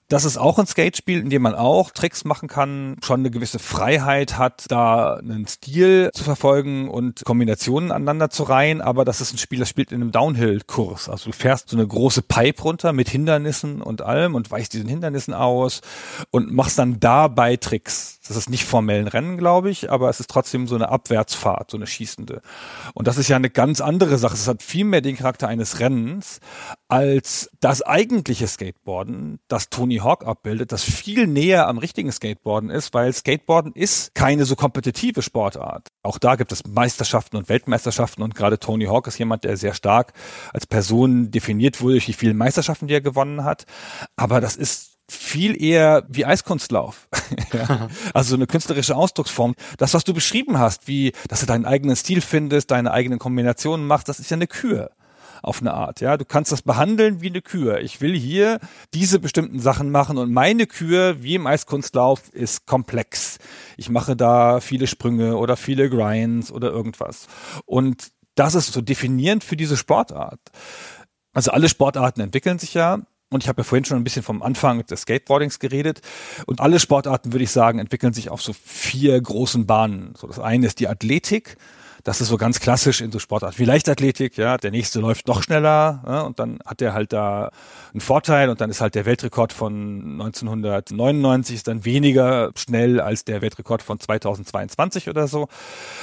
Das 0.08 0.26
ist 0.26 0.38
auch 0.38 0.60
ein 0.60 0.68
Skatespiel, 0.68 1.20
in 1.20 1.30
dem 1.30 1.42
man 1.42 1.56
auch 1.56 1.92
Tricks 1.92 2.26
machen 2.26 2.50
kann, 2.50 2.98
schon 3.04 3.22
eine 3.22 3.32
gewisse 3.32 3.60
Freiheit 3.60 4.38
hat, 4.38 4.66
da 4.70 5.16
einen 5.16 5.48
Stil 5.48 6.10
zu 6.14 6.24
verfolgen 6.24 6.90
und 6.90 7.24
Kombinationen 7.26 7.92
aneinander 7.92 8.30
zu 8.30 8.44
reihen. 8.44 8.82
Aber 8.82 9.06
das 9.06 9.22
ist 9.22 9.34
ein 9.34 9.38
Spiel, 9.38 9.60
das 9.60 9.70
spielt 9.70 9.92
in 9.92 10.02
einem 10.02 10.12
Downhill-Kurs. 10.12 11.10
Also 11.10 11.32
du 11.32 11.36
fährst 11.36 11.70
so 11.70 11.78
eine 11.78 11.88
große 11.88 12.22
Pipe 12.22 12.62
runter 12.62 12.94
mit 12.94 13.10
Hindernissen 13.10 13.82
und 13.82 14.02
allem 14.02 14.36
und 14.36 14.52
weichst 14.52 14.74
diesen 14.74 14.90
Hindernissen 14.90 15.34
aus 15.34 15.82
und 16.32 16.52
machst 16.54 16.78
dann 16.78 17.00
dabei 17.00 17.56
Tricks. 17.58 18.20
Das 18.28 18.38
ist 18.38 18.50
nicht 18.50 18.66
formell 18.66 19.00
ein 19.00 19.08
Rennen, 19.08 19.38
glaube 19.38 19.70
ich, 19.70 19.92
aber 19.92 20.10
es 20.10 20.20
ist 20.20 20.30
trotzdem 20.30 20.68
so 20.68 20.76
eine 20.76 20.90
Abwärtsfahrt, 20.90 21.72
so 21.72 21.78
eine 21.78 21.85
schießende. 21.86 22.42
Und 22.94 23.08
das 23.08 23.18
ist 23.18 23.28
ja 23.28 23.36
eine 23.36 23.50
ganz 23.50 23.82
andere 23.82 24.18
Sache. 24.18 24.36
Es 24.36 24.48
hat 24.48 24.64
viel 24.64 24.86
mehr 24.86 25.02
den 25.02 25.18
Charakter 25.18 25.48
eines 25.48 25.80
Rennens 25.80 26.40
als 26.88 27.50
das 27.60 27.82
eigentliche 27.82 28.48
Skateboarden, 28.48 29.40
das 29.48 29.70
Tony 29.70 29.98
Hawk 29.98 30.26
abbildet, 30.26 30.72
das 30.72 30.84
viel 30.84 31.28
näher 31.28 31.68
am 31.68 31.78
richtigen 31.78 32.12
Skateboarden 32.12 32.70
ist, 32.70 32.94
weil 32.94 33.12
Skateboarden 33.12 33.74
ist 33.74 34.14
keine 34.14 34.46
so 34.46 34.56
kompetitive 34.56 35.22
Sportart. 35.22 35.88
Auch 36.04 36.20
da 36.20 36.36
gibt 36.36 36.52
es 36.52 36.66
Meisterschaften 36.68 37.38
und 37.38 37.50
Weltmeisterschaften 37.50 38.22
und 38.22 38.36
gerade 38.36 38.60
Tony 38.60 38.86
Hawk 38.86 39.08
ist 39.08 39.18
jemand, 39.18 39.44
der 39.44 39.58
sehr 39.58 39.74
stark 39.74 40.14
als 40.54 40.68
Person 40.68 41.32
definiert 41.32 41.82
wurde 41.82 41.94
durch 41.94 42.06
die 42.06 42.14
vielen 42.14 42.38
Meisterschaften, 42.38 42.88
die 42.88 42.94
er 42.94 43.02
gewonnen 43.02 43.44
hat. 43.44 43.66
Aber 44.16 44.42
das 44.42 44.56
ist 44.56 44.95
viel 45.10 45.62
eher 45.62 46.06
wie 46.10 46.26
Eiskunstlauf. 46.26 47.08
ja. 47.54 47.90
Also 48.14 48.30
so 48.30 48.36
eine 48.36 48.48
künstlerische 48.48 48.96
Ausdrucksform. 48.96 49.56
Das, 49.78 49.94
was 49.94 50.04
du 50.04 50.14
beschrieben 50.14 50.58
hast, 50.58 50.88
wie, 50.88 51.14
dass 51.28 51.42
du 51.42 51.46
deinen 51.46 51.66
eigenen 51.66 51.96
Stil 51.96 52.22
findest, 52.22 52.72
deine 52.72 52.92
eigenen 52.92 53.20
Kombinationen 53.20 53.86
machst, 53.86 54.10
das 54.10 54.20
ist 54.20 54.32
ja 54.32 54.36
eine 54.36 54.48
Kür 54.48 54.92
auf 55.46 55.62
eine 55.62 55.74
Art. 55.74 56.02
Ja, 56.02 56.18
du 56.18 56.26
kannst 56.26 56.52
das 56.52 56.64
behandeln 56.64 57.22
wie 57.22 57.28
eine 57.28 57.42
Kür. 57.42 57.80
Ich 57.80 58.02
will 58.02 58.18
hier 58.18 58.60
diese 58.94 59.20
bestimmten 59.20 59.60
Sachen 59.60 59.92
machen 59.92 60.18
und 60.18 60.34
meine 60.34 60.66
Kür, 60.66 61.22
wie 61.22 61.36
im 61.36 61.46
Eiskunstlauf, 61.46 62.30
ist 62.34 62.66
komplex. 62.66 63.38
Ich 63.78 63.90
mache 63.90 64.16
da 64.16 64.60
viele 64.60 64.88
Sprünge 64.88 65.38
oder 65.38 65.56
viele 65.56 65.90
Grinds 65.90 66.52
oder 66.52 66.72
irgendwas. 66.72 67.28
Und 67.66 68.12
das 68.34 68.56
ist 68.56 68.74
so 68.74 68.82
definierend 68.82 69.44
für 69.44 69.56
diese 69.56 69.78
Sportart. 69.78 70.40
Also 71.34 71.52
alle 71.52 71.70
Sportarten 71.70 72.22
entwickeln 72.22 72.58
sich 72.58 72.74
ja 72.74 73.00
und 73.32 73.44
ich 73.44 73.50
habe 73.50 73.62
ja 73.62 73.64
vorhin 73.64 73.86
schon 73.86 73.98
ein 73.98 74.04
bisschen 74.04 74.24
vom 74.24 74.42
Anfang 74.44 74.86
des 74.86 75.02
Skateboardings 75.02 75.60
geredet. 75.60 76.02
Und 76.46 76.62
alle 76.62 76.80
Sportarten, 76.80 77.34
würde 77.34 77.44
ich 77.44 77.52
sagen, 77.52 77.80
entwickeln 77.80 78.14
sich 78.14 78.30
auf 78.30 78.42
so 78.42 78.54
vier 78.54 79.20
großen 79.20 79.66
Bahnen. 79.66 80.14
So 80.16 80.28
das 80.28 80.40
eine 80.40 80.68
ist 80.68 80.80
die 80.80 80.88
Athletik. 80.88 81.58
Das 82.04 82.22
ist 82.22 82.28
so 82.28 82.38
ganz 82.38 82.60
klassisch 82.60 83.02
in 83.02 83.12
so 83.12 83.18
Sportarten 83.18 83.58
wie 83.58 83.66
Leichtathletik, 83.66 84.38
ja. 84.38 84.58
Der 84.58 84.70
nächste 84.70 85.00
läuft 85.00 85.28
noch 85.28 85.42
schneller 85.42 86.04
ja, 86.06 86.22
und 86.22 86.38
dann 86.38 86.60
hat 86.64 86.80
der 86.80 86.94
halt 86.94 87.14
da 87.14 87.50
einen 87.94 88.00
Vorteil 88.00 88.50
und 88.50 88.62
dann 88.62 88.70
ist 88.70 88.80
halt 88.80 88.94
der 88.94 89.08
Weltrekord 89.08 89.52
von 89.52 90.22
1999 90.22 91.56
ist 91.56 91.68
dann 91.68 91.84
weniger 91.84 92.52
schnell 92.56 93.00
als 93.00 93.26
der 93.26 93.42
Weltrekord 93.42 93.82
von 93.82 94.00
2022 94.00 95.10
oder 95.10 95.28
so. 95.28 95.48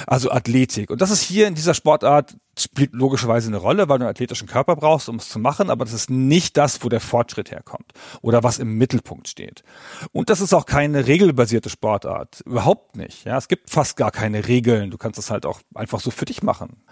Also 0.05 0.29
Athletik. 0.29 0.89
Und 0.91 0.99
das 0.99 1.09
ist 1.09 1.21
hier 1.21 1.47
in 1.47 1.55
dieser 1.55 1.73
Sportart 1.73 2.35
spielt 2.57 2.93
logischerweise 2.93 3.47
eine 3.47 3.57
Rolle, 3.57 3.89
weil 3.89 3.97
du 3.97 4.05
einen 4.05 4.11
athletischen 4.11 4.47
Körper 4.47 4.75
brauchst, 4.75 5.09
um 5.09 5.15
es 5.15 5.29
zu 5.29 5.39
machen, 5.39 5.69
aber 5.69 5.85
das 5.85 5.93
ist 5.93 6.09
nicht 6.09 6.55
das, 6.57 6.83
wo 6.83 6.89
der 6.89 6.99
Fortschritt 6.99 7.51
herkommt 7.51 7.93
oder 8.21 8.43
was 8.43 8.59
im 8.59 8.77
Mittelpunkt 8.77 9.27
steht. 9.27 9.63
Und 10.11 10.29
das 10.29 10.39
ist 10.41 10.53
auch 10.53 10.65
keine 10.65 11.07
regelbasierte 11.07 11.69
Sportart, 11.69 12.41
überhaupt 12.45 12.95
nicht. 12.95 13.25
Ja, 13.25 13.37
es 13.37 13.47
gibt 13.47 13.69
fast 13.69 13.97
gar 13.97 14.11
keine 14.11 14.47
Regeln. 14.47 14.91
Du 14.91 14.97
kannst 14.97 15.17
es 15.17 15.31
halt 15.31 15.45
auch 15.45 15.61
einfach 15.73 15.99
so 15.99 16.11
für 16.11 16.25
dich 16.25 16.43
machen. 16.43 16.83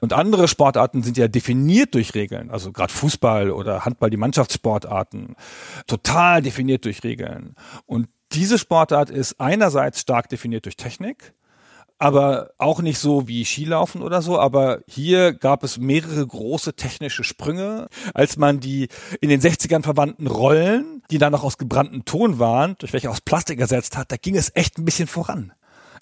Und 0.00 0.12
andere 0.12 0.46
Sportarten 0.46 1.02
sind 1.02 1.16
ja 1.16 1.26
definiert 1.26 1.94
durch 1.94 2.14
Regeln, 2.14 2.50
also 2.50 2.72
gerade 2.72 2.92
Fußball 2.92 3.50
oder 3.50 3.84
Handball, 3.84 4.10
die 4.10 4.16
Mannschaftssportarten, 4.16 5.34
total 5.86 6.42
definiert 6.42 6.84
durch 6.84 7.02
Regeln. 7.02 7.56
Und 7.86 8.08
diese 8.32 8.58
Sportart 8.58 9.10
ist 9.10 9.40
einerseits 9.40 10.00
stark 10.00 10.28
definiert 10.28 10.66
durch 10.66 10.76
Technik, 10.76 11.32
aber 11.98 12.50
auch 12.58 12.80
nicht 12.80 12.98
so 12.98 13.28
wie 13.28 13.44
Skilaufen 13.44 14.02
oder 14.02 14.22
so. 14.22 14.38
Aber 14.38 14.80
hier 14.86 15.32
gab 15.32 15.64
es 15.64 15.78
mehrere 15.78 16.26
große 16.26 16.74
technische 16.74 17.24
Sprünge, 17.24 17.88
als 18.14 18.36
man 18.36 18.60
die 18.60 18.88
in 19.20 19.28
den 19.28 19.40
60ern 19.40 19.82
verwandten 19.82 20.26
Rollen, 20.26 21.02
die 21.10 21.18
dann 21.18 21.32
noch 21.32 21.44
aus 21.44 21.58
gebranntem 21.58 22.04
Ton 22.04 22.38
waren, 22.38 22.76
durch 22.78 22.92
welche 22.92 23.10
aus 23.10 23.20
Plastik 23.20 23.60
ersetzt 23.60 23.96
hat, 23.96 24.12
da 24.12 24.16
ging 24.16 24.36
es 24.36 24.52
echt 24.54 24.78
ein 24.78 24.84
bisschen 24.84 25.08
voran 25.08 25.52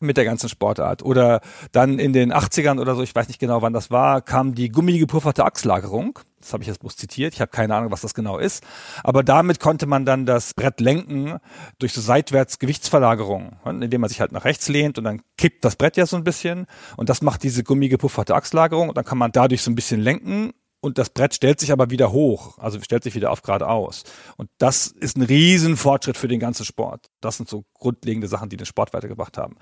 mit 0.01 0.17
der 0.17 0.25
ganzen 0.25 0.49
Sportart. 0.49 1.03
Oder 1.03 1.41
dann 1.73 1.99
in 1.99 2.13
den 2.13 2.33
80ern 2.33 2.81
oder 2.81 2.95
so, 2.95 3.03
ich 3.03 3.15
weiß 3.15 3.29
nicht 3.29 3.41
genau 3.41 3.63
wann 3.63 3.73
das 3.73 3.91
war, 3.91 4.23
kam 4.23 4.55
die 4.55 4.69
gummigepufferte 4.69 5.45
Achslagerung. 5.45 6.19
Das 6.41 6.53
habe 6.53 6.63
ich 6.63 6.69
jetzt 6.69 6.81
bloß 6.81 6.97
zitiert, 6.97 7.35
ich 7.35 7.41
habe 7.41 7.51
keine 7.51 7.75
Ahnung, 7.75 7.91
was 7.91 8.03
das 8.03 8.15
genau 8.15 8.39
ist, 8.39 8.63
aber 9.03 9.25
damit 9.25 9.59
konnte 9.59 9.87
man 9.87 10.05
dann 10.05 10.27
das 10.27 10.55
Brett 10.55 10.81
lenken 10.81 11.39
durch 11.79 11.93
so 11.93 12.01
seitwärts 12.01 12.61
Gewichtsverlagerung, 12.61 13.57
indem 13.65 14.03
man 14.03 14.09
sich 14.09 14.21
halt 14.21 14.31
nach 14.33 14.45
rechts 14.45 14.69
lehnt 14.69 14.99
und 14.99 15.05
dann 15.05 15.23
kippt 15.39 15.65
das 15.65 15.77
Brett 15.77 15.97
ja 15.97 16.07
so 16.07 16.17
ein 16.17 16.25
bisschen. 16.25 16.67
Und 16.97 17.09
das 17.09 17.23
macht 17.23 17.43
diese 17.43 17.65
gummigepufferte 17.65 18.35
Achslagerung. 18.35 18.91
Und 18.91 18.97
dann 18.97 19.05
kann 19.05 19.19
man 19.19 19.33
dadurch 19.33 19.63
so 19.63 19.71
ein 19.71 19.75
bisschen 19.75 20.01
lenken 20.01 20.53
und 20.87 20.99
das 20.99 21.11
Brett 21.11 21.35
stellt 21.35 21.61
sich 21.61 21.73
aber 21.73 21.91
wieder 21.91 22.13
hoch, 22.13 22.59
also 22.59 22.81
stellt 22.81 23.03
sich 23.03 23.15
wieder 23.15 23.31
auf 23.31 23.43
geradeaus. 23.43 24.05
Und 24.37 24.49
das 24.59 24.87
ist 24.87 25.17
ein 25.17 25.23
Riesenfortschritt 25.23 26.17
für 26.17 26.29
den 26.29 26.41
ganzen 26.41 26.65
Sport. 26.65 27.11
Das 27.21 27.37
sind 27.37 27.49
so 27.49 27.65
grundlegende 27.75 28.29
Sachen, 28.29 28.49
die 28.49 28.57
den 28.57 28.67
Sport 28.67 28.95
weitergebracht 28.95 29.37
haben. 29.37 29.57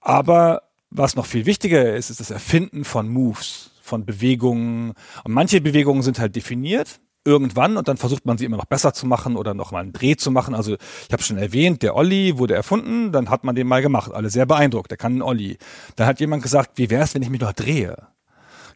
Aber 0.00 0.62
was 0.90 1.16
noch 1.16 1.26
viel 1.26 1.44
wichtiger 1.44 1.94
ist, 1.94 2.10
ist 2.10 2.20
das 2.20 2.30
Erfinden 2.30 2.84
von 2.84 3.08
Moves 3.08 3.72
von 3.82 4.06
Bewegungen. 4.06 4.94
Und 5.24 5.32
manche 5.32 5.60
Bewegungen 5.60 6.02
sind 6.02 6.18
halt 6.18 6.36
definiert 6.36 7.00
irgendwann 7.26 7.76
und 7.76 7.88
dann 7.88 7.96
versucht 7.96 8.26
man 8.26 8.36
sie 8.36 8.44
immer 8.44 8.58
noch 8.58 8.66
besser 8.66 8.92
zu 8.92 9.06
machen 9.06 9.36
oder 9.36 9.54
noch 9.54 9.72
mal 9.72 9.80
einen 9.80 9.92
Dreh 9.92 10.14
zu 10.16 10.30
machen. 10.30 10.54
Also 10.54 10.74
ich 10.74 11.12
habe 11.12 11.22
schon 11.22 11.38
erwähnt, 11.38 11.82
der 11.82 11.96
Olli 11.96 12.38
wurde 12.38 12.54
erfunden, 12.54 13.12
dann 13.12 13.30
hat 13.30 13.44
man 13.44 13.54
den 13.54 13.66
mal 13.66 13.82
gemacht. 13.82 14.12
Alle 14.12 14.30
sehr 14.30 14.46
beeindruckt, 14.46 14.90
der 14.90 14.98
kann 14.98 15.12
einen 15.12 15.22
Olli. 15.22 15.58
Dann 15.96 16.06
hat 16.06 16.20
jemand 16.20 16.42
gesagt, 16.42 16.72
wie 16.76 16.90
wäre 16.90 17.02
es, 17.02 17.14
wenn 17.14 17.22
ich 17.22 17.30
mich 17.30 17.40
noch 17.40 17.52
drehe? 17.52 17.96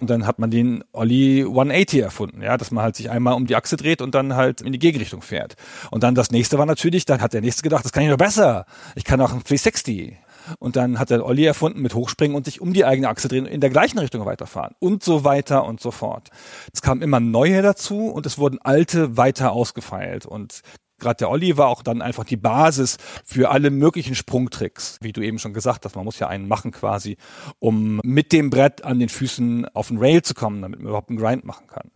Und 0.01 0.11
dann 0.11 0.27
hat 0.27 0.39
man 0.39 0.51
den 0.51 0.85
Olli 0.93 1.43
180 1.43 2.01
erfunden, 2.01 2.43
ja, 2.43 2.57
dass 2.57 2.71
man 2.71 2.85
halt 2.85 2.97
sich 2.97 3.11
einmal 3.11 3.35
um 3.35 3.47
die 3.47 3.57
Achse 3.57 3.77
dreht 3.77 4.01
und 4.01 4.15
dann 4.15 4.35
halt 4.35 4.61
in 4.61 4.73
die 4.73 4.79
Gegenrichtung 4.79 5.23
fährt. 5.23 5.57
Und 5.91 6.03
dann 6.03 6.15
das 6.15 6.31
nächste 6.31 6.59
war 6.59 6.67
natürlich, 6.67 7.05
dann 7.05 7.21
hat 7.21 7.33
der 7.33 7.41
nächste 7.41 7.63
gedacht, 7.63 7.85
das 7.85 7.93
kann 7.93 8.05
ich 8.05 8.09
noch 8.09 8.17
besser. 8.17 8.67
Ich 8.95 9.05
kann 9.05 9.21
auch 9.21 9.33
ein 9.33 9.43
360. 9.43 10.17
Und 10.59 10.77
dann 10.77 10.99
hat 10.99 11.11
der 11.11 11.25
Olli 11.27 11.45
erfunden 11.45 11.83
mit 11.83 11.95
Hochspringen 11.95 12.37
und 12.37 12.47
sich 12.47 12.61
um 12.61 12.73
die 12.73 12.85
eigene 12.85 13.09
Achse 13.09 13.29
drehen 13.29 13.45
und 13.45 13.53
in 13.53 13.61
der 13.61 13.71
gleichen 13.71 13.99
Richtung 13.99 14.25
weiterfahren 14.25 14.75
und 14.79 15.03
so 15.03 15.25
weiter 15.25 15.65
und 15.65 15.81
so 15.81 15.91
fort. 15.91 16.29
Es 16.73 16.81
kamen 16.81 17.03
immer 17.03 17.21
neue 17.21 17.61
dazu 17.61 18.07
und 18.09 18.25
es 18.25 18.39
wurden 18.39 18.59
alte 18.63 19.17
weiter 19.17 19.53
ausgefeilt 19.53 20.27
und 20.27 20.63
gerade 20.99 21.19
der 21.19 21.31
Olli 21.31 21.57
war 21.57 21.69
auch 21.69 21.83
dann 21.83 22.03
einfach 22.03 22.25
die 22.25 22.37
Basis 22.37 22.99
für 23.25 23.51
alle 23.51 23.71
möglichen 23.71 24.15
Sprungtricks, 24.15 24.99
wie 25.01 25.13
du 25.13 25.21
eben 25.21 25.39
schon 25.39 25.55
gesagt 25.55 25.85
hast. 25.85 25.97
Man 25.97 26.05
muss 26.05 26.19
ja 26.19 26.29
einen 26.29 26.49
machen 26.49 26.73
quasi, 26.73 27.17
um 27.59 28.01
mit 28.05 28.33
dem 28.33 28.51
Brett 28.51 28.85
an 28.85 28.99
den 28.99 29.09
Füßen 29.09 29.67
auf 29.75 29.89
den 29.89 29.99
Rail 29.99 30.23
zu 30.23 30.35
kommen, 30.35 30.63
damit 30.63 30.81
man 30.81 30.89
überhaupt 30.89 31.11
einen 31.11 31.19
Grind 31.19 31.45
machen 31.45 31.67
kann. 31.67 31.91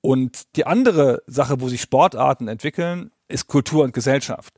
Und 0.00 0.56
die 0.56 0.66
andere 0.66 1.22
Sache, 1.26 1.60
wo 1.60 1.68
sich 1.68 1.82
Sportarten 1.82 2.48
entwickeln, 2.48 3.10
ist 3.26 3.46
Kultur 3.46 3.84
und 3.84 3.92
Gesellschaft 3.92 4.54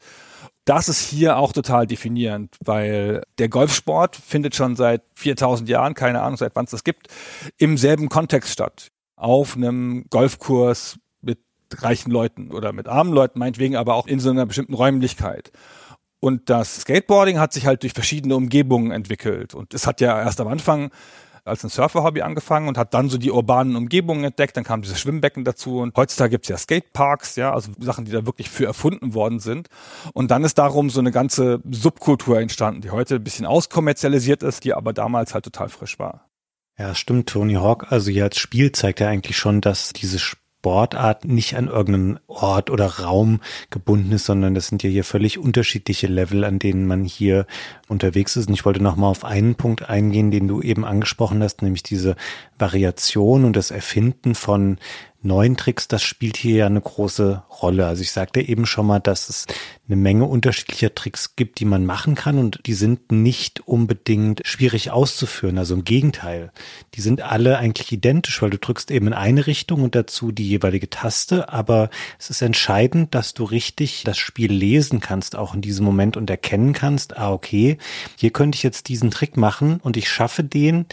das 0.65 0.89
ist 0.89 1.01
hier 1.09 1.37
auch 1.37 1.53
total 1.53 1.87
definierend, 1.87 2.57
weil 2.65 3.23
der 3.39 3.49
Golfsport 3.49 4.15
findet 4.15 4.55
schon 4.55 4.77
seit 4.77 5.03
4000 5.15 5.69
Jahren, 5.69 5.95
keine 5.95 6.23
Ahnung, 6.23 6.37
seit 6.37 6.55
wann 6.55 6.65
es 6.65 6.71
das 6.71 6.85
gibt, 6.85 7.09
im 7.57 7.77
selben 7.77 8.09
Kontext 8.09 8.53
statt. 8.53 8.93
Auf 9.17 9.57
einem 9.57 10.05
Golfkurs 10.11 10.99
reichen 11.79 12.11
Leuten 12.11 12.51
oder 12.51 12.73
mit 12.73 12.89
armen 12.89 13.13
Leuten, 13.13 13.39
meinetwegen 13.39 13.77
aber 13.77 13.95
auch 13.95 14.07
in 14.07 14.21
so 14.21 14.31
einer 14.31 14.47
bestimmten 14.47 14.75
Räumlichkeit. 14.75 15.53
Und 16.21 16.51
das 16.51 16.83
Skateboarding 16.83 17.39
hat 17.39 17.53
sich 17.53 17.67
halt 17.67 17.83
durch 17.83 17.95
verschiedene 17.95 18.37
Umgebungen 18.37 18.91
entwickelt. 18.91 19.55
Und 19.55 19.73
es 19.73 19.87
hat 19.87 20.01
ja 20.01 20.21
erst 20.21 20.41
am 20.41 20.49
Anfang 20.49 20.91
als 21.45 21.65
ein 21.65 21.71
Surfer-Hobby 21.71 22.23
angefangen 22.23 22.69
und 22.69 22.77
hat 22.77 22.95
dann 22.95 23.09
so 23.09 23.19
die 23.19 23.31
urbanen 23.31 23.77
Umgebungen 23.77 24.25
entdeckt. 24.25 24.57
Dann 24.57 24.65
kam 24.65 24.83
dieses 24.83 25.01
Schwimmbecken 25.01 25.45
dazu 25.45 25.79
und 25.79 25.97
heutzutage 25.97 26.31
gibt's 26.33 26.49
ja 26.49 26.59
Skateparks, 26.59 27.37
ja, 27.37 27.53
also 27.53 27.73
Sachen, 27.79 28.05
die 28.05 28.13
da 28.13 28.27
wirklich 28.27 28.51
für 28.51 28.67
erfunden 28.67 29.15
worden 29.15 29.41
sind. 29.41 29.69
Und 30.13 30.31
dann 30.31 30.45
ist 30.45 30.59
darum 30.59 30.91
so 30.91 31.01
eine 31.01 31.11
ganze 31.11 31.61
Subkultur 31.71 32.39
entstanden, 32.39 32.83
die 32.83 32.91
heute 32.91 33.17
ein 33.17 33.25
bisschen 33.25 33.47
auskommerzialisiert 33.47 34.43
ist, 34.43 34.65
die 34.65 34.75
aber 34.75 34.93
damals 34.93 35.33
halt 35.33 35.45
total 35.45 35.69
frisch 35.71 35.99
war. 35.99 36.27
Ja, 36.79 36.95
stimmt. 36.95 37.29
Tony 37.29 37.55
Hawk, 37.55 37.91
also 37.91 38.11
hier 38.11 38.25
als 38.25 38.39
Spiel 38.39 38.73
zeigt 38.73 39.01
ja 39.01 39.09
eigentlich 39.09 39.37
schon, 39.37 39.61
dass 39.61 39.93
diese 39.93 40.19
Sportart 40.61 41.25
nicht 41.25 41.57
an 41.57 41.69
irgendeinen 41.69 42.21
Ort 42.27 42.69
oder 42.69 42.85
Raum 42.85 43.41
gebunden 43.71 44.13
ist, 44.13 44.27
sondern 44.27 44.55
das 44.55 44.67
sind 44.67 44.83
ja 44.83 44.91
hier 44.91 45.05
völlig 45.05 45.39
unterschiedliche 45.39 46.07
Level, 46.07 46.45
an 46.45 46.59
denen 46.59 46.87
man 46.87 47.03
hier 47.03 47.47
unterwegs 47.89 48.37
ist. 48.37 48.49
Und 48.49 48.53
ich 48.53 48.67
wollte 48.67 48.83
nochmal 48.83 49.11
auf 49.11 49.25
einen 49.25 49.55
Punkt 49.55 49.89
eingehen, 49.89 50.31
den 50.31 50.49
du 50.49 50.61
eben 50.61 50.85
angesprochen 50.85 51.43
hast, 51.43 51.63
nämlich 51.63 51.83
diese 51.83 52.15
Variation 52.59 53.47
und 53.47 53.57
das 53.57 53.71
Erfinden 53.71 54.35
von 54.35 54.77
neuen 55.23 55.57
Tricks, 55.57 55.87
das 55.89 56.03
spielt 56.03 56.37
hier 56.37 56.57
ja 56.57 56.67
eine 56.67 56.81
große 56.81 57.43
Rolle. 57.63 57.87
Also 57.87 58.03
ich 58.03 58.13
sagte 58.13 58.41
eben 58.41 58.65
schon 58.65 58.87
mal, 58.87 59.01
dass 59.01 59.29
es 59.29 59.47
eine 59.87 59.97
Menge 59.97 60.25
unterschiedlicher 60.25 60.95
Tricks 60.95 61.37
gibt, 61.37 61.61
die 61.61 61.65
man 61.65 61.85
machen 61.85 62.15
kann 62.15 62.39
und 62.39 62.61
die 62.67 62.75
sind 62.75 63.13
nicht 63.13 63.61
unbedingt 63.61 64.41
schwierig 64.45 64.91
auszuführen. 64.91 65.59
Also 65.59 65.75
im 65.75 65.85
Gegenteil, 65.85 66.53
die 66.95 67.01
sind 67.03 67.21
alle 67.21 67.59
eigentlich 67.59 67.93
identisch, 67.93 68.41
weil 68.41 68.51
du 68.51 68.59
drückst 68.59 68.91
eben 68.91 69.09
in 69.09 69.13
eine 69.13 69.47
Richtung 69.47 69.83
und 69.83 69.95
dazu 69.95 70.33
die 70.33 70.49
jeweilige 70.49 70.89
Taste, 70.89 71.53
aber 71.53 71.91
es 72.19 72.31
ist 72.31 72.41
entscheidend, 72.41 73.15
dass 73.15 73.35
du 73.35 73.45
richtig 73.45 74.05
das 74.05 74.19
Spiel 74.19 74.53
lesen 74.53 75.01
kannst, 75.01 75.37
auch 75.37 75.55
in 75.55 75.61
diesem 75.61 75.85
Moment 75.85 76.17
und 76.17 76.31
erkennen 76.31 76.73
kannst, 76.73 77.17
ah 77.19 77.33
okay, 77.33 77.77
hier 78.17 78.31
könnte 78.31 78.57
ich 78.57 78.63
jetzt 78.63 78.89
diesen 78.89 79.11
Trick 79.11 79.37
machen 79.37 79.81
und 79.83 79.97
ich 79.97 80.09
schaffe 80.09 80.45
den 80.45 80.87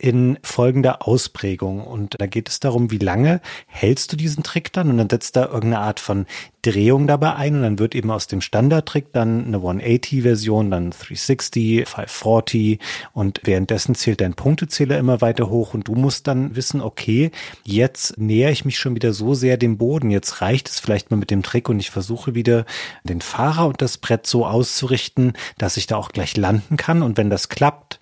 in 0.00 0.38
folgender 0.42 1.06
Ausprägung. 1.06 1.84
Und 1.84 2.16
da 2.18 2.26
geht 2.26 2.48
es 2.48 2.58
darum, 2.58 2.90
wie 2.90 2.98
lange 2.98 3.40
hältst 3.66 4.12
du 4.12 4.16
diesen 4.16 4.42
Trick 4.42 4.72
dann? 4.72 4.90
Und 4.90 4.96
dann 4.96 5.10
setzt 5.10 5.36
da 5.36 5.44
irgendeine 5.44 5.80
Art 5.80 6.00
von 6.00 6.26
Drehung 6.62 7.06
dabei 7.06 7.34
ein 7.36 7.54
und 7.54 7.62
dann 7.62 7.78
wird 7.78 7.94
eben 7.94 8.10
aus 8.10 8.26
dem 8.26 8.40
Standardtrick 8.40 9.12
dann 9.12 9.46
eine 9.46 9.58
180-Version, 9.58 10.70
dann 10.70 10.90
360, 10.90 11.88
540 11.88 12.78
und 13.12 13.40
währenddessen 13.44 13.94
zählt 13.94 14.20
dein 14.20 14.34
Punktezähler 14.34 14.98
immer 14.98 15.22
weiter 15.22 15.48
hoch 15.48 15.72
und 15.72 15.88
du 15.88 15.94
musst 15.94 16.26
dann 16.26 16.56
wissen, 16.56 16.82
okay, 16.82 17.30
jetzt 17.64 18.18
näher 18.18 18.50
ich 18.50 18.66
mich 18.66 18.78
schon 18.78 18.94
wieder 18.94 19.14
so 19.14 19.34
sehr 19.34 19.56
dem 19.56 19.78
Boden, 19.78 20.10
jetzt 20.10 20.42
reicht 20.42 20.68
es 20.68 20.80
vielleicht 20.80 21.10
mal 21.10 21.16
mit 21.16 21.30
dem 21.30 21.42
Trick 21.42 21.68
und 21.68 21.80
ich 21.80 21.90
versuche 21.90 22.34
wieder 22.34 22.66
den 23.04 23.22
Fahrer 23.22 23.66
und 23.66 23.80
das 23.80 23.96
Brett 23.96 24.26
so 24.26 24.44
auszurichten, 24.46 25.32
dass 25.56 25.78
ich 25.78 25.86
da 25.86 25.96
auch 25.96 26.10
gleich 26.10 26.36
landen 26.36 26.76
kann. 26.76 27.02
Und 27.02 27.16
wenn 27.16 27.30
das 27.30 27.48
klappt, 27.48 28.00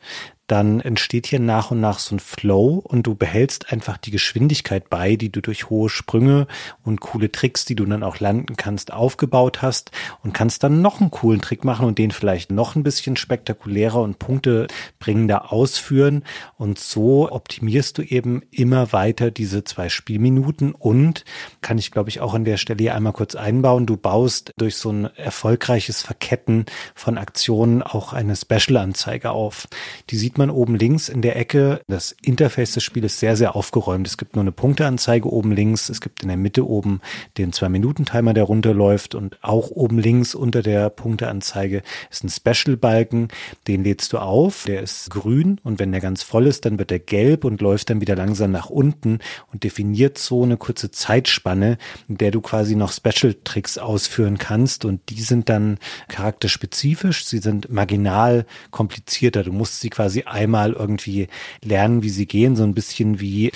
dann 0.48 0.80
entsteht 0.80 1.26
hier 1.26 1.40
nach 1.40 1.70
und 1.70 1.80
nach 1.80 1.98
so 1.98 2.16
ein 2.16 2.20
Flow 2.20 2.82
und 2.82 3.06
du 3.06 3.14
behältst 3.14 3.70
einfach 3.70 3.98
die 3.98 4.10
Geschwindigkeit 4.10 4.88
bei, 4.88 5.14
die 5.16 5.30
du 5.30 5.42
durch 5.42 5.68
hohe 5.68 5.90
Sprünge 5.90 6.46
und 6.82 7.00
coole 7.00 7.30
Tricks, 7.30 7.66
die 7.66 7.74
du 7.74 7.84
dann 7.84 8.02
auch 8.02 8.18
landen 8.18 8.56
kannst, 8.56 8.92
aufgebaut 8.92 9.60
hast 9.60 9.90
und 10.24 10.32
kannst 10.32 10.62
dann 10.62 10.80
noch 10.80 11.00
einen 11.00 11.10
coolen 11.10 11.42
Trick 11.42 11.64
machen 11.64 11.86
und 11.86 11.98
den 11.98 12.10
vielleicht 12.10 12.50
noch 12.50 12.76
ein 12.76 12.82
bisschen 12.82 13.16
spektakulärer 13.16 14.00
und 14.00 14.18
punktebringender 14.18 15.52
ausführen 15.52 16.24
und 16.56 16.78
so 16.78 17.30
optimierst 17.30 17.98
du 17.98 18.02
eben 18.02 18.42
immer 18.50 18.92
weiter 18.92 19.30
diese 19.30 19.64
zwei 19.64 19.90
Spielminuten 19.90 20.72
und 20.72 21.26
kann 21.60 21.76
ich 21.76 21.90
glaube 21.90 22.08
ich 22.08 22.20
auch 22.20 22.32
an 22.32 22.46
der 22.46 22.56
Stelle 22.56 22.80
hier 22.80 22.94
einmal 22.94 23.12
kurz 23.12 23.34
einbauen, 23.34 23.84
du 23.84 23.98
baust 23.98 24.52
durch 24.56 24.76
so 24.76 24.90
ein 24.90 25.14
erfolgreiches 25.16 26.00
Verketten 26.00 26.64
von 26.94 27.18
Aktionen 27.18 27.82
auch 27.82 28.14
eine 28.14 28.34
Special-Anzeige 28.34 29.30
auf. 29.30 29.68
Die 30.08 30.16
sieht 30.16 30.37
sieht 30.38 30.46
man 30.46 30.50
oben 30.50 30.76
links 30.76 31.08
in 31.08 31.20
der 31.20 31.34
Ecke, 31.34 31.80
das 31.88 32.14
Interface 32.22 32.70
des 32.70 32.84
Spiels 32.84 33.06
ist 33.06 33.18
sehr, 33.18 33.36
sehr 33.36 33.56
aufgeräumt. 33.56 34.06
Es 34.06 34.16
gibt 34.16 34.36
nur 34.36 34.42
eine 34.42 34.52
Punkteanzeige 34.52 35.28
oben 35.28 35.50
links. 35.50 35.88
Es 35.88 36.00
gibt 36.00 36.22
in 36.22 36.28
der 36.28 36.36
Mitte 36.36 36.64
oben 36.64 37.00
den 37.38 37.52
Zwei-Minuten-Timer, 37.52 38.34
der 38.34 38.44
runterläuft. 38.44 39.16
Und 39.16 39.42
auch 39.42 39.70
oben 39.70 39.98
links 39.98 40.36
unter 40.36 40.62
der 40.62 40.90
Punkteanzeige 40.90 41.82
ist 42.08 42.22
ein 42.22 42.28
Special-Balken. 42.28 43.28
Den 43.66 43.82
lädst 43.82 44.12
du 44.12 44.18
auf. 44.18 44.62
Der 44.64 44.80
ist 44.80 45.10
grün. 45.10 45.60
Und 45.64 45.80
wenn 45.80 45.90
der 45.90 46.00
ganz 46.00 46.22
voll 46.22 46.46
ist, 46.46 46.64
dann 46.64 46.78
wird 46.78 46.92
er 46.92 47.00
gelb 47.00 47.44
und 47.44 47.60
läuft 47.60 47.90
dann 47.90 48.00
wieder 48.00 48.14
langsam 48.14 48.52
nach 48.52 48.70
unten 48.70 49.18
und 49.52 49.64
definiert 49.64 50.18
so 50.18 50.44
eine 50.44 50.56
kurze 50.56 50.92
Zeitspanne, 50.92 51.78
in 52.08 52.16
der 52.16 52.30
du 52.30 52.40
quasi 52.42 52.76
noch 52.76 52.92
Special-Tricks 52.92 53.78
ausführen 53.78 54.38
kannst. 54.38 54.84
Und 54.84 55.00
die 55.08 55.20
sind 55.20 55.48
dann 55.48 55.78
charakterspezifisch. 56.06 57.24
Sie 57.24 57.38
sind 57.38 57.72
marginal 57.72 58.46
komplizierter. 58.70 59.42
Du 59.42 59.52
musst 59.52 59.80
sie 59.80 59.90
quasi 59.90 60.27
einmal 60.28 60.72
irgendwie 60.72 61.28
lernen, 61.62 62.02
wie 62.02 62.10
sie 62.10 62.26
gehen, 62.26 62.56
so 62.56 62.62
ein 62.62 62.74
bisschen 62.74 63.20
wie 63.20 63.52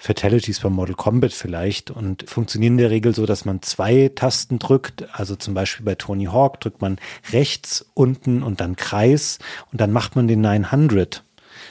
Fatalities 0.00 0.60
beim 0.60 0.72
Mortal 0.72 0.94
Kombat 0.94 1.32
vielleicht 1.32 1.90
und 1.90 2.28
funktionieren 2.28 2.74
in 2.74 2.78
der 2.78 2.90
Regel 2.90 3.14
so, 3.14 3.26
dass 3.26 3.44
man 3.44 3.60
zwei 3.60 4.10
Tasten 4.14 4.58
drückt. 4.58 5.06
Also 5.12 5.36
zum 5.36 5.52
Beispiel 5.52 5.84
bei 5.84 5.94
Tony 5.94 6.24
Hawk 6.24 6.58
drückt 6.60 6.80
man 6.80 6.98
rechts 7.32 7.84
unten 7.92 8.42
und 8.42 8.62
dann 8.62 8.76
Kreis 8.76 9.38
und 9.70 9.80
dann 9.80 9.92
macht 9.92 10.16
man 10.16 10.26
den 10.26 10.40
900. 10.40 11.22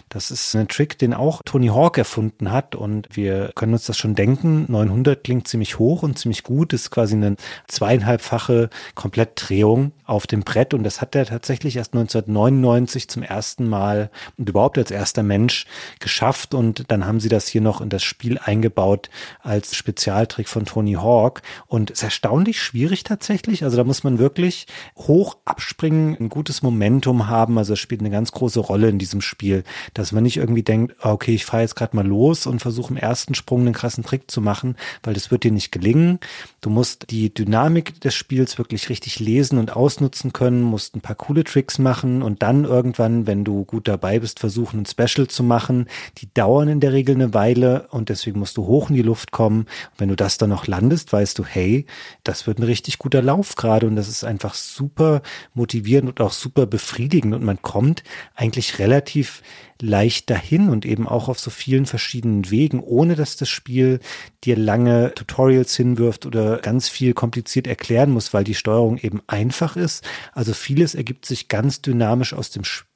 Das 0.09 0.31
ist 0.31 0.55
ein 0.55 0.67
Trick, 0.67 0.97
den 0.97 1.13
auch 1.13 1.43
Tony 1.45 1.67
Hawk 1.67 1.99
erfunden 1.99 2.51
hat 2.51 2.73
und 2.73 3.07
wir 3.15 3.51
können 3.53 3.73
uns 3.73 3.85
das 3.85 3.95
schon 3.95 4.15
denken. 4.15 4.65
900 4.67 5.23
klingt 5.23 5.47
ziemlich 5.47 5.77
hoch 5.77 6.01
und 6.01 6.17
ziemlich 6.17 6.41
gut, 6.41 6.73
ist 6.73 6.89
quasi 6.89 7.15
eine 7.15 7.35
zweieinhalbfache 7.67 8.71
Komplettdrehung 8.95 9.91
auf 10.05 10.25
dem 10.25 10.41
Brett 10.41 10.73
und 10.73 10.83
das 10.83 10.99
hat 10.99 11.15
er 11.15 11.27
tatsächlich 11.27 11.75
erst 11.75 11.93
1999 11.93 13.07
zum 13.07 13.21
ersten 13.21 13.69
Mal 13.69 14.09
und 14.35 14.49
überhaupt 14.49 14.79
als 14.79 14.89
erster 14.89 15.21
Mensch 15.21 15.67
geschafft 15.99 16.55
und 16.55 16.85
dann 16.87 17.05
haben 17.05 17.19
sie 17.19 17.29
das 17.29 17.47
hier 17.47 17.61
noch 17.61 17.79
in 17.79 17.89
das 17.89 18.01
Spiel 18.01 18.39
eingebaut 18.39 19.11
als 19.41 19.75
Spezialtrick 19.75 20.49
von 20.49 20.65
Tony 20.65 20.93
Hawk 20.93 21.43
und 21.67 21.91
ist 21.91 22.01
erstaunlich 22.01 22.59
schwierig 22.59 23.03
tatsächlich. 23.03 23.63
Also 23.63 23.77
da 23.77 23.83
muss 23.83 24.03
man 24.03 24.17
wirklich 24.17 24.65
hoch 24.97 25.37
abspringen, 25.45 26.17
ein 26.19 26.29
gutes 26.29 26.63
Momentum 26.63 27.27
haben. 27.27 27.59
Also 27.59 27.73
es 27.73 27.79
spielt 27.79 28.01
eine 28.01 28.09
ganz 28.09 28.31
große 28.31 28.59
Rolle 28.59 28.89
in 28.89 28.97
diesem 28.97 29.21
Spiel 29.21 29.63
dass 29.99 30.13
man 30.13 30.23
nicht 30.23 30.37
irgendwie 30.37 30.63
denkt, 30.63 30.95
ah, 31.01 31.11
okay, 31.11 31.35
ich 31.35 31.45
fahre 31.45 31.63
jetzt 31.63 31.75
gerade 31.75 31.95
mal 31.95 32.07
los 32.07 32.47
und 32.47 32.61
versuche 32.61 32.91
im 32.91 32.97
ersten 32.97 33.35
Sprung 33.35 33.61
einen 33.61 33.73
krassen 33.73 34.03
Trick 34.03 34.31
zu 34.31 34.39
machen, 34.39 34.77
weil 35.03 35.13
das 35.13 35.29
wird 35.29 35.43
dir 35.43 35.51
nicht 35.51 35.71
gelingen. 35.71 36.19
Du 36.61 36.69
musst 36.69 37.11
die 37.11 37.33
Dynamik 37.33 38.01
des 38.01 38.13
Spiels 38.13 38.57
wirklich 38.57 38.89
richtig 38.89 39.19
lesen 39.19 39.57
und 39.59 39.75
ausnutzen 39.75 40.33
können, 40.33 40.61
musst 40.61 40.95
ein 40.95 41.01
paar 41.01 41.15
coole 41.15 41.43
Tricks 41.43 41.79
machen 41.79 42.21
und 42.21 42.43
dann 42.43 42.65
irgendwann, 42.65 43.27
wenn 43.27 43.43
du 43.43 43.63
gut 43.63 43.87
dabei 43.87 44.19
bist, 44.19 44.39
versuchen, 44.39 44.81
ein 44.81 44.85
Special 44.85 45.27
zu 45.27 45.43
machen. 45.43 45.87
Die 46.17 46.33
dauern 46.33 46.67
in 46.67 46.79
der 46.79 46.91
Regel 46.91 47.15
eine 47.15 47.33
Weile 47.33 47.87
und 47.91 48.09
deswegen 48.09 48.39
musst 48.39 48.57
du 48.57 48.65
hoch 48.65 48.89
in 48.89 48.95
die 48.95 49.01
Luft 49.01 49.31
kommen. 49.31 49.61
Und 49.61 49.99
wenn 49.99 50.09
du 50.09 50.15
das 50.15 50.37
dann 50.37 50.49
noch 50.49 50.67
landest, 50.67 51.13
weißt 51.13 51.39
du, 51.39 51.45
hey, 51.45 51.85
das 52.23 52.47
wird 52.47 52.59
ein 52.59 52.63
richtig 52.63 52.99
guter 52.99 53.21
Lauf 53.21 53.55
gerade 53.55 53.87
und 53.87 53.95
das 53.95 54.09
ist 54.09 54.23
einfach 54.23 54.53
super 54.53 55.21
motivierend 55.53 56.09
und 56.09 56.21
auch 56.21 56.33
super 56.33 56.65
befriedigend 56.65 57.33
und 57.33 57.43
man 57.43 57.61
kommt 57.61 58.03
eigentlich 58.35 58.79
relativ 58.79 59.41
leicht 59.81 60.29
dahin 60.29 60.69
und 60.69 60.85
eben 60.85 61.07
auch 61.07 61.29
auf 61.29 61.39
so 61.39 61.49
vielen 61.49 61.85
verschiedenen 61.85 62.51
Wegen, 62.51 62.81
ohne 62.81 63.15
dass 63.15 63.37
das 63.37 63.49
Spiel 63.49 63.99
dir 64.43 64.57
lange 64.57 65.13
Tutorials 65.15 65.75
hinwirft 65.75 66.25
oder 66.25 66.48
ganz 66.57 66.89
viel 66.89 67.13
kompliziert 67.13 67.67
erklären 67.67 68.11
muss, 68.11 68.33
weil 68.33 68.43
die 68.43 68.55
Steuerung 68.55 68.97
eben 68.97 69.21
einfach 69.27 69.75
ist. 69.75 70.03
Also 70.33 70.53
vieles 70.53 70.95
ergibt 70.95 71.25
sich 71.25 71.47
ganz 71.47 71.81
dynamisch 71.81 72.33
aus 72.33 72.49
dem 72.49 72.63
Spiel 72.63 72.88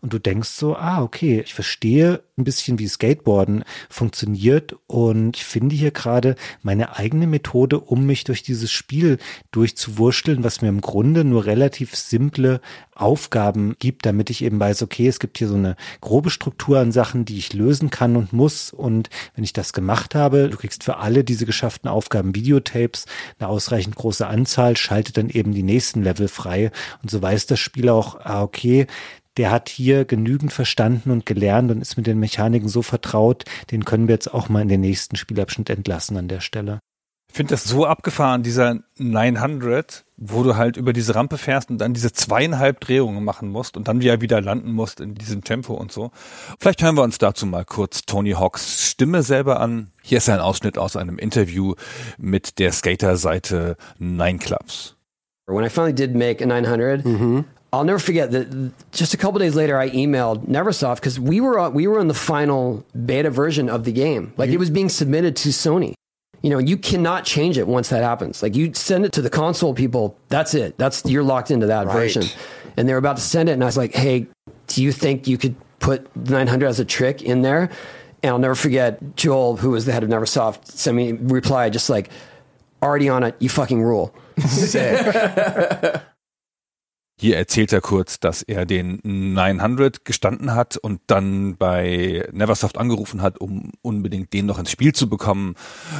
und 0.00 0.12
du 0.12 0.18
denkst 0.18 0.50
so, 0.50 0.76
ah, 0.76 1.02
okay, 1.02 1.40
ich 1.44 1.54
verstehe 1.54 2.22
ein 2.38 2.44
bisschen, 2.44 2.78
wie 2.78 2.88
Skateboarden 2.88 3.64
funktioniert 3.88 4.76
und 4.86 5.36
ich 5.36 5.44
finde 5.44 5.74
hier 5.74 5.90
gerade 5.90 6.34
meine 6.62 6.96
eigene 6.96 7.26
Methode, 7.26 7.78
um 7.78 8.06
mich 8.06 8.24
durch 8.24 8.42
dieses 8.42 8.70
Spiel 8.70 9.18
durchzuwurschteln, 9.50 10.44
was 10.44 10.62
mir 10.62 10.68
im 10.68 10.80
Grunde 10.80 11.24
nur 11.24 11.44
relativ 11.46 11.94
simple 11.94 12.60
Aufgaben 12.94 13.74
gibt, 13.78 14.06
damit 14.06 14.30
ich 14.30 14.44
eben 14.44 14.60
weiß, 14.60 14.82
okay, 14.82 15.08
es 15.08 15.18
gibt 15.18 15.38
hier 15.38 15.48
so 15.48 15.54
eine 15.54 15.76
grobe 16.00 16.30
Struktur 16.30 16.78
an 16.78 16.92
Sachen, 16.92 17.24
die 17.24 17.38
ich 17.38 17.52
lösen 17.52 17.90
kann 17.90 18.16
und 18.16 18.32
muss. 18.32 18.70
Und 18.72 19.08
wenn 19.34 19.44
ich 19.44 19.52
das 19.52 19.72
gemacht 19.72 20.14
habe, 20.14 20.48
du 20.48 20.56
kriegst 20.56 20.84
für 20.84 20.98
alle 20.98 21.24
diese 21.24 21.46
geschafften 21.46 21.88
Aufgaben 21.88 22.34
Videotapes, 22.34 23.06
eine 23.38 23.48
ausreichend 23.48 23.96
große 23.96 24.26
Anzahl, 24.26 24.76
schaltet 24.76 25.16
dann 25.16 25.30
eben 25.30 25.52
die 25.52 25.62
nächsten 25.62 26.02
Level 26.02 26.28
frei. 26.28 26.70
Und 27.02 27.10
so 27.10 27.20
weiß 27.20 27.46
das 27.46 27.60
Spiel 27.60 27.88
auch, 27.88 28.20
ah, 28.20 28.42
okay, 28.42 28.86
der 29.36 29.50
hat 29.50 29.68
hier 29.68 30.04
genügend 30.04 30.52
verstanden 30.52 31.10
und 31.10 31.26
gelernt 31.26 31.70
und 31.70 31.80
ist 31.80 31.96
mit 31.96 32.06
den 32.06 32.18
Mechaniken 32.18 32.68
so 32.68 32.82
vertraut, 32.82 33.44
den 33.70 33.84
können 33.84 34.08
wir 34.08 34.14
jetzt 34.14 34.32
auch 34.32 34.48
mal 34.48 34.62
in 34.62 34.68
den 34.68 34.80
nächsten 34.80 35.16
Spielabschnitt 35.16 35.70
entlassen 35.70 36.16
an 36.16 36.28
der 36.28 36.40
Stelle. 36.40 36.80
Ich 37.32 37.36
finde 37.36 37.54
das 37.54 37.64
so 37.64 37.86
abgefahren, 37.86 38.42
dieser 38.42 38.80
900, 38.98 40.04
wo 40.18 40.42
du 40.42 40.56
halt 40.56 40.76
über 40.76 40.92
diese 40.92 41.14
Rampe 41.14 41.38
fährst 41.38 41.70
und 41.70 41.78
dann 41.78 41.94
diese 41.94 42.12
zweieinhalb 42.12 42.80
Drehungen 42.80 43.24
machen 43.24 43.48
musst 43.48 43.78
und 43.78 43.88
dann 43.88 44.02
wieder 44.02 44.20
wieder 44.20 44.42
landen 44.42 44.70
musst 44.70 45.00
in 45.00 45.14
diesem 45.14 45.42
Tempo 45.42 45.72
und 45.72 45.90
so. 45.90 46.10
Vielleicht 46.60 46.82
hören 46.82 46.94
wir 46.94 47.02
uns 47.02 47.16
dazu 47.16 47.46
mal 47.46 47.64
kurz 47.64 48.02
Tony 48.02 48.32
Hawks 48.32 48.86
Stimme 48.86 49.22
selber 49.22 49.60
an. 49.60 49.92
Hier 50.02 50.18
ist 50.18 50.28
ein 50.28 50.40
Ausschnitt 50.40 50.76
aus 50.76 50.94
einem 50.94 51.16
Interview 51.16 51.74
mit 52.18 52.58
der 52.58 52.70
Skater-Seite 52.70 53.78
Nine 53.98 54.38
Clubs. 54.38 54.96
When 55.46 55.64
I 55.64 55.70
finally 55.70 55.94
did 55.94 56.14
make 56.14 56.44
a 56.44 56.46
900, 56.46 57.02
mm 57.02 57.16
-hmm. 57.16 57.44
I'll 57.72 57.84
never 57.84 57.98
forget 57.98 58.30
that. 58.32 58.72
Just 58.92 59.14
a 59.14 59.16
couple 59.16 59.38
days 59.38 59.54
later, 59.54 59.78
I 59.78 59.88
emailed 59.90 60.46
Neversoft 60.46 60.96
because 60.96 61.18
we 61.18 61.40
were 61.40 61.58
uh, 61.58 61.70
we 61.70 61.86
were 61.86 61.98
on 61.98 62.08
the 62.08 62.14
final 62.14 62.84
beta 63.06 63.30
version 63.30 63.70
of 63.70 63.84
the 63.84 63.92
game. 63.92 64.34
Like 64.36 64.50
it 64.50 64.58
was 64.58 64.68
being 64.68 64.90
submitted 64.90 65.36
to 65.36 65.48
Sony. 65.48 65.94
You 66.42 66.50
know, 66.50 66.58
you 66.58 66.76
cannot 66.76 67.24
change 67.24 67.56
it 67.56 67.66
once 67.66 67.88
that 67.88 68.02
happens. 68.02 68.42
Like 68.42 68.54
you 68.54 68.74
send 68.74 69.06
it 69.06 69.12
to 69.12 69.22
the 69.22 69.30
console 69.30 69.74
people, 69.74 70.18
that's 70.28 70.54
it. 70.54 70.76
That's 70.76 71.04
you're 71.06 71.22
locked 71.22 71.50
into 71.50 71.66
that 71.66 71.86
right. 71.86 71.94
version. 71.94 72.24
And 72.76 72.86
they 72.88 72.92
were 72.92 72.98
about 72.98 73.16
to 73.16 73.22
send 73.22 73.48
it, 73.48 73.52
and 73.52 73.62
I 73.62 73.66
was 73.66 73.76
like, 73.76 73.94
"Hey, 73.94 74.26
do 74.66 74.82
you 74.82 74.92
think 74.92 75.26
you 75.26 75.38
could 75.38 75.54
put 75.78 76.14
900 76.14 76.66
as 76.66 76.78
a 76.78 76.84
trick 76.84 77.22
in 77.22 77.40
there?" 77.40 77.70
And 78.22 78.30
I'll 78.30 78.38
never 78.38 78.54
forget 78.54 79.16
Joel, 79.16 79.56
who 79.56 79.70
was 79.70 79.86
the 79.86 79.92
head 79.92 80.02
of 80.02 80.10
Neversoft, 80.10 80.66
sent 80.66 80.96
me 80.96 81.10
a 81.10 81.14
reply 81.14 81.70
just 81.70 81.88
like, 81.88 82.10
"Already 82.82 83.08
on 83.08 83.22
it, 83.24 83.34
you 83.38 83.48
fucking 83.48 83.82
rule." 83.82 84.14
Hier 87.22 87.36
erzählt 87.36 87.72
er 87.72 87.80
kurz, 87.80 88.18
dass 88.18 88.42
er 88.42 88.66
den 88.66 88.98
900 89.04 90.04
gestanden 90.04 90.56
hat 90.56 90.76
und 90.76 91.02
dann 91.06 91.56
bei 91.56 92.28
Neversoft 92.32 92.78
angerufen 92.78 93.22
hat, 93.22 93.40
um 93.40 93.70
unbedingt 93.80 94.32
den 94.32 94.46
noch 94.46 94.58
ins 94.58 94.72
Spiel 94.72 94.92
zu 94.92 95.08
bekommen. 95.08 95.54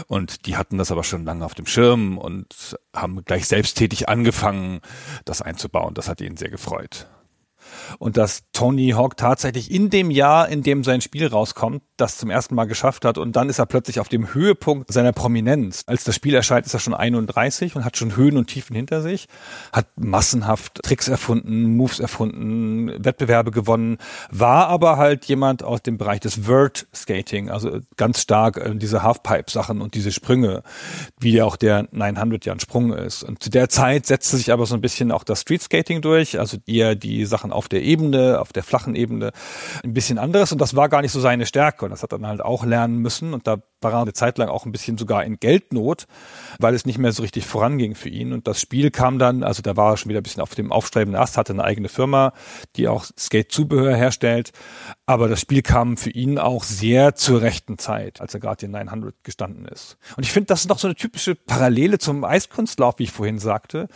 Und 0.09 0.47
die 0.47 0.57
hatten 0.57 0.79
das 0.79 0.91
aber 0.91 1.05
schon 1.05 1.25
lange 1.25 1.45
auf 1.45 1.55
dem 1.55 1.67
Schirm 1.67 2.19
und 2.19 2.77
haben 2.93 3.25
gleich 3.25 3.47
selbsttätig 3.47 4.09
angefangen, 4.09 4.81
das 5.25 5.43
einzubauen. 5.43 5.95
Das 5.95 6.09
hat 6.09 6.21
ihn 6.21 6.37
sehr 6.37 6.51
gefreut 6.51 7.07
und 7.99 8.17
dass 8.17 8.45
Tony 8.53 8.91
Hawk 8.91 9.17
tatsächlich 9.17 9.71
in 9.71 9.91
dem 9.91 10.11
Jahr, 10.11 10.49
in 10.49 10.63
dem 10.63 10.85
sein 10.85 11.01
Spiel 11.01 11.27
rauskommt, 11.27 11.83
das 11.97 12.19
zum 12.19 12.31
ersten 12.31 12.55
Mal 12.55 12.65
geschafft 12.65 13.05
hat 13.05 13.19
und 13.19 13.37
dann 13.37 13.49
ist 13.49 13.59
er 13.59 13.67
plötzlich 13.67 14.01
auf 14.01 14.09
dem 14.09 14.35
Höhepunkt 14.35 14.93
seiner 14.93 15.13
Prominenz. 15.13 15.85
Als 15.87 16.05
das 16.05 16.15
Spiel 16.15 16.35
erscheint, 16.35 16.67
ist 16.67 16.75
er 16.75 16.81
schon 16.81 16.95
31 16.95 17.77
und 17.77 17.85
hat 17.85 17.97
schon 17.97 18.17
Höhen 18.17 18.37
und 18.37 18.49
Tiefen 18.49 18.75
hinter 18.75 19.03
sich, 19.03 19.29
hat 19.73 19.87
massenhaft 19.97 20.83
Tricks 20.83 21.09
erfunden, 21.09 21.77
Moves 21.77 22.01
erfunden, 22.01 23.05
Wettbewerbe 23.05 23.51
gewonnen, 23.51 23.99
war 24.31 24.69
aber 24.69 24.97
halt 24.97 25.25
jemand 25.27 25.63
aus 25.63 25.83
dem 25.83 25.99
Bereich 25.99 26.21
des 26.21 26.49
Word 26.49 26.87
Skating, 26.95 27.51
also 27.51 27.79
ganz 27.97 28.21
stark 28.21 28.57
äh, 28.57 28.75
diese 28.75 29.03
Halfpipe 29.03 29.51
Sachen 29.51 29.81
und 29.81 29.95
diese 29.95 30.13
Sprünge, 30.13 30.63
wie 31.21 31.43
auch 31.43 31.57
der 31.57 31.89
900 31.93 32.45
ja 32.45 32.53
ein 32.53 32.61
Sprung 32.61 32.93
ist. 32.93 33.23
Und 33.23 33.43
zu 33.43 33.51
der 33.51 33.69
Zeit 33.69 34.07
setzte 34.07 34.37
sich 34.37 34.53
aber 34.53 34.67
so 34.67 34.75
ein 34.75 34.81
bisschen 34.81 35.13
auch 35.13 35.25
das 35.25 35.43
Street 35.43 35.63
Skating 35.63 36.01
durch, 36.01 36.39
also 36.39 36.57
eher 36.67 36.95
die 36.95 37.25
Sachen 37.27 37.53
auf 37.53 37.69
der 37.69 37.82
Ebene, 37.83 38.41
auf 38.41 38.53
der 38.53 38.63
flachen 38.63 38.95
Ebene 38.95 39.33
ein 39.85 39.95
bisschen 39.95 40.19
anderes. 40.19 40.53
Und 40.53 40.61
das 40.61 40.75
war 40.77 40.89
gar 40.89 41.03
nicht 41.03 41.13
so 41.13 41.21
seine 41.21 41.47
Stärke. 41.47 41.85
Und 41.85 41.91
das 41.91 42.03
hat 42.03 42.13
er 42.13 42.19
dann 42.19 42.29
halt 42.29 42.41
auch 42.41 42.65
lernen 42.65 42.99
müssen. 42.99 43.35
Und 43.35 43.47
da 43.47 43.59
war 43.83 44.03
eine 44.03 44.13
Zeit 44.13 44.39
lang 44.39 44.49
auch 44.49 44.67
ein 44.67 44.73
bisschen 44.73 44.99
sogar 44.99 45.25
in 45.25 45.39
Geldnot, 45.39 46.07
weil 46.59 46.75
es 46.75 46.87
nicht 46.87 46.99
mehr 46.99 47.13
so 47.13 47.23
richtig 47.23 47.47
voranging 47.47 47.95
für 47.95 48.09
ihn 48.09 48.33
und 48.33 48.47
das 48.47 48.61
Spiel 48.61 48.91
kam 48.91 49.19
dann, 49.19 49.43
also 49.43 49.63
da 49.63 49.77
war 49.77 49.93
er 49.93 49.97
schon 49.97 50.11
wieder 50.11 50.21
ein 50.21 50.23
bisschen 50.23 50.43
auf 50.43 50.55
dem 50.55 50.71
aufstrebenden 50.71 51.21
Ast, 51.21 51.37
hatte 51.37 51.53
eine 51.53 51.65
eigene 51.65 51.89
Firma, 51.89 52.33
die 52.77 52.89
auch 52.89 53.05
Skate-Zubehör 53.19 53.97
herstellt, 53.97 54.53
aber 55.07 55.29
das 55.29 55.41
Spiel 55.41 55.63
kam 55.63 55.97
für 55.97 56.11
ihn 56.11 56.39
auch 56.39 56.65
sehr 56.65 57.15
zur 57.15 57.43
rechten 57.43 57.79
Zeit, 57.79 58.21
als 58.21 58.35
er 58.35 58.41
gerade 58.41 58.59
den 58.59 58.71
900 58.73 59.15
gestanden 59.25 59.67
ist. 59.67 59.97
Und 60.17 60.25
ich 60.25 60.33
finde, 60.33 60.47
das 60.47 60.61
ist 60.61 60.69
noch 60.69 60.79
so 60.79 60.89
eine 60.89 60.95
typische 60.95 61.35
Parallele 61.35 61.99
zum 61.99 62.25
Eiskunstlauf, 62.25 62.99
wie 62.99 63.05
ich 63.05 63.13
vorhin 63.13 63.39
sagte. 63.39 63.89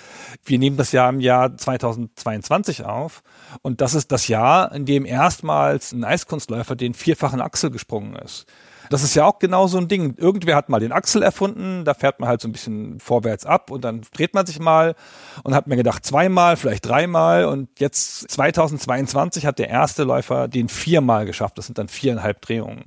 Wir 0.45 0.59
nehmen 0.59 0.77
das 0.77 0.93
Jahr 0.93 1.11
im 1.11 1.21
Jahr 1.21 1.57
2022 1.57 2.85
auf 2.85 3.23
und 3.63 3.81
das 3.81 3.95
ist 3.95 4.13
das 4.13 4.29
Jahr, 4.29 4.73
in 4.73 4.87
dem 4.87 5.05
erstmals 5.05 5.93
ein 5.93 6.05
Eiskunstläufer 6.05 6.77
den 6.77 6.95
vierfachen 6.95 7.41
Achsel 7.41 7.71
gesprungen 7.71 8.17
ist. 8.17 8.47
Das 8.91 9.03
ist 9.03 9.15
ja 9.15 9.25
auch 9.25 9.39
genau 9.39 9.67
so 9.67 9.79
ein 9.79 9.89
Ding. 9.89 10.15
Irgendwer 10.17 10.57
hat 10.57 10.69
mal 10.69 10.81
den 10.81 10.93
Axel 10.93 11.23
erfunden, 11.23 11.85
da 11.85 11.95
fährt 11.95 12.21
man 12.21 12.29
halt 12.29 12.41
so 12.41 12.49
ein 12.49 12.53
bisschen 12.53 13.01
vorwärts 13.01 13.47
ab 13.47 13.71
und 13.71 13.85
dann 13.85 14.03
dreht 14.15 14.35
man 14.35 14.47
sich 14.47 14.59
mal 14.59 14.95
und 15.43 15.55
hat 15.55 15.67
mir 15.67 15.77
gedacht, 15.77 16.05
zweimal, 16.05 16.57
vielleicht 16.57 16.87
dreimal 16.87 17.47
und 17.47 17.81
jetzt 17.81 18.31
2022 18.31 19.47
hat 19.47 19.59
der 19.59 19.69
erste 19.69 20.05
Läufer 20.05 20.49
den 20.49 20.69
viermal 20.69 21.27
geschafft. 21.27 21.59
Das 21.59 21.67
sind 21.67 21.79
dann 21.79 21.89
viereinhalb 21.89 22.41
Drehungen. 22.41 22.85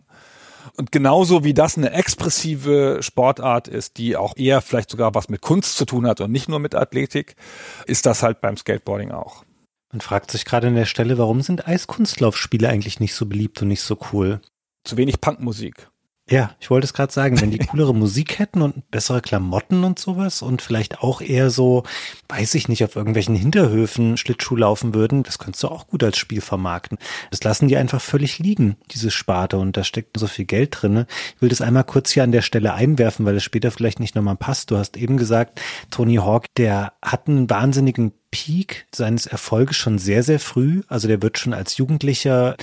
Und 0.75 0.91
genauso 0.91 1.43
wie 1.43 1.53
das 1.53 1.77
eine 1.77 1.91
expressive 1.91 2.99
Sportart 3.01 3.67
ist, 3.67 3.97
die 3.97 4.15
auch 4.15 4.35
eher 4.37 4.61
vielleicht 4.61 4.89
sogar 4.89 5.15
was 5.15 5.29
mit 5.29 5.41
Kunst 5.41 5.77
zu 5.77 5.85
tun 5.85 6.07
hat 6.07 6.21
und 6.21 6.31
nicht 6.31 6.49
nur 6.49 6.59
mit 6.59 6.75
Athletik, 6.75 7.35
ist 7.85 8.05
das 8.05 8.23
halt 8.23 8.41
beim 8.41 8.57
Skateboarding 8.57 9.11
auch. 9.11 9.43
Man 9.91 10.01
fragt 10.01 10.31
sich 10.31 10.45
gerade 10.45 10.67
an 10.67 10.75
der 10.75 10.85
Stelle, 10.85 11.17
warum 11.17 11.41
sind 11.41 11.67
Eiskunstlaufspiele 11.67 12.69
eigentlich 12.69 12.99
nicht 12.99 13.15
so 13.15 13.25
beliebt 13.25 13.61
und 13.61 13.69
nicht 13.69 13.81
so 13.81 13.97
cool? 14.13 14.39
Zu 14.89 14.97
wenig 14.97 15.21
Punkmusik. 15.21 15.87
Ja, 16.27 16.55
ich 16.59 16.71
wollte 16.71 16.85
es 16.85 16.95
gerade 16.95 17.13
sagen, 17.13 17.39
wenn 17.39 17.51
die 17.51 17.59
coolere 17.67 17.93
Musik 17.93 18.39
hätten 18.39 18.63
und 18.63 18.89
bessere 18.89 19.21
Klamotten 19.21 19.83
und 19.83 19.99
sowas 19.99 20.41
und 20.41 20.63
vielleicht 20.63 21.01
auch 21.03 21.21
eher 21.21 21.51
so, 21.51 21.83
weiß 22.27 22.55
ich 22.55 22.67
nicht, 22.69 22.83
auf 22.83 22.95
irgendwelchen 22.95 23.35
Hinterhöfen 23.35 24.17
Schlittschuh 24.17 24.55
laufen 24.55 24.95
würden, 24.95 25.21
das 25.21 25.37
könntest 25.37 25.61
du 25.61 25.67
auch 25.67 25.85
gut 25.85 26.03
als 26.03 26.17
Spiel 26.17 26.41
vermarkten. 26.41 26.97
Das 27.29 27.43
lassen 27.43 27.67
die 27.67 27.77
einfach 27.77 28.01
völlig 28.01 28.39
liegen, 28.39 28.77
diese 28.89 29.11
Sparte 29.11 29.59
und 29.59 29.77
da 29.77 29.83
steckt 29.83 30.17
so 30.17 30.25
viel 30.25 30.45
Geld 30.45 30.81
drin. 30.81 31.05
Ich 31.35 31.41
will 31.43 31.49
das 31.49 31.61
einmal 31.61 31.83
kurz 31.83 32.09
hier 32.09 32.23
an 32.23 32.31
der 32.31 32.41
Stelle 32.41 32.73
einwerfen, 32.73 33.27
weil 33.27 33.35
es 33.35 33.43
später 33.43 33.69
vielleicht 33.69 33.99
nicht 33.99 34.15
nochmal 34.15 34.37
passt. 34.37 34.71
Du 34.71 34.77
hast 34.77 34.97
eben 34.97 35.17
gesagt, 35.17 35.61
Tony 35.91 36.15
Hawk, 36.15 36.45
der 36.57 36.93
hat 37.03 37.27
einen 37.27 37.47
wahnsinnigen 37.47 38.13
Peak 38.31 38.85
seines 38.93 39.25
Erfolges 39.25 39.75
schon 39.75 39.97
sehr, 39.97 40.23
sehr 40.23 40.39
früh. 40.39 40.81
Also 40.87 41.07
der 41.07 41.21
wird 41.21 41.39
schon 41.39 41.53
als 41.53 41.77
Jugendlicher 41.77 42.55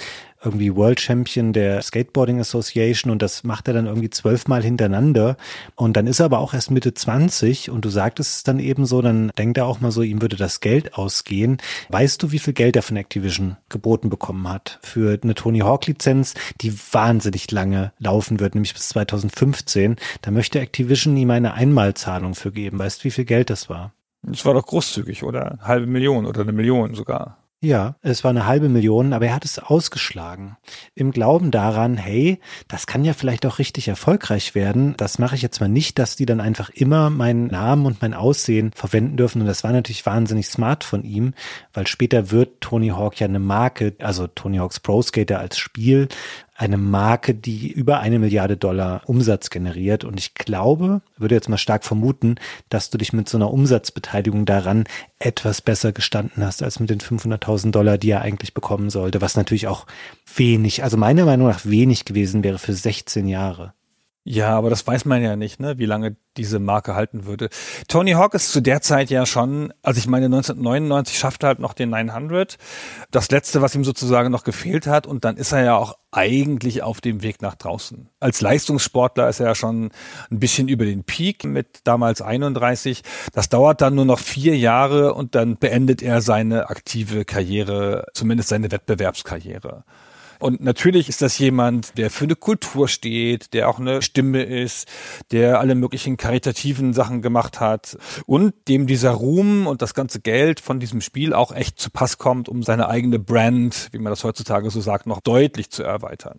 irgendwie 0.44 0.74
World 0.74 1.00
Champion 1.00 1.52
der 1.52 1.82
Skateboarding 1.82 2.40
Association 2.40 3.10
und 3.10 3.22
das 3.22 3.44
macht 3.44 3.68
er 3.68 3.74
dann 3.74 3.86
irgendwie 3.86 4.10
zwölfmal 4.10 4.62
hintereinander. 4.62 5.36
Und 5.74 5.96
dann 5.96 6.06
ist 6.06 6.20
er 6.20 6.26
aber 6.26 6.38
auch 6.38 6.54
erst 6.54 6.70
Mitte 6.70 6.94
20 6.94 7.70
und 7.70 7.84
du 7.84 7.88
sagtest 7.88 8.36
es 8.36 8.42
dann 8.42 8.58
eben 8.58 8.86
so, 8.86 9.02
dann 9.02 9.30
denkt 9.38 9.58
er 9.58 9.66
auch 9.66 9.80
mal 9.80 9.90
so, 9.90 10.02
ihm 10.02 10.22
würde 10.22 10.36
das 10.36 10.60
Geld 10.60 10.94
ausgehen. 10.94 11.58
Weißt 11.88 12.22
du, 12.22 12.32
wie 12.32 12.38
viel 12.38 12.54
Geld 12.54 12.76
er 12.76 12.82
von 12.82 12.96
Activision 12.96 13.56
geboten 13.68 14.10
bekommen 14.10 14.48
hat 14.48 14.78
für 14.82 15.18
eine 15.22 15.34
Tony 15.34 15.60
Hawk 15.60 15.86
Lizenz, 15.86 16.34
die 16.60 16.72
wahnsinnig 16.92 17.50
lange 17.50 17.92
laufen 17.98 18.40
wird, 18.40 18.54
nämlich 18.54 18.74
bis 18.74 18.88
2015? 18.88 19.96
Da 20.22 20.30
möchte 20.30 20.60
Activision 20.60 21.16
ihm 21.16 21.30
eine 21.30 21.54
Einmalzahlung 21.54 22.34
für 22.34 22.52
geben. 22.52 22.78
Weißt 22.78 23.00
du, 23.00 23.04
wie 23.04 23.10
viel 23.10 23.24
Geld 23.24 23.50
das 23.50 23.68
war? 23.68 23.92
Das 24.22 24.44
war 24.44 24.54
doch 24.54 24.66
großzügig, 24.66 25.22
oder? 25.22 25.58
Halbe 25.62 25.86
Million 25.86 26.26
oder 26.26 26.40
eine 26.40 26.52
Million 26.52 26.94
sogar. 26.94 27.38
Ja, 27.62 27.96
es 28.02 28.22
war 28.22 28.30
eine 28.30 28.44
halbe 28.44 28.68
Million, 28.68 29.14
aber 29.14 29.26
er 29.26 29.34
hat 29.34 29.46
es 29.46 29.58
ausgeschlagen. 29.58 30.58
Im 30.94 31.10
Glauben 31.10 31.50
daran, 31.50 31.96
hey, 31.96 32.38
das 32.68 32.86
kann 32.86 33.02
ja 33.02 33.14
vielleicht 33.14 33.46
auch 33.46 33.58
richtig 33.58 33.88
erfolgreich 33.88 34.54
werden. 34.54 34.94
Das 34.98 35.18
mache 35.18 35.36
ich 35.36 35.42
jetzt 35.42 35.60
mal 35.60 35.68
nicht, 35.68 35.98
dass 35.98 36.16
die 36.16 36.26
dann 36.26 36.40
einfach 36.42 36.68
immer 36.68 37.08
meinen 37.08 37.46
Namen 37.46 37.86
und 37.86 38.02
mein 38.02 38.12
Aussehen 38.12 38.72
verwenden 38.74 39.16
dürfen. 39.16 39.40
Und 39.40 39.46
das 39.46 39.64
war 39.64 39.72
natürlich 39.72 40.04
wahnsinnig 40.04 40.48
smart 40.48 40.84
von 40.84 41.02
ihm, 41.02 41.32
weil 41.72 41.86
später 41.86 42.30
wird 42.30 42.60
Tony 42.60 42.88
Hawk 42.88 43.18
ja 43.20 43.26
eine 43.26 43.38
Marke, 43.38 43.96
also 44.00 44.26
Tony 44.26 44.58
Hawks 44.58 44.78
Pro 44.78 45.00
Skater 45.00 45.38
als 45.38 45.56
Spiel 45.56 46.08
eine 46.56 46.78
Marke, 46.78 47.34
die 47.34 47.70
über 47.70 48.00
eine 48.00 48.18
Milliarde 48.18 48.56
Dollar 48.56 49.02
Umsatz 49.06 49.50
generiert. 49.50 50.04
Und 50.04 50.18
ich 50.18 50.34
glaube, 50.34 51.02
würde 51.16 51.34
jetzt 51.34 51.48
mal 51.48 51.58
stark 51.58 51.84
vermuten, 51.84 52.36
dass 52.68 52.90
du 52.90 52.98
dich 52.98 53.12
mit 53.12 53.28
so 53.28 53.36
einer 53.36 53.52
Umsatzbeteiligung 53.52 54.46
daran 54.46 54.84
etwas 55.18 55.60
besser 55.60 55.92
gestanden 55.92 56.44
hast 56.44 56.62
als 56.62 56.80
mit 56.80 56.90
den 56.90 57.00
500.000 57.00 57.70
Dollar, 57.70 57.98
die 57.98 58.10
er 58.10 58.22
eigentlich 58.22 58.54
bekommen 58.54 58.90
sollte, 58.90 59.20
was 59.20 59.36
natürlich 59.36 59.68
auch 59.68 59.86
wenig, 60.34 60.82
also 60.82 60.96
meiner 60.96 61.26
Meinung 61.26 61.48
nach 61.48 61.66
wenig 61.66 62.04
gewesen 62.04 62.42
wäre 62.42 62.58
für 62.58 62.72
16 62.72 63.28
Jahre. 63.28 63.74
Ja, 64.28 64.58
aber 64.58 64.70
das 64.70 64.84
weiß 64.84 65.04
man 65.04 65.22
ja 65.22 65.36
nicht, 65.36 65.60
ne, 65.60 65.78
wie 65.78 65.86
lange 65.86 66.16
diese 66.36 66.58
Marke 66.58 66.96
halten 66.96 67.26
würde. 67.26 67.48
Tony 67.86 68.10
Hawk 68.10 68.34
ist 68.34 68.50
zu 68.50 68.60
der 68.60 68.82
Zeit 68.82 69.08
ja 69.08 69.24
schon, 69.24 69.72
also 69.84 69.98
ich 69.98 70.08
meine 70.08 70.26
1999 70.26 71.16
schaffte 71.16 71.46
halt 71.46 71.60
noch 71.60 71.74
den 71.74 71.90
900, 71.90 72.58
das 73.12 73.30
letzte, 73.30 73.62
was 73.62 73.76
ihm 73.76 73.84
sozusagen 73.84 74.32
noch 74.32 74.42
gefehlt 74.42 74.88
hat 74.88 75.06
und 75.06 75.24
dann 75.24 75.36
ist 75.36 75.52
er 75.52 75.62
ja 75.62 75.76
auch 75.76 75.94
eigentlich 76.10 76.82
auf 76.82 77.00
dem 77.00 77.22
Weg 77.22 77.40
nach 77.40 77.54
draußen. 77.54 78.08
Als 78.18 78.40
Leistungssportler 78.40 79.28
ist 79.28 79.38
er 79.38 79.46
ja 79.46 79.54
schon 79.54 79.92
ein 80.28 80.40
bisschen 80.40 80.66
über 80.66 80.86
den 80.86 81.04
Peak 81.04 81.44
mit 81.44 81.82
damals 81.84 82.20
31. 82.20 83.04
Das 83.32 83.48
dauert 83.48 83.80
dann 83.80 83.94
nur 83.94 84.06
noch 84.06 84.18
vier 84.18 84.56
Jahre 84.56 85.14
und 85.14 85.36
dann 85.36 85.56
beendet 85.56 86.02
er 86.02 86.20
seine 86.20 86.68
aktive 86.68 87.24
Karriere, 87.24 88.06
zumindest 88.12 88.48
seine 88.48 88.72
Wettbewerbskarriere. 88.72 89.84
Und 90.38 90.62
natürlich 90.62 91.08
ist 91.08 91.22
das 91.22 91.38
jemand, 91.38 91.96
der 91.98 92.10
für 92.10 92.24
eine 92.24 92.36
Kultur 92.36 92.88
steht, 92.88 93.52
der 93.54 93.68
auch 93.68 93.78
eine 93.78 94.02
Stimme 94.02 94.42
ist, 94.42 94.88
der 95.30 95.60
alle 95.60 95.74
möglichen 95.74 96.16
karitativen 96.16 96.92
Sachen 96.92 97.22
gemacht 97.22 97.60
hat 97.60 97.96
und 98.26 98.54
dem 98.68 98.86
dieser 98.86 99.12
Ruhm 99.12 99.66
und 99.66 99.82
das 99.82 99.94
ganze 99.94 100.20
Geld 100.20 100.60
von 100.60 100.80
diesem 100.80 101.00
Spiel 101.00 101.32
auch 101.32 101.52
echt 101.52 101.78
zu 101.78 101.90
Pass 101.90 102.18
kommt, 102.18 102.48
um 102.48 102.62
seine 102.62 102.88
eigene 102.88 103.18
Brand, 103.18 103.88
wie 103.92 103.98
man 103.98 104.10
das 104.10 104.24
heutzutage 104.24 104.70
so 104.70 104.80
sagt, 104.80 105.06
noch 105.06 105.20
deutlich 105.20 105.70
zu 105.70 105.82
erweitern. 105.82 106.38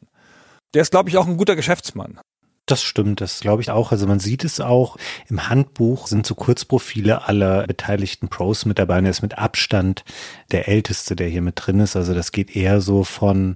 Der 0.74 0.82
ist, 0.82 0.92
glaube 0.92 1.10
ich, 1.10 1.18
auch 1.18 1.28
ein 1.28 1.38
guter 1.38 1.56
Geschäftsmann. 1.56 2.20
Das 2.68 2.84
stimmt, 2.84 3.22
das 3.22 3.40
glaube 3.40 3.62
ich 3.62 3.72
auch. 3.72 3.94
Also 3.94 4.08
man 4.08 4.20
sieht 4.20 4.44
es 4.44 4.60
auch 4.60 4.98
im 5.30 5.48
Handbuch 5.48 6.08
sind 6.08 6.28
so 6.28 6.36
Kurzprofile 6.36 7.26
aller 7.26 7.66
beteiligten 7.66 8.28
Pros 8.28 8.66
mit 8.66 8.78
dabei. 8.78 8.98
Und 9.00 9.06
er 9.06 9.12
ist 9.12 9.22
mit 9.22 9.38
Abstand 9.38 10.04
der 10.52 10.68
älteste, 10.68 11.16
der 11.16 11.30
hier 11.30 11.42
mit 11.42 11.56
drin 11.56 11.80
ist. 11.80 11.96
Also 11.96 12.14
das 12.14 12.34
geht 12.34 12.58
eher 12.58 12.82
so 12.82 13.06
von 13.06 13.56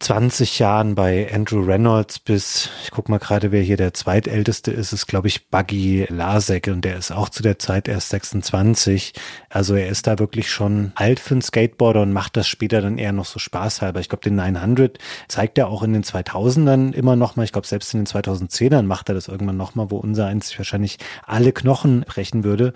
20 0.00 0.60
Jahren 0.60 0.94
bei 0.94 1.28
Andrew 1.32 1.60
Reynolds 1.60 2.20
bis, 2.20 2.70
ich 2.84 2.92
guck 2.92 3.08
mal 3.08 3.18
gerade, 3.18 3.50
wer 3.50 3.62
hier 3.62 3.76
der 3.76 3.94
zweitälteste 3.94 4.70
ist, 4.70 4.92
ist 4.92 5.08
glaube 5.08 5.26
ich 5.26 5.48
Buggy 5.48 6.06
Lasek 6.08 6.68
und 6.68 6.84
der 6.84 6.96
ist 6.96 7.10
auch 7.10 7.28
zu 7.28 7.42
der 7.42 7.58
Zeit 7.58 7.88
erst 7.88 8.10
26. 8.10 9.12
Also 9.48 9.74
er 9.74 9.88
ist 9.88 10.06
da 10.06 10.20
wirklich 10.20 10.50
schon 10.50 10.92
alt 10.94 11.18
für 11.18 11.34
einen 11.34 11.42
Skateboarder 11.42 12.02
und 12.02 12.12
macht 12.12 12.36
das 12.36 12.46
später 12.46 12.80
dann 12.80 12.98
eher 12.98 13.12
noch 13.12 13.24
so 13.24 13.40
spaßhalber. 13.40 13.98
Ich 13.98 14.08
glaube, 14.08 14.22
den 14.22 14.36
900 14.36 14.98
zeigt 15.26 15.58
er 15.58 15.66
auch 15.68 15.82
in 15.82 15.92
den 15.92 16.04
2000ern 16.04 16.92
immer 16.92 17.16
noch 17.16 17.34
mal. 17.34 17.42
Ich 17.42 17.52
glaube, 17.52 17.66
selbst 17.66 17.92
in 17.92 18.04
den 18.04 18.06
2010ern 18.06 18.82
macht 18.82 19.08
er 19.08 19.16
das 19.16 19.26
irgendwann 19.26 19.56
noch 19.56 19.74
mal, 19.74 19.90
wo 19.90 19.96
unser 19.96 20.26
eins 20.26 20.56
wahrscheinlich 20.56 20.98
alle 21.26 21.50
Knochen 21.52 22.02
brechen 22.02 22.44
würde. 22.44 22.72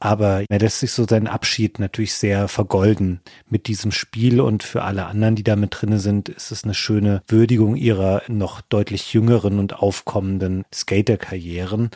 Aber 0.00 0.44
er 0.48 0.58
lässt 0.58 0.80
sich 0.80 0.92
so 0.92 1.06
seinen 1.06 1.26
Abschied 1.26 1.78
natürlich 1.78 2.14
sehr 2.14 2.48
vergolden 2.48 3.20
mit 3.50 3.66
diesem 3.66 3.92
Spiel 3.92 4.40
und 4.40 4.62
für 4.62 4.82
alle 4.82 5.04
anderen, 5.06 5.36
die 5.36 5.42
da 5.42 5.56
mit 5.56 5.76
drinne 5.78 5.98
sind, 5.98 6.30
ist 6.30 6.50
es 6.50 6.64
eine 6.64 6.72
schöne 6.72 7.22
Würdigung 7.28 7.76
ihrer 7.76 8.22
noch 8.26 8.62
deutlich 8.62 9.12
jüngeren 9.12 9.58
und 9.58 9.74
aufkommenden 9.74 10.64
Skaterkarrieren. 10.72 11.90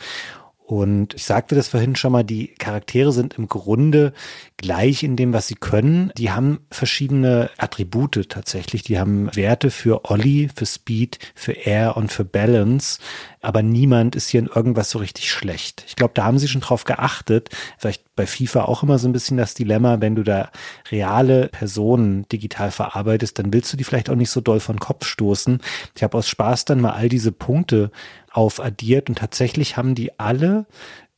Und 0.67 1.13
ich 1.13 1.25
sagte 1.25 1.53
das 1.53 1.67
vorhin 1.67 1.95
schon 1.95 2.11
mal, 2.11 2.23
die 2.23 2.47
Charaktere 2.47 3.11
sind 3.11 3.37
im 3.37 3.47
Grunde 3.47 4.13
gleich 4.57 5.03
in 5.03 5.15
dem, 5.15 5.31
was 5.31 5.47
sie 5.47 5.53
können. 5.53 6.11
Die 6.17 6.31
haben 6.31 6.59
verschiedene 6.71 7.51
Attribute 7.57 8.27
tatsächlich. 8.29 8.81
Die 8.81 8.97
haben 8.97 9.29
Werte 9.35 9.69
für 9.69 10.09
Ollie, 10.09 10.49
für 10.55 10.65
Speed, 10.65 11.19
für 11.35 11.51
Air 11.51 11.95
und 11.97 12.11
für 12.11 12.25
Balance. 12.25 12.99
Aber 13.41 13.61
niemand 13.61 14.15
ist 14.15 14.29
hier 14.29 14.39
in 14.39 14.47
irgendwas 14.47 14.89
so 14.89 14.97
richtig 14.97 15.29
schlecht. 15.29 15.83
Ich 15.87 15.95
glaube, 15.95 16.15
da 16.15 16.23
haben 16.23 16.39
sie 16.39 16.47
schon 16.47 16.61
drauf 16.61 16.83
geachtet. 16.83 17.49
Vielleicht 17.77 18.03
bei 18.15 18.25
FIFA 18.25 18.63
auch 18.63 18.81
immer 18.81 18.97
so 18.97 19.07
ein 19.07 19.13
bisschen 19.13 19.37
das 19.37 19.53
Dilemma, 19.53 20.01
wenn 20.01 20.15
du 20.15 20.23
da 20.23 20.49
reale 20.89 21.49
Personen 21.49 22.27
digital 22.29 22.71
verarbeitest, 22.71 23.37
dann 23.37 23.53
willst 23.53 23.71
du 23.71 23.77
die 23.77 23.83
vielleicht 23.83 24.09
auch 24.09 24.15
nicht 24.15 24.31
so 24.31 24.41
doll 24.41 24.59
von 24.59 24.79
Kopf 24.79 25.05
stoßen. 25.05 25.61
Ich 25.95 26.01
habe 26.01 26.17
aus 26.17 26.27
Spaß 26.27 26.65
dann 26.65 26.81
mal 26.81 26.93
all 26.93 27.09
diese 27.09 27.31
Punkte 27.31 27.91
aufaddiert 28.35 29.09
und 29.09 29.17
tatsächlich 29.17 29.77
haben 29.77 29.95
die 29.95 30.19
alle, 30.19 30.65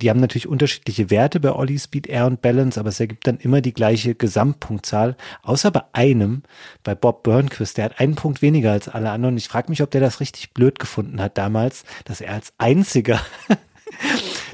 die 0.01 0.09
haben 0.09 0.19
natürlich 0.19 0.47
unterschiedliche 0.47 1.09
Werte 1.09 1.39
bei 1.39 1.51
Ollie 1.51 1.79
Speed, 1.79 2.05
Air 2.05 2.27
und 2.27 2.41
Balance, 2.41 2.79
aber 2.79 2.89
es 2.89 2.99
ergibt 2.99 3.25
dann 3.25 3.37
immer 3.37 3.61
die 3.61 3.73
gleiche 3.73 4.13
Gesamtpunktzahl, 4.13 5.17
außer 5.41 5.71
bei 5.71 5.81
einem, 5.93 6.43
bei 6.83 6.93
Bob 6.93 7.23
Burnquist, 7.23 7.77
der 7.77 7.85
hat 7.85 7.99
einen 7.99 8.15
Punkt 8.15 8.43
weniger 8.43 8.71
als 8.71 8.87
alle 8.87 9.09
anderen. 9.09 9.37
Ich 9.37 9.47
frage 9.47 9.69
mich, 9.69 9.81
ob 9.81 9.89
der 9.89 10.01
das 10.01 10.19
richtig 10.19 10.53
blöd 10.53 10.77
gefunden 10.77 11.19
hat 11.19 11.37
damals, 11.37 11.85
dass 12.05 12.21
er 12.21 12.33
als 12.33 12.53
einziger 12.59 13.19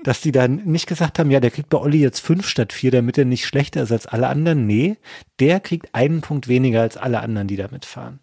dass 0.04 0.22
die 0.22 0.32
dann 0.32 0.62
nicht 0.64 0.88
gesagt 0.88 1.20
haben, 1.20 1.32
ja, 1.32 1.42
der 1.42 1.52
kriegt 1.52 1.70
bei 1.70 1.78
Olli 1.78 2.00
jetzt 2.00 2.20
fünf 2.20 2.48
statt 2.48 2.72
vier, 2.72 2.92
damit 2.92 3.18
er 3.18 3.26
nicht 3.26 3.46
schlechter 3.46 3.84
ist 3.84 3.92
als 3.92 4.06
alle 4.06 4.28
anderen. 4.28 4.66
Nee, 4.66 4.98
der 5.40 5.60
kriegt 5.60 5.94
einen 5.94 6.22
Punkt 6.22 6.48
weniger 6.48 6.82
als 6.82 6.98
alle 6.98 7.20
anderen, 7.20 7.48
die 7.48 7.56
damit 7.58 7.86
fahren. 7.86 8.20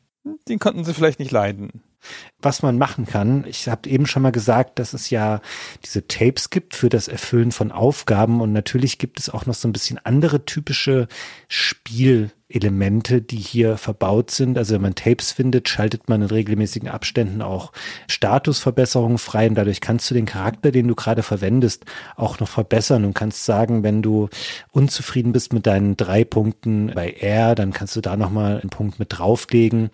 Den 0.48 0.58
konnten 0.58 0.84
sie 0.84 0.94
vielleicht 0.94 1.18
nicht 1.18 1.30
leiden 1.30 1.82
was 2.40 2.62
man 2.62 2.78
machen 2.78 3.06
kann. 3.06 3.44
Ich 3.46 3.68
habe 3.68 3.88
eben 3.88 4.06
schon 4.06 4.22
mal 4.22 4.32
gesagt, 4.32 4.78
dass 4.78 4.92
es 4.92 5.10
ja 5.10 5.40
diese 5.84 6.06
Tapes 6.08 6.50
gibt 6.50 6.74
für 6.74 6.88
das 6.88 7.08
Erfüllen 7.08 7.52
von 7.52 7.72
Aufgaben 7.72 8.40
und 8.40 8.52
natürlich 8.52 8.98
gibt 8.98 9.18
es 9.18 9.28
auch 9.28 9.46
noch 9.46 9.54
so 9.54 9.68
ein 9.68 9.72
bisschen 9.72 9.98
andere 9.98 10.44
typische 10.44 11.08
Spiel 11.48 12.30
Elemente, 12.50 13.22
die 13.22 13.36
hier 13.36 13.76
verbaut 13.76 14.30
sind. 14.30 14.58
Also 14.58 14.74
wenn 14.74 14.82
man 14.82 14.94
Tapes 14.94 15.32
findet, 15.32 15.68
schaltet 15.68 16.08
man 16.08 16.22
in 16.22 16.28
regelmäßigen 16.28 16.88
Abständen 16.88 17.42
auch 17.42 17.72
Statusverbesserungen 18.08 19.18
frei 19.18 19.48
und 19.48 19.54
dadurch 19.54 19.80
kannst 19.80 20.10
du 20.10 20.14
den 20.14 20.26
Charakter, 20.26 20.70
den 20.70 20.88
du 20.88 20.94
gerade 20.94 21.22
verwendest, 21.22 21.84
auch 22.16 22.40
noch 22.40 22.48
verbessern 22.48 23.04
und 23.04 23.14
kannst 23.14 23.44
sagen, 23.44 23.82
wenn 23.82 24.02
du 24.02 24.28
unzufrieden 24.70 25.32
bist 25.32 25.52
mit 25.52 25.66
deinen 25.66 25.96
drei 25.96 26.24
Punkten 26.24 26.92
bei 26.94 27.12
R, 27.12 27.54
dann 27.54 27.72
kannst 27.72 27.96
du 27.96 28.00
da 28.00 28.16
nochmal 28.16 28.60
einen 28.60 28.70
Punkt 28.70 28.98
mit 28.98 29.18
drauflegen 29.18 29.90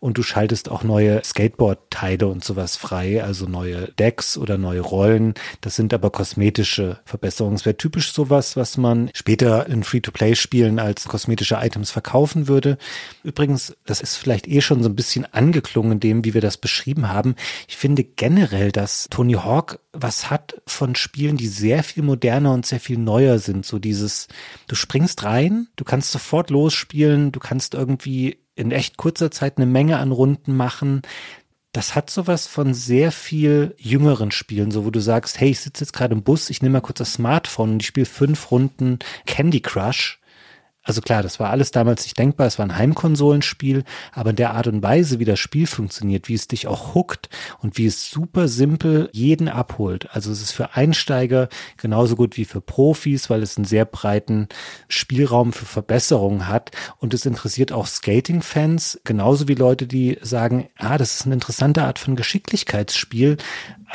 und 0.00 0.18
du 0.18 0.22
schaltest 0.22 0.70
auch 0.70 0.84
neue 0.84 1.22
Skateboard-Teile 1.24 2.26
und 2.28 2.44
sowas 2.44 2.76
frei, 2.76 3.22
also 3.22 3.46
neue 3.46 3.92
Decks 3.98 4.38
oder 4.38 4.58
neue 4.58 4.80
Rollen. 4.80 5.34
Das 5.60 5.76
sind 5.76 5.92
aber 5.92 6.10
kosmetische 6.10 6.98
Verbesserungen. 7.04 7.56
Es 7.56 7.64
wäre 7.64 7.76
typisch 7.76 8.12
sowas, 8.12 8.56
was 8.56 8.76
man 8.76 9.10
später 9.14 9.66
in 9.66 9.82
Free-to-Play-Spielen 9.82 10.78
als 10.78 11.04
kosmetische 11.06 11.58
Items 11.60 11.90
verkaufen 11.96 12.46
würde. 12.46 12.76
Übrigens, 13.22 13.74
das 13.86 14.02
ist 14.02 14.16
vielleicht 14.16 14.46
eh 14.46 14.60
schon 14.60 14.82
so 14.82 14.90
ein 14.90 14.94
bisschen 14.94 15.24
angeklungen 15.32 15.98
dem, 15.98 16.26
wie 16.26 16.34
wir 16.34 16.42
das 16.42 16.58
beschrieben 16.58 17.08
haben. 17.08 17.36
Ich 17.68 17.78
finde 17.78 18.04
generell, 18.04 18.70
dass 18.70 19.08
Tony 19.08 19.32
Hawk 19.32 19.78
was 19.94 20.28
hat 20.28 20.60
von 20.66 20.94
Spielen, 20.94 21.38
die 21.38 21.46
sehr 21.46 21.82
viel 21.82 22.02
moderner 22.02 22.52
und 22.52 22.66
sehr 22.66 22.80
viel 22.80 22.98
neuer 22.98 23.38
sind. 23.38 23.64
So 23.64 23.78
dieses, 23.78 24.28
du 24.68 24.74
springst 24.74 25.24
rein, 25.24 25.68
du 25.76 25.84
kannst 25.84 26.12
sofort 26.12 26.50
losspielen, 26.50 27.32
du 27.32 27.40
kannst 27.40 27.72
irgendwie 27.72 28.36
in 28.56 28.72
echt 28.72 28.98
kurzer 28.98 29.30
Zeit 29.30 29.56
eine 29.56 29.64
Menge 29.64 29.96
an 29.96 30.12
Runden 30.12 30.54
machen 30.54 31.00
das 31.76 31.94
hat 31.94 32.08
sowas 32.08 32.46
von 32.46 32.72
sehr 32.72 33.12
viel 33.12 33.74
jüngeren 33.76 34.30
Spielen, 34.30 34.70
so 34.70 34.86
wo 34.86 34.90
du 34.90 34.98
sagst, 34.98 35.40
hey, 35.40 35.50
ich 35.50 35.60
sitze 35.60 35.84
jetzt 35.84 35.92
gerade 35.92 36.14
im 36.14 36.22
Bus, 36.22 36.48
ich 36.48 36.62
nehme 36.62 36.72
mal 36.72 36.80
kurz 36.80 37.00
das 37.00 37.12
Smartphone 37.12 37.72
und 37.72 37.82
ich 37.82 37.88
spiele 37.88 38.06
fünf 38.06 38.50
Runden 38.50 38.98
Candy 39.26 39.60
Crush 39.60 40.18
also 40.86 41.00
klar, 41.00 41.22
das 41.24 41.40
war 41.40 41.50
alles 41.50 41.72
damals 41.72 42.04
nicht 42.04 42.16
denkbar. 42.16 42.46
Es 42.46 42.60
war 42.60 42.64
ein 42.64 42.78
Heimkonsolenspiel, 42.78 43.82
aber 44.12 44.30
in 44.30 44.36
der 44.36 44.54
Art 44.54 44.68
und 44.68 44.84
Weise, 44.84 45.18
wie 45.18 45.24
das 45.24 45.40
Spiel 45.40 45.66
funktioniert, 45.66 46.28
wie 46.28 46.34
es 46.34 46.46
dich 46.46 46.68
auch 46.68 46.94
hookt 46.94 47.28
und 47.60 47.76
wie 47.76 47.86
es 47.86 48.08
super 48.08 48.46
simpel 48.46 49.10
jeden 49.12 49.48
abholt. 49.48 50.08
Also 50.12 50.30
es 50.30 50.40
ist 50.40 50.52
für 50.52 50.76
Einsteiger 50.76 51.48
genauso 51.76 52.14
gut 52.14 52.36
wie 52.36 52.44
für 52.44 52.60
Profis, 52.60 53.28
weil 53.28 53.42
es 53.42 53.56
einen 53.56 53.64
sehr 53.64 53.84
breiten 53.84 54.48
Spielraum 54.86 55.52
für 55.52 55.66
Verbesserungen 55.66 56.46
hat. 56.46 56.70
Und 56.98 57.14
es 57.14 57.26
interessiert 57.26 57.72
auch 57.72 57.88
Skating-Fans, 57.88 59.00
genauso 59.02 59.48
wie 59.48 59.54
Leute, 59.54 59.88
die 59.88 60.18
sagen, 60.22 60.68
ah, 60.78 60.98
das 60.98 61.16
ist 61.16 61.26
eine 61.26 61.34
interessante 61.34 61.82
Art 61.82 61.98
von 61.98 62.14
Geschicklichkeitsspiel, 62.14 63.38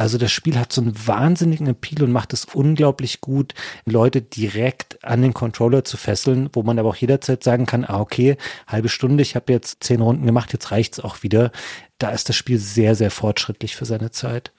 also 0.01 0.17
das 0.17 0.31
Spiel 0.31 0.57
hat 0.57 0.73
so 0.73 0.81
einen 0.81 0.95
wahnsinnigen 1.07 1.67
Appeal 1.67 2.01
und 2.01 2.11
macht 2.11 2.33
es 2.33 2.45
unglaublich 2.45 3.21
gut, 3.21 3.53
Leute 3.85 4.23
direkt 4.23 5.03
an 5.03 5.21
den 5.21 5.35
Controller 5.35 5.83
zu 5.83 5.95
fesseln, 5.95 6.49
wo 6.53 6.63
man 6.63 6.79
aber 6.79 6.89
auch 6.89 6.95
jederzeit 6.95 7.43
sagen 7.43 7.67
kann, 7.67 7.85
ah 7.85 7.99
okay, 7.99 8.35
halbe 8.65 8.89
Stunde, 8.89 9.21
ich 9.21 9.35
habe 9.35 9.53
jetzt 9.53 9.83
zehn 9.83 10.01
Runden 10.01 10.25
gemacht, 10.25 10.53
jetzt 10.53 10.71
reicht's 10.71 10.99
auch 10.99 11.21
wieder. 11.21 11.51
Da 11.99 12.09
ist 12.09 12.29
das 12.29 12.35
Spiel 12.35 12.57
sehr, 12.57 12.95
sehr 12.95 13.11
fortschrittlich 13.11 13.75
für 13.75 13.85
seine 13.85 14.09
Zeit. 14.09 14.51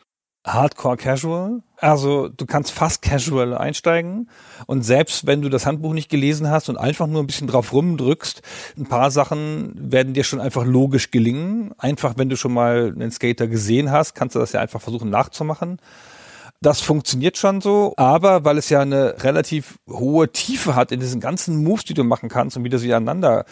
Hardcore 0.44 0.96
Casual. 0.96 1.62
Also 1.76 2.28
du 2.28 2.46
kannst 2.46 2.72
fast 2.72 3.02
casual 3.02 3.56
einsteigen 3.56 4.28
und 4.66 4.82
selbst 4.82 5.26
wenn 5.26 5.42
du 5.42 5.48
das 5.48 5.66
Handbuch 5.66 5.92
nicht 5.92 6.08
gelesen 6.08 6.50
hast 6.50 6.68
und 6.68 6.76
einfach 6.76 7.06
nur 7.06 7.22
ein 7.22 7.26
bisschen 7.26 7.48
drauf 7.48 7.72
rumdrückst, 7.72 8.42
ein 8.76 8.86
paar 8.86 9.10
Sachen 9.10 9.72
werden 9.74 10.14
dir 10.14 10.24
schon 10.24 10.40
einfach 10.40 10.64
logisch 10.64 11.10
gelingen. 11.10 11.72
Einfach 11.78 12.14
wenn 12.16 12.28
du 12.28 12.36
schon 12.36 12.52
mal 12.52 12.92
einen 12.94 13.10
Skater 13.10 13.48
gesehen 13.48 13.90
hast, 13.90 14.14
kannst 14.14 14.36
du 14.36 14.40
das 14.40 14.52
ja 14.52 14.60
einfach 14.60 14.80
versuchen 14.80 15.10
nachzumachen. 15.10 15.78
Das 16.60 16.80
funktioniert 16.80 17.38
schon 17.38 17.60
so, 17.60 17.92
aber 17.96 18.44
weil 18.44 18.56
es 18.56 18.68
ja 18.68 18.80
eine 18.80 19.24
relativ 19.24 19.78
hohe 19.90 20.30
Tiefe 20.30 20.76
hat 20.76 20.92
in 20.92 21.00
diesen 21.00 21.20
ganzen 21.20 21.64
Moves, 21.64 21.84
die 21.84 21.94
du 21.94 22.04
machen 22.04 22.28
kannst 22.28 22.56
und 22.56 22.62
wie 22.62 22.68
du 22.68 22.78
sie 22.78 22.94
aneinander 22.94 23.44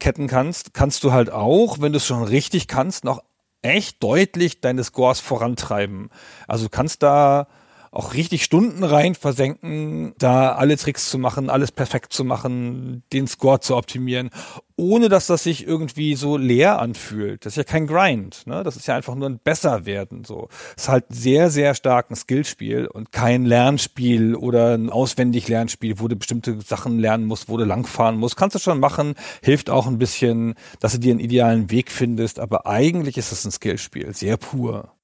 ketten 0.00 0.26
kannst, 0.26 0.74
kannst 0.74 1.04
du 1.04 1.12
halt 1.12 1.30
auch, 1.30 1.80
wenn 1.80 1.92
du 1.92 1.98
es 1.98 2.06
schon 2.06 2.24
richtig 2.24 2.66
kannst, 2.66 3.04
noch 3.04 3.22
echt 3.70 4.02
deutlich 4.02 4.60
deine 4.60 4.84
Scores 4.84 5.20
vorantreiben. 5.20 6.10
Also 6.46 6.64
du 6.64 6.70
kannst 6.70 7.02
da 7.02 7.48
auch 7.96 8.12
richtig 8.12 8.44
Stunden 8.44 8.84
rein 8.84 9.14
versenken, 9.14 10.14
da 10.18 10.52
alle 10.52 10.76
Tricks 10.76 11.08
zu 11.08 11.18
machen, 11.18 11.48
alles 11.48 11.72
perfekt 11.72 12.12
zu 12.12 12.24
machen, 12.24 13.02
den 13.12 13.26
Score 13.26 13.60
zu 13.60 13.74
optimieren, 13.74 14.30
ohne 14.76 15.08
dass 15.08 15.26
das 15.26 15.44
sich 15.44 15.66
irgendwie 15.66 16.14
so 16.14 16.36
leer 16.36 16.78
anfühlt. 16.78 17.46
Das 17.46 17.54
ist 17.54 17.56
ja 17.56 17.64
kein 17.64 17.86
Grind, 17.86 18.46
ne? 18.46 18.62
Das 18.62 18.76
ist 18.76 18.86
ja 18.86 18.96
einfach 18.96 19.14
nur 19.14 19.30
ein 19.30 19.40
Besserwerden, 19.42 20.24
so. 20.24 20.48
Es 20.76 20.84
ist 20.84 20.88
halt 20.90 21.04
sehr, 21.08 21.50
sehr 21.50 21.74
stark 21.74 22.10
ein 22.10 22.16
Skillspiel 22.16 22.86
und 22.86 23.12
kein 23.12 23.46
Lernspiel 23.46 24.34
oder 24.34 24.74
ein 24.74 24.90
auswendig 24.90 25.48
Lernspiel, 25.48 25.98
wo 25.98 26.06
du 26.06 26.16
bestimmte 26.16 26.60
Sachen 26.60 26.98
lernen 26.98 27.24
musst, 27.24 27.48
wo 27.48 27.56
du 27.56 27.64
langfahren 27.64 28.18
musst. 28.18 28.36
Kannst 28.36 28.56
du 28.56 28.58
schon 28.58 28.78
machen, 28.78 29.14
hilft 29.42 29.70
auch 29.70 29.86
ein 29.86 29.96
bisschen, 29.96 30.54
dass 30.80 30.92
du 30.92 30.98
dir 30.98 31.12
einen 31.12 31.20
idealen 31.20 31.70
Weg 31.70 31.90
findest, 31.90 32.40
aber 32.40 32.66
eigentlich 32.66 33.16
ist 33.16 33.32
es 33.32 33.46
ein 33.46 33.52
Skillspiel, 33.52 34.14
sehr 34.14 34.36
pur. 34.36 34.95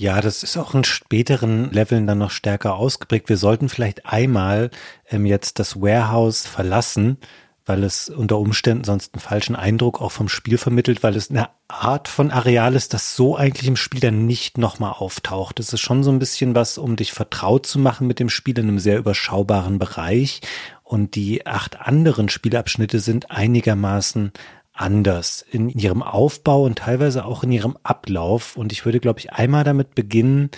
Ja, 0.00 0.22
das 0.22 0.42
ist 0.42 0.56
auch 0.56 0.74
in 0.74 0.82
späteren 0.82 1.70
Leveln 1.72 2.06
dann 2.06 2.16
noch 2.16 2.30
stärker 2.30 2.76
ausgeprägt. 2.76 3.28
Wir 3.28 3.36
sollten 3.36 3.68
vielleicht 3.68 4.06
einmal 4.06 4.70
ähm, 5.10 5.26
jetzt 5.26 5.58
das 5.58 5.78
Warehouse 5.78 6.46
verlassen, 6.46 7.18
weil 7.66 7.84
es 7.84 8.08
unter 8.08 8.38
Umständen 8.38 8.84
sonst 8.84 9.12
einen 9.12 9.20
falschen 9.20 9.56
Eindruck 9.56 10.00
auch 10.00 10.10
vom 10.10 10.30
Spiel 10.30 10.56
vermittelt, 10.56 11.02
weil 11.02 11.16
es 11.16 11.28
eine 11.28 11.50
Art 11.68 12.08
von 12.08 12.30
Areal 12.30 12.76
ist, 12.76 12.94
das 12.94 13.14
so 13.14 13.36
eigentlich 13.36 13.68
im 13.68 13.76
Spiel 13.76 14.00
dann 14.00 14.24
nicht 14.24 14.56
nochmal 14.56 14.92
auftaucht. 14.92 15.60
Es 15.60 15.70
ist 15.74 15.80
schon 15.80 16.02
so 16.02 16.10
ein 16.10 16.18
bisschen 16.18 16.54
was, 16.54 16.78
um 16.78 16.96
dich 16.96 17.12
vertraut 17.12 17.66
zu 17.66 17.78
machen 17.78 18.06
mit 18.06 18.20
dem 18.20 18.30
Spiel 18.30 18.58
in 18.58 18.68
einem 18.68 18.78
sehr 18.78 18.96
überschaubaren 18.96 19.78
Bereich. 19.78 20.40
Und 20.82 21.14
die 21.14 21.46
acht 21.46 21.78
anderen 21.78 22.30
Spielabschnitte 22.30 23.00
sind 23.00 23.30
einigermaßen 23.30 24.32
anders 24.80 25.44
in 25.50 25.68
ihrem 25.68 26.02
Aufbau 26.02 26.64
und 26.64 26.78
teilweise 26.78 27.24
auch 27.24 27.44
in 27.44 27.52
ihrem 27.52 27.76
Ablauf. 27.82 28.56
Und 28.56 28.72
ich 28.72 28.84
würde, 28.84 29.00
glaube 29.00 29.20
ich, 29.20 29.32
einmal 29.32 29.64
damit 29.64 29.94
beginnen, 29.94 30.50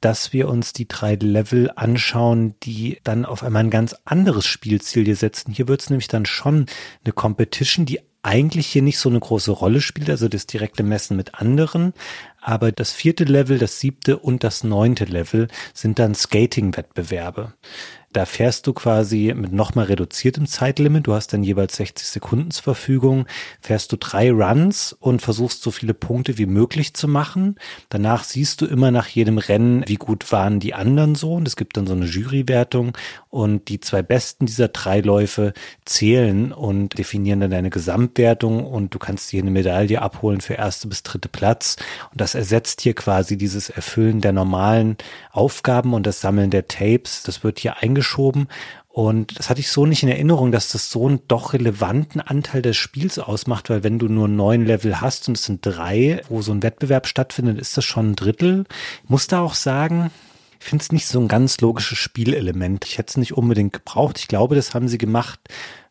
dass 0.00 0.32
wir 0.32 0.48
uns 0.48 0.72
die 0.72 0.86
drei 0.86 1.14
Level 1.14 1.70
anschauen, 1.74 2.54
die 2.62 2.98
dann 3.04 3.24
auf 3.24 3.42
einmal 3.42 3.64
ein 3.64 3.70
ganz 3.70 3.96
anderes 4.04 4.46
Spielziel 4.46 5.04
hier 5.04 5.16
setzen. 5.16 5.52
Hier 5.52 5.66
wird 5.66 5.80
es 5.80 5.90
nämlich 5.90 6.08
dann 6.08 6.26
schon 6.26 6.66
eine 7.04 7.12
Competition, 7.12 7.86
die 7.86 8.00
eigentlich 8.22 8.66
hier 8.66 8.82
nicht 8.82 8.98
so 8.98 9.08
eine 9.08 9.20
große 9.20 9.50
Rolle 9.50 9.80
spielt, 9.80 10.08
also 10.08 10.28
das 10.28 10.46
direkte 10.46 10.82
Messen 10.82 11.16
mit 11.16 11.34
anderen. 11.34 11.92
Aber 12.40 12.72
das 12.72 12.92
vierte 12.92 13.24
Level, 13.24 13.58
das 13.58 13.80
siebte 13.80 14.18
und 14.18 14.44
das 14.44 14.64
neunte 14.64 15.04
Level 15.04 15.48
sind 15.72 15.98
dann 15.98 16.14
Skating-Wettbewerbe. 16.14 17.54
Da 18.14 18.26
fährst 18.26 18.68
du 18.68 18.72
quasi 18.72 19.34
mit 19.36 19.52
nochmal 19.52 19.86
reduziertem 19.86 20.46
Zeitlimit. 20.46 21.08
Du 21.08 21.14
hast 21.14 21.32
dann 21.32 21.42
jeweils 21.42 21.74
60 21.74 22.06
Sekunden 22.06 22.52
zur 22.52 22.62
Verfügung. 22.62 23.26
Fährst 23.60 23.90
du 23.90 23.96
drei 23.96 24.30
Runs 24.30 24.92
und 24.92 25.20
versuchst 25.20 25.62
so 25.62 25.72
viele 25.72 25.94
Punkte 25.94 26.38
wie 26.38 26.46
möglich 26.46 26.94
zu 26.94 27.08
machen. 27.08 27.56
Danach 27.88 28.22
siehst 28.22 28.60
du 28.60 28.66
immer 28.66 28.92
nach 28.92 29.08
jedem 29.08 29.38
Rennen, 29.38 29.82
wie 29.88 29.96
gut 29.96 30.30
waren 30.30 30.60
die 30.60 30.74
anderen 30.74 31.16
so. 31.16 31.34
Und 31.34 31.48
es 31.48 31.56
gibt 31.56 31.76
dann 31.76 31.88
so 31.88 31.92
eine 31.92 32.04
Jurywertung. 32.04 32.96
Und 33.30 33.66
die 33.66 33.80
zwei 33.80 34.02
besten 34.02 34.46
dieser 34.46 34.68
drei 34.68 35.00
Läufe 35.00 35.52
zählen 35.84 36.52
und 36.52 36.96
definieren 36.96 37.40
dann 37.40 37.50
deine 37.50 37.70
Gesamtwertung. 37.70 38.64
Und 38.64 38.94
du 38.94 39.00
kannst 39.00 39.30
hier 39.30 39.42
eine 39.42 39.50
Medaille 39.50 40.00
abholen 40.00 40.40
für 40.40 40.54
erste 40.54 40.86
bis 40.86 41.02
dritte 41.02 41.28
Platz. 41.28 41.74
Und 42.12 42.20
das 42.20 42.36
ersetzt 42.36 42.80
hier 42.80 42.94
quasi 42.94 43.36
dieses 43.36 43.70
Erfüllen 43.70 44.20
der 44.20 44.32
normalen 44.32 44.98
Aufgaben 45.32 45.94
und 45.94 46.06
das 46.06 46.20
Sammeln 46.20 46.50
der 46.50 46.68
Tapes. 46.68 47.24
Das 47.24 47.42
wird 47.42 47.58
hier 47.58 47.78
eingeschränkt 47.78 48.03
geschoben. 48.04 48.48
Und 48.88 49.38
das 49.38 49.50
hatte 49.50 49.60
ich 49.60 49.70
so 49.70 49.86
nicht 49.86 50.04
in 50.04 50.08
Erinnerung, 50.08 50.52
dass 50.52 50.70
das 50.70 50.88
so 50.88 51.08
einen 51.08 51.20
doch 51.26 51.52
relevanten 51.52 52.20
Anteil 52.20 52.62
des 52.62 52.76
Spiels 52.76 53.18
ausmacht, 53.18 53.68
weil 53.68 53.82
wenn 53.82 53.98
du 53.98 54.06
nur 54.06 54.28
neun 54.28 54.64
Level 54.64 55.00
hast 55.00 55.26
und 55.26 55.36
es 55.36 55.44
sind 55.44 55.66
drei, 55.66 56.22
wo 56.28 56.42
so 56.42 56.52
ein 56.52 56.62
Wettbewerb 56.62 57.08
stattfindet, 57.08 57.58
ist 57.58 57.76
das 57.76 57.84
schon 57.84 58.10
ein 58.10 58.16
Drittel. 58.16 58.66
Ich 59.02 59.10
muss 59.10 59.26
da 59.26 59.40
auch 59.40 59.54
sagen, 59.54 60.12
ich 60.64 60.70
finde 60.70 60.82
es 60.82 60.92
nicht 60.92 61.06
so 61.06 61.20
ein 61.20 61.28
ganz 61.28 61.60
logisches 61.60 61.98
Spielelement. 61.98 62.86
Ich 62.86 62.96
hätte 62.96 63.10
es 63.10 63.16
nicht 63.18 63.34
unbedingt 63.34 63.74
gebraucht. 63.74 64.18
Ich 64.18 64.28
glaube, 64.28 64.54
das 64.54 64.72
haben 64.72 64.88
sie 64.88 64.96
gemacht, 64.96 65.38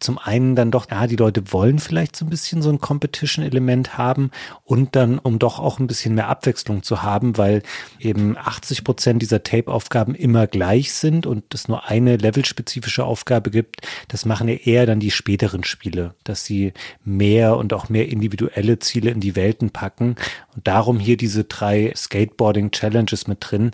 zum 0.04 0.18
einen 0.18 0.56
dann 0.56 0.72
doch, 0.72 0.90
ja, 0.90 1.08
die 1.08 1.16
Leute 1.16 1.54
wollen 1.54 1.80
vielleicht 1.80 2.16
so 2.16 2.26
ein 2.26 2.30
bisschen 2.30 2.62
so 2.62 2.70
ein 2.70 2.82
Competition-Element 2.82 3.98
haben 3.98 4.32
und 4.64 4.96
dann, 4.96 5.18
um 5.18 5.40
doch 5.40 5.60
auch 5.60 5.80
ein 5.80 5.88
bisschen 5.88 6.16
mehr 6.16 6.28
Abwechslung 6.28 6.84
zu 6.84 7.04
haben, 7.04 7.38
weil 7.38 7.64
eben 8.00 8.36
80 8.38 8.84
Prozent 8.84 9.22
dieser 9.22 9.44
Tape-Aufgaben 9.44 10.14
immer 10.14 10.48
gleich 10.48 10.92
sind 10.94 11.26
und 11.26 11.54
es 11.54 11.68
nur 11.68 11.88
eine 11.88 12.18
levelspezifische 12.18 13.06
Aufgabe 13.06 13.50
gibt. 13.50 13.88
Das 14.10 14.26
machen 14.26 14.50
ja 14.50 14.56
eher 14.56 14.86
dann 14.86 15.00
die 15.00 15.12
späteren 15.12 15.64
Spiele, 15.64 16.16
dass 16.24 16.46
sie 16.46 16.74
mehr 17.06 17.58
und 17.58 17.74
auch 17.74 17.90
mehr 17.90 18.10
individuelle 18.10 18.80
Ziele 18.80 19.12
in 19.12 19.22
die 19.22 19.36
Welten 19.36 19.70
packen 19.70 20.16
und 20.56 20.68
darum 20.68 21.00
hier 21.00 21.16
diese 21.16 21.46
drei 21.46 21.94
Skateboarding-Challenges 21.96 23.28
mit 23.28 23.38
drin, 23.40 23.72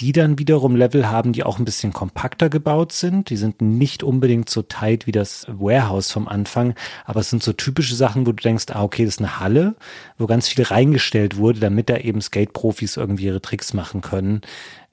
die 0.00 0.12
dann 0.12 0.38
wiederum 0.38 0.76
Level 0.76 1.10
haben, 1.10 1.32
die 1.32 1.44
auch 1.44 1.58
ein 1.58 1.66
bisschen 1.66 1.92
kompakter 1.92 2.48
gebaut 2.48 2.92
sind. 2.92 3.28
Die 3.28 3.36
sind 3.36 3.60
nicht 3.60 4.02
unbedingt 4.02 4.48
so 4.48 4.62
tight 4.62 5.06
wie 5.06 5.12
das 5.12 5.46
Warehouse 5.48 6.10
vom 6.10 6.26
Anfang, 6.26 6.74
aber 7.04 7.20
es 7.20 7.28
sind 7.28 7.42
so 7.42 7.52
typische 7.52 7.94
Sachen, 7.94 8.26
wo 8.26 8.32
du 8.32 8.42
denkst, 8.42 8.66
ah, 8.70 8.82
okay, 8.82 9.04
das 9.04 9.14
ist 9.14 9.20
eine 9.20 9.40
Halle, 9.40 9.74
wo 10.16 10.26
ganz 10.26 10.48
viel 10.48 10.64
reingestellt 10.64 11.36
wurde, 11.36 11.60
damit 11.60 11.90
da 11.90 11.98
eben 11.98 12.22
Skate-Profis 12.22 12.96
irgendwie 12.96 13.26
ihre 13.26 13.42
Tricks 13.42 13.74
machen 13.74 14.00
können. 14.00 14.40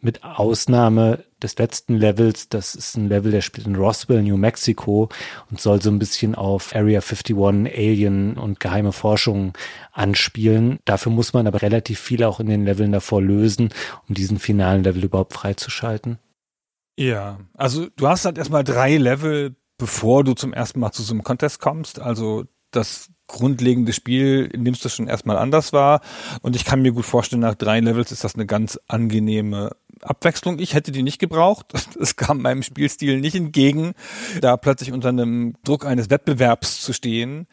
Mit 0.01 0.23
Ausnahme 0.25 1.23
des 1.41 1.57
letzten 1.57 1.95
Levels, 1.95 2.49
das 2.49 2.75
ist 2.75 2.97
ein 2.97 3.09
Level, 3.09 3.31
der 3.31 3.41
spielt 3.41 3.67
in 3.67 3.75
Roswell, 3.75 4.23
New 4.23 4.37
Mexico 4.37 5.09
und 5.51 5.61
soll 5.61 5.81
so 5.81 5.89
ein 5.89 5.99
bisschen 5.99 6.35
auf 6.35 6.75
Area 6.75 6.99
51, 6.99 7.37
Alien 7.37 8.37
und 8.37 8.59
geheime 8.59 8.91
Forschung 8.91 9.53
anspielen. 9.91 10.79
Dafür 10.85 11.11
muss 11.11 11.33
man 11.33 11.47
aber 11.47 11.61
relativ 11.61 11.99
viel 11.99 12.23
auch 12.23 12.39
in 12.39 12.47
den 12.47 12.65
Leveln 12.65 12.91
davor 12.91 13.21
lösen, 13.21 13.69
um 14.07 14.15
diesen 14.15 14.39
finalen 14.39 14.83
Level 14.83 15.03
überhaupt 15.03 15.33
freizuschalten. 15.33 16.17
Ja, 16.97 17.39
also 17.53 17.87
du 17.95 18.07
hast 18.07 18.25
halt 18.25 18.37
erstmal 18.37 18.63
drei 18.63 18.97
Level, 18.97 19.55
bevor 19.77 20.23
du 20.23 20.33
zum 20.33 20.53
ersten 20.53 20.79
Mal 20.79 20.91
zu 20.91 21.03
so 21.03 21.13
einem 21.13 21.23
Contest 21.23 21.61
kommst. 21.61 21.99
Also 21.99 22.45
das 22.71 23.09
grundlegende 23.27 23.93
Spiel 23.93 24.49
nimmst 24.57 24.83
du 24.83 24.89
schon 24.89 25.07
erstmal 25.07 25.37
anders 25.37 25.73
wahr. 25.73 26.01
Und 26.41 26.55
ich 26.55 26.65
kann 26.65 26.81
mir 26.81 26.93
gut 26.93 27.05
vorstellen, 27.05 27.41
nach 27.41 27.55
drei 27.55 27.79
Levels 27.79 28.11
ist 28.11 28.23
das 28.23 28.35
eine 28.35 28.45
ganz 28.45 28.79
angenehme 28.87 29.75
Abwechslung. 30.01 30.59
Ich 30.59 30.73
hätte 30.73 30.91
die 30.91 31.03
nicht 31.03 31.19
gebraucht. 31.19 31.73
Es 31.99 32.15
kam 32.15 32.41
meinem 32.41 32.61
Spielstil 32.63 33.19
nicht 33.19 33.35
entgegen, 33.35 33.93
da 34.41 34.55
plötzlich 34.55 34.91
unter 34.91 35.09
einem 35.09 35.55
Druck 35.63 35.85
eines 35.85 36.09
Wettbewerbs 36.09 36.81
zu 36.81 36.93
stehen. 36.93 37.47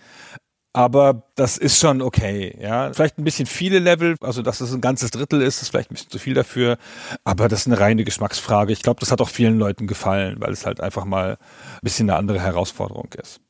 Aber 0.76 1.22
das 1.36 1.56
ist 1.56 1.78
schon 1.78 2.02
okay, 2.02 2.58
ja. 2.60 2.92
Vielleicht 2.92 3.16
ein 3.16 3.24
bisschen 3.24 3.46
viele 3.46 3.78
Level, 3.78 4.16
also 4.20 4.42
dass 4.42 4.60
es 4.60 4.74
ein 4.74 4.80
ganzes 4.80 5.12
Drittel 5.12 5.40
ist, 5.40 5.62
ist 5.62 5.68
vielleicht 5.68 5.92
ein 5.92 5.94
bisschen 5.94 6.10
zu 6.10 6.18
viel 6.18 6.34
dafür. 6.34 6.78
Aber 7.22 7.48
das 7.48 7.60
ist 7.60 7.66
eine 7.68 7.78
reine 7.78 8.02
Geschmacksfrage. 8.02 8.72
Ich 8.72 8.82
glaube, 8.82 8.98
das 8.98 9.12
hat 9.12 9.20
auch 9.20 9.28
vielen 9.28 9.56
Leuten 9.56 9.86
gefallen, 9.86 10.36
weil 10.40 10.52
es 10.52 10.66
halt 10.66 10.80
einfach 10.80 11.04
mal 11.04 11.34
ein 11.34 11.78
bisschen 11.82 12.10
eine 12.10 12.18
andere 12.18 12.40
Herausforderung 12.40 13.08
ist. 13.22 13.40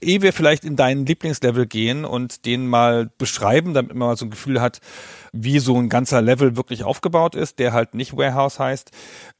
Ehe 0.00 0.22
wir 0.22 0.32
vielleicht 0.32 0.64
in 0.64 0.76
deinen 0.76 1.04
Lieblingslevel 1.04 1.66
gehen 1.66 2.06
und 2.06 2.46
den 2.46 2.66
mal 2.66 3.10
beschreiben, 3.18 3.74
damit 3.74 3.94
man 3.94 4.08
mal 4.08 4.16
so 4.16 4.24
ein 4.24 4.30
Gefühl 4.30 4.60
hat, 4.60 4.80
wie 5.34 5.58
so 5.58 5.76
ein 5.76 5.88
ganzer 5.88 6.22
Level 6.22 6.56
wirklich 6.56 6.84
aufgebaut 6.84 7.34
ist, 7.34 7.58
der 7.58 7.72
halt 7.72 7.94
nicht 7.94 8.16
Warehouse 8.16 8.60
heißt, 8.60 8.92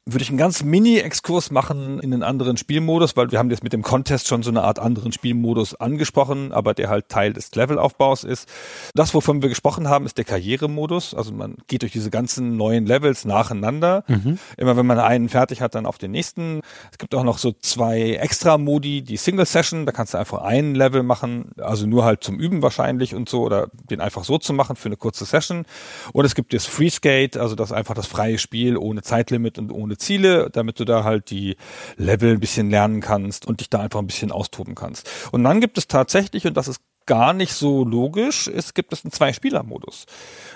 würde 0.07 0.22
ich 0.22 0.28
einen 0.28 0.36
ganz 0.36 0.62
Mini-Exkurs 0.62 1.50
machen 1.50 1.98
in 1.98 2.12
einen 2.12 2.22
anderen 2.22 2.59
Spielmodus, 2.59 3.16
weil 3.16 3.32
wir 3.32 3.38
haben 3.38 3.48
jetzt 3.50 3.64
mit 3.64 3.72
dem 3.72 3.80
Contest 3.80 4.28
schon 4.28 4.42
so 4.42 4.50
eine 4.50 4.62
Art 4.62 4.78
anderen 4.78 5.12
Spielmodus 5.12 5.74
angesprochen, 5.76 6.52
aber 6.52 6.74
der 6.74 6.90
halt 6.90 7.09
Teil 7.09 7.32
des 7.32 7.55
Levelaufbaus 7.55 8.22
ist. 8.22 8.46
Das, 8.94 9.14
wovon 9.14 9.40
wir 9.40 9.48
gesprochen 9.48 9.88
haben, 9.88 10.05
ist 10.05 10.18
der 10.18 10.26
Karrieremodus. 10.26 11.14
Also 11.14 11.32
man 11.32 11.57
geht 11.68 11.82
durch 11.82 11.92
diese 11.92 12.11
ganzen 12.11 12.59
neuen 12.59 12.84
Levels 12.84 13.24
nacheinander. 13.24 14.05
Mhm. 14.07 14.38
Immer 14.59 14.76
wenn 14.76 14.84
man 14.84 14.98
einen 14.98 15.30
fertig 15.30 15.62
hat, 15.62 15.74
dann 15.74 15.86
auf 15.86 15.96
den 15.96 16.11
nächsten. 16.11 16.61
Es 16.92 16.98
gibt 16.98 17.14
auch 17.14 17.24
noch 17.24 17.38
so 17.38 17.52
zwei 17.52 18.12
Extra-Modi, 18.12 19.02
die 19.02 19.16
Single 19.16 19.46
Session, 19.46 19.86
da 19.86 19.92
kannst 19.92 20.12
du 20.12 20.18
einfach 20.18 20.42
einen 20.42 20.74
Level 20.74 21.02
machen, 21.02 21.52
also 21.59 21.86
nur 21.86 22.05
halt 22.05 22.22
zum 22.22 22.38
Üben 22.38 22.61
wahrscheinlich 22.61 23.14
und 23.14 23.30
so, 23.30 23.42
oder 23.42 23.68
den 23.88 24.02
einfach 24.02 24.24
so 24.24 24.36
zu 24.36 24.52
machen 24.52 24.76
für 24.76 24.90
eine 24.90 24.98
kurze 24.98 25.24
Session. 25.24 25.64
Und 26.12 26.26
es 26.26 26.34
gibt 26.34 26.52
das 26.52 26.66
Free 26.66 26.90
Skate, 26.90 27.38
also 27.38 27.55
das 27.55 27.72
einfach 27.72 27.94
das 27.94 28.07
freie 28.07 28.36
Spiel 28.36 28.76
ohne 28.76 29.00
Zeitlimit 29.00 29.59
und 29.59 29.72
ohne 29.72 29.93
Ziele, 29.99 30.51
damit 30.51 30.80
du 30.80 30.84
da 30.84 31.05
halt 31.05 31.30
die 31.30 31.57
Level 31.97 32.32
ein 32.32 32.40
bisschen 32.40 32.70
lernen 32.70 33.01
kannst 33.01 33.47
und 33.47 33.61
dich 33.61 33.70
da 33.70 33.80
einfach 33.80 34.01
ein 34.01 34.07
bisschen 34.07 34.32
austoben 34.32 34.74
kannst. 34.74 35.09
Und 35.32 35.45
dann 35.45 35.61
gibt 35.61 35.78
es 35.78 35.88
tatsächlich, 35.88 36.47
und 36.47 36.57
das 36.57 36.68
ist 36.68 36.80
gar 37.07 37.32
nicht 37.32 37.53
so 37.53 37.84
logisch, 37.84 38.49
es 38.49 38.74
gibt 38.74 38.92
es 38.92 39.05
einen 39.05 39.12
Zwei-Spieler-Modus. 39.12 40.07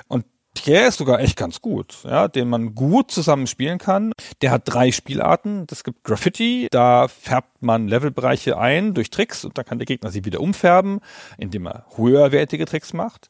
Und 0.09 0.25
der 0.67 0.89
ist 0.89 0.99
sogar 0.99 1.21
echt 1.21 1.37
ganz 1.37 1.61
gut, 1.61 1.99
ja, 2.05 2.27
den 2.27 2.49
man 2.49 2.75
gut 2.75 3.11
zusammen 3.11 3.47
spielen 3.47 3.79
kann. 3.79 4.13
Der 4.43 4.51
hat 4.51 4.63
drei 4.65 4.91
Spielarten. 4.91 5.67
Das 5.67 5.85
gibt 5.85 6.03
Graffiti, 6.05 6.69
da 6.71 7.07
färbt 7.07 7.63
man 7.63 7.87
Levelbereiche 7.87 8.59
ein 8.59 8.95
durch 8.95 9.11
Tricks 9.11 9.45
und 9.45 9.57
da 9.57 9.63
kann 9.63 9.79
der 9.79 9.87
Gegner 9.87 10.11
sie 10.11 10.25
wieder 10.25 10.41
umfärben, 10.41 11.01
indem 11.37 11.67
er 11.67 11.87
höherwertige 11.97 12.65
Tricks 12.65 12.93
macht. 12.93 13.29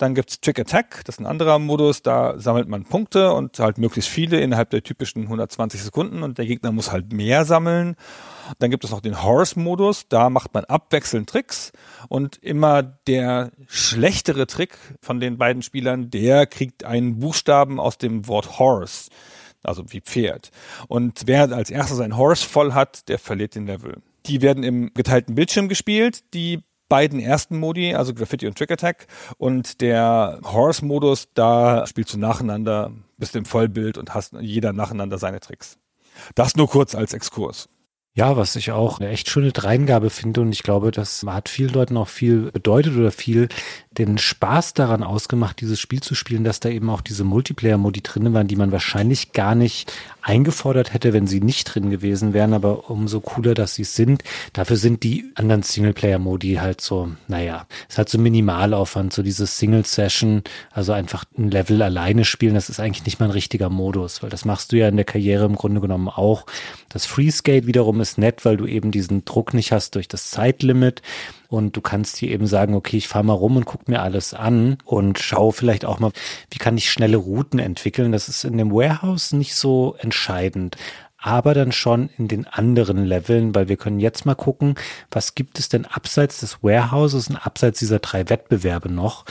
Dann 0.00 0.14
gibt's 0.14 0.40
Trick 0.40 0.58
Attack, 0.58 1.02
das 1.04 1.16
ist 1.16 1.20
ein 1.20 1.26
anderer 1.26 1.58
Modus, 1.58 2.00
da 2.00 2.38
sammelt 2.38 2.68
man 2.68 2.84
Punkte 2.84 3.34
und 3.34 3.58
halt 3.58 3.76
möglichst 3.76 4.08
viele 4.08 4.40
innerhalb 4.40 4.70
der 4.70 4.82
typischen 4.82 5.24
120 5.24 5.82
Sekunden 5.82 6.22
und 6.22 6.38
der 6.38 6.46
Gegner 6.46 6.72
muss 6.72 6.90
halt 6.90 7.12
mehr 7.12 7.44
sammeln. 7.44 7.96
Dann 8.58 8.70
gibt 8.70 8.82
es 8.82 8.92
noch 8.92 9.02
den 9.02 9.22
Horse-Modus, 9.22 10.08
da 10.08 10.30
macht 10.30 10.54
man 10.54 10.64
abwechselnd 10.64 11.28
Tricks 11.28 11.72
und 12.08 12.38
immer 12.38 12.82
der 12.82 13.52
schlechtere 13.66 14.46
Trick 14.46 14.78
von 15.02 15.20
den 15.20 15.36
beiden 15.36 15.60
Spielern, 15.60 16.08
der 16.08 16.46
kriegt 16.46 16.84
einen 16.84 17.18
Buchstaben 17.18 17.78
aus 17.78 17.98
dem 17.98 18.26
Wort 18.26 18.58
Horse, 18.58 19.10
also 19.62 19.84
wie 19.88 20.00
Pferd. 20.00 20.50
Und 20.88 21.24
wer 21.26 21.52
als 21.52 21.68
erster 21.68 21.94
sein 21.94 22.16
Horse 22.16 22.46
voll 22.48 22.72
hat, 22.72 23.06
der 23.10 23.18
verliert 23.18 23.54
den 23.54 23.66
Level. 23.66 23.98
Die 24.24 24.40
werden 24.40 24.64
im 24.64 24.94
geteilten 24.94 25.34
Bildschirm 25.34 25.68
gespielt. 25.68 26.20
Die 26.32 26.62
beiden 26.90 27.20
ersten 27.20 27.58
Modi, 27.58 27.94
also 27.94 28.12
Graffiti 28.12 28.46
und 28.46 28.58
Trick 28.58 28.70
Attack. 28.70 29.06
Und 29.38 29.80
der 29.80 30.40
Horse-Modus, 30.44 31.28
da 31.32 31.86
spielst 31.86 32.12
du 32.12 32.18
nacheinander, 32.18 32.92
bist 33.16 33.34
im 33.34 33.46
Vollbild 33.46 33.96
und 33.96 34.12
hast 34.12 34.34
jeder 34.38 34.74
nacheinander 34.74 35.16
seine 35.16 35.40
Tricks. 35.40 35.78
Das 36.34 36.56
nur 36.56 36.68
kurz 36.68 36.94
als 36.94 37.14
Exkurs. 37.14 37.70
Ja, 38.12 38.36
was 38.36 38.56
ich 38.56 38.72
auch 38.72 38.98
eine 38.98 39.08
echt 39.08 39.30
schöne 39.30 39.52
Dreingabe 39.52 40.10
finde 40.10 40.40
und 40.40 40.50
ich 40.52 40.64
glaube, 40.64 40.90
das 40.90 41.24
hat 41.24 41.48
vielen 41.48 41.72
Leuten 41.72 41.96
auch 41.96 42.08
viel 42.08 42.50
bedeutet 42.50 42.96
oder 42.96 43.12
viel 43.12 43.48
den 43.98 44.18
Spaß 44.18 44.74
daran 44.74 45.02
ausgemacht, 45.02 45.60
dieses 45.60 45.80
Spiel 45.80 46.00
zu 46.00 46.14
spielen, 46.14 46.44
dass 46.44 46.60
da 46.60 46.68
eben 46.68 46.88
auch 46.90 47.00
diese 47.00 47.24
Multiplayer-Modi 47.24 48.02
drin 48.02 48.32
waren, 48.32 48.46
die 48.46 48.54
man 48.54 48.70
wahrscheinlich 48.70 49.32
gar 49.32 49.56
nicht 49.56 49.92
eingefordert 50.22 50.94
hätte, 50.94 51.12
wenn 51.12 51.26
sie 51.26 51.40
nicht 51.40 51.64
drin 51.64 51.90
gewesen 51.90 52.32
wären, 52.32 52.54
aber 52.54 52.88
umso 52.88 53.20
cooler, 53.20 53.54
dass 53.54 53.74
sie 53.74 53.82
sind. 53.82 54.22
Dafür 54.52 54.76
sind 54.76 55.02
die 55.02 55.32
anderen 55.34 55.64
Singleplayer-Modi 55.64 56.54
halt 56.54 56.80
so, 56.80 57.10
naja, 57.26 57.66
es 57.88 57.98
hat 57.98 58.08
so 58.08 58.18
Minimalaufwand, 58.18 59.12
so 59.12 59.24
diese 59.24 59.46
Single-Session, 59.46 60.44
also 60.70 60.92
einfach 60.92 61.24
ein 61.36 61.50
Level 61.50 61.82
alleine 61.82 62.24
spielen, 62.24 62.54
das 62.54 62.70
ist 62.70 62.78
eigentlich 62.78 63.06
nicht 63.06 63.18
mal 63.18 63.26
ein 63.26 63.32
richtiger 63.32 63.70
Modus, 63.70 64.22
weil 64.22 64.30
das 64.30 64.44
machst 64.44 64.70
du 64.70 64.76
ja 64.76 64.88
in 64.88 64.96
der 64.96 65.04
Karriere 65.04 65.46
im 65.46 65.56
Grunde 65.56 65.80
genommen 65.80 66.08
auch. 66.08 66.46
Das 66.90 67.06
Freeskate 67.06 67.66
wiederum 67.66 68.00
ist 68.00 68.18
nett, 68.18 68.44
weil 68.44 68.56
du 68.56 68.66
eben 68.66 68.92
diesen 68.92 69.24
Druck 69.24 69.52
nicht 69.52 69.72
hast 69.72 69.96
durch 69.96 70.06
das 70.06 70.30
Zeitlimit 70.30 71.02
und 71.50 71.76
du 71.76 71.80
kannst 71.80 72.16
hier 72.16 72.30
eben 72.30 72.46
sagen, 72.46 72.74
okay, 72.74 72.96
ich 72.96 73.08
fahre 73.08 73.24
mal 73.24 73.32
rum 73.32 73.56
und 73.56 73.66
guck 73.66 73.88
mir 73.88 74.00
alles 74.00 74.34
an 74.34 74.78
und 74.84 75.18
schau 75.18 75.50
vielleicht 75.50 75.84
auch 75.84 75.98
mal, 75.98 76.12
wie 76.50 76.58
kann 76.58 76.78
ich 76.78 76.90
schnelle 76.90 77.16
Routen 77.16 77.58
entwickeln. 77.58 78.12
Das 78.12 78.28
ist 78.28 78.44
in 78.44 78.56
dem 78.56 78.72
Warehouse 78.72 79.32
nicht 79.32 79.54
so 79.54 79.96
entscheidend 79.98 80.76
aber 81.22 81.52
dann 81.52 81.70
schon 81.70 82.08
in 82.16 82.28
den 82.28 82.46
anderen 82.46 83.04
Leveln, 83.04 83.54
weil 83.54 83.68
wir 83.68 83.76
können 83.76 84.00
jetzt 84.00 84.24
mal 84.24 84.34
gucken, 84.34 84.76
was 85.10 85.34
gibt 85.34 85.58
es 85.58 85.68
denn 85.68 85.84
abseits 85.84 86.40
des 86.40 86.62
Warehouses 86.62 87.28
und 87.28 87.36
abseits 87.36 87.78
dieser 87.78 87.98
drei 87.98 88.30
Wettbewerbe 88.30 88.90
noch. 88.90 89.26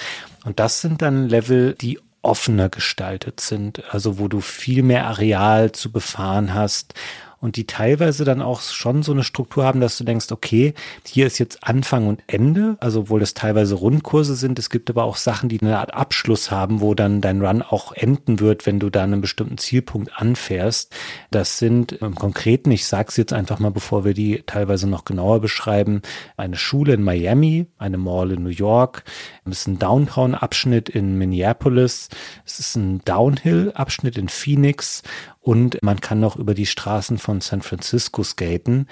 Und 0.46 0.60
das 0.60 0.82
sind 0.82 1.02
dann 1.02 1.28
Level, 1.28 1.74
die 1.74 2.00
offener 2.22 2.70
gestaltet 2.70 3.40
sind, 3.40 3.82
also 3.92 4.20
wo 4.20 4.28
du 4.28 4.40
viel 4.40 4.84
mehr 4.84 5.08
Areal 5.08 5.72
zu 5.72 5.92
befahren 5.92 6.54
hast 6.54 6.94
und 7.42 7.56
die 7.56 7.66
teilweise 7.66 8.26
dann 8.26 8.42
auch 8.42 8.62
schon 8.62 9.04
so 9.04 9.12
eine 9.12 9.24
Struktur 9.24 9.64
haben, 9.64 9.80
dass 9.80 9.98
du 9.98 10.04
denkst, 10.04 10.32
okay, 10.32 10.74
hier 11.06 11.28
ist 11.28 11.38
jetzt 11.38 11.64
Anfang 11.64 12.08
und 12.08 12.22
Ende, 12.28 12.78
also 12.80 13.02
obwohl 13.02 13.20
das 13.20 13.34
teilweise 13.34 13.76
Rundkurse 13.76 14.36
sind, 14.36 14.60
es 14.60 14.70
gibt 14.70 14.90
aber 14.90 15.04
auch 15.04 15.16
Sachen, 15.16 15.50
die 15.50 15.62
eine 15.62 15.80
Art 15.80 15.94
Abschluss 15.94 16.52
haben, 16.52 16.82
wo 16.82 16.94
dann 16.96 17.22
dein 17.22 17.42
Run 17.42 17.62
auch 17.62 17.92
enden 17.94 18.40
wird, 18.40 18.66
wenn 18.66 18.80
du 18.80 18.90
da 18.90 19.04
einen 19.04 19.22
bestimmten 19.22 19.58
Zielpunkt 19.58 20.12
anfährst. 20.16 20.96
Das 21.32 21.58
sind 21.58 21.94
im 21.94 22.16
Konkreten, 22.16 22.72
ich 22.72 22.86
sag's 22.86 23.18
jetzt 23.18 23.34
einfach 23.34 23.60
mal, 23.60 23.72
bevor 23.72 24.06
wir 24.06 24.14
die 24.14 24.44
teilweise 24.46 24.90
noch 24.90 25.06
genauer 25.06 25.40
beschreiben, 25.40 26.02
eine 26.38 26.58
Schule 26.58 26.94
in 26.94 27.04
Miami, 27.04 27.68
eine 27.78 27.98
Mall 27.98 28.32
in 28.32 28.44
New 28.44 28.50
York, 28.50 29.04
es 29.46 29.62
ist 29.62 29.68
ein 29.68 29.80
Downtown-Abschnitt 29.80 30.90
in 30.90 31.18
Minneapolis, 31.18 32.10
es 32.46 32.60
ist 32.60 32.76
ein 32.76 33.02
Downhill-Abschnitt 33.06 34.18
in 34.18 34.30
Phoenix 34.30 35.04
und 35.50 35.82
man 35.82 36.00
kann 36.00 36.20
noch 36.20 36.36
über 36.36 36.54
die 36.54 36.68
Straßen 36.68 37.18
von 37.18 37.42
San 37.42 37.64
Francisco 37.64 38.22
skaten. 38.22 38.88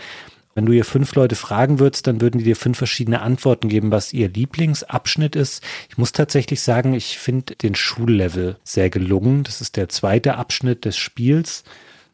Wenn 0.55 0.65
du 0.65 0.73
hier 0.73 0.85
fünf 0.85 1.13
Leute 1.13 1.35
fragen 1.35 1.77
würdest, 1.77 2.07
dann 2.07 2.19
würden 2.19 2.39
die 2.39 2.45
dir 2.45 2.55
fünf 2.55 2.79
verschiedene 2.79 3.21
Antworten 3.21 3.69
geben, 3.69 3.91
was 3.91 4.11
ihr 4.11 4.27
Lieblingsabschnitt 4.27 5.35
ist. 5.35 5.61
Ich 5.87 5.99
muss 5.99 6.13
tatsächlich 6.13 6.61
sagen, 6.61 6.95
ich 6.95 7.19
finde 7.19 7.55
den 7.57 7.75
Schullevel 7.75 8.55
sehr 8.63 8.89
gelungen. 8.89 9.43
Das 9.43 9.61
ist 9.61 9.77
der 9.77 9.87
zweite 9.89 10.33
Abschnitt 10.37 10.83
des 10.85 10.97
Spiels. 10.97 11.63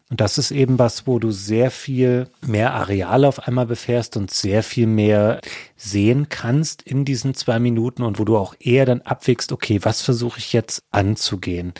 Und 0.09 0.19
das 0.19 0.37
ist 0.37 0.51
eben 0.51 0.77
was, 0.77 1.07
wo 1.07 1.19
du 1.19 1.31
sehr 1.31 1.71
viel 1.71 2.27
mehr 2.45 2.73
Areal 2.73 3.23
auf 3.23 3.47
einmal 3.47 3.65
befährst 3.65 4.17
und 4.17 4.29
sehr 4.29 4.61
viel 4.61 4.87
mehr 4.87 5.39
sehen 5.77 6.27
kannst 6.27 6.81
in 6.81 7.05
diesen 7.05 7.33
zwei 7.33 7.59
Minuten 7.59 8.03
und 8.03 8.19
wo 8.19 8.25
du 8.25 8.35
auch 8.35 8.55
eher 8.59 8.85
dann 8.85 9.03
abwägst, 9.03 9.53
okay, 9.53 9.79
was 9.83 10.01
versuche 10.01 10.39
ich 10.39 10.51
jetzt 10.51 10.83
anzugehen? 10.91 11.73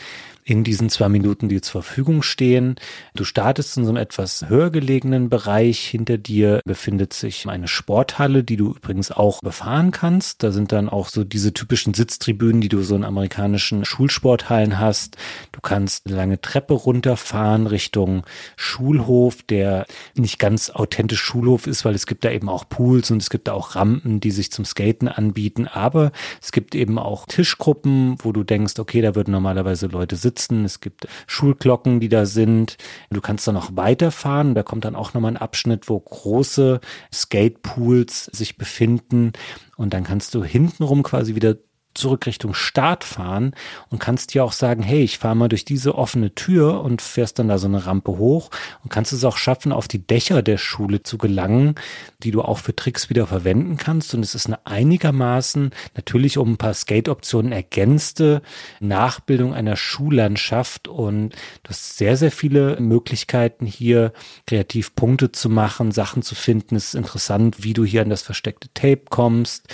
In 0.44 0.62
diesen 0.62 0.90
zwei 0.90 1.08
Minuten, 1.08 1.48
die 1.48 1.62
zur 1.62 1.82
Verfügung 1.82 2.22
stehen. 2.22 2.76
Du 3.14 3.24
startest 3.24 3.78
in 3.78 3.84
so 3.84 3.90
einem 3.90 3.96
etwas 3.96 4.46
höher 4.48 4.70
gelegenen 4.70 5.30
Bereich. 5.30 5.86
Hinter 5.86 6.18
dir 6.18 6.60
befindet 6.66 7.14
sich 7.14 7.48
eine 7.48 7.66
Sporthalle, 7.66 8.44
die 8.44 8.56
du 8.56 8.74
übrigens 8.74 9.10
auch 9.10 9.40
befahren 9.40 9.90
kannst. 9.90 10.42
Da 10.42 10.52
sind 10.52 10.70
dann 10.72 10.90
auch 10.90 11.08
so 11.08 11.24
diese 11.24 11.54
typischen 11.54 11.94
Sitztribünen, 11.94 12.60
die 12.60 12.68
du 12.68 12.82
so 12.82 12.94
in 12.94 13.04
amerikanischen 13.04 13.86
Schulsporthallen 13.86 14.78
hast. 14.78 15.16
Du 15.52 15.60
kannst 15.62 16.06
eine 16.06 16.16
lange 16.16 16.40
Treppe 16.40 16.74
runterfahren 16.74 17.66
Richtung 17.66 18.24
Schulhof, 18.56 19.42
der 19.42 19.86
nicht 20.14 20.38
ganz 20.38 20.68
authentisch 20.68 21.22
Schulhof 21.22 21.66
ist, 21.66 21.86
weil 21.86 21.94
es 21.94 22.06
gibt 22.06 22.22
da 22.22 22.30
eben 22.30 22.50
auch 22.50 22.68
Pools 22.68 23.10
und 23.10 23.22
es 23.22 23.30
gibt 23.30 23.48
da 23.48 23.54
auch 23.54 23.76
Rampen, 23.76 24.20
die 24.20 24.30
sich 24.30 24.52
zum 24.52 24.66
Skaten 24.66 25.08
anbieten. 25.08 25.68
Aber 25.68 26.12
es 26.42 26.52
gibt 26.52 26.74
eben 26.74 26.98
auch 26.98 27.24
Tischgruppen, 27.24 28.16
wo 28.18 28.32
du 28.32 28.42
denkst, 28.42 28.74
okay, 28.78 29.00
da 29.00 29.14
würden 29.14 29.32
normalerweise 29.32 29.86
Leute 29.86 30.16
sitzen 30.16 30.33
sitzen. 30.34 30.64
Es 30.64 30.80
gibt 30.80 31.06
Schulglocken, 31.26 32.00
die 32.00 32.08
da 32.08 32.26
sind. 32.26 32.76
Du 33.10 33.20
kannst 33.20 33.46
dann 33.46 33.54
noch 33.54 33.76
weiterfahren. 33.76 34.54
Da 34.54 34.62
kommt 34.62 34.84
dann 34.84 34.96
auch 34.96 35.14
nochmal 35.14 35.32
ein 35.32 35.36
Abschnitt, 35.36 35.88
wo 35.88 35.98
große 35.98 36.80
Skatepools 37.12 38.24
sich 38.26 38.56
befinden. 38.56 39.32
Und 39.76 39.94
dann 39.94 40.04
kannst 40.04 40.34
du 40.34 40.42
hintenrum 40.42 41.02
quasi 41.02 41.34
wieder 41.34 41.56
zurück 41.94 42.26
Richtung 42.26 42.54
Start 42.54 43.04
fahren 43.04 43.54
und 43.88 43.98
kannst 43.98 44.34
dir 44.34 44.44
auch 44.44 44.52
sagen, 44.52 44.82
hey, 44.82 45.02
ich 45.02 45.18
fahre 45.18 45.36
mal 45.36 45.48
durch 45.48 45.64
diese 45.64 45.94
offene 45.94 46.34
Tür 46.34 46.82
und 46.82 47.00
fährst 47.00 47.38
dann 47.38 47.48
da 47.48 47.58
so 47.58 47.66
eine 47.66 47.86
Rampe 47.86 48.18
hoch 48.18 48.50
und 48.82 48.90
kannst 48.90 49.12
es 49.12 49.24
auch 49.24 49.36
schaffen, 49.36 49.72
auf 49.72 49.88
die 49.88 50.04
Dächer 50.04 50.42
der 50.42 50.58
Schule 50.58 51.02
zu 51.02 51.18
gelangen, 51.18 51.76
die 52.22 52.30
du 52.30 52.42
auch 52.42 52.58
für 52.58 52.74
Tricks 52.74 53.10
wieder 53.10 53.26
verwenden 53.26 53.76
kannst. 53.76 54.14
Und 54.14 54.22
es 54.22 54.34
ist 54.34 54.46
eine 54.46 54.66
einigermaßen, 54.66 55.70
natürlich 55.94 56.38
um 56.38 56.52
ein 56.52 56.56
paar 56.56 56.74
Skate-Optionen 56.74 57.52
ergänzte 57.52 58.42
Nachbildung 58.80 59.54
einer 59.54 59.76
Schullandschaft 59.76 60.88
und 60.88 61.30
du 61.62 61.70
hast 61.70 61.96
sehr, 61.96 62.16
sehr 62.16 62.30
viele 62.30 62.80
Möglichkeiten 62.80 63.66
hier 63.66 64.12
kreativ 64.46 64.94
Punkte 64.94 65.32
zu 65.32 65.48
machen, 65.48 65.92
Sachen 65.92 66.22
zu 66.22 66.34
finden. 66.34 66.76
Es 66.76 66.88
ist 66.88 66.94
interessant, 66.94 67.62
wie 67.62 67.72
du 67.72 67.84
hier 67.84 68.02
an 68.02 68.10
das 68.10 68.22
versteckte 68.22 68.68
Tape 68.74 69.02
kommst 69.08 69.68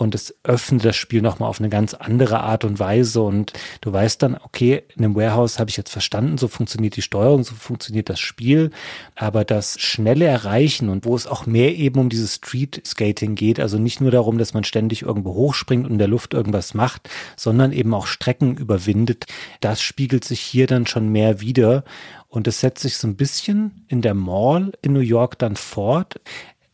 und 0.00 0.14
es 0.14 0.34
öffnet 0.44 0.82
das 0.82 0.96
Spiel 0.96 1.20
nochmal 1.20 1.50
auf 1.50 1.60
eine 1.60 1.68
ganz 1.68 1.92
andere 1.92 2.40
Art 2.40 2.64
und 2.64 2.78
Weise. 2.78 3.20
Und 3.20 3.52
du 3.82 3.92
weißt 3.92 4.22
dann, 4.22 4.34
okay, 4.34 4.82
in 4.96 5.04
einem 5.04 5.14
Warehouse 5.14 5.58
habe 5.58 5.68
ich 5.68 5.76
jetzt 5.76 5.90
verstanden, 5.90 6.38
so 6.38 6.48
funktioniert 6.48 6.96
die 6.96 7.02
Steuerung, 7.02 7.44
so 7.44 7.54
funktioniert 7.54 8.08
das 8.08 8.18
Spiel, 8.18 8.70
aber 9.14 9.44
das 9.44 9.78
schnelle 9.78 10.24
Erreichen 10.24 10.88
und 10.88 11.04
wo 11.04 11.14
es 11.14 11.26
auch 11.26 11.44
mehr 11.44 11.76
eben 11.76 12.00
um 12.00 12.08
dieses 12.08 12.36
Street 12.36 12.80
Skating 12.86 13.34
geht, 13.34 13.60
also 13.60 13.76
nicht 13.76 14.00
nur 14.00 14.10
darum, 14.10 14.38
dass 14.38 14.54
man 14.54 14.64
ständig 14.64 15.02
irgendwo 15.02 15.34
hochspringt 15.34 15.84
und 15.84 15.92
in 15.92 15.98
der 15.98 16.08
Luft 16.08 16.32
irgendwas 16.32 16.72
macht, 16.72 17.10
sondern 17.36 17.70
eben 17.70 17.92
auch 17.92 18.06
Strecken 18.06 18.56
überwindet, 18.56 19.26
das 19.60 19.82
spiegelt 19.82 20.24
sich 20.24 20.40
hier 20.40 20.66
dann 20.66 20.86
schon 20.86 21.10
mehr 21.10 21.42
wieder. 21.42 21.84
Und 22.30 22.46
es 22.46 22.60
setzt 22.60 22.82
sich 22.82 22.96
so 22.96 23.08
ein 23.08 23.16
bisschen 23.16 23.84
in 23.88 24.02
der 24.02 24.14
Mall 24.14 24.72
in 24.82 24.92
New 24.92 25.00
York 25.00 25.36
dann 25.40 25.56
fort 25.56 26.20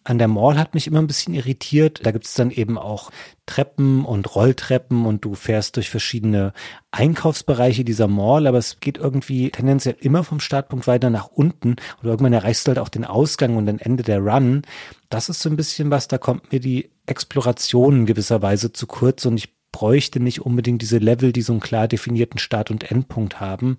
an 0.06 0.18
der 0.18 0.28
Mall 0.28 0.56
hat 0.56 0.74
mich 0.74 0.86
immer 0.86 1.00
ein 1.00 1.08
bisschen 1.08 1.34
irritiert. 1.34 2.00
Da 2.04 2.12
gibt 2.12 2.26
es 2.26 2.34
dann 2.34 2.52
eben 2.52 2.78
auch 2.78 3.10
Treppen 3.44 4.04
und 4.04 4.36
Rolltreppen 4.36 5.04
und 5.04 5.24
du 5.24 5.34
fährst 5.34 5.74
durch 5.74 5.90
verschiedene 5.90 6.52
Einkaufsbereiche 6.92 7.84
dieser 7.84 8.06
Mall, 8.06 8.46
aber 8.46 8.58
es 8.58 8.78
geht 8.78 8.98
irgendwie 8.98 9.50
tendenziell 9.50 9.96
immer 9.98 10.22
vom 10.22 10.38
Startpunkt 10.38 10.86
weiter 10.86 11.10
nach 11.10 11.26
unten 11.26 11.70
und 11.70 12.04
irgendwann 12.08 12.32
erreichst 12.32 12.66
du 12.66 12.70
halt 12.70 12.78
auch 12.78 12.88
den 12.88 13.04
Ausgang 13.04 13.56
und 13.56 13.66
dann 13.66 13.80
Ende 13.80 14.04
der 14.04 14.20
Run. 14.20 14.62
Das 15.08 15.28
ist 15.28 15.40
so 15.40 15.50
ein 15.50 15.56
bisschen 15.56 15.90
was, 15.90 16.06
da 16.06 16.18
kommt 16.18 16.52
mir 16.52 16.60
die 16.60 16.90
Exploration 17.06 18.06
gewisserweise 18.06 18.72
zu 18.72 18.86
kurz 18.86 19.26
und 19.26 19.36
ich 19.36 19.54
bräuchte 19.72 20.20
nicht 20.20 20.40
unbedingt 20.40 20.82
diese 20.82 20.98
Level, 20.98 21.32
die 21.32 21.42
so 21.42 21.52
einen 21.52 21.60
klar 21.60 21.88
definierten 21.88 22.38
Start- 22.38 22.70
und 22.70 22.90
Endpunkt 22.92 23.40
haben 23.40 23.76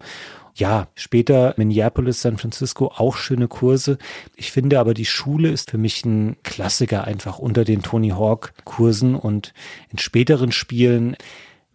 ja, 0.58 0.88
später 0.95 1.53
Minneapolis, 1.58 2.22
San 2.22 2.38
Francisco 2.38 2.91
auch 2.95 3.16
schöne 3.16 3.47
Kurse. 3.47 3.99
Ich 4.36 4.51
finde 4.51 4.80
aber, 4.80 4.95
die 4.95 5.05
Schule 5.05 5.49
ist 5.49 5.70
für 5.70 5.78
mich 5.78 6.03
ein 6.03 6.36
Klassiker 6.43 7.03
einfach 7.03 7.38
unter 7.38 7.64
den 7.64 7.84
Tony 7.84 8.10
Hawk 8.10 8.53
Kursen 8.64 9.16
und 9.16 9.53
in 9.91 9.99
späteren 9.99 10.51
Spielen 10.51 11.16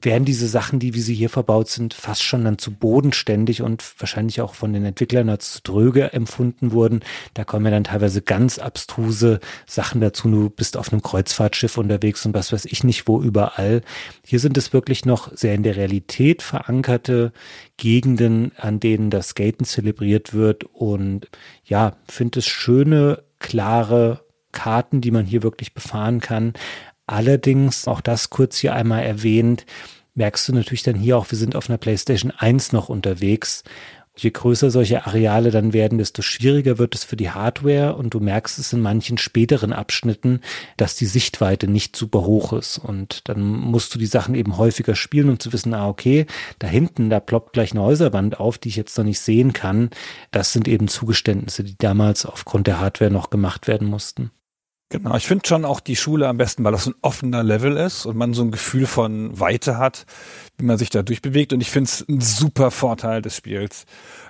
werden 0.04 0.24
diese 0.24 0.48
Sachen, 0.48 0.78
die 0.78 0.94
wie 0.94 1.00
sie 1.00 1.14
hier 1.14 1.28
verbaut 1.28 1.68
sind, 1.68 1.94
fast 1.94 2.22
schon 2.22 2.44
dann 2.44 2.58
zu 2.58 2.72
bodenständig 2.72 3.62
und 3.62 3.82
wahrscheinlich 3.98 4.40
auch 4.40 4.54
von 4.54 4.72
den 4.72 4.84
Entwicklern 4.84 5.28
als 5.28 5.62
dröge 5.62 6.12
empfunden 6.12 6.72
wurden. 6.72 7.00
Da 7.34 7.44
kommen 7.44 7.64
ja 7.64 7.70
dann 7.70 7.84
teilweise 7.84 8.22
ganz 8.22 8.58
abstruse 8.58 9.40
Sachen 9.66 10.00
dazu. 10.00 10.30
Du 10.30 10.50
bist 10.50 10.76
auf 10.76 10.92
einem 10.92 11.02
Kreuzfahrtschiff 11.02 11.78
unterwegs 11.78 12.24
und 12.26 12.34
was 12.34 12.52
weiß 12.52 12.64
ich 12.66 12.84
nicht 12.84 13.08
wo 13.08 13.20
überall. 13.20 13.82
Hier 14.24 14.40
sind 14.40 14.56
es 14.56 14.72
wirklich 14.72 15.04
noch 15.04 15.34
sehr 15.36 15.54
in 15.54 15.62
der 15.62 15.76
Realität 15.76 16.42
verankerte 16.42 17.32
Gegenden, 17.76 18.52
an 18.56 18.80
denen 18.80 19.10
das 19.10 19.30
Skaten 19.30 19.64
zelebriert 19.64 20.34
wird 20.34 20.64
und 20.64 21.28
ja, 21.64 21.96
finde 22.08 22.40
es 22.40 22.46
schöne, 22.46 23.22
klare 23.38 24.24
Karten, 24.52 25.00
die 25.00 25.10
man 25.10 25.24
hier 25.24 25.42
wirklich 25.42 25.74
befahren 25.74 26.20
kann. 26.20 26.52
Allerdings, 27.12 27.86
auch 27.88 28.00
das 28.00 28.30
kurz 28.30 28.56
hier 28.56 28.74
einmal 28.74 29.02
erwähnt, 29.02 29.66
merkst 30.14 30.48
du 30.48 30.54
natürlich 30.54 30.82
dann 30.82 30.94
hier 30.94 31.18
auch, 31.18 31.30
wir 31.30 31.36
sind 31.36 31.54
auf 31.54 31.68
einer 31.68 31.76
PlayStation 31.76 32.30
1 32.30 32.72
noch 32.72 32.88
unterwegs. 32.88 33.64
Je 34.16 34.30
größer 34.30 34.70
solche 34.70 35.04
Areale 35.04 35.50
dann 35.50 35.74
werden, 35.74 35.98
desto 35.98 36.22
schwieriger 36.22 36.78
wird 36.78 36.94
es 36.94 37.04
für 37.04 37.16
die 37.16 37.28
Hardware 37.28 37.96
und 37.96 38.14
du 38.14 38.20
merkst 38.20 38.58
es 38.58 38.72
in 38.72 38.80
manchen 38.80 39.18
späteren 39.18 39.74
Abschnitten, 39.74 40.40
dass 40.78 40.96
die 40.96 41.04
Sichtweite 41.04 41.68
nicht 41.68 41.96
super 41.96 42.22
hoch 42.22 42.54
ist 42.54 42.78
und 42.78 43.28
dann 43.28 43.42
musst 43.42 43.94
du 43.94 43.98
die 43.98 44.06
Sachen 44.06 44.34
eben 44.34 44.56
häufiger 44.56 44.94
spielen, 44.94 45.28
um 45.28 45.38
zu 45.38 45.52
wissen, 45.52 45.74
ah 45.74 45.88
okay, 45.88 46.24
da 46.60 46.66
hinten, 46.66 47.10
da 47.10 47.20
ploppt 47.20 47.52
gleich 47.52 47.72
eine 47.72 47.82
Häuserwand 47.82 48.40
auf, 48.40 48.56
die 48.56 48.70
ich 48.70 48.76
jetzt 48.76 48.96
noch 48.96 49.04
nicht 49.04 49.20
sehen 49.20 49.52
kann. 49.52 49.90
Das 50.30 50.54
sind 50.54 50.66
eben 50.66 50.88
Zugeständnisse, 50.88 51.62
die 51.62 51.76
damals 51.76 52.24
aufgrund 52.24 52.68
der 52.68 52.80
Hardware 52.80 53.10
noch 53.10 53.28
gemacht 53.28 53.68
werden 53.68 53.86
mussten. 53.86 54.30
Genau, 54.92 55.16
ich 55.16 55.26
finde 55.26 55.48
schon 55.48 55.64
auch 55.64 55.80
die 55.80 55.96
Schule 55.96 56.28
am 56.28 56.36
besten, 56.36 56.64
weil 56.64 56.72
das 56.72 56.86
ein 56.86 56.94
offener 57.00 57.42
Level 57.42 57.78
ist 57.78 58.04
und 58.04 58.14
man 58.14 58.34
so 58.34 58.42
ein 58.42 58.50
Gefühl 58.50 58.84
von 58.84 59.40
Weite 59.40 59.78
hat, 59.78 60.04
wie 60.58 60.66
man 60.66 60.76
sich 60.76 60.90
da 60.90 61.02
durchbewegt. 61.02 61.54
Und 61.54 61.62
ich 61.62 61.70
finde 61.70 61.88
es 61.88 62.06
ein 62.06 62.20
super 62.20 62.70
Vorteil 62.70 63.22
des 63.22 63.34
Spiels, 63.34 63.86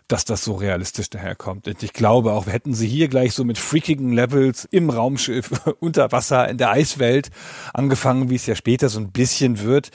dass 0.06 0.24
das 0.24 0.44
so 0.44 0.54
realistisch 0.54 1.10
daherkommt. 1.10 1.66
Und 1.66 1.82
ich 1.82 1.92
glaube 1.92 2.30
auch, 2.30 2.46
hätten 2.46 2.74
sie 2.74 2.86
hier 2.86 3.08
gleich 3.08 3.34
so 3.34 3.42
mit 3.42 3.58
freakigen 3.58 4.12
Levels 4.12 4.64
im 4.70 4.88
Raumschiff, 4.88 5.50
unter 5.80 6.12
Wasser, 6.12 6.48
in 6.48 6.58
der 6.58 6.70
Eiswelt 6.70 7.30
angefangen, 7.74 8.30
wie 8.30 8.36
es 8.36 8.46
ja 8.46 8.54
später 8.54 8.88
so 8.88 9.00
ein 9.00 9.10
bisschen 9.10 9.62
wird, 9.62 9.90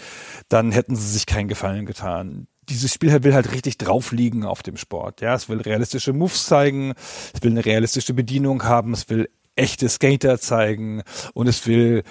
dann 0.50 0.74
hätten 0.74 0.98
sie 0.98 1.08
sich 1.08 1.26
keinen 1.26 1.48
Gefallen 1.48 1.86
getan 1.86 2.48
dieses 2.70 2.94
Spiel 2.94 3.24
will 3.24 3.34
halt 3.34 3.54
richtig 3.54 3.78
drauf 3.78 4.12
liegen 4.12 4.44
auf 4.44 4.62
dem 4.62 4.76
Sport. 4.76 5.22
Ja, 5.22 5.34
es 5.34 5.48
will 5.48 5.62
realistische 5.62 6.12
Moves 6.12 6.48
zeigen, 6.48 6.96
es 7.34 7.42
will 7.42 7.52
eine 7.52 7.64
realistische 7.64 8.14
Bedienung 8.14 8.66
haben, 8.66 8.92
es 8.92 9.08
will 9.08 9.30
echte 9.58 9.90
Skater 9.90 10.40
zeigen 10.40 11.04
und 11.34 11.48
es 11.48 11.66
will, 11.68 12.04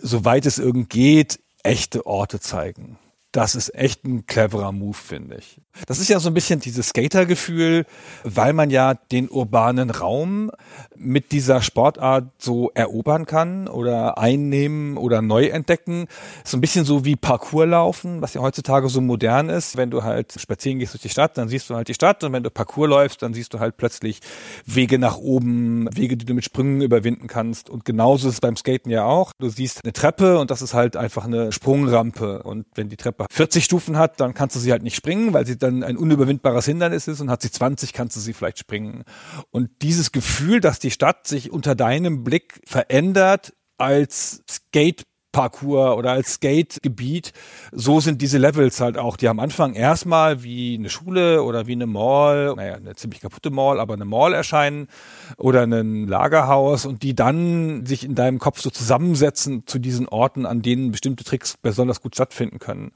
soweit 0.00 0.46
es 0.46 0.58
irgend 0.58 0.90
geht, 0.90 1.40
echte 1.62 2.06
Orte 2.06 2.40
zeigen. 2.40 2.98
Das 3.32 3.54
ist 3.54 3.74
echt 3.74 4.04
ein 4.04 4.24
cleverer 4.24 4.72
Move, 4.72 4.94
finde 4.94 5.36
ich. 5.36 5.60
Das 5.86 5.98
ist 5.98 6.08
ja 6.08 6.18
so 6.18 6.30
ein 6.30 6.34
bisschen 6.34 6.60
dieses 6.60 6.88
Skater-Gefühl, 6.88 7.84
weil 8.24 8.54
man 8.54 8.70
ja 8.70 8.94
den 8.94 9.28
urbanen 9.28 9.90
Raum 9.90 10.50
mit 10.96 11.30
dieser 11.30 11.60
Sportart 11.60 12.30
so 12.38 12.70
erobern 12.74 13.26
kann 13.26 13.68
oder 13.68 14.16
einnehmen 14.16 14.96
oder 14.96 15.20
neu 15.20 15.46
entdecken. 15.46 16.06
So 16.42 16.56
ein 16.56 16.62
bisschen 16.62 16.86
so 16.86 17.04
wie 17.04 17.16
Parkour 17.16 17.66
laufen, 17.66 18.22
was 18.22 18.32
ja 18.32 18.40
heutzutage 18.40 18.88
so 18.88 19.02
modern 19.02 19.50
ist. 19.50 19.76
Wenn 19.76 19.90
du 19.90 20.02
halt 20.02 20.34
spazieren 20.40 20.78
gehst 20.78 20.94
durch 20.94 21.02
die 21.02 21.10
Stadt, 21.10 21.36
dann 21.36 21.48
siehst 21.48 21.68
du 21.68 21.74
halt 21.74 21.88
die 21.88 21.94
Stadt 21.94 22.24
und 22.24 22.32
wenn 22.32 22.42
du 22.42 22.50
Parkour 22.50 22.88
läufst, 22.88 23.22
dann 23.22 23.34
siehst 23.34 23.52
du 23.52 23.60
halt 23.60 23.76
plötzlich 23.76 24.20
Wege 24.64 24.98
nach 24.98 25.18
oben, 25.18 25.88
Wege, 25.94 26.16
die 26.16 26.24
du 26.24 26.32
mit 26.32 26.44
Sprüngen 26.44 26.80
überwinden 26.80 27.26
kannst. 27.26 27.68
Und 27.68 27.84
genauso 27.84 28.28
ist 28.28 28.34
es 28.34 28.40
beim 28.40 28.56
Skaten 28.56 28.90
ja 28.90 29.04
auch. 29.04 29.32
Du 29.38 29.50
siehst 29.50 29.84
eine 29.84 29.92
Treppe 29.92 30.38
und 30.38 30.50
das 30.50 30.62
ist 30.62 30.72
halt 30.72 30.96
einfach 30.96 31.26
eine 31.26 31.52
Sprungrampe. 31.52 32.42
Und 32.42 32.66
wenn 32.74 32.88
die 32.88 32.96
Treppe 32.96 33.17
40 33.30 33.64
Stufen 33.64 33.98
hat, 33.98 34.20
dann 34.20 34.34
kannst 34.34 34.54
du 34.56 34.60
sie 34.60 34.70
halt 34.70 34.82
nicht 34.82 34.96
springen, 34.96 35.32
weil 35.32 35.46
sie 35.46 35.58
dann 35.58 35.82
ein 35.82 35.96
unüberwindbares 35.96 36.66
Hindernis 36.66 37.08
ist 37.08 37.20
und 37.20 37.30
hat 37.30 37.42
sie 37.42 37.50
20, 37.50 37.92
kannst 37.92 38.16
du 38.16 38.20
sie 38.20 38.32
vielleicht 38.32 38.58
springen. 38.58 39.04
Und 39.50 39.70
dieses 39.82 40.12
Gefühl, 40.12 40.60
dass 40.60 40.78
die 40.78 40.90
Stadt 40.90 41.26
sich 41.26 41.50
unter 41.50 41.74
deinem 41.74 42.24
Blick 42.24 42.60
verändert 42.64 43.54
als 43.78 44.42
Skate 44.50 45.04
Parkour 45.32 45.96
oder 45.96 46.12
als 46.12 46.34
Skate-Gebiet. 46.34 47.32
So 47.72 48.00
sind 48.00 48.22
diese 48.22 48.38
Levels 48.38 48.80
halt 48.80 48.96
auch, 48.96 49.16
die 49.16 49.28
am 49.28 49.40
Anfang 49.40 49.74
erstmal 49.74 50.42
wie 50.42 50.76
eine 50.76 50.88
Schule 50.88 51.42
oder 51.42 51.66
wie 51.66 51.72
eine 51.72 51.86
Mall, 51.86 52.54
naja, 52.56 52.74
eine 52.74 52.94
ziemlich 52.94 53.20
kaputte 53.20 53.50
Mall, 53.50 53.78
aber 53.78 53.94
eine 53.94 54.06
Mall 54.06 54.32
erscheinen 54.32 54.88
oder 55.36 55.62
ein 55.62 56.08
Lagerhaus 56.08 56.86
und 56.86 57.02
die 57.02 57.14
dann 57.14 57.84
sich 57.84 58.04
in 58.04 58.14
deinem 58.14 58.38
Kopf 58.38 58.60
so 58.60 58.70
zusammensetzen 58.70 59.64
zu 59.66 59.78
diesen 59.78 60.08
Orten, 60.08 60.46
an 60.46 60.62
denen 60.62 60.90
bestimmte 60.92 61.24
Tricks 61.24 61.56
besonders 61.60 62.00
gut 62.00 62.14
stattfinden 62.14 62.58
können. 62.58 62.92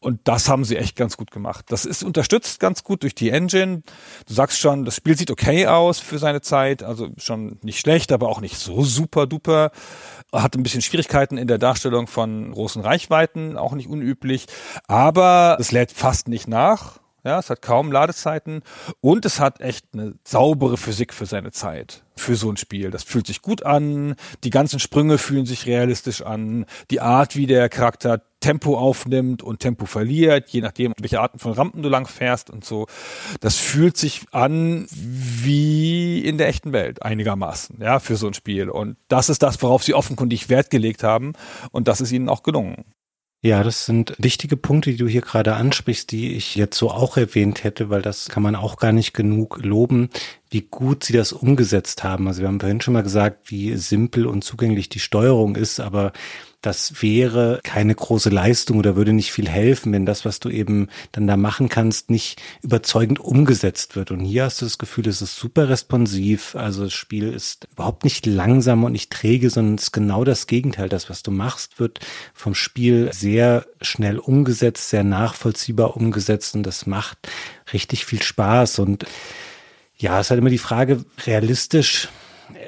Und 0.00 0.20
das 0.24 0.48
haben 0.48 0.64
sie 0.64 0.76
echt 0.76 0.96
ganz 0.96 1.16
gut 1.16 1.30
gemacht. 1.30 1.66
Das 1.68 1.84
ist 1.84 2.02
unterstützt 2.02 2.58
ganz 2.58 2.82
gut 2.82 3.02
durch 3.02 3.14
die 3.14 3.30
Engine. 3.30 3.82
Du 4.26 4.34
sagst 4.34 4.58
schon, 4.58 4.84
das 4.84 4.96
Spiel 4.96 5.16
sieht 5.16 5.30
okay 5.30 5.66
aus 5.68 6.00
für 6.00 6.18
seine 6.18 6.40
Zeit, 6.40 6.82
also 6.82 7.08
schon 7.18 7.58
nicht 7.62 7.78
schlecht, 7.78 8.10
aber 8.10 8.28
auch 8.28 8.40
nicht 8.40 8.58
so 8.58 8.82
super 8.82 9.26
duper 9.26 9.70
hat 10.32 10.54
ein 10.54 10.62
bisschen 10.62 10.82
Schwierigkeiten 10.82 11.38
in 11.38 11.48
der 11.48 11.58
Darstellung 11.58 12.06
von 12.06 12.52
großen 12.52 12.82
Reichweiten, 12.82 13.56
auch 13.56 13.72
nicht 13.72 13.88
unüblich, 13.88 14.46
aber 14.86 15.56
es 15.60 15.72
lädt 15.72 15.92
fast 15.92 16.28
nicht 16.28 16.48
nach. 16.48 17.00
Ja, 17.24 17.38
es 17.40 17.50
hat 17.50 17.62
kaum 17.62 17.90
Ladezeiten 17.90 18.62
und 19.00 19.24
es 19.24 19.40
hat 19.40 19.60
echt 19.60 19.86
eine 19.92 20.14
saubere 20.24 20.76
Physik 20.76 21.12
für 21.12 21.26
seine 21.26 21.50
Zeit, 21.50 22.04
für 22.16 22.36
so 22.36 22.48
ein 22.50 22.56
Spiel. 22.56 22.90
Das 22.90 23.02
fühlt 23.02 23.26
sich 23.26 23.42
gut 23.42 23.64
an, 23.64 24.14
die 24.44 24.50
ganzen 24.50 24.78
Sprünge 24.78 25.18
fühlen 25.18 25.44
sich 25.44 25.66
realistisch 25.66 26.22
an, 26.22 26.64
die 26.90 27.00
Art, 27.00 27.34
wie 27.34 27.46
der 27.46 27.68
Charakter 27.68 28.22
Tempo 28.40 28.78
aufnimmt 28.78 29.42
und 29.42 29.58
Tempo 29.58 29.84
verliert, 29.86 30.48
je 30.50 30.60
nachdem, 30.60 30.92
welche 30.98 31.20
Arten 31.20 31.40
von 31.40 31.52
Rampen 31.52 31.82
du 31.82 31.88
lang 31.88 32.06
fährst 32.06 32.50
und 32.50 32.64
so. 32.64 32.86
Das 33.40 33.56
fühlt 33.56 33.96
sich 33.96 34.26
an 34.30 34.86
wie 34.90 36.20
in 36.20 36.38
der 36.38 36.46
echten 36.46 36.72
Welt 36.72 37.02
einigermaßen, 37.02 37.80
ja, 37.80 37.98
für 37.98 38.14
so 38.14 38.28
ein 38.28 38.34
Spiel. 38.34 38.70
Und 38.70 38.96
das 39.08 39.28
ist 39.28 39.42
das, 39.42 39.60
worauf 39.60 39.82
sie 39.82 39.94
offenkundig 39.94 40.48
Wert 40.48 40.70
gelegt 40.70 41.02
haben 41.02 41.32
und 41.72 41.88
das 41.88 42.00
ist 42.00 42.12
ihnen 42.12 42.28
auch 42.28 42.44
gelungen. 42.44 42.84
Ja, 43.40 43.62
das 43.62 43.86
sind 43.86 44.14
wichtige 44.18 44.56
Punkte, 44.56 44.90
die 44.90 44.96
du 44.96 45.06
hier 45.06 45.20
gerade 45.20 45.54
ansprichst, 45.54 46.10
die 46.10 46.32
ich 46.34 46.56
jetzt 46.56 46.76
so 46.76 46.90
auch 46.90 47.16
erwähnt 47.16 47.62
hätte, 47.62 47.88
weil 47.88 48.02
das 48.02 48.28
kann 48.28 48.42
man 48.42 48.56
auch 48.56 48.78
gar 48.78 48.90
nicht 48.90 49.12
genug 49.14 49.60
loben, 49.62 50.10
wie 50.50 50.62
gut 50.62 51.04
sie 51.04 51.12
das 51.12 51.32
umgesetzt 51.32 52.02
haben. 52.02 52.26
Also 52.26 52.40
wir 52.40 52.48
haben 52.48 52.58
vorhin 52.58 52.80
schon 52.80 52.94
mal 52.94 53.04
gesagt, 53.04 53.48
wie 53.48 53.76
simpel 53.76 54.26
und 54.26 54.42
zugänglich 54.42 54.88
die 54.88 54.98
Steuerung 54.98 55.54
ist, 55.54 55.78
aber 55.78 56.12
das 56.60 57.02
wäre 57.02 57.60
keine 57.62 57.94
große 57.94 58.30
Leistung 58.30 58.78
oder 58.78 58.96
würde 58.96 59.12
nicht 59.12 59.30
viel 59.30 59.48
helfen, 59.48 59.92
wenn 59.92 60.06
das, 60.06 60.24
was 60.24 60.40
du 60.40 60.48
eben 60.48 60.88
dann 61.12 61.28
da 61.28 61.36
machen 61.36 61.68
kannst, 61.68 62.10
nicht 62.10 62.42
überzeugend 62.62 63.20
umgesetzt 63.20 63.94
wird. 63.94 64.10
Und 64.10 64.20
hier 64.20 64.44
hast 64.44 64.60
du 64.60 64.66
das 64.66 64.76
Gefühl, 64.76 65.06
es 65.06 65.22
ist 65.22 65.36
super 65.36 65.68
responsiv. 65.68 66.56
Also 66.56 66.84
das 66.84 66.94
Spiel 66.94 67.32
ist 67.32 67.68
überhaupt 67.72 68.02
nicht 68.02 68.26
langsam 68.26 68.82
und 68.82 68.92
nicht 68.92 69.12
träge, 69.12 69.50
sondern 69.50 69.76
es 69.76 69.84
ist 69.84 69.92
genau 69.92 70.24
das 70.24 70.48
Gegenteil. 70.48 70.88
Das, 70.88 71.08
was 71.08 71.22
du 71.22 71.30
machst, 71.30 71.78
wird 71.78 72.00
vom 72.34 72.56
Spiel 72.56 73.10
sehr 73.12 73.64
schnell 73.80 74.18
umgesetzt, 74.18 74.90
sehr 74.90 75.04
nachvollziehbar 75.04 75.96
umgesetzt 75.96 76.56
und 76.56 76.64
das 76.64 76.86
macht 76.86 77.18
richtig 77.72 78.04
viel 78.04 78.20
Spaß. 78.20 78.80
Und 78.80 79.06
ja, 79.96 80.18
es 80.18 80.26
ist 80.26 80.30
halt 80.30 80.38
immer 80.38 80.50
die 80.50 80.58
Frage, 80.58 81.04
realistisch 81.24 82.08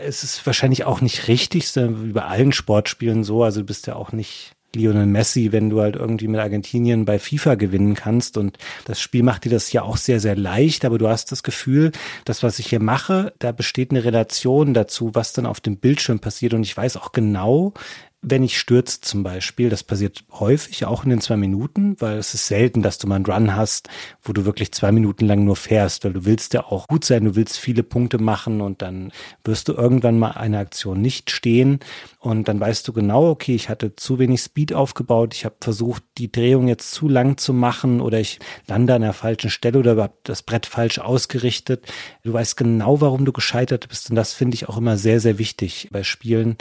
es 0.02 0.24
ist 0.24 0.44
wahrscheinlich 0.46 0.84
auch 0.84 1.00
nicht 1.00 1.28
richtig, 1.28 1.74
wie 1.74 2.12
bei 2.12 2.24
allen 2.24 2.52
Sportspielen 2.52 3.24
so. 3.24 3.42
Also 3.44 3.60
du 3.60 3.66
bist 3.66 3.86
ja 3.86 3.96
auch 3.96 4.12
nicht 4.12 4.52
Lionel 4.74 5.06
Messi, 5.06 5.52
wenn 5.52 5.70
du 5.70 5.80
halt 5.80 5.96
irgendwie 5.96 6.28
mit 6.28 6.40
Argentinien 6.40 7.04
bei 7.04 7.18
FIFA 7.18 7.56
gewinnen 7.56 7.94
kannst. 7.94 8.36
Und 8.36 8.58
das 8.84 9.00
Spiel 9.00 9.22
macht 9.22 9.44
dir 9.44 9.50
das 9.50 9.72
ja 9.72 9.82
auch 9.82 9.96
sehr, 9.96 10.20
sehr 10.20 10.36
leicht. 10.36 10.84
Aber 10.84 10.98
du 10.98 11.08
hast 11.08 11.32
das 11.32 11.42
Gefühl, 11.42 11.92
das, 12.24 12.42
was 12.42 12.58
ich 12.58 12.68
hier 12.68 12.80
mache, 12.80 13.32
da 13.38 13.52
besteht 13.52 13.90
eine 13.90 14.04
Relation 14.04 14.74
dazu, 14.74 15.10
was 15.14 15.32
dann 15.32 15.46
auf 15.46 15.60
dem 15.60 15.76
Bildschirm 15.76 16.20
passiert. 16.20 16.54
Und 16.54 16.62
ich 16.62 16.76
weiß 16.76 16.96
auch 16.96 17.12
genau, 17.12 17.74
wenn 18.22 18.42
ich 18.42 18.58
stürze 18.58 19.00
zum 19.00 19.22
Beispiel, 19.22 19.70
das 19.70 19.82
passiert 19.82 20.24
häufig, 20.30 20.84
auch 20.84 21.04
in 21.04 21.10
den 21.10 21.22
zwei 21.22 21.38
Minuten, 21.38 21.96
weil 22.00 22.18
es 22.18 22.34
ist 22.34 22.48
selten, 22.48 22.82
dass 22.82 22.98
du 22.98 23.06
mal 23.06 23.16
einen 23.16 23.24
Run 23.24 23.56
hast, 23.56 23.88
wo 24.22 24.34
du 24.34 24.44
wirklich 24.44 24.72
zwei 24.72 24.92
Minuten 24.92 25.26
lang 25.26 25.44
nur 25.44 25.56
fährst, 25.56 26.04
weil 26.04 26.12
du 26.12 26.26
willst 26.26 26.52
ja 26.52 26.64
auch 26.64 26.86
gut 26.86 27.04
sein, 27.06 27.24
du 27.24 27.34
willst 27.34 27.56
viele 27.56 27.82
Punkte 27.82 28.18
machen 28.18 28.60
und 28.60 28.82
dann 28.82 29.10
wirst 29.42 29.68
du 29.68 29.72
irgendwann 29.72 30.18
mal 30.18 30.32
eine 30.32 30.58
Aktion 30.58 31.00
nicht 31.00 31.30
stehen 31.30 31.80
und 32.18 32.48
dann 32.48 32.60
weißt 32.60 32.86
du 32.86 32.92
genau, 32.92 33.30
okay, 33.30 33.54
ich 33.54 33.70
hatte 33.70 33.96
zu 33.96 34.18
wenig 34.18 34.42
Speed 34.42 34.74
aufgebaut, 34.74 35.34
ich 35.34 35.46
habe 35.46 35.56
versucht, 35.60 36.02
die 36.18 36.30
Drehung 36.30 36.68
jetzt 36.68 36.92
zu 36.92 37.08
lang 37.08 37.38
zu 37.38 37.54
machen 37.54 38.02
oder 38.02 38.20
ich 38.20 38.38
lande 38.66 38.94
an 38.94 39.02
der 39.02 39.14
falschen 39.14 39.48
Stelle 39.48 39.78
oder 39.78 39.96
habe 39.96 40.14
das 40.24 40.42
Brett 40.42 40.66
falsch 40.66 40.98
ausgerichtet. 40.98 41.90
Du 42.22 42.34
weißt 42.34 42.58
genau, 42.58 43.00
warum 43.00 43.24
du 43.24 43.32
gescheitert 43.32 43.88
bist 43.88 44.10
und 44.10 44.16
das 44.16 44.34
finde 44.34 44.56
ich 44.56 44.68
auch 44.68 44.76
immer 44.76 44.98
sehr, 44.98 45.20
sehr 45.20 45.38
wichtig 45.38 45.88
bei 45.90 46.02
Spielen, 46.02 46.58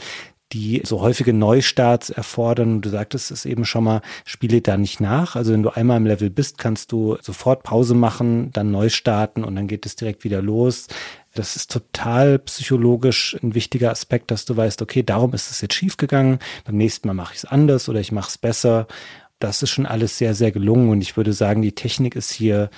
die 0.51 0.81
so 0.83 1.01
häufige 1.01 1.33
Neustarts 1.33 2.09
erfordern. 2.09 2.81
Du 2.81 2.89
sagtest 2.89 3.31
es 3.31 3.45
eben 3.45 3.65
schon 3.65 3.83
mal, 3.83 4.01
spiele 4.25 4.61
da 4.61 4.77
nicht 4.77 4.99
nach. 4.99 5.35
Also 5.35 5.53
wenn 5.53 5.63
du 5.63 5.69
einmal 5.69 5.97
im 5.97 6.05
Level 6.05 6.29
bist, 6.29 6.57
kannst 6.57 6.91
du 6.91 7.17
sofort 7.21 7.63
Pause 7.63 7.93
machen, 7.93 8.51
dann 8.51 8.71
neu 8.71 8.89
starten 8.89 9.43
und 9.43 9.55
dann 9.55 9.67
geht 9.67 9.85
es 9.85 9.95
direkt 9.95 10.23
wieder 10.23 10.41
los. 10.41 10.87
Das 11.35 11.55
ist 11.55 11.71
total 11.71 12.39
psychologisch 12.39 13.37
ein 13.43 13.53
wichtiger 13.53 13.91
Aspekt, 13.91 14.31
dass 14.31 14.45
du 14.45 14.57
weißt, 14.57 14.81
okay, 14.81 15.03
darum 15.03 15.33
ist 15.33 15.51
es 15.51 15.61
jetzt 15.61 15.75
schiefgegangen. 15.75 16.39
Beim 16.65 16.77
nächsten 16.77 17.07
Mal 17.07 17.13
mache 17.13 17.33
ich 17.33 17.39
es 17.39 17.45
anders 17.45 17.87
oder 17.87 17.99
ich 17.99 18.11
mache 18.11 18.29
es 18.29 18.37
besser. 18.37 18.87
Das 19.37 19.61
ist 19.61 19.69
schon 19.69 19.85
alles 19.85 20.17
sehr, 20.17 20.33
sehr 20.33 20.51
gelungen 20.51 20.89
und 20.89 21.01
ich 21.01 21.15
würde 21.15 21.33
sagen, 21.33 21.61
die 21.61 21.73
Technik 21.73 22.15
ist 22.15 22.31
hier 22.31 22.69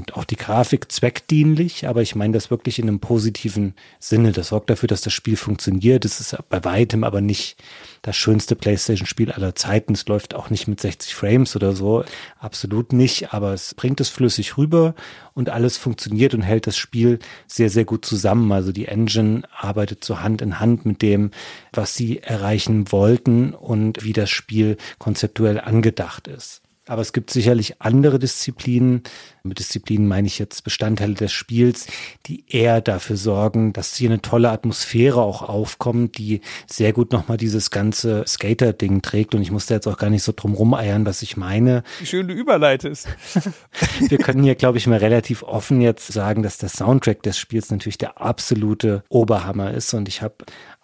und 0.00 0.16
auch 0.16 0.24
die 0.24 0.36
Grafik 0.36 0.90
zweckdienlich, 0.90 1.86
aber 1.86 2.00
ich 2.00 2.14
meine 2.14 2.32
das 2.32 2.50
wirklich 2.50 2.78
in 2.78 2.88
einem 2.88 3.00
positiven 3.00 3.74
Sinne. 3.98 4.32
Das 4.32 4.48
sorgt 4.48 4.70
dafür, 4.70 4.86
dass 4.86 5.02
das 5.02 5.12
Spiel 5.12 5.36
funktioniert. 5.36 6.04
Es 6.04 6.20
ist 6.20 6.36
bei 6.48 6.64
weitem 6.64 7.04
aber 7.04 7.20
nicht 7.20 7.56
das 8.02 8.16
schönste 8.16 8.56
PlayStation-Spiel 8.56 9.30
aller 9.30 9.54
Zeiten. 9.54 9.92
Es 9.92 10.06
läuft 10.06 10.34
auch 10.34 10.48
nicht 10.48 10.68
mit 10.68 10.80
60 10.80 11.14
Frames 11.14 11.54
oder 11.54 11.74
so. 11.74 12.04
Absolut 12.38 12.94
nicht, 12.94 13.34
aber 13.34 13.52
es 13.52 13.74
bringt 13.74 14.00
es 14.00 14.08
flüssig 14.08 14.56
rüber 14.56 14.94
und 15.34 15.50
alles 15.50 15.76
funktioniert 15.76 16.32
und 16.32 16.42
hält 16.42 16.66
das 16.66 16.78
Spiel 16.78 17.18
sehr, 17.46 17.68
sehr 17.68 17.84
gut 17.84 18.04
zusammen. 18.06 18.50
Also 18.52 18.72
die 18.72 18.86
Engine 18.86 19.42
arbeitet 19.54 20.02
so 20.02 20.20
Hand 20.20 20.40
in 20.40 20.60
Hand 20.60 20.86
mit 20.86 21.02
dem, 21.02 21.30
was 21.72 21.94
sie 21.94 22.20
erreichen 22.22 22.90
wollten 22.90 23.52
und 23.52 24.02
wie 24.02 24.14
das 24.14 24.30
Spiel 24.30 24.78
konzeptuell 24.98 25.60
angedacht 25.60 26.26
ist. 26.26 26.62
Aber 26.90 27.02
es 27.02 27.12
gibt 27.12 27.30
sicherlich 27.30 27.80
andere 27.80 28.18
Disziplinen, 28.18 29.04
mit 29.44 29.60
Disziplinen 29.60 30.08
meine 30.08 30.26
ich 30.26 30.40
jetzt 30.40 30.64
Bestandteile 30.64 31.14
des 31.14 31.30
Spiels, 31.32 31.86
die 32.26 32.44
eher 32.48 32.80
dafür 32.80 33.16
sorgen, 33.16 33.72
dass 33.72 33.94
hier 33.94 34.10
eine 34.10 34.20
tolle 34.20 34.50
Atmosphäre 34.50 35.22
auch 35.22 35.42
aufkommt, 35.42 36.18
die 36.18 36.40
sehr 36.66 36.92
gut 36.92 37.12
nochmal 37.12 37.36
dieses 37.36 37.70
ganze 37.70 38.24
Skater-Ding 38.26 39.02
trägt. 39.02 39.36
Und 39.36 39.42
ich 39.42 39.52
muss 39.52 39.66
da 39.66 39.76
jetzt 39.76 39.86
auch 39.86 39.98
gar 39.98 40.10
nicht 40.10 40.24
so 40.24 40.32
drum 40.34 40.54
rumeiern, 40.54 41.06
was 41.06 41.22
ich 41.22 41.36
meine. 41.36 41.84
Wie 42.00 42.06
schön 42.06 42.26
du 42.26 42.34
überleitest. 42.34 43.06
Wir 44.08 44.18
können 44.18 44.42
hier, 44.42 44.56
glaube 44.56 44.78
ich, 44.78 44.88
mal 44.88 44.98
relativ 44.98 45.44
offen 45.44 45.80
jetzt 45.80 46.12
sagen, 46.12 46.42
dass 46.42 46.58
der 46.58 46.70
Soundtrack 46.70 47.22
des 47.22 47.38
Spiels 47.38 47.70
natürlich 47.70 47.98
der 47.98 48.20
absolute 48.20 49.04
Oberhammer 49.08 49.70
ist. 49.70 49.94
Und 49.94 50.08
ich 50.08 50.22
habe 50.22 50.34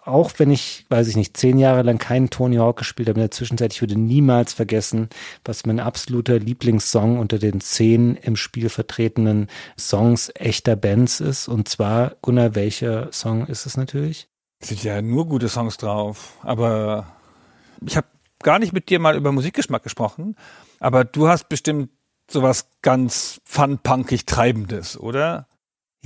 auch 0.07 0.31
wenn 0.37 0.51
ich, 0.51 0.85
weiß 0.89 1.07
ich 1.07 1.15
nicht, 1.15 1.37
zehn 1.37 1.57
Jahre 1.57 1.83
lang 1.83 1.97
keinen 1.97 2.29
Tony 2.29 2.57
Hawk 2.57 2.77
gespielt 2.77 3.09
habe 3.09 3.19
in 3.19 3.23
der 3.23 3.31
Zwischenzeit, 3.31 3.73
ich 3.73 3.81
würde 3.81 3.99
niemals 3.99 4.53
vergessen, 4.53 5.09
was 5.43 5.65
mein 5.65 5.79
absoluter 5.79 6.39
Lieblingssong 6.39 7.19
unter 7.19 7.39
den 7.39 7.61
zehn 7.61 8.15
im 8.15 8.35
Spiel 8.35 8.69
vertretenen 8.69 9.47
Songs 9.77 10.31
echter 10.35 10.75
Bands 10.75 11.19
ist. 11.19 11.47
Und 11.47 11.67
zwar, 11.67 12.15
Gunnar, 12.21 12.55
welcher 12.55 13.11
Song 13.11 13.47
ist 13.47 13.65
es 13.65 13.77
natürlich? 13.77 14.27
Es 14.59 14.69
sind 14.69 14.83
ja 14.83 15.01
nur 15.01 15.27
gute 15.27 15.49
Songs 15.49 15.77
drauf, 15.77 16.37
aber 16.41 17.07
ich 17.85 17.97
habe 17.97 18.07
gar 18.41 18.59
nicht 18.59 18.73
mit 18.73 18.89
dir 18.89 18.99
mal 18.99 19.15
über 19.15 19.31
Musikgeschmack 19.31 19.83
gesprochen, 19.83 20.35
aber 20.79 21.03
du 21.03 21.27
hast 21.27 21.49
bestimmt 21.49 21.89
sowas 22.29 22.69
ganz 22.81 23.41
fun-punkig 23.45 24.25
Treibendes, 24.25 24.99
oder? 24.99 25.46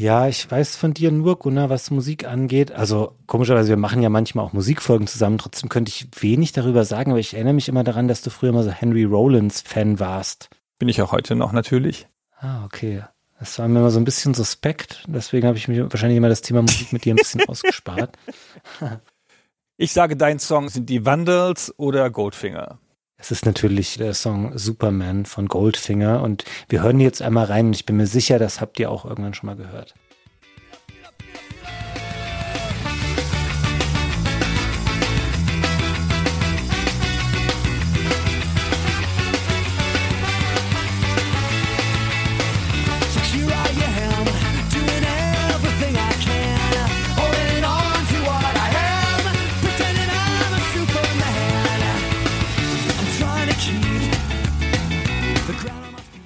Ja, 0.01 0.27
ich 0.27 0.49
weiß 0.49 0.77
von 0.77 0.95
dir 0.95 1.11
nur, 1.11 1.37
Gunnar, 1.37 1.69
was 1.69 1.91
Musik 1.91 2.25
angeht. 2.25 2.71
Also 2.71 3.19
komischerweise, 3.27 3.69
wir 3.69 3.77
machen 3.77 4.01
ja 4.01 4.09
manchmal 4.09 4.43
auch 4.43 4.51
Musikfolgen 4.51 5.05
zusammen. 5.05 5.37
Trotzdem 5.37 5.69
könnte 5.69 5.89
ich 5.89 6.07
wenig 6.19 6.53
darüber 6.53 6.85
sagen, 6.85 7.11
aber 7.11 7.19
ich 7.19 7.35
erinnere 7.35 7.53
mich 7.53 7.69
immer 7.69 7.83
daran, 7.83 8.07
dass 8.07 8.23
du 8.23 8.31
früher 8.31 8.51
mal 8.51 8.63
so 8.63 8.71
Henry 8.71 9.03
Rollins 9.03 9.61
Fan 9.61 9.99
warst. 9.99 10.49
Bin 10.79 10.89
ich 10.89 11.03
auch 11.03 11.11
heute 11.11 11.35
noch 11.35 11.51
natürlich. 11.51 12.07
Ah, 12.39 12.65
okay. 12.65 13.03
Das 13.37 13.59
war 13.59 13.67
mir 13.67 13.77
immer 13.77 13.91
so 13.91 13.99
ein 13.99 14.03
bisschen 14.03 14.33
suspekt. 14.33 15.03
Deswegen 15.05 15.45
habe 15.45 15.59
ich 15.59 15.67
mir 15.67 15.93
wahrscheinlich 15.93 16.17
immer 16.17 16.29
das 16.29 16.41
Thema 16.41 16.63
Musik 16.63 16.91
mit 16.93 17.05
dir 17.05 17.13
ein 17.13 17.17
bisschen 17.17 17.43
ausgespart. 17.47 18.17
Ich 19.77 19.93
sage, 19.93 20.17
dein 20.17 20.39
Song 20.39 20.69
sind 20.69 20.89
die 20.89 21.05
Vandals 21.05 21.77
oder 21.77 22.09
Goldfinger. 22.09 22.79
Es 23.21 23.29
ist 23.29 23.45
natürlich 23.45 23.97
der 23.97 24.15
Song 24.15 24.57
Superman 24.57 25.25
von 25.25 25.47
Goldfinger 25.47 26.23
und 26.23 26.43
wir 26.69 26.81
hören 26.81 26.99
jetzt 26.99 27.21
einmal 27.21 27.45
rein 27.45 27.67
und 27.67 27.75
ich 27.75 27.85
bin 27.85 27.97
mir 27.97 28.07
sicher, 28.07 28.39
das 28.39 28.59
habt 28.59 28.79
ihr 28.79 28.89
auch 28.89 29.05
irgendwann 29.05 29.35
schon 29.35 29.45
mal 29.45 29.55
gehört. 29.55 29.93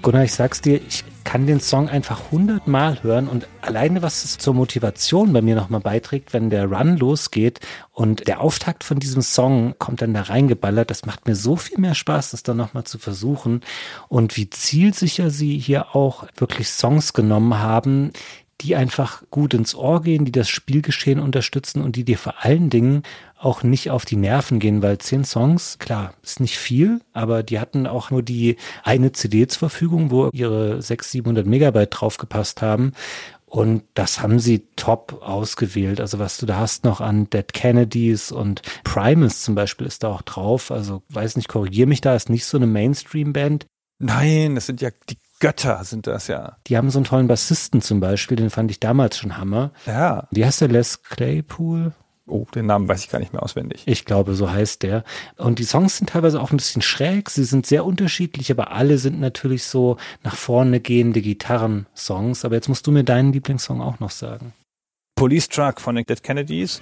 Gunnar, 0.05 0.23
ich 0.23 0.33
sag's 0.33 0.61
dir, 0.61 0.79
ich 0.87 1.03
kann 1.23 1.47
den 1.47 1.59
Song 1.59 1.89
einfach 1.89 2.29
hundertmal 2.29 3.01
hören 3.01 3.27
und 3.27 3.47
alleine 3.61 4.03
was 4.03 4.23
es 4.23 4.37
zur 4.37 4.53
Motivation 4.53 5.33
bei 5.33 5.41
mir 5.41 5.55
nochmal 5.55 5.79
beiträgt, 5.79 6.31
wenn 6.31 6.51
der 6.51 6.65
Run 6.65 6.97
losgeht 6.97 7.59
und 7.91 8.27
der 8.27 8.39
Auftakt 8.39 8.83
von 8.83 8.99
diesem 8.99 9.23
Song 9.23 9.73
kommt 9.79 10.03
dann 10.03 10.13
da 10.13 10.21
reingeballert, 10.21 10.91
das 10.91 11.07
macht 11.07 11.27
mir 11.27 11.35
so 11.35 11.55
viel 11.55 11.79
mehr 11.79 11.95
Spaß, 11.95 12.29
das 12.29 12.43
dann 12.43 12.57
nochmal 12.57 12.83
zu 12.83 12.99
versuchen. 12.99 13.61
Und 14.07 14.37
wie 14.37 14.47
zielsicher 14.47 15.31
sie 15.31 15.57
hier 15.57 15.95
auch 15.95 16.27
wirklich 16.37 16.69
Songs 16.69 17.13
genommen 17.13 17.57
haben, 17.57 18.11
die 18.61 18.75
einfach 18.75 19.23
gut 19.29 19.53
ins 19.53 19.75
Ohr 19.75 20.01
gehen, 20.01 20.25
die 20.25 20.31
das 20.31 20.49
Spielgeschehen 20.49 21.19
unterstützen 21.19 21.81
und 21.81 21.95
die 21.95 22.05
dir 22.05 22.17
vor 22.17 22.35
allen 22.43 22.69
Dingen 22.69 23.03
auch 23.37 23.63
nicht 23.63 23.91
auf 23.91 24.05
die 24.05 24.15
Nerven 24.15 24.59
gehen, 24.59 24.81
weil 24.81 24.97
zehn 24.97 25.25
Songs, 25.25 25.77
klar, 25.77 26.13
ist 26.23 26.39
nicht 26.39 26.57
viel, 26.57 27.01
aber 27.13 27.43
die 27.43 27.59
hatten 27.59 27.85
auch 27.85 28.11
nur 28.11 28.23
die 28.23 28.55
eine 28.83 29.11
CD 29.11 29.47
zur 29.47 29.69
Verfügung, 29.69 30.09
wo 30.09 30.29
ihre 30.31 30.81
600, 30.81 31.05
700 31.11 31.47
Megabyte 31.47 31.89
draufgepasst 31.91 32.61
haben. 32.61 32.93
Und 33.45 33.83
das 33.93 34.21
haben 34.21 34.39
sie 34.39 34.67
top 34.75 35.21
ausgewählt. 35.21 36.01
Also 36.01 36.19
was 36.19 36.37
du 36.37 36.45
da 36.45 36.57
hast 36.57 36.83
noch 36.83 36.99
an 36.99 37.29
Dead 37.29 37.53
Kennedys 37.53 38.31
und 38.31 38.61
Primus 38.83 39.43
zum 39.43 39.55
Beispiel 39.55 39.87
ist 39.87 40.03
da 40.03 40.09
auch 40.09 40.23
drauf. 40.23 40.71
Also 40.71 41.03
weiß 41.09 41.37
nicht, 41.37 41.47
korrigier 41.47 41.87
mich 41.87 42.01
da, 42.01 42.15
ist 42.15 42.29
nicht 42.29 42.45
so 42.45 42.57
eine 42.57 42.67
Mainstream-Band. 42.67 43.65
Nein, 43.99 44.55
das 44.55 44.65
sind 44.65 44.81
ja 44.81 44.89
die 45.09 45.17
Götter 45.45 45.83
sind 45.83 46.07
das 46.07 46.25
ja. 46.25 46.57
Die 46.65 46.75
haben 46.75 46.89
so 46.89 46.97
einen 46.97 47.05
tollen 47.05 47.27
Bassisten 47.27 47.79
zum 47.79 47.99
Beispiel, 47.99 48.35
den 48.35 48.49
fand 48.49 48.71
ich 48.71 48.79
damals 48.79 49.19
schon 49.19 49.37
Hammer. 49.37 49.69
Ja. 49.85 50.27
Wie 50.31 50.43
heißt 50.43 50.61
der 50.61 50.69
Les 50.69 51.03
Claypool? 51.03 51.93
Oh, 52.25 52.47
den 52.55 52.65
Namen 52.65 52.87
weiß 52.87 53.03
ich 53.03 53.11
gar 53.11 53.19
nicht 53.19 53.31
mehr 53.31 53.43
auswendig. 53.43 53.83
Ich 53.85 54.05
glaube, 54.05 54.33
so 54.33 54.49
heißt 54.49 54.81
der. 54.81 55.03
Und 55.37 55.59
die 55.59 55.63
Songs 55.63 55.97
sind 55.97 56.09
teilweise 56.09 56.41
auch 56.41 56.49
ein 56.49 56.57
bisschen 56.57 56.81
schräg. 56.81 57.29
Sie 57.29 57.43
sind 57.43 57.67
sehr 57.67 57.85
unterschiedlich, 57.85 58.49
aber 58.49 58.71
alle 58.71 58.97
sind 58.97 59.19
natürlich 59.19 59.65
so 59.65 59.97
nach 60.23 60.35
vorne 60.35 60.79
gehende 60.79 61.21
Gitarrensongs. 61.21 62.43
Aber 62.43 62.55
jetzt 62.55 62.67
musst 62.67 62.87
du 62.87 62.91
mir 62.91 63.03
deinen 63.03 63.31
Lieblingssong 63.31 63.81
auch 63.81 63.99
noch 63.99 64.09
sagen. 64.09 64.51
Police 65.15 65.47
Truck 65.47 65.79
von 65.79 65.95
den 65.95 66.07
Dead 66.07 66.23
Kennedys. 66.23 66.81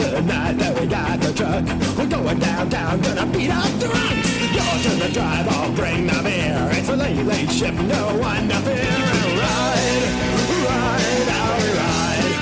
Tonight's 0.00 0.14
the 0.14 0.22
night 0.22 0.58
that 0.58 0.80
we 0.80 0.86
got 0.86 1.20
the 1.20 1.32
truck. 1.32 1.64
We're 1.96 2.06
going 2.08 2.38
downtown, 2.38 3.00
gonna 3.00 3.26
beat 3.26 3.50
up 3.50 3.70
drunks. 3.78 4.30
You're 4.54 4.80
to 4.82 4.90
the 4.96 5.10
drive, 5.12 5.48
I'll 5.48 5.72
bring 5.72 6.06
the 6.06 6.22
beer. 6.22 6.68
It's 6.72 6.88
a 6.88 6.96
late, 6.96 7.24
late 7.26 7.50
shift, 7.50 7.78
no 7.82 8.16
one 8.18 8.48
to 8.48 8.54
fear. 8.64 8.74
And 8.74 9.38
ride, 9.38 10.08
ride, 10.66 11.28
I'll 11.40 11.60
ride. 11.76 12.32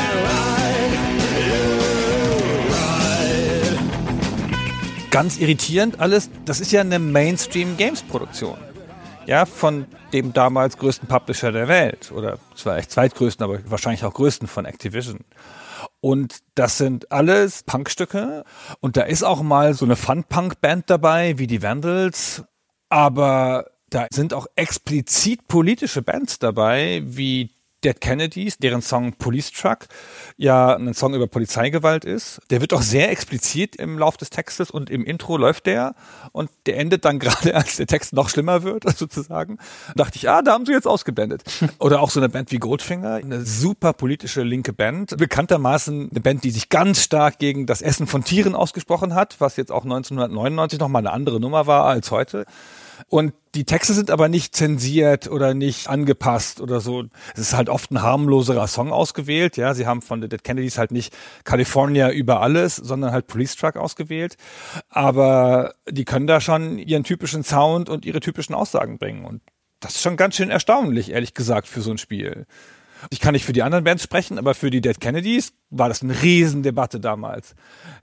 And 0.00 0.18
ride, 0.28 0.94
you. 1.46 1.60
Ganz 5.10 5.38
irritierend 5.38 6.00
alles. 6.00 6.30
Das 6.44 6.60
ist 6.60 6.72
ja 6.72 6.80
eine 6.80 6.98
Mainstream 6.98 7.76
Games 7.76 8.02
Produktion. 8.02 8.56
Ja, 9.26 9.46
von 9.46 9.86
dem 10.12 10.32
damals 10.32 10.76
größten 10.78 11.06
Publisher 11.06 11.52
der 11.52 11.68
Welt. 11.68 12.10
Oder 12.12 12.38
zwar 12.56 12.78
echt 12.78 12.90
zweitgrößten, 12.90 13.44
aber 13.44 13.58
wahrscheinlich 13.70 14.04
auch 14.04 14.14
größten 14.14 14.48
von 14.48 14.64
Activision. 14.64 15.20
Und 16.02 16.40
das 16.56 16.78
sind 16.78 17.12
alles 17.12 17.62
Punkstücke. 17.62 18.42
Und 18.80 18.96
da 18.96 19.02
ist 19.02 19.22
auch 19.22 19.40
mal 19.40 19.72
so 19.72 19.84
eine 19.84 19.94
Fun-Punk-Band 19.94 20.90
dabei, 20.90 21.38
wie 21.38 21.46
die 21.46 21.62
Vandals. 21.62 22.42
Aber 22.88 23.70
da 23.88 24.08
sind 24.12 24.34
auch 24.34 24.48
explizit 24.56 25.46
politische 25.46 26.02
Bands 26.02 26.40
dabei, 26.40 27.02
wie 27.04 27.50
Dead 27.84 28.00
Kennedys, 28.00 28.58
deren 28.58 28.82
Song 28.82 29.12
Police 29.14 29.52
Truck 29.52 29.86
ja 30.36 30.74
ein 30.76 30.94
Song 30.94 31.14
über 31.14 31.26
Polizeigewalt 31.26 32.04
ist. 32.04 32.40
Der 32.50 32.60
wird 32.60 32.72
auch 32.72 32.82
sehr 32.82 33.10
explizit 33.10 33.76
im 33.76 33.98
Lauf 33.98 34.16
des 34.16 34.30
Textes 34.30 34.70
und 34.70 34.90
im 34.90 35.04
Intro 35.04 35.36
läuft 35.36 35.66
der 35.66 35.94
und 36.32 36.50
der 36.66 36.78
endet 36.78 37.04
dann 37.04 37.18
gerade, 37.20 37.54
als 37.54 37.76
der 37.76 37.86
Text 37.86 38.12
noch 38.12 38.28
schlimmer 38.28 38.62
wird, 38.62 38.84
sozusagen. 38.96 39.58
Da 39.94 40.04
dachte 40.04 40.16
ich, 40.16 40.28
ah, 40.28 40.42
da 40.42 40.52
haben 40.52 40.66
sie 40.66 40.72
jetzt 40.72 40.86
ausgeblendet. 40.86 41.42
Oder 41.78 42.00
auch 42.00 42.10
so 42.10 42.20
eine 42.20 42.28
Band 42.28 42.50
wie 42.52 42.58
Goldfinger, 42.58 43.14
eine 43.14 43.44
super 43.44 43.92
politische 43.92 44.42
linke 44.42 44.72
Band. 44.72 45.16
Bekanntermaßen 45.16 46.10
eine 46.10 46.20
Band, 46.20 46.44
die 46.44 46.50
sich 46.50 46.68
ganz 46.68 47.02
stark 47.02 47.38
gegen 47.38 47.66
das 47.66 47.82
Essen 47.82 48.06
von 48.06 48.24
Tieren 48.24 48.54
ausgesprochen 48.54 49.14
hat, 49.14 49.36
was 49.40 49.56
jetzt 49.56 49.72
auch 49.72 49.84
1999 49.84 50.78
nochmal 50.78 51.02
eine 51.02 51.12
andere 51.12 51.40
Nummer 51.40 51.66
war 51.66 51.84
als 51.84 52.10
heute. 52.10 52.46
Und 53.08 53.34
die 53.54 53.64
Texte 53.64 53.92
sind 53.92 54.10
aber 54.10 54.28
nicht 54.28 54.56
zensiert 54.56 55.30
oder 55.30 55.54
nicht 55.54 55.88
angepasst 55.88 56.60
oder 56.60 56.80
so. 56.80 57.04
Es 57.34 57.40
ist 57.40 57.54
halt 57.54 57.68
oft 57.68 57.90
ein 57.90 58.02
harmloserer 58.02 58.66
Song 58.66 58.92
ausgewählt. 58.92 59.56
Ja, 59.56 59.74
sie 59.74 59.86
haben 59.86 60.02
von 60.02 60.22
The 60.22 60.28
Dead 60.28 60.42
Kennedys 60.42 60.78
halt 60.78 60.90
nicht 60.90 61.14
California 61.44 62.10
über 62.10 62.40
alles, 62.40 62.76
sondern 62.76 63.12
halt 63.12 63.26
Police 63.26 63.56
Truck 63.56 63.76
ausgewählt. 63.76 64.36
Aber 64.88 65.74
die 65.88 66.04
können 66.04 66.26
da 66.26 66.40
schon 66.40 66.78
ihren 66.78 67.04
typischen 67.04 67.44
Sound 67.44 67.88
und 67.88 68.06
ihre 68.06 68.20
typischen 68.20 68.54
Aussagen 68.54 68.98
bringen. 68.98 69.24
Und 69.24 69.42
das 69.80 69.96
ist 69.96 70.02
schon 70.02 70.16
ganz 70.16 70.36
schön 70.36 70.50
erstaunlich, 70.50 71.10
ehrlich 71.10 71.34
gesagt, 71.34 71.66
für 71.66 71.82
so 71.82 71.90
ein 71.90 71.98
Spiel. 71.98 72.46
Ich 73.10 73.20
kann 73.20 73.32
nicht 73.32 73.44
für 73.44 73.52
die 73.52 73.62
anderen 73.62 73.84
Bands 73.84 74.02
sprechen, 74.02 74.38
aber 74.38 74.54
für 74.54 74.70
die 74.70 74.80
Dead 74.80 75.00
Kennedys 75.00 75.52
war 75.70 75.88
das 75.88 76.02
eine 76.02 76.22
Riesendebatte 76.22 77.00
damals. 77.00 77.54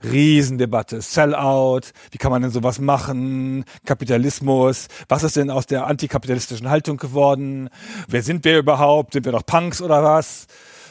Riesendebatte. 0.04 1.00
Sellout. 1.00 1.92
Wie 2.10 2.18
kann 2.18 2.30
man 2.30 2.42
denn 2.42 2.50
sowas 2.50 2.78
machen? 2.78 3.64
Kapitalismus. 3.84 4.88
Was 5.08 5.22
ist 5.22 5.36
denn 5.36 5.50
aus 5.50 5.66
der 5.66 5.86
antikapitalistischen 5.86 6.68
Haltung 6.68 6.96
geworden? 6.96 7.70
Wer 8.08 8.22
sind 8.22 8.44
wir 8.44 8.58
überhaupt? 8.58 9.12
Sind 9.12 9.24
wir 9.24 9.32
doch 9.32 9.46
Punks 9.46 9.80
oder 9.80 10.02
was? 10.02 10.46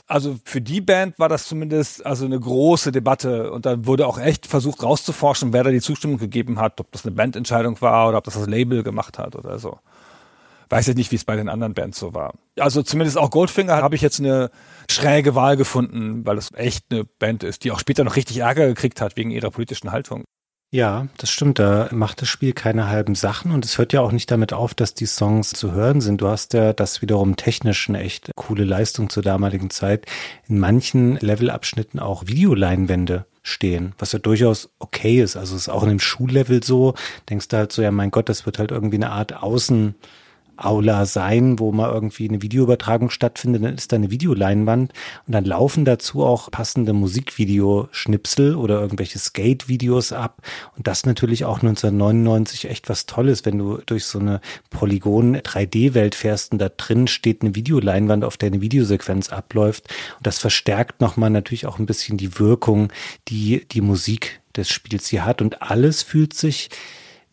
Also 0.10 0.40
für 0.44 0.60
die 0.60 0.81
Band 0.81 1.19
war 1.19 1.30
das 1.30 1.45
zumindest 1.45 2.03
also 2.03 2.26
eine 2.26 2.40
große 2.40 2.91
Debatte 2.91 3.52
und 3.52 3.68
dann 3.68 3.86
wurde 3.86 4.07
auch 4.07 4.18
echt 4.18 4.48
versucht 4.48 4.81
rauszuforschen, 4.81 5.53
wer 5.53 5.64
da 5.64 5.69
die 5.69 5.81
Zustimmung 5.81 6.18
gegeben 6.18 6.60
hat, 6.60 6.80
ob 6.80 6.91
das 6.91 7.06
eine 7.06 7.14
Bandentscheidung 7.14 7.80
war 7.81 8.10
oder 8.10 8.18
ob 8.18 8.23
das 8.23 8.34
das 8.34 8.48
Label 8.48 8.81
gemacht 8.81 9.19
hat 9.19 9.36
oder 9.36 9.60
so. 9.60 9.77
Weiß 10.70 10.88
ich 10.88 10.96
nicht, 10.96 11.12
wie 11.12 11.16
es 11.16 11.26
bei 11.26 11.36
den 11.36 11.50
anderen 11.50 11.74
Bands 11.74 12.00
so 12.00 12.14
war. 12.14 12.36
Also 12.60 12.84
zumindest 12.84 13.18
auch 13.18 13.32
Goldfinger 13.32 13.78
habe 13.78 13.96
ich 13.96 14.02
jetzt 14.02 14.20
eine 14.20 14.52
schräge 14.90 15.34
Wahl 15.34 15.58
gefunden, 15.58 16.26
weil 16.26 16.38
es 16.38 16.52
echt 16.54 16.86
eine 16.91 17.06
Band 17.06 17.44
ist, 17.44 17.64
die 17.64 17.72
auch 17.72 17.80
später 17.80 18.04
noch 18.04 18.16
richtig 18.16 18.38
Ärger 18.38 18.68
gekriegt 18.68 19.02
hat 19.02 19.18
wegen 19.18 19.32
ihrer 19.32 19.50
politischen 19.50 19.91
Haltung. 19.91 20.26
Ja, 20.72 21.08
das 21.18 21.32
stimmt. 21.32 21.58
Da 21.58 21.90
macht 21.91 22.22
das 22.22 22.30
Spiel 22.30 22.54
keine 22.54 22.88
halben 22.88 23.16
Sachen 23.16 23.52
und 23.52 23.66
es 23.66 23.80
hört 23.80 23.91
ja 23.91 24.02
auch 24.02 24.12
nicht 24.12 24.30
damit 24.30 24.54
auf, 24.54 24.76
dass 24.76 24.94
die 24.94 25.08
Songs 25.08 25.50
zu 25.50 25.72
hören 25.72 26.00
sind. 26.00 26.22
Du 26.22 26.28
hast 26.28 26.54
ja 26.54 26.74
das 26.74 27.02
wiederum 27.02 27.36
technisch 27.36 27.90
eine 27.90 28.02
echt 28.02 28.30
coole 28.36 28.66
Leistung 28.66 29.10
zur 29.10 29.24
damaligen 29.24 29.72
Zeit. 29.72 30.06
In 30.48 30.60
manchen 30.60 31.16
Levelabschnitten 31.18 32.00
auch 32.00 32.28
Videoleinwände 32.28 33.26
stehen, 33.41 33.94
was 33.98 34.12
ja 34.12 34.20
durchaus 34.20 34.70
okay 34.78 35.22
ist. 35.22 35.38
Also 35.38 35.56
es 35.56 35.64
ist 35.64 35.70
auch 35.70 35.82
in 35.82 35.90
einem 35.90 36.00
Schullevel 36.00 36.64
so. 36.64 36.94
Denkst 37.32 37.48
du 37.48 37.58
halt 37.58 37.72
so, 37.72 37.82
ja 37.82 37.90
mein 37.90 38.12
Gott, 38.12 38.30
das 38.30 38.46
wird 38.46 38.60
halt 38.60 38.70
irgendwie 38.70 38.98
eine 38.98 39.10
Art 39.10 39.41
Außen 39.41 39.96
Aula 40.65 41.06
sein, 41.06 41.60
wo 41.60 41.72
mal 41.72 41.91
irgendwie 41.91 42.27
eine 42.27 42.41
Videoübertragung 42.41 43.10
stattfindet, 43.10 43.64
dann 43.64 43.76
ist 43.76 43.91
da 43.91 43.95
eine 43.95 44.11
Videoleinwand 44.11 44.94
und 45.27 45.34
dann 45.34 45.45
laufen 45.45 45.86
dazu 45.86 46.23
auch 46.23 46.52
passende 46.52 46.94
Musikvideoschnipsel 46.94 48.56
oder 48.56 48.81
irgendwelche 48.81 49.19
Skate-Videos 49.19 50.11
ab. 50.11 50.41
Und 50.76 50.88
das 50.88 51.06
natürlich 51.06 51.45
auch 51.45 51.57
1999 51.57 52.69
echt 52.69 52.90
was 52.90 53.06
Tolles, 53.06 53.45
wenn 53.45 53.57
du 53.57 53.80
durch 53.86 54.06
so 54.06 54.19
eine 54.19 54.41
Polygon 54.69 55.38
3D-Welt 55.38 56.15
fährst 56.15 56.52
und 56.52 56.60
da 56.60 56.69
drin 56.69 57.07
steht 57.07 57.41
eine 57.41 57.56
Videoleinwand, 57.56 58.23
auf 58.23 58.38
der 58.38 58.48
eine 58.48 58.61
Videosequenz 58.61 59.30
abläuft. 59.30 59.90
Und 60.18 60.27
das 60.27 60.40
verstärkt 60.40 61.02
nochmal 61.02 61.30
natürlich 61.30 61.65
auch 61.65 61.80
ein 61.80 61.86
bisschen 61.86 62.18
die 62.18 62.40
Wirkung, 62.40 62.91
die 63.27 63.65
die 63.72 63.81
Musik 63.81 64.41
des 64.56 64.69
Spiels 64.69 65.07
hier 65.07 65.26
hat. 65.26 65.41
Und 65.41 65.61
alles 65.61 66.03
fühlt 66.03 66.34
sich 66.34 66.69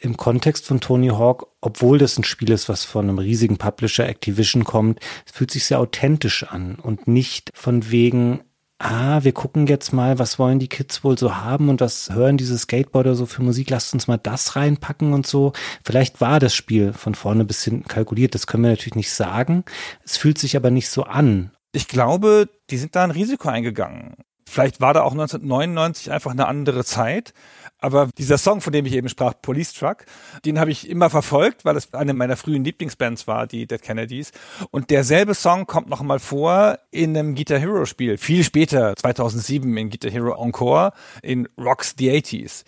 im 0.07 0.17
Kontext 0.17 0.67
von 0.67 0.81
Tony 0.81 1.09
Hawk, 1.09 1.49
obwohl 1.61 1.99
das 1.99 2.19
ein 2.19 2.25
Spiel 2.25 2.51
ist, 2.51 2.69
was 2.69 2.85
von 2.85 3.09
einem 3.09 3.19
riesigen 3.19 3.59
Publisher 3.59 4.09
Activision 4.09 4.65
kommt, 4.65 5.01
es 5.27 5.33
fühlt 5.33 5.51
sich 5.51 5.67
sehr 5.67 5.81
authentisch 5.81 6.45
an 6.45 6.77
und 6.77 7.07
nicht 7.09 7.51
von 7.55 7.91
wegen, 7.91 8.41
ah, 8.79 9.25
wir 9.25 9.33
gucken 9.33 9.67
jetzt 9.67 9.93
mal, 9.93 10.19
was 10.19 10.39
wollen 10.39 10.59
die 10.59 10.69
Kids 10.69 11.03
wohl 11.05 11.19
so 11.19 11.37
haben 11.37 11.69
und 11.69 11.81
was 11.81 12.11
hören 12.11 12.37
diese 12.37 12.57
Skateboarder 12.57 13.15
so 13.15 13.27
für 13.27 13.43
Musik, 13.43 13.71
lasst 13.71 13.93
uns 13.95 14.07
mal 14.07 14.19
das 14.19 14.57
reinpacken 14.57 15.13
und 15.13 15.27
so. 15.27 15.53
Vielleicht 15.85 16.21
war 16.21 16.41
das 16.41 16.55
Spiel 16.55 16.93
von 16.93 17.15
vorne 17.15 17.45
bis 17.45 17.65
hinten 17.65 17.89
kalkuliert, 17.89 18.35
das 18.35 18.47
können 18.47 18.63
wir 18.63 18.71
natürlich 18.71 18.95
nicht 18.95 19.13
sagen. 19.13 19.65
Es 20.05 20.17
fühlt 20.17 20.39
sich 20.39 20.57
aber 20.57 20.71
nicht 20.71 20.89
so 20.89 21.05
an. 21.05 21.51
Ich 21.73 21.89
glaube, 21.89 22.49
die 22.71 22.79
sind 22.79 22.97
da 22.97 23.05
ein 23.05 23.11
Risiko 23.11 23.49
eingegangen. 23.49 24.15
Vielleicht 24.49 24.81
war 24.81 24.95
da 24.95 25.03
auch 25.03 25.13
1999 25.13 26.13
einfach 26.13 26.31
eine 26.31 26.47
andere 26.47 26.85
Zeit. 26.85 27.35
Aber 27.79 28.09
dieser 28.17 28.39
Song, 28.39 28.61
von 28.61 28.73
dem 28.73 28.87
ich 28.87 28.95
eben 28.95 29.09
sprach, 29.09 29.35
Police 29.41 29.75
Truck, 29.75 30.07
den 30.45 30.59
habe 30.59 30.71
ich 30.71 30.89
immer 30.89 31.11
verfolgt, 31.11 31.65
weil 31.65 31.77
es 31.77 31.93
eine 31.93 32.15
meiner 32.15 32.37
frühen 32.37 32.65
Lieblingsbands 32.65 33.27
war, 33.27 33.47
die 33.47 33.67
Dead 33.67 33.81
Kennedys. 33.81 34.33
Und 34.71 34.91
derselbe 34.91 35.35
Song 35.35 35.67
kommt 35.67 35.89
noch 35.89 36.03
mal 36.03 36.19
vor 36.19 36.79
in 36.91 37.17
einem 37.17 37.35
Guitar 37.35 37.59
Hero 37.59 37.85
Spiel, 37.85 38.17
viel 38.17 38.45
später, 38.45 38.97
2007 38.97 39.77
in 39.77 39.91
Guitar 39.91 40.11
Hero 40.11 40.43
Encore, 40.43 40.93
in 41.23 41.49
Rocks 41.59 41.95
the 41.99 42.11
80s. 42.11 42.65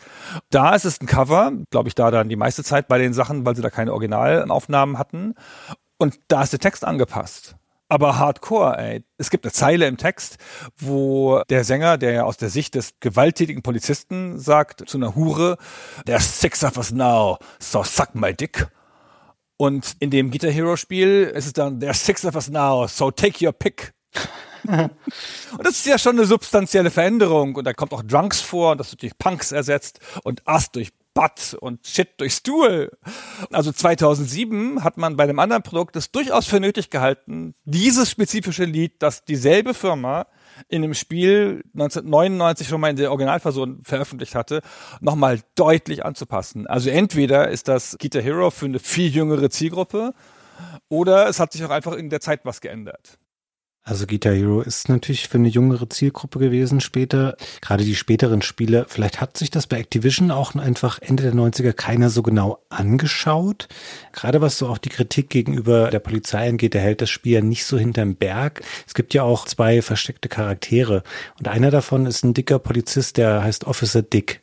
Da 0.51 0.75
ist 0.75 0.85
es 0.85 1.01
ein 1.01 1.07
Cover, 1.07 1.53
glaube 1.71 1.89
ich, 1.89 1.95
da 1.95 2.11
dann 2.11 2.29
die 2.29 2.37
meiste 2.37 2.63
Zeit 2.63 2.87
bei 2.87 2.99
den 2.99 3.15
Sachen, 3.15 3.47
weil 3.47 3.57
sie 3.57 3.63
da 3.63 3.71
keine 3.71 3.93
Originalaufnahmen 3.93 4.99
hatten. 4.99 5.35
Und 5.97 6.21
da 6.29 6.43
ist 6.43 6.53
der 6.53 6.61
Text 6.61 6.85
angepasst 6.85 7.57
aber 7.89 8.19
hardcore, 8.19 8.77
ey. 8.79 9.05
Es 9.17 9.31
gibt 9.31 9.45
eine 9.45 9.53
Zeile 9.53 9.87
im 9.87 9.97
Text, 9.97 10.39
wo 10.77 11.43
der 11.49 11.65
Sänger, 11.65 11.99
der 11.99 12.13
ja 12.13 12.25
aus 12.25 12.37
der 12.37 12.51
Sicht 12.51 12.75
des 12.75 12.95
gewalttätigen 13.01 13.63
Polizisten 13.63 14.39
sagt 14.39 14.89
zu 14.89 14.99
einer 14.99 15.15
Hure, 15.15 15.57
there's 16.07 16.41
six 16.41 16.63
of 16.65 16.77
us 16.77 16.93
now, 16.93 17.39
so 17.59 17.83
suck 17.83 18.15
my 18.15 18.35
dick. 18.35 18.69
Und 19.57 19.97
in 19.99 20.11
dem 20.11 20.31
Guitar 20.31 20.51
Hero 20.51 20.77
Spiel 20.77 21.33
ist 21.35 21.47
es 21.47 21.53
dann, 21.53 21.81
there's 21.81 22.05
six 22.05 22.25
of 22.25 22.35
us 22.35 22.49
now, 22.49 22.87
so 22.87 23.11
take 23.11 23.45
your 23.45 23.53
pick. 23.53 23.93
und 24.69 24.91
das 25.65 25.77
ist 25.77 25.87
ja 25.87 25.99
schon 25.99 26.17
eine 26.17 26.27
substanzielle 26.27 26.91
Veränderung. 26.91 27.55
Und 27.55 27.65
da 27.65 27.73
kommt 27.73 27.93
auch 27.93 28.03
Drunks 28.03 28.41
vor, 28.41 28.73
und 28.73 28.79
das 28.79 28.93
wird 28.93 29.03
durch 29.03 29.19
Punks 29.19 29.53
ersetzt 29.53 30.01
und 30.25 30.47
Ass 30.47 30.71
durch 30.71 30.91
Butt 31.19 31.55
und 31.61 31.85
Shit 31.85 32.11
durch 32.19 32.35
Stuhl. 32.35 32.97
Also 33.51 33.73
2007 33.73 34.85
hat 34.85 34.99
man 34.99 35.17
bei 35.17 35.25
einem 35.25 35.41
anderen 35.41 35.65
Produkt 35.65 35.97
es 35.97 36.13
durchaus 36.13 36.47
für 36.47 36.61
nötig 36.61 36.91
gehalten, 36.91 37.57
dieses 37.65 38.09
spezifische 38.09 38.65
Lied, 38.65 39.03
das 39.03 39.25
dieselbe 39.25 39.75
Firma 39.75 40.29
in 40.69 40.83
dem 40.83 40.95
Spiel 40.95 41.65
1999 41.75 42.69
schon 42.69 42.81
mal 42.81 42.91
in 42.91 42.97
der 42.97 43.11
Originalversion 43.11 43.81
veröffentlicht 43.83 44.37
hatte, 44.37 44.63
nochmal 45.01 45.41
deutlich 45.57 46.05
anzupassen. 46.05 46.69
Also 46.69 46.89
entweder 46.89 47.49
ist 47.49 47.67
das 47.67 47.97
Guitar 47.99 48.23
Hero 48.23 48.51
für 48.51 48.67
eine 48.67 48.79
viel 48.79 49.11
jüngere 49.11 49.51
Zielgruppe 49.51 50.15
oder 50.89 51.29
es 51.29 51.41
hat 51.41 51.53
sich 51.53 51.65
auch 51.65 51.71
einfach 51.71 51.95
in 51.95 52.11
der 52.11 52.21
Zeit 52.21 52.43
was 52.45 52.61
geändert. 52.61 53.19
Also 53.89 54.07
Guitar 54.07 54.35
Hero 54.35 54.61
ist 54.61 54.91
natürlich 54.91 55.29
für 55.29 55.39
eine 55.39 55.49
jüngere 55.49 55.89
Zielgruppe 55.89 56.39
gewesen 56.39 56.81
später. 56.81 57.39
Gerade 57.63 57.85
die 57.85 57.95
späteren 57.95 58.43
Spiele. 58.43 58.85
Vielleicht 58.87 59.19
hat 59.23 59.39
sich 59.39 59.51
das 59.51 59.67
bei 59.67 59.79
Activision 59.79 60.31
auch 60.31 60.55
einfach 60.57 60.99
Ende 61.01 61.23
der 61.23 61.33
90er 61.33 61.73
keiner 61.73 62.11
so 62.11 62.23
genau 62.23 62.59
angeschaut. 62.69 63.67
Gerade 64.13 64.43
was 64.43 64.59
so 64.59 64.69
auch 64.69 64.77
die 64.77 64.91
Kritik 64.91 65.31
gegenüber 65.31 65.89
der 65.89 66.01
Polizei 66.01 66.51
angeht, 66.51 66.75
der 66.75 66.83
hält 66.83 67.01
das 67.01 67.09
Spiel 67.09 67.33
ja 67.33 67.41
nicht 67.41 67.65
so 67.65 67.79
hinterm 67.79 68.15
Berg. 68.15 68.61
Es 68.87 68.93
gibt 68.93 69.15
ja 69.15 69.23
auch 69.23 69.47
zwei 69.47 69.81
versteckte 69.81 70.29
Charaktere. 70.29 71.03
Und 71.39 71.49
einer 71.49 71.71
davon 71.71 72.05
ist 72.05 72.25
ein 72.25 72.35
dicker 72.35 72.59
Polizist, 72.59 73.17
der 73.17 73.43
heißt 73.43 73.65
Officer 73.65 74.03
Dick 74.03 74.43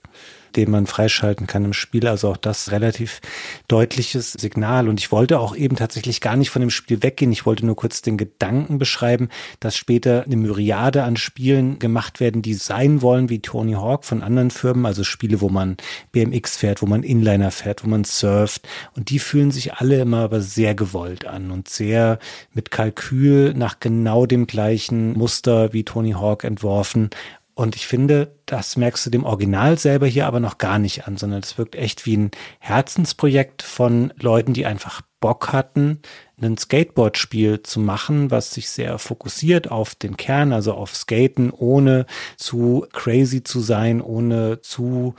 den 0.56 0.72
man 0.72 0.88
freischalten 0.88 1.48
kann 1.48 1.66
im 1.66 1.74
Spiel. 1.74 2.08
Also 2.08 2.30
auch 2.30 2.38
das 2.38 2.72
relativ 2.72 3.22
deutliches 3.68 4.34
Signal. 4.34 4.90
Und 4.90 5.00
ich 5.00 5.12
wollte 5.12 5.40
auch 5.40 5.56
eben 5.56 5.76
tatsächlich 5.76 6.22
gar 6.22 6.36
nicht 6.36 6.50
von 6.50 6.62
dem 6.62 6.70
Spiel 6.70 7.04
weggehen. 7.04 7.32
Ich 7.32 7.46
wollte 7.46 7.66
nur 7.66 7.76
kurz 7.76 8.02
den 8.02 8.18
Gedanken 8.18 8.78
beschreiben, 8.78 9.30
dass 9.60 9.76
später 9.76 10.24
eine 10.24 10.36
Myriade 10.36 11.04
an 11.04 11.18
Spielen 11.18 11.80
gemacht 11.80 12.20
werden, 12.20 12.42
die 12.42 12.54
sein 12.54 13.02
wollen 13.02 13.30
wie 13.30 13.40
Tony 13.40 13.74
Hawk 13.74 14.06
von 14.06 14.22
anderen 14.22 14.52
Firmen. 14.52 14.86
Also 14.86 15.04
Spiele, 15.04 15.42
wo 15.42 15.50
man 15.50 15.78
BMX 16.12 16.58
fährt, 16.58 16.82
wo 16.82 16.86
man 16.86 17.04
Inliner 17.04 17.52
fährt, 17.52 17.84
wo 17.84 17.88
man 17.88 18.04
surft. 18.04 18.68
Und 18.96 19.10
die 19.10 19.20
fühlen 19.20 19.52
sich 19.52 19.74
alle 19.74 20.00
immer 20.02 20.20
aber 20.20 20.42
sehr 20.42 20.76
gewollt 20.76 21.26
an 21.26 21.52
und 21.52 21.68
sehr 21.70 22.20
mit 22.54 22.72
Kalkül 22.72 23.54
nach 23.54 23.80
genau 23.80 24.26
dem 24.26 24.48
gleichen 24.48 25.14
Muster 25.14 25.74
wie 25.74 25.84
Tony 25.84 26.12
Hawk 26.12 26.44
entworfen. 26.44 27.10
Und 27.56 27.78
ich 27.78 27.88
finde, 27.88 28.36
das 28.46 28.76
merkst 28.76 29.06
du 29.06 29.10
dem 29.10 29.24
Original 29.24 29.80
selber 29.80 30.08
hier 30.08 30.28
aber 30.28 30.42
noch 30.42 30.58
gar 30.58 30.78
nicht 30.78 31.08
an, 31.08 31.16
sondern 31.16 31.40
es 31.42 31.58
wirkt 31.58 31.76
echt 31.76 32.06
wie 32.06 32.18
ein 32.18 32.32
Herzensprojekt 32.60 33.64
von 33.64 34.14
Leuten, 34.20 34.54
die 34.54 34.66
einfach 34.66 35.02
Bock 35.22 35.54
hatten, 35.54 36.02
ein 36.42 36.58
Skateboard-Spiel 36.58 37.64
zu 37.64 37.80
machen, 37.80 38.30
was 38.30 38.54
sich 38.54 38.70
sehr 38.70 39.00
fokussiert 39.00 39.72
auf 39.72 39.96
den 39.96 40.18
Kern, 40.18 40.52
also 40.52 40.74
auf 40.74 40.94
Skaten, 40.94 41.50
ohne 41.50 42.06
zu 42.36 42.86
crazy 42.92 43.42
zu 43.42 43.62
sein, 43.62 44.02
ohne 44.02 44.60
zu 44.60 45.16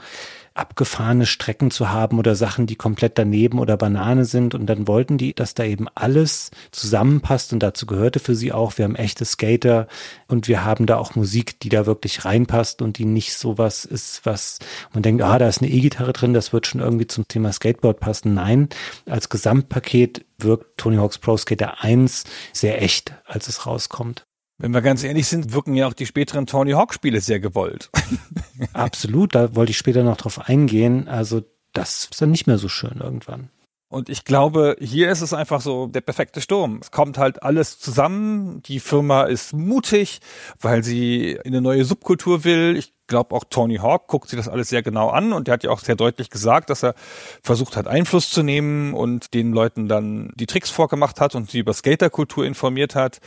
abgefahrene 0.57 1.25
Strecken 1.25 1.71
zu 1.71 1.89
haben 1.89 2.19
oder 2.19 2.35
Sachen, 2.35 2.67
die 2.67 2.75
komplett 2.75 3.17
daneben 3.17 3.59
oder 3.59 3.77
Banane 3.77 4.25
sind. 4.25 4.55
Und 4.55 4.65
dann 4.67 4.87
wollten 4.87 5.17
die, 5.17 5.33
dass 5.33 5.53
da 5.53 5.63
eben 5.63 5.87
alles 5.95 6.51
zusammenpasst 6.71 7.53
und 7.53 7.59
dazu 7.59 7.85
gehörte 7.85 8.19
für 8.19 8.35
sie 8.35 8.51
auch, 8.51 8.77
wir 8.77 8.85
haben 8.85 8.95
echte 8.95 9.25
Skater 9.25 9.87
und 10.27 10.47
wir 10.47 10.65
haben 10.65 10.85
da 10.85 10.97
auch 10.97 11.15
Musik, 11.15 11.59
die 11.59 11.69
da 11.69 11.85
wirklich 11.85 12.25
reinpasst 12.25 12.81
und 12.81 12.97
die 12.97 13.05
nicht 13.05 13.35
so 13.35 13.57
was 13.57 13.85
ist, 13.85 14.25
was 14.25 14.59
man 14.93 15.03
denkt, 15.03 15.23
ah, 15.23 15.39
da 15.39 15.47
ist 15.47 15.61
eine 15.61 15.71
E-Gitarre 15.71 16.13
drin, 16.13 16.33
das 16.33 16.53
wird 16.53 16.67
schon 16.67 16.81
irgendwie 16.81 17.07
zum 17.07 17.27
Thema 17.27 17.51
Skateboard 17.51 17.99
passen. 17.99 18.33
Nein, 18.33 18.69
als 19.05 19.29
Gesamtpaket 19.29 20.25
wirkt 20.37 20.77
Tony 20.77 20.97
Hawk's 20.97 21.17
Pro 21.17 21.37
Skater 21.37 21.81
1 21.81 22.25
sehr 22.53 22.81
echt, 22.81 23.13
als 23.25 23.47
es 23.47 23.65
rauskommt. 23.65 24.26
Wenn 24.59 24.73
wir 24.73 24.81
ganz 24.81 25.03
ehrlich 25.03 25.27
sind, 25.27 25.53
wirken 25.53 25.75
ja 25.75 25.87
auch 25.87 25.93
die 25.93 26.07
späteren 26.07 26.47
Tony 26.47 26.71
Hawk 26.71 26.93
Spiele 26.93 27.21
sehr 27.21 27.39
gewollt. 27.39 27.91
Absolut, 28.73 29.35
da 29.35 29.55
wollte 29.55 29.69
ich 29.71 29.77
später 29.77 30.03
noch 30.03 30.17
drauf 30.17 30.49
eingehen. 30.49 31.07
Also 31.07 31.43
das 31.73 32.09
ist 32.11 32.21
dann 32.21 32.31
nicht 32.31 32.47
mehr 32.47 32.57
so 32.57 32.67
schön 32.67 32.99
irgendwann. 32.99 33.49
Und 33.89 34.09
ich 34.09 34.25
glaube, 34.25 34.75
hier 34.79 35.09
ist 35.09 35.21
es 35.21 35.33
einfach 35.33 35.61
so 35.61 35.87
der 35.87 36.01
perfekte 36.01 36.41
Sturm. 36.41 36.79
Es 36.81 36.91
kommt 36.91 37.17
halt 37.17 37.43
alles 37.43 37.79
zusammen. 37.79 38.61
Die 38.63 38.79
Firma 38.79 39.23
ist 39.23 39.53
mutig, 39.53 40.19
weil 40.59 40.83
sie 40.83 41.31
in 41.31 41.53
eine 41.53 41.61
neue 41.61 41.85
Subkultur 41.85 42.43
will. 42.43 42.75
Ich 42.77 42.93
glaube 43.07 43.35
auch 43.35 43.43
Tony 43.49 43.77
Hawk 43.77 44.07
guckt 44.07 44.29
sich 44.29 44.37
das 44.37 44.47
alles 44.47 44.69
sehr 44.69 44.83
genau 44.83 45.09
an 45.09 45.33
und 45.33 45.47
der 45.47 45.53
hat 45.53 45.63
ja 45.63 45.71
auch 45.71 45.79
sehr 45.79 45.95
deutlich 45.95 46.29
gesagt, 46.29 46.69
dass 46.69 46.83
er 46.83 46.93
versucht 47.41 47.75
hat, 47.75 47.87
Einfluss 47.87 48.29
zu 48.29 48.43
nehmen 48.43 48.93
und 48.93 49.33
den 49.33 49.53
Leuten 49.53 49.87
dann 49.87 50.31
die 50.35 50.45
Tricks 50.45 50.69
vorgemacht 50.69 51.19
hat 51.19 51.35
und 51.35 51.49
sie 51.49 51.59
über 51.59 51.73
Skaterkultur 51.73 52.45
informiert 52.45 52.95
hat. 52.95 53.19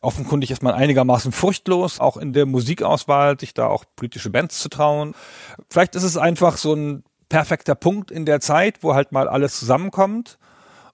Offenkundig 0.00 0.50
ist 0.50 0.62
man 0.62 0.74
einigermaßen 0.74 1.32
furchtlos, 1.32 2.00
auch 2.00 2.16
in 2.16 2.32
der 2.32 2.46
Musikauswahl, 2.46 3.38
sich 3.38 3.54
da 3.54 3.66
auch 3.66 3.84
politische 3.96 4.30
Bands 4.30 4.58
zu 4.58 4.68
trauen. 4.68 5.14
Vielleicht 5.70 5.94
ist 5.94 6.02
es 6.02 6.16
einfach 6.16 6.56
so 6.56 6.74
ein 6.74 7.04
perfekter 7.28 7.74
Punkt 7.74 8.10
in 8.10 8.26
der 8.26 8.40
Zeit, 8.40 8.82
wo 8.82 8.94
halt 8.94 9.12
mal 9.12 9.28
alles 9.28 9.58
zusammenkommt. 9.58 10.38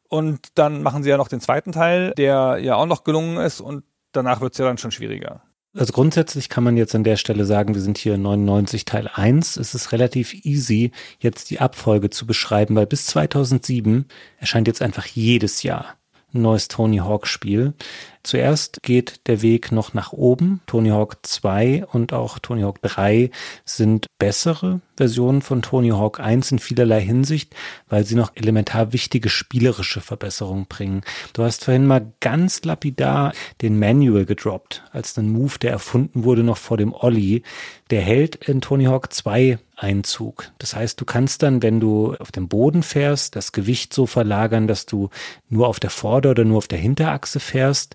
Und 0.09 0.57
dann 0.59 0.83
machen 0.83 1.03
sie 1.03 1.11
ja 1.11 1.17
noch 1.17 1.29
den 1.29 1.41
zweiten 1.41 1.73
Teil, 1.73 2.13
der 2.17 2.59
ja 2.61 2.77
auch 2.77 2.87
noch 2.87 3.03
gelungen 3.03 3.39
ist 3.39 3.61
und 3.61 3.83
danach 4.13 4.41
wird 4.41 4.53
es 4.53 4.59
ja 4.59 4.65
dann 4.65 4.79
schon 4.79 4.93
schwieriger. 4.93 5.43
Also 5.77 5.93
grundsätzlich 5.93 6.49
kann 6.49 6.65
man 6.65 6.77
jetzt 6.79 6.95
an 6.95 7.05
der 7.05 7.17
Stelle 7.17 7.45
sagen, 7.45 7.75
wir 7.75 7.83
sind 7.83 7.99
hier 7.99 8.17
99 8.17 8.87
Teil 8.87 9.11
1. 9.13 9.59
Es 9.59 9.75
ist 9.75 9.93
relativ 9.93 10.33
easy, 10.45 10.91
jetzt 11.19 11.51
die 11.51 11.61
Abfolge 11.61 12.09
zu 12.09 12.27
beschreiben, 12.27 12.77
weil 12.77 12.87
bis 12.87 13.07
2007 13.07 14.07
erscheint 14.39 14.69
jetzt 14.69 14.81
einfach 14.81 15.07
jedes 15.07 15.63
Jahr 15.63 15.97
ein 16.33 16.43
neues 16.43 16.69
Tony 16.69 16.99
Hawk 16.99 17.27
Spiel. 17.27 17.75
Zuerst 18.27 18.83
geht 18.83 19.21
der 19.29 19.41
Weg 19.41 19.71
noch 19.71 19.95
nach 19.95 20.13
oben. 20.13 20.61
Tony 20.67 20.89
Hawk 20.89 21.19
2 21.23 21.87
und 21.87 22.13
auch 22.13 22.41
Tony 22.41 22.63
Hawk 22.63 22.83
3 22.83 23.31
sind 23.65 24.07
bessere 24.19 24.81
Versionen 24.97 25.43
von 25.43 25.63
Tony 25.63 25.91
Hawk 25.91 26.19
1 26.19 26.51
in 26.51 26.59
vielerlei 26.59 27.01
Hinsicht, 27.01 27.55
weil 27.89 28.05
sie 28.05 28.17
noch 28.17 28.33
elementar 28.35 28.93
wichtige 28.93 29.29
spielerische 29.29 30.01
Verbesserungen 30.01 30.67
bringen. 30.67 31.03
Du 31.35 31.45
hast 31.45 31.65
vorhin 31.65 31.87
mal 31.87 32.13
ganz 32.19 32.65
lapidar 32.65 33.33
den 33.63 33.79
Manual 33.79 34.25
gedroppt, 34.25 34.83
als 34.91 35.17
ein 35.17 35.31
Move, 35.31 35.61
der 35.61 35.71
erfunden 35.71 36.25
wurde 36.25 36.43
noch 36.43 36.57
vor 36.57 36.79
dem 36.79 36.93
Olli. 36.93 37.45
Der 37.91 38.01
hält 38.01 38.35
in 38.35 38.61
Tony 38.61 38.87
Hawk 38.87 39.13
2 39.13 39.61
Einzug. 39.77 40.51
Das 40.59 40.75
heißt, 40.75 40.99
du 41.01 41.05
kannst 41.05 41.43
dann, 41.43 41.63
wenn 41.63 41.81
du 41.81 42.15
auf 42.19 42.33
dem 42.33 42.49
Boden 42.49 42.83
fährst, 42.83 43.37
das 43.37 43.53
Gewicht 43.53 43.93
so 43.93 44.07
verlagern, 44.07 44.67
dass 44.67 44.87
du 44.87 45.11
nur 45.51 45.69
auf 45.69 45.79
der 45.79 45.91
Vorder- 45.91 46.31
oder 46.31 46.45
nur 46.45 46.59
auf 46.59 46.69
der 46.69 46.79
Hinterachse 46.79 47.41
fährst. 47.41 47.95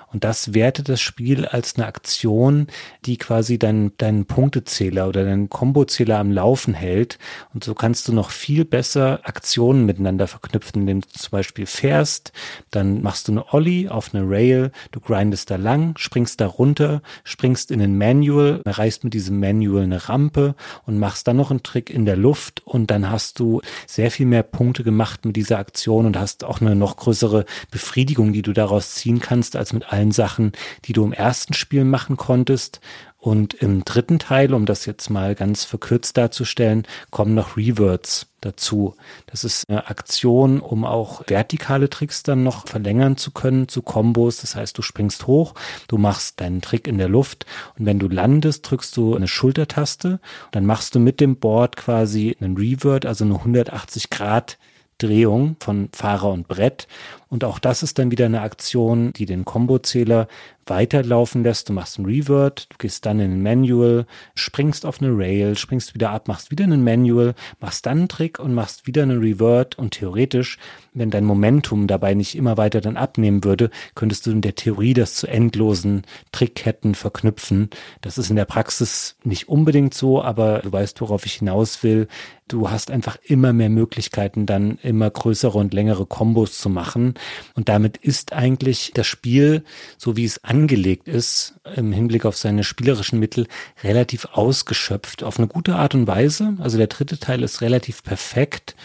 Und 0.13 0.23
das 0.23 0.53
wertet 0.53 0.89
das 0.89 1.01
Spiel 1.01 1.45
als 1.45 1.75
eine 1.75 1.85
Aktion, 1.87 2.67
die 3.05 3.17
quasi 3.17 3.57
deinen, 3.57 3.95
deinen 3.97 4.25
Punktezähler 4.25 5.07
oder 5.07 5.23
deinen 5.23 5.49
Kombozähler 5.49 6.19
am 6.19 6.31
Laufen 6.31 6.73
hält. 6.73 7.17
Und 7.53 7.63
so 7.63 7.73
kannst 7.73 8.07
du 8.07 8.13
noch 8.13 8.29
viel 8.31 8.65
besser 8.65 9.21
Aktionen 9.23 9.85
miteinander 9.85 10.27
verknüpfen, 10.27 10.81
indem 10.81 11.01
du 11.01 11.07
zum 11.07 11.31
Beispiel 11.31 11.65
fährst, 11.65 12.31
dann 12.71 13.01
machst 13.01 13.27
du 13.27 13.31
eine 13.31 13.53
Ollie 13.53 13.89
auf 13.89 14.13
eine 14.13 14.27
Rail, 14.27 14.71
du 14.91 14.99
grindest 14.99 15.49
da 15.49 15.55
lang, 15.55 15.97
springst 15.97 16.41
da 16.41 16.47
runter, 16.47 17.01
springst 17.23 17.71
in 17.71 17.81
ein 17.81 17.97
Manual, 17.97 18.61
erreichst 18.65 19.03
mit 19.03 19.13
diesem 19.13 19.39
Manual 19.39 19.83
eine 19.83 20.09
Rampe 20.09 20.55
und 20.85 20.99
machst 20.99 21.27
dann 21.27 21.37
noch 21.37 21.51
einen 21.51 21.63
Trick 21.63 21.89
in 21.89 22.05
der 22.05 22.17
Luft 22.17 22.65
und 22.65 22.91
dann 22.91 23.09
hast 23.09 23.39
du 23.39 23.61
sehr 23.87 24.11
viel 24.11 24.25
mehr 24.25 24.43
Punkte 24.43 24.83
gemacht 24.83 25.25
mit 25.25 25.35
dieser 25.35 25.59
Aktion 25.59 26.05
und 26.05 26.17
hast 26.17 26.43
auch 26.43 26.61
eine 26.61 26.75
noch 26.75 26.97
größere 26.97 27.45
Befriedigung, 27.71 28.33
die 28.33 28.41
du 28.41 28.53
daraus 28.53 28.95
ziehen 28.95 29.19
kannst, 29.19 29.55
als 29.55 29.73
mit 29.73 29.91
allen 30.01 30.11
Sachen, 30.11 30.51
die 30.85 30.93
du 30.93 31.03
im 31.03 31.13
ersten 31.13 31.53
Spiel 31.53 31.83
machen 31.85 32.17
konntest. 32.17 32.81
Und 33.17 33.53
im 33.53 33.85
dritten 33.85 34.17
Teil, 34.17 34.51
um 34.51 34.65
das 34.65 34.87
jetzt 34.87 35.11
mal 35.11 35.35
ganz 35.35 35.63
verkürzt 35.63 36.17
darzustellen, 36.17 36.87
kommen 37.11 37.35
noch 37.35 37.55
Reverts 37.55 38.25
dazu. 38.41 38.95
Das 39.27 39.43
ist 39.43 39.69
eine 39.69 39.91
Aktion, 39.91 40.59
um 40.59 40.85
auch 40.85 41.21
vertikale 41.27 41.87
Tricks 41.91 42.23
dann 42.23 42.41
noch 42.41 42.67
verlängern 42.67 43.17
zu 43.17 43.29
können 43.29 43.67
zu 43.67 43.83
Kombos. 43.83 44.37
Das 44.37 44.55
heißt, 44.55 44.75
du 44.75 44.81
springst 44.81 45.27
hoch, 45.27 45.53
du 45.87 45.99
machst 45.99 46.41
deinen 46.41 46.61
Trick 46.61 46.87
in 46.87 46.97
der 46.97 47.09
Luft 47.09 47.45
und 47.77 47.85
wenn 47.85 47.99
du 47.99 48.07
landest, 48.07 48.67
drückst 48.67 48.97
du 48.97 49.15
eine 49.15 49.27
Schultertaste. 49.27 50.19
Dann 50.49 50.65
machst 50.65 50.95
du 50.95 50.99
mit 50.99 51.19
dem 51.19 51.35
Board 51.35 51.77
quasi 51.77 52.35
einen 52.41 52.57
Revert, 52.57 53.05
also 53.05 53.23
eine 53.23 53.35
180 53.35 54.09
Grad 54.09 54.57
Drehung 55.01 55.55
von 55.59 55.89
Fahrer 55.93 56.31
und 56.31 56.47
Brett. 56.47 56.87
Und 57.29 57.43
auch 57.43 57.59
das 57.59 57.81
ist 57.81 57.97
dann 57.97 58.11
wieder 58.11 58.25
eine 58.25 58.41
Aktion, 58.41 59.13
die 59.13 59.25
den 59.25 59.45
Kombozähler 59.45 60.27
weiterlaufen 60.65 61.43
lässt. 61.43 61.69
Du 61.69 61.73
machst 61.73 61.97
ein 61.97 62.05
Revert, 62.05 62.67
du 62.69 62.77
gehst 62.77 63.05
dann 63.05 63.19
in 63.19 63.31
ein 63.31 63.41
Manual, 63.41 64.05
springst 64.35 64.85
auf 64.85 65.01
eine 65.01 65.17
Rail, 65.17 65.57
springst 65.57 65.93
wieder 65.93 66.11
ab, 66.11 66.27
machst 66.27 66.51
wieder 66.51 66.65
einen 66.65 66.83
Manual, 66.83 67.33
machst 67.59 67.85
dann 67.85 67.99
einen 67.99 68.07
Trick 68.09 68.39
und 68.39 68.53
machst 68.53 68.85
wieder 68.85 69.03
einen 69.03 69.19
Revert 69.19 69.77
und 69.77 69.91
theoretisch, 69.91 70.57
wenn 70.93 71.09
dein 71.09 71.23
Momentum 71.23 71.87
dabei 71.87 72.13
nicht 72.13 72.35
immer 72.35 72.57
weiter 72.57 72.81
dann 72.81 72.97
abnehmen 72.97 73.43
würde, 73.43 73.69
könntest 73.95 74.25
du 74.25 74.31
in 74.31 74.41
der 74.41 74.55
Theorie 74.55 74.93
das 74.93 75.15
zu 75.15 75.27
endlosen 75.27 76.03
Trickketten 76.31 76.95
verknüpfen. 76.95 77.69
Das 78.01 78.17
ist 78.17 78.29
in 78.29 78.35
der 78.35 78.45
Praxis 78.45 79.15
nicht 79.23 79.47
unbedingt 79.47 79.93
so, 79.93 80.21
aber 80.21 80.59
du 80.59 80.71
weißt, 80.71 80.99
worauf 81.01 81.25
ich 81.25 81.35
hinaus 81.35 81.83
will. 81.83 82.07
Du 82.49 82.69
hast 82.69 82.91
einfach 82.91 83.17
immer 83.23 83.53
mehr 83.53 83.69
Möglichkeiten, 83.69 84.45
dann 84.45 84.77
immer 84.83 85.09
größere 85.09 85.57
und 85.57 85.73
längere 85.73 86.05
Kombos 86.05 86.57
zu 86.57 86.69
machen. 86.69 87.13
Und 87.55 87.69
damit 87.69 87.95
ist 87.95 88.33
eigentlich 88.33 88.91
das 88.93 89.07
Spiel, 89.07 89.63
so 89.97 90.17
wie 90.17 90.25
es 90.25 90.43
angelegt 90.43 91.07
ist, 91.07 91.55
im 91.75 91.93
Hinblick 91.93 92.25
auf 92.25 92.35
seine 92.35 92.65
spielerischen 92.65 93.19
Mittel, 93.19 93.47
relativ 93.83 94.27
ausgeschöpft. 94.33 95.23
Auf 95.23 95.37
eine 95.37 95.47
gute 95.47 95.75
Art 95.75 95.95
und 95.95 96.07
Weise. 96.07 96.55
Also 96.59 96.77
der 96.77 96.87
dritte 96.87 97.19
Teil 97.19 97.41
ist 97.41 97.61
relativ 97.61 98.03
perfekt. 98.03 98.75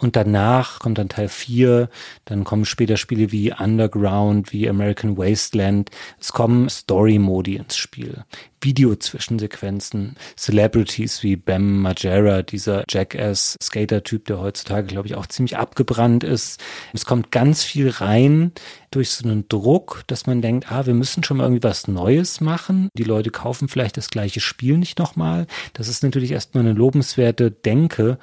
Und 0.00 0.14
danach 0.14 0.78
kommt 0.78 0.98
dann 0.98 1.08
Teil 1.08 1.28
4, 1.28 1.88
dann 2.24 2.44
kommen 2.44 2.64
später 2.64 2.96
Spiele 2.96 3.32
wie 3.32 3.52
Underground, 3.52 4.52
wie 4.52 4.68
American 4.68 5.18
Wasteland. 5.18 5.90
Es 6.20 6.32
kommen 6.32 6.68
Story-Modi 6.68 7.56
ins 7.56 7.76
Spiel. 7.76 8.24
Video-Zwischensequenzen, 8.60 10.16
Celebrities 10.36 11.22
wie 11.22 11.36
Bam 11.36 11.82
Margera, 11.82 12.42
dieser 12.42 12.84
Jackass-Skater-Typ, 12.88 14.26
der 14.26 14.40
heutzutage, 14.40 14.86
glaube 14.86 15.08
ich, 15.08 15.16
auch 15.16 15.26
ziemlich 15.26 15.56
abgebrannt 15.56 16.24
ist. 16.24 16.60
Es 16.92 17.04
kommt 17.04 17.30
ganz 17.30 17.64
viel 17.64 17.88
rein 17.90 18.52
durch 18.90 19.10
so 19.10 19.28
einen 19.28 19.48
Druck, 19.48 20.02
dass 20.06 20.26
man 20.26 20.42
denkt, 20.42 20.72
ah, 20.72 20.86
wir 20.86 20.94
müssen 20.94 21.22
schon 21.22 21.36
mal 21.36 21.44
irgendwie 21.44 21.62
was 21.62 21.88
Neues 21.88 22.40
machen. 22.40 22.88
Die 22.94 23.04
Leute 23.04 23.30
kaufen 23.30 23.68
vielleicht 23.68 23.96
das 23.96 24.10
gleiche 24.10 24.40
Spiel 24.40 24.78
nicht 24.78 24.98
nochmal. 24.98 25.46
Das 25.72 25.88
ist 25.88 26.02
natürlich 26.02 26.32
erstmal 26.32 26.64
eine 26.64 26.72
lobenswerte 26.72 27.50
Denke, 27.50 28.18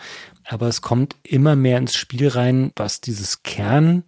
aber 0.48 0.68
es 0.68 0.82
kommt 0.82 1.16
immer 1.24 1.56
mehr 1.56 1.78
ins 1.78 1.96
Spiel 1.96 2.28
rein, 2.28 2.72
was 2.76 3.02
dieses 3.02 3.44
Kern 3.44 4.04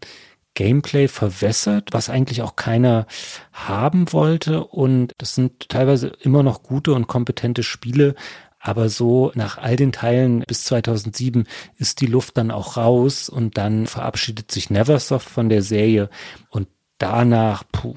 Gameplay 0.57 1.07
verwässert, 1.07 1.89
was 1.91 2.09
eigentlich 2.09 2.41
auch 2.41 2.55
keiner 2.55 3.05
haben 3.53 4.11
wollte. 4.11 4.64
Und 4.64 5.14
das 5.19 5.35
sind 5.35 5.69
teilweise 5.69 6.07
immer 6.07 6.41
noch 6.41 6.64
gute 6.64 6.93
und 6.93 7.05
kompetente 7.05 7.61
Spiele. 7.61 8.15
Aber 8.59 8.89
so 8.89 9.31
nach 9.35 9.59
all 9.59 9.76
den 9.76 9.91
Teilen 9.91 10.43
bis 10.47 10.64
2007 10.64 11.45
ist 11.77 12.01
die 12.01 12.07
Luft 12.07 12.38
dann 12.38 12.49
auch 12.49 12.76
raus 12.76 13.30
und 13.30 13.55
dann 13.57 13.85
verabschiedet 13.85 14.51
sich 14.51 14.72
Neversoft 14.72 15.30
von 15.30 15.47
der 15.47 15.61
Serie 15.61 16.09
und 16.49 16.68
danach, 16.97 17.64
puh, 17.72 17.93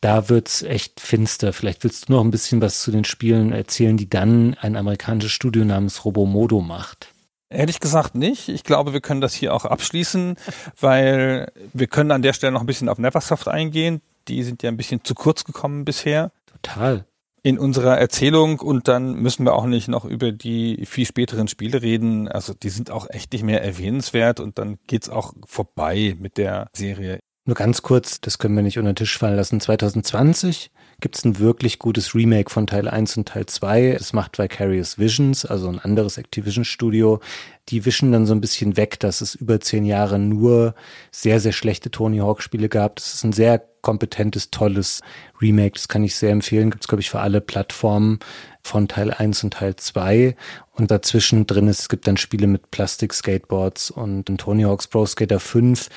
da 0.00 0.28
wird's 0.28 0.62
echt 0.62 1.00
finster. 1.00 1.52
Vielleicht 1.52 1.84
willst 1.84 2.08
du 2.08 2.12
noch 2.12 2.24
ein 2.24 2.32
bisschen 2.32 2.60
was 2.60 2.82
zu 2.82 2.90
den 2.90 3.04
Spielen 3.04 3.52
erzählen, 3.52 3.96
die 3.96 4.10
dann 4.10 4.54
ein 4.54 4.74
amerikanisches 4.74 5.30
Studio 5.30 5.64
namens 5.64 6.04
Robomodo 6.04 6.60
macht. 6.60 7.14
Ehrlich 7.50 7.80
gesagt 7.80 8.14
nicht. 8.14 8.48
Ich 8.48 8.62
glaube, 8.62 8.92
wir 8.92 9.00
können 9.00 9.22
das 9.22 9.32
hier 9.32 9.54
auch 9.54 9.64
abschließen, 9.64 10.36
weil 10.78 11.50
wir 11.72 11.86
können 11.86 12.10
an 12.10 12.22
der 12.22 12.34
Stelle 12.34 12.52
noch 12.52 12.60
ein 12.60 12.66
bisschen 12.66 12.90
auf 12.90 12.98
Neversoft 12.98 13.48
eingehen. 13.48 14.02
Die 14.28 14.42
sind 14.42 14.62
ja 14.62 14.70
ein 14.70 14.76
bisschen 14.76 15.02
zu 15.02 15.14
kurz 15.14 15.44
gekommen 15.44 15.86
bisher. 15.86 16.30
Total. 16.46 17.06
In 17.42 17.58
unserer 17.58 17.96
Erzählung 17.96 18.60
und 18.60 18.88
dann 18.88 19.14
müssen 19.14 19.46
wir 19.46 19.54
auch 19.54 19.64
nicht 19.64 19.88
noch 19.88 20.04
über 20.04 20.32
die 20.32 20.84
viel 20.84 21.06
späteren 21.06 21.48
Spiele 21.48 21.80
reden. 21.80 22.28
Also 22.28 22.52
die 22.52 22.68
sind 22.68 22.90
auch 22.90 23.08
echt 23.08 23.32
nicht 23.32 23.44
mehr 23.44 23.64
erwähnenswert 23.64 24.40
und 24.40 24.58
dann 24.58 24.78
geht's 24.86 25.08
auch 25.08 25.32
vorbei 25.46 26.16
mit 26.18 26.36
der 26.36 26.68
Serie. 26.74 27.20
Nur 27.46 27.54
ganz 27.54 27.80
kurz, 27.80 28.20
das 28.20 28.38
können 28.38 28.56
wir 28.56 28.62
nicht 28.62 28.76
unter 28.76 28.92
den 28.92 28.96
Tisch 28.96 29.16
fallen 29.16 29.36
lassen. 29.36 29.58
2020 29.58 30.70
gibt 31.00 31.16
es 31.16 31.24
ein 31.24 31.38
wirklich 31.38 31.78
gutes 31.78 32.14
Remake 32.14 32.50
von 32.50 32.66
Teil 32.66 32.88
1 32.88 33.16
und 33.18 33.28
Teil 33.28 33.46
2. 33.46 33.94
Das 33.98 34.12
macht 34.12 34.38
Vicarious 34.38 34.98
Visions, 34.98 35.44
also 35.44 35.68
ein 35.68 35.78
anderes 35.78 36.18
Activision-Studio. 36.18 37.20
Die 37.68 37.84
wischen 37.84 38.10
dann 38.10 38.26
so 38.26 38.34
ein 38.34 38.40
bisschen 38.40 38.76
weg, 38.76 38.98
dass 38.98 39.20
es 39.20 39.36
über 39.36 39.60
zehn 39.60 39.84
Jahre 39.84 40.18
nur 40.18 40.74
sehr, 41.12 41.38
sehr 41.38 41.52
schlechte 41.52 41.90
Tony 41.90 42.18
Hawk-Spiele 42.18 42.68
gab. 42.68 42.96
Das 42.96 43.14
ist 43.14 43.24
ein 43.24 43.32
sehr 43.32 43.62
kompetentes, 43.80 44.50
tolles 44.50 45.02
Remake. 45.40 45.74
Das 45.74 45.86
kann 45.86 46.02
ich 46.02 46.16
sehr 46.16 46.32
empfehlen. 46.32 46.70
Gibt 46.70 46.82
es, 46.82 46.88
glaube 46.88 47.00
ich, 47.00 47.10
für 47.10 47.20
alle 47.20 47.40
Plattformen 47.40 48.18
von 48.62 48.88
Teil 48.88 49.12
1 49.12 49.44
und 49.44 49.54
Teil 49.54 49.76
2. 49.76 50.34
Und 50.72 50.90
dazwischen 50.90 51.46
drin 51.46 51.68
ist, 51.68 51.80
es 51.80 51.88
gibt 51.88 52.08
dann 52.08 52.16
Spiele 52.16 52.48
mit 52.48 52.70
Plastik-Skateboards 52.72 53.92
und 53.92 54.28
ein 54.28 54.38
Tony 54.38 54.64
Hawk's 54.64 54.88
Pro 54.88 55.06
Skater 55.06 55.38
5. 55.38 55.88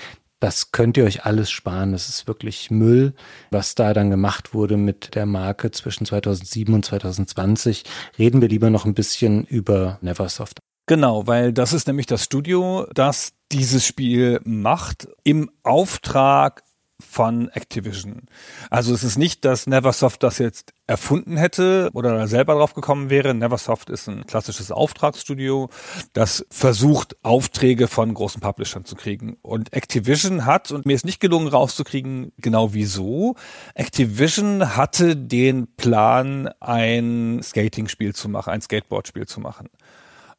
Das 0.42 0.72
könnt 0.72 0.98
ihr 0.98 1.06
euch 1.06 1.24
alles 1.24 1.52
sparen. 1.52 1.92
Das 1.92 2.10
ist 2.10 2.28
wirklich 2.28 2.72
Müll, 2.72 3.14
was 3.52 3.76
da 3.76 3.94
dann 3.94 4.10
gemacht 4.10 4.56
wurde 4.56 4.76
mit 4.76 5.14
der 5.14 5.28
Marke 5.28 5.70
zwischen 5.70 6.06
2007 6.06 6.74
und 6.74 6.84
2020. 6.84 7.84
Reden 8.18 8.42
wir 8.42 8.50
lieber 8.50 8.72
noch 8.72 8.86
ein 8.86 8.96
bisschen 8.96 9.46
über 9.46 10.00
Neversoft. 10.02 10.58
Genau, 10.88 11.28
weil 11.28 11.54
das 11.54 11.74
ist 11.74 11.86
nämlich 11.86 12.08
das 12.08 12.24
Studio, 12.24 12.88
das 12.94 13.34
dieses 13.52 13.86
Spiel 13.86 14.42
macht 14.44 15.08
im 15.24 15.52
Auftrag 15.62 16.64
von 17.02 17.50
Activision. 17.50 18.24
Also 18.70 18.94
es 18.94 19.04
ist 19.04 19.18
nicht, 19.18 19.44
dass 19.46 19.68
Neversoft 19.68 20.24
das 20.24 20.38
jetzt 20.38 20.74
erfunden 20.88 21.38
hätte 21.38 21.90
oder 21.94 22.28
selber 22.28 22.56
drauf 22.56 22.74
gekommen 22.74 23.10
wäre. 23.10 23.34
Neversoft 23.34 23.90
ist 23.90 24.08
ein 24.08 24.26
klassisches 24.26 24.72
Auftragsstudio, 24.72 25.70
das 26.14 26.46
versucht, 26.50 27.16
Aufträge 27.24 27.88
von 27.88 28.14
großen 28.14 28.42
Publishern 28.42 28.86
zu 28.86 28.96
kriegen. 28.96 29.38
Und 29.42 29.74
Activision 29.74 30.46
hat, 30.46 30.72
und 30.72 30.86
mir 30.86 30.94
ist 30.94 31.06
nicht 31.06 31.20
gelungen 31.20 31.48
rauszukriegen, 31.48 32.34
genau 32.38 32.74
wieso, 32.74 33.36
Activision 33.74 34.76
hatte 34.76 35.16
den 35.16 35.68
Plan, 35.76 36.50
ein 36.60 37.40
Skating-Spiel 37.42 38.14
zu 38.14 38.28
machen, 38.28 38.52
ein 38.52 38.62
Skateboard-Spiel 38.62 39.28
zu 39.28 39.40
machen. 39.40 39.70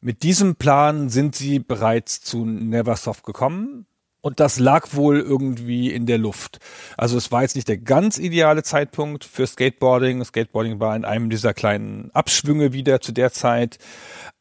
Mit 0.01 0.21
diesem 0.23 0.57
Plan 0.57 1.09
sind 1.09 1.35
sie 1.35 1.59
bereits 1.59 2.21
zu 2.21 2.45
Neversoft 2.45 3.23
gekommen 3.23 3.87
und 4.23 4.39
das 4.39 4.57
lag 4.57 4.87
wohl 4.93 5.19
irgendwie 5.19 5.91
in 5.91 6.05
der 6.05 6.17
Luft. 6.17 6.59
Also 6.97 7.17
es 7.17 7.31
war 7.31 7.41
jetzt 7.41 7.55
nicht 7.55 7.67
der 7.67 7.77
ganz 7.77 8.17
ideale 8.17 8.63
Zeitpunkt 8.63 9.25
für 9.25 9.45
Skateboarding. 9.45 10.23
Skateboarding 10.23 10.79
war 10.79 10.95
in 10.95 11.03
einem 11.03 11.29
dieser 11.29 11.53
kleinen 11.53 12.09
Abschwünge 12.13 12.71
wieder 12.71 13.01
zu 13.01 13.11
der 13.11 13.33
Zeit. 13.33 13.79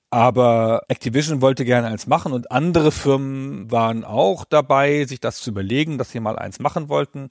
Aber 0.09 0.83
Activision 0.89 1.41
wollte 1.41 1.65
gerne 1.65 1.89
eins 1.89 2.07
machen 2.07 2.33
und 2.33 2.53
andere 2.53 2.93
Firmen 2.93 3.73
waren 3.73 4.05
auch 4.05 4.45
dabei, 4.45 5.05
sich 5.05 5.19
das 5.19 5.41
zu 5.41 5.51
überlegen, 5.51 5.99
dass 5.99 6.13
sie 6.13 6.21
mal 6.21 6.39
eins 6.39 6.61
machen 6.61 6.89
wollten. 6.89 7.29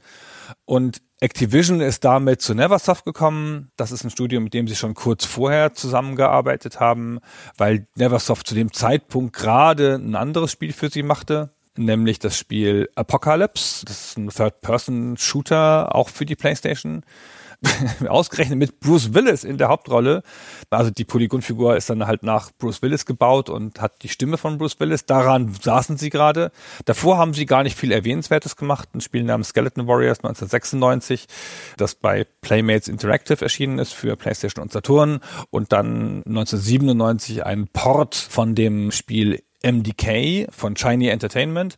Und 0.66 1.02
Activision 1.22 1.80
ist 1.80 2.04
damit 2.04 2.42
zu 2.42 2.54
Neversoft 2.54 3.06
gekommen. 3.06 3.72
Das 3.78 3.94
ist 3.94 4.04
ein 4.04 4.10
Studio, 4.10 4.42
mit 4.42 4.54
dem 4.54 4.68
sie 4.68 4.76
schon 4.76 4.94
kurz 4.94 5.24
vorher 5.24 5.74
zusammengearbeitet 5.74 6.82
haben, 6.82 7.20
weil 7.58 7.88
Neversoft 7.96 8.46
zu 8.46 8.56
dem 8.56 8.74
Zeitpunkt 8.74 9.38
gerade 9.38 9.96
ein 9.96 10.16
anderes 10.16 10.52
Spiel 10.52 10.74
für 10.74 10.90
sie 10.90 11.04
machte 11.04 11.54
nämlich 11.78 12.20
das 12.20 12.38
Spiel 12.38 12.90
Apocalypse. 12.96 13.86
Das 13.86 14.10
ist 14.10 14.18
ein 14.18 14.30
Third-Person-Shooter, 14.30 15.96
auch 15.96 16.10
für 16.10 16.26
die 16.26 16.36
PlayStation. 16.36 17.04
Ausgerechnet 18.08 18.58
mit 18.58 18.80
Bruce 18.80 19.14
Willis 19.14 19.44
in 19.44 19.58
der 19.58 19.70
Hauptrolle. 19.70 20.24
Also 20.72 20.90
die 20.90 21.06
Polygonfigur 21.06 21.78
ist 21.78 21.90
dann 21.90 22.08
halt 22.08 22.24
nach 22.24 22.50
Bruce 22.58 22.82
Willis 22.82 23.06
gebaut 23.06 23.50
und 23.50 23.80
hat 23.80 24.02
die 24.02 24.10
Stimme 24.10 24.38
von 24.38 24.58
Bruce 24.58 24.80
Willis. 24.80 25.06
Daran 25.06 25.54
saßen 25.54 25.98
sie 25.98 26.10
gerade. 26.10 26.52
Davor 26.86 27.18
haben 27.18 27.34
sie 27.34 27.46
gar 27.46 27.62
nicht 27.62 27.78
viel 27.78 27.92
Erwähnenswertes 27.92 28.56
gemacht. 28.56 28.90
Ein 28.94 29.02
Spiel 29.02 29.24
namens 29.24 29.50
Skeleton 29.50 29.88
Warriors 29.88 30.20
1996, 30.20 31.28
das 31.78 31.94
bei 31.94 32.26
Playmates 32.42 32.88
Interactive 32.88 33.44
erschienen 33.44 33.78
ist 33.78 33.94
für 33.94 34.16
PlayStation 34.16 34.64
und 34.64 34.72
Saturn. 34.72 35.20
Und 35.52 35.72
dann 35.72 36.24
1997 36.26 37.46
ein 37.46 37.68
Port 37.68 38.16
von 38.16 38.56
dem 38.56 38.92
Spiel 38.92 39.44
MDK 39.64 40.48
von 40.52 40.76
Shiny 40.76 41.08
Entertainment. 41.08 41.78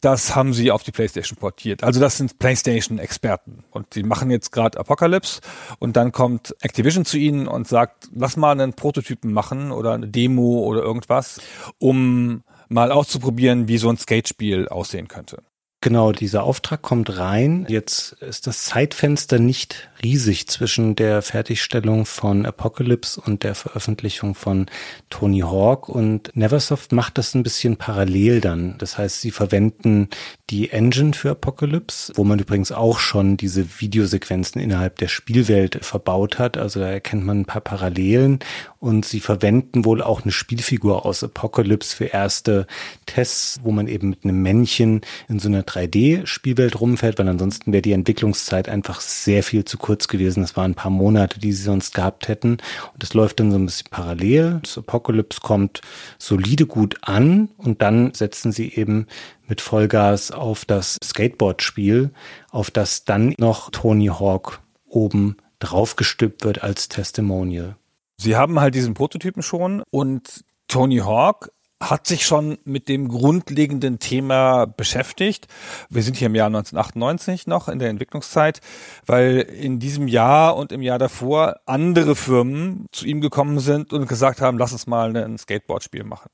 Das 0.00 0.36
haben 0.36 0.52
sie 0.52 0.70
auf 0.70 0.84
die 0.84 0.92
PlayStation 0.92 1.36
portiert. 1.36 1.82
Also 1.82 1.98
das 1.98 2.16
sind 2.16 2.38
PlayStation-Experten. 2.38 3.64
Und 3.70 3.94
die 3.96 4.04
machen 4.04 4.30
jetzt 4.30 4.52
gerade 4.52 4.78
Apocalypse. 4.78 5.40
Und 5.80 5.96
dann 5.96 6.12
kommt 6.12 6.54
Activision 6.60 7.04
zu 7.04 7.18
ihnen 7.18 7.48
und 7.48 7.66
sagt, 7.66 8.08
lass 8.14 8.36
mal 8.36 8.52
einen 8.52 8.74
Prototypen 8.74 9.32
machen 9.32 9.72
oder 9.72 9.94
eine 9.94 10.06
Demo 10.06 10.60
oder 10.60 10.82
irgendwas, 10.82 11.40
um 11.78 12.44
mal 12.68 12.92
auszuprobieren, 12.92 13.66
wie 13.66 13.78
so 13.78 13.88
ein 13.88 13.96
Skatespiel 13.96 14.68
aussehen 14.68 15.08
könnte. 15.08 15.42
Genau, 15.80 16.10
dieser 16.10 16.42
Auftrag 16.42 16.82
kommt 16.82 17.18
rein. 17.18 17.64
Jetzt 17.68 18.12
ist 18.14 18.48
das 18.48 18.64
Zeitfenster 18.64 19.38
nicht 19.38 19.88
riesig 20.02 20.48
zwischen 20.48 20.96
der 20.96 21.22
Fertigstellung 21.22 22.06
von 22.06 22.46
Apocalypse 22.46 23.20
und 23.20 23.42
der 23.42 23.54
Veröffentlichung 23.54 24.34
von 24.34 24.66
Tony 25.10 25.40
Hawk 25.40 25.88
und 25.88 26.34
Neversoft 26.34 26.92
macht 26.92 27.18
das 27.18 27.34
ein 27.34 27.42
bisschen 27.42 27.76
parallel 27.76 28.40
dann. 28.40 28.76
Das 28.78 28.98
heißt, 28.98 29.20
sie 29.20 29.30
verwenden 29.30 30.08
die 30.50 30.70
Engine 30.70 31.12
für 31.12 31.30
Apocalypse, 31.30 32.12
wo 32.16 32.24
man 32.24 32.38
übrigens 32.38 32.72
auch 32.72 32.98
schon 32.98 33.36
diese 33.36 33.80
Videosequenzen 33.80 34.60
innerhalb 34.60 34.96
der 34.98 35.08
Spielwelt 35.08 35.84
verbaut 35.84 36.38
hat. 36.38 36.56
Also 36.56 36.80
da 36.80 36.88
erkennt 36.88 37.24
man 37.24 37.40
ein 37.40 37.44
paar 37.44 37.60
Parallelen 37.60 38.38
und 38.78 39.04
sie 39.04 39.20
verwenden 39.20 39.84
wohl 39.84 40.02
auch 40.02 40.22
eine 40.22 40.32
Spielfigur 40.32 41.04
aus 41.04 41.24
Apocalypse 41.24 41.96
für 41.96 42.06
erste 42.06 42.66
Tests, 43.06 43.60
wo 43.62 43.72
man 43.72 43.88
eben 43.88 44.10
mit 44.10 44.24
einem 44.24 44.40
Männchen 44.42 45.02
in 45.28 45.38
so 45.38 45.48
einer 45.48 45.62
3D-Spielwelt 45.62 46.80
rumfährt, 46.80 47.18
weil 47.18 47.28
ansonsten 47.28 47.72
wäre 47.72 47.82
die 47.82 47.92
Entwicklungszeit 47.92 48.68
einfach 48.68 49.00
sehr 49.00 49.42
viel 49.42 49.64
zu 49.64 49.76
kurz 49.76 49.87
gewesen. 50.08 50.42
Das 50.42 50.56
waren 50.56 50.72
ein 50.72 50.74
paar 50.74 50.90
Monate, 50.90 51.40
die 51.40 51.52
sie 51.52 51.62
sonst 51.62 51.94
gehabt 51.94 52.28
hätten. 52.28 52.58
Und 52.92 53.02
das 53.02 53.14
läuft 53.14 53.40
dann 53.40 53.50
so 53.50 53.58
ein 53.58 53.66
bisschen 53.66 53.88
parallel. 53.90 54.60
Das 54.62 54.78
Apocalypse 54.78 55.40
kommt 55.40 55.80
solide 56.18 56.66
gut 56.66 56.96
an 57.02 57.48
und 57.56 57.80
dann 57.82 58.12
setzen 58.14 58.52
sie 58.52 58.72
eben 58.74 59.06
mit 59.46 59.60
Vollgas 59.60 60.30
auf 60.30 60.64
das 60.64 60.98
Skateboard-Spiel, 61.02 62.10
auf 62.50 62.70
das 62.70 63.04
dann 63.04 63.34
noch 63.38 63.70
Tony 63.70 64.06
Hawk 64.06 64.60
oben 64.86 65.36
draufgestülpt 65.58 66.44
wird 66.44 66.62
als 66.62 66.88
Testimonial. 66.88 67.76
Sie 68.18 68.36
haben 68.36 68.60
halt 68.60 68.74
diesen 68.74 68.94
Prototypen 68.94 69.42
schon 69.42 69.82
und 69.90 70.44
Tony 70.66 70.98
Hawk 70.98 71.50
hat 71.80 72.06
sich 72.06 72.26
schon 72.26 72.58
mit 72.64 72.88
dem 72.88 73.08
grundlegenden 73.08 73.98
Thema 73.98 74.66
beschäftigt. 74.66 75.46
Wir 75.88 76.02
sind 76.02 76.16
hier 76.16 76.26
im 76.26 76.34
Jahr 76.34 76.48
1998 76.48 77.46
noch 77.46 77.68
in 77.68 77.78
der 77.78 77.88
Entwicklungszeit, 77.88 78.60
weil 79.06 79.38
in 79.38 79.78
diesem 79.78 80.08
Jahr 80.08 80.56
und 80.56 80.72
im 80.72 80.82
Jahr 80.82 80.98
davor 80.98 81.60
andere 81.66 82.16
Firmen 82.16 82.86
zu 82.92 83.06
ihm 83.06 83.20
gekommen 83.20 83.60
sind 83.60 83.92
und 83.92 84.08
gesagt 84.08 84.40
haben, 84.40 84.58
lass 84.58 84.72
uns 84.72 84.86
mal 84.86 85.16
ein 85.16 85.38
Skateboard-Spiel 85.38 86.04
machen. 86.04 86.30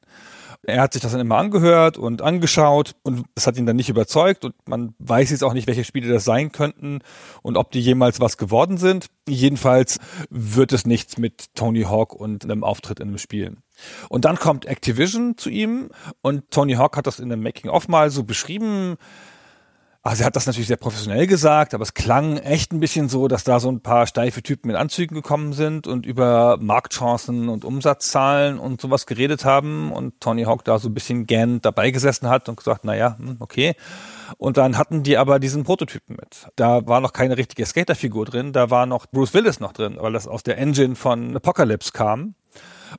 Er 0.66 0.80
hat 0.80 0.94
sich 0.94 1.02
das 1.02 1.12
dann 1.12 1.20
immer 1.20 1.36
angehört 1.36 1.98
und 1.98 2.22
angeschaut 2.22 2.94
und 3.02 3.26
das 3.34 3.46
hat 3.46 3.58
ihn 3.58 3.66
dann 3.66 3.76
nicht 3.76 3.90
überzeugt 3.90 4.46
und 4.46 4.54
man 4.66 4.94
weiß 4.98 5.30
jetzt 5.30 5.44
auch 5.44 5.52
nicht, 5.52 5.66
welche 5.66 5.84
Spiele 5.84 6.10
das 6.10 6.24
sein 6.24 6.52
könnten 6.52 7.00
und 7.42 7.58
ob 7.58 7.70
die 7.70 7.80
jemals 7.80 8.18
was 8.18 8.38
geworden 8.38 8.78
sind. 8.78 9.08
Jedenfalls 9.28 9.98
wird 10.30 10.72
es 10.72 10.86
nichts 10.86 11.18
mit 11.18 11.54
Tony 11.54 11.82
Hawk 11.82 12.14
und 12.14 12.44
einem 12.44 12.64
Auftritt 12.64 13.00
in 13.00 13.08
einem 13.08 13.18
Spiel. 13.18 13.58
Und 14.08 14.24
dann 14.24 14.36
kommt 14.36 14.66
Activision 14.66 15.36
zu 15.36 15.50
ihm 15.50 15.90
und 16.22 16.50
Tony 16.50 16.74
Hawk 16.74 16.96
hat 16.96 17.06
das 17.06 17.18
in 17.18 17.30
einem 17.32 17.42
Making-of 17.42 17.88
mal 17.88 18.10
so 18.10 18.24
beschrieben, 18.24 18.96
also 20.06 20.22
er 20.22 20.26
hat 20.26 20.36
das 20.36 20.44
natürlich 20.44 20.68
sehr 20.68 20.76
professionell 20.76 21.26
gesagt, 21.26 21.72
aber 21.72 21.80
es 21.82 21.94
klang 21.94 22.36
echt 22.36 22.74
ein 22.74 22.80
bisschen 22.80 23.08
so, 23.08 23.26
dass 23.26 23.42
da 23.42 23.58
so 23.58 23.70
ein 23.70 23.80
paar 23.80 24.06
steife 24.06 24.42
Typen 24.42 24.68
mit 24.68 24.76
Anzügen 24.76 25.14
gekommen 25.14 25.54
sind 25.54 25.86
und 25.86 26.04
über 26.04 26.58
Marktchancen 26.60 27.48
und 27.48 27.64
Umsatzzahlen 27.64 28.58
und 28.58 28.82
sowas 28.82 29.06
geredet 29.06 29.46
haben 29.46 29.92
und 29.92 30.20
Tony 30.20 30.44
Hawk 30.44 30.62
da 30.62 30.78
so 30.78 30.90
ein 30.90 30.94
bisschen 30.94 31.26
gern 31.26 31.62
dabei 31.62 31.90
gesessen 31.90 32.28
hat 32.28 32.50
und 32.50 32.56
gesagt, 32.56 32.84
naja, 32.84 33.16
hm, 33.16 33.36
okay. 33.40 33.76
Und 34.36 34.58
dann 34.58 34.76
hatten 34.76 35.04
die 35.04 35.16
aber 35.16 35.38
diesen 35.38 35.64
Prototypen 35.64 36.16
mit. 36.16 36.48
Da 36.54 36.86
war 36.86 37.00
noch 37.00 37.14
keine 37.14 37.38
richtige 37.38 37.64
Skaterfigur 37.64 38.26
drin, 38.26 38.52
da 38.52 38.68
war 38.68 38.84
noch 38.84 39.06
Bruce 39.06 39.32
Willis 39.32 39.58
noch 39.58 39.72
drin, 39.72 39.96
weil 39.98 40.12
das 40.12 40.28
aus 40.28 40.42
der 40.42 40.58
Engine 40.58 40.96
von 40.96 41.34
Apocalypse 41.34 41.92
kam. 41.92 42.34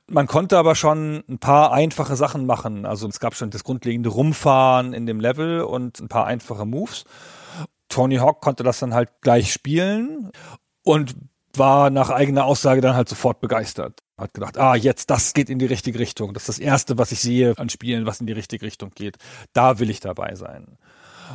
Man 0.08 0.26
konnte 0.26 0.58
aber 0.58 0.74
schon 0.74 1.24
ein 1.28 1.38
paar 1.38 1.72
einfache 1.72 2.16
Sachen 2.16 2.46
machen. 2.46 2.86
Also 2.86 3.08
es 3.08 3.20
gab 3.20 3.34
schon 3.34 3.50
das 3.50 3.64
grundlegende 3.64 4.10
Rumfahren 4.10 4.92
in 4.92 5.06
dem 5.06 5.20
Level 5.20 5.62
und 5.62 6.00
ein 6.00 6.08
paar 6.08 6.26
einfache 6.26 6.66
Moves. 6.66 7.04
Tony 7.88 8.16
Hawk 8.16 8.40
konnte 8.40 8.62
das 8.62 8.78
dann 8.78 8.94
halt 8.94 9.10
gleich 9.20 9.52
spielen 9.52 10.30
und 10.84 11.14
war 11.54 11.90
nach 11.90 12.10
eigener 12.10 12.44
Aussage 12.44 12.80
dann 12.80 12.94
halt 12.94 13.08
sofort 13.08 13.40
begeistert. 13.40 14.00
Hat 14.18 14.34
gedacht, 14.34 14.58
ah, 14.58 14.74
jetzt, 14.74 15.10
das 15.10 15.32
geht 15.34 15.50
in 15.50 15.58
die 15.58 15.66
richtige 15.66 15.98
Richtung. 15.98 16.34
Das 16.34 16.42
ist 16.42 16.48
das 16.48 16.58
Erste, 16.58 16.98
was 16.98 17.12
ich 17.12 17.20
sehe 17.20 17.54
an 17.58 17.68
Spielen, 17.68 18.06
was 18.06 18.20
in 18.20 18.26
die 18.26 18.32
richtige 18.32 18.64
Richtung 18.64 18.90
geht. 18.94 19.16
Da 19.52 19.78
will 19.78 19.90
ich 19.90 20.00
dabei 20.00 20.34
sein. 20.34 20.78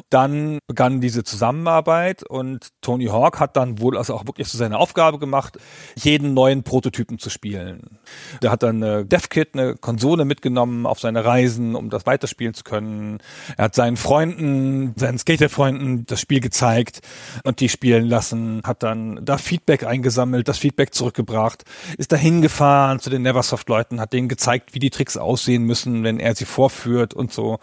Dann 0.10 0.60
begann 0.68 1.02
diese 1.02 1.24
Zusammenarbeit 1.24 2.24
und 2.24 2.70
Tony 2.82 3.06
Hawk 3.06 3.40
hat 3.40 3.58
dann 3.58 3.80
wohl 3.80 3.98
also 3.98 4.14
auch 4.14 4.26
wirklich 4.26 4.48
so 4.48 4.58
seine 4.58 4.78
Aufgabe 4.78 5.20
gemacht, 5.20 5.58
jeden 5.96 6.34
neuen 6.34 6.64
Prototypen 6.64 7.20
zu 7.20 7.30
spielen. 7.30 8.00
Der 8.42 8.52
hat 8.52 8.64
dann 8.64 8.84
eine 8.84 9.06
DevKit, 9.06 9.50
eine 9.54 9.76
Konsole 9.76 10.26
mitgenommen 10.26 10.86
auf 10.86 11.00
seine 11.00 11.26
Reisen, 11.26 11.76
um 11.76 11.90
das 11.90 12.06
weiterspielen 12.06 12.54
zu 12.54 12.64
können. 12.64 13.20
Er 13.58 13.66
hat 13.66 13.76
seinen 13.76 13.98
Freunden, 13.98 14.94
seinen 14.98 15.18
Skaterfreunden 15.18 16.06
das 16.06 16.22
Spiel 16.22 16.40
gezeigt 16.40 17.02
und 17.44 17.60
die 17.60 17.70
spielen 17.70 18.06
lassen, 18.06 18.62
hat 18.64 18.84
dann 18.84 19.20
da 19.24 19.38
Feedback 19.38 19.86
eingesammelt, 19.86 20.48
das 20.48 20.58
Feedback 20.58 20.94
zurückgebracht, 20.94 21.64
ist 21.98 22.12
dahin 22.12 22.42
gefahren 22.42 23.00
zu 23.00 23.10
den 23.10 23.22
Neversoft-Leuten, 23.24 24.00
hat 24.00 24.14
denen 24.14 24.30
gezeigt, 24.30 24.74
wie 24.74 24.80
die 24.80 24.90
Tricks 24.90 25.18
aussehen 25.18 25.64
müssen, 25.64 26.04
wenn 26.04 26.20
er 26.20 26.36
sie 26.36 26.46
vorführt 26.46 27.14
und 27.14 27.32
so. 27.32 27.60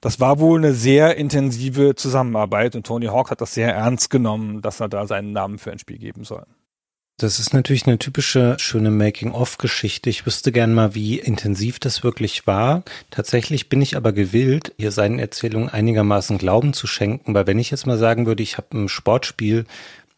Das 0.00 0.20
war 0.20 0.38
wohl 0.38 0.58
eine 0.58 0.74
sehr 0.74 1.16
intensive 1.16 1.57
Zusammenarbeit 1.94 2.76
und 2.76 2.86
Tony 2.86 3.06
Hawk 3.06 3.30
hat 3.30 3.40
das 3.40 3.54
sehr 3.54 3.74
ernst 3.74 4.10
genommen, 4.10 4.62
dass 4.62 4.80
er 4.80 4.88
da 4.88 5.06
seinen 5.06 5.32
Namen 5.32 5.58
für 5.58 5.72
ein 5.72 5.78
Spiel 5.78 5.98
geben 5.98 6.24
soll. 6.24 6.44
Das 7.20 7.40
ist 7.40 7.52
natürlich 7.52 7.88
eine 7.88 7.98
typische 7.98 8.54
schöne 8.60 8.92
Making-of-Geschichte. 8.92 10.08
Ich 10.08 10.24
wüsste 10.24 10.52
gern 10.52 10.72
mal, 10.72 10.94
wie 10.94 11.18
intensiv 11.18 11.80
das 11.80 12.04
wirklich 12.04 12.46
war. 12.46 12.84
Tatsächlich 13.10 13.68
bin 13.68 13.82
ich 13.82 13.96
aber 13.96 14.12
gewillt, 14.12 14.72
hier 14.78 14.92
seinen 14.92 15.18
Erzählungen 15.18 15.68
einigermaßen 15.68 16.38
Glauben 16.38 16.74
zu 16.74 16.86
schenken, 16.86 17.34
weil 17.34 17.48
wenn 17.48 17.58
ich 17.58 17.72
jetzt 17.72 17.88
mal 17.88 17.98
sagen 17.98 18.26
würde, 18.26 18.44
ich 18.44 18.56
habe 18.56 18.68
ein 18.78 18.88
Sportspiel 18.88 19.64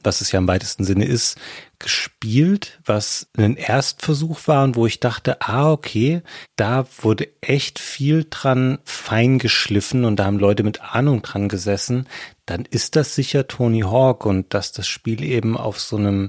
was 0.03 0.21
es 0.21 0.33
ja 0.33 0.39
im 0.39 0.49
weitesten 0.49 0.85
Sinne 0.85 1.05
ist, 1.05 1.39
gespielt, 1.79 2.79
was 2.85 3.29
ein 3.37 3.57
Erstversuch 3.57 4.47
war 4.47 4.65
und 4.65 4.77
wo 4.77 4.87
ich 4.87 5.01
dachte, 5.01 5.41
ah, 5.41 5.71
okay, 5.71 6.23
da 6.57 6.87
wurde 7.01 7.29
echt 7.41 7.79
viel 7.79 8.27
dran 8.29 8.79
feingeschliffen 8.85 10.05
und 10.05 10.17
da 10.17 10.27
haben 10.27 10.39
Leute 10.39 10.63
mit 10.63 10.83
Ahnung 10.83 11.23
dran 11.23 11.49
gesessen, 11.49 12.07
dann 12.47 12.65
ist 12.65 12.97
das 12.97 13.15
sicher 13.15 13.49
Tony 13.49 13.81
Hawk 13.81 14.27
und 14.27 14.53
dass 14.55 14.73
das 14.73 14.87
Spiel 14.87 15.23
eben 15.25 15.57
auf 15.57 15.81
so 15.81 15.97
einem 15.97 16.29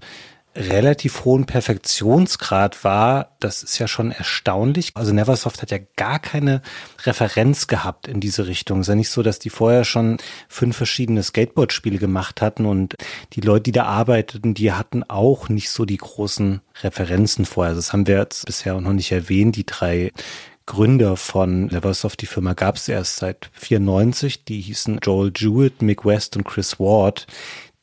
relativ 0.56 1.24
hohen 1.24 1.46
Perfektionsgrad 1.46 2.84
war, 2.84 3.36
das 3.40 3.64
ist 3.64 3.80
ja 3.80 3.88
schon 3.88 4.12
erstaunlich. 4.12 4.92
Also 4.96 5.14
Neversoft 5.14 5.62
hat 5.62 5.72
ja 5.72 5.80
gar 5.96 6.20
keine 6.20 6.62
Referenz 7.04 7.68
gehabt 7.68 8.08
in 8.08 8.20
diese 8.20 8.48
Richtung. 8.48 8.80
Es 8.80 8.88
ist 8.88 8.90
ja 8.90 8.96
nicht 8.96 9.10
so, 9.10 9.24
dass 9.24 9.40
die 9.40 9.50
vorher 9.50 9.86
schon 9.86 10.18
fünf 10.50 10.76
verschiedene 10.76 11.24
Skateboard-Spiele 11.24 12.00
gemacht 12.00 12.42
hatten 12.42 12.66
und 12.66 12.96
die 13.34 13.42
Leute, 13.42 13.64
die 13.64 13.72
da 13.72 13.86
arbeiteten, 13.86 14.54
die 14.54 14.74
hatten 14.74 15.04
auch 15.04 15.48
nicht 15.48 15.70
so 15.70 15.86
die 15.86 15.98
großen 15.98 16.62
Referenzen 16.84 17.46
vorher. 17.46 17.74
Das 17.76 17.94
haben 17.94 18.08
wir 18.08 18.18
jetzt 18.18 18.46
bisher 18.46 18.76
auch 18.76 18.82
noch 18.82 18.94
nicht 18.94 19.12
erwähnt. 19.12 19.56
Die 19.56 19.66
drei 19.66 20.12
Gründer 20.66 21.18
von 21.18 21.68
Neversoft, 21.68 22.22
die 22.22 22.28
Firma 22.28 22.54
gab 22.54 22.76
es 22.76 22.88
erst 22.88 23.18
seit 23.18 23.50
94. 23.54 24.46
Die 24.46 24.62
hießen 24.62 25.00
Joel 25.02 25.32
Jewett, 25.36 25.82
Mick 25.82 26.06
West 26.06 26.36
und 26.36 26.44
Chris 26.44 26.80
Ward 26.80 27.26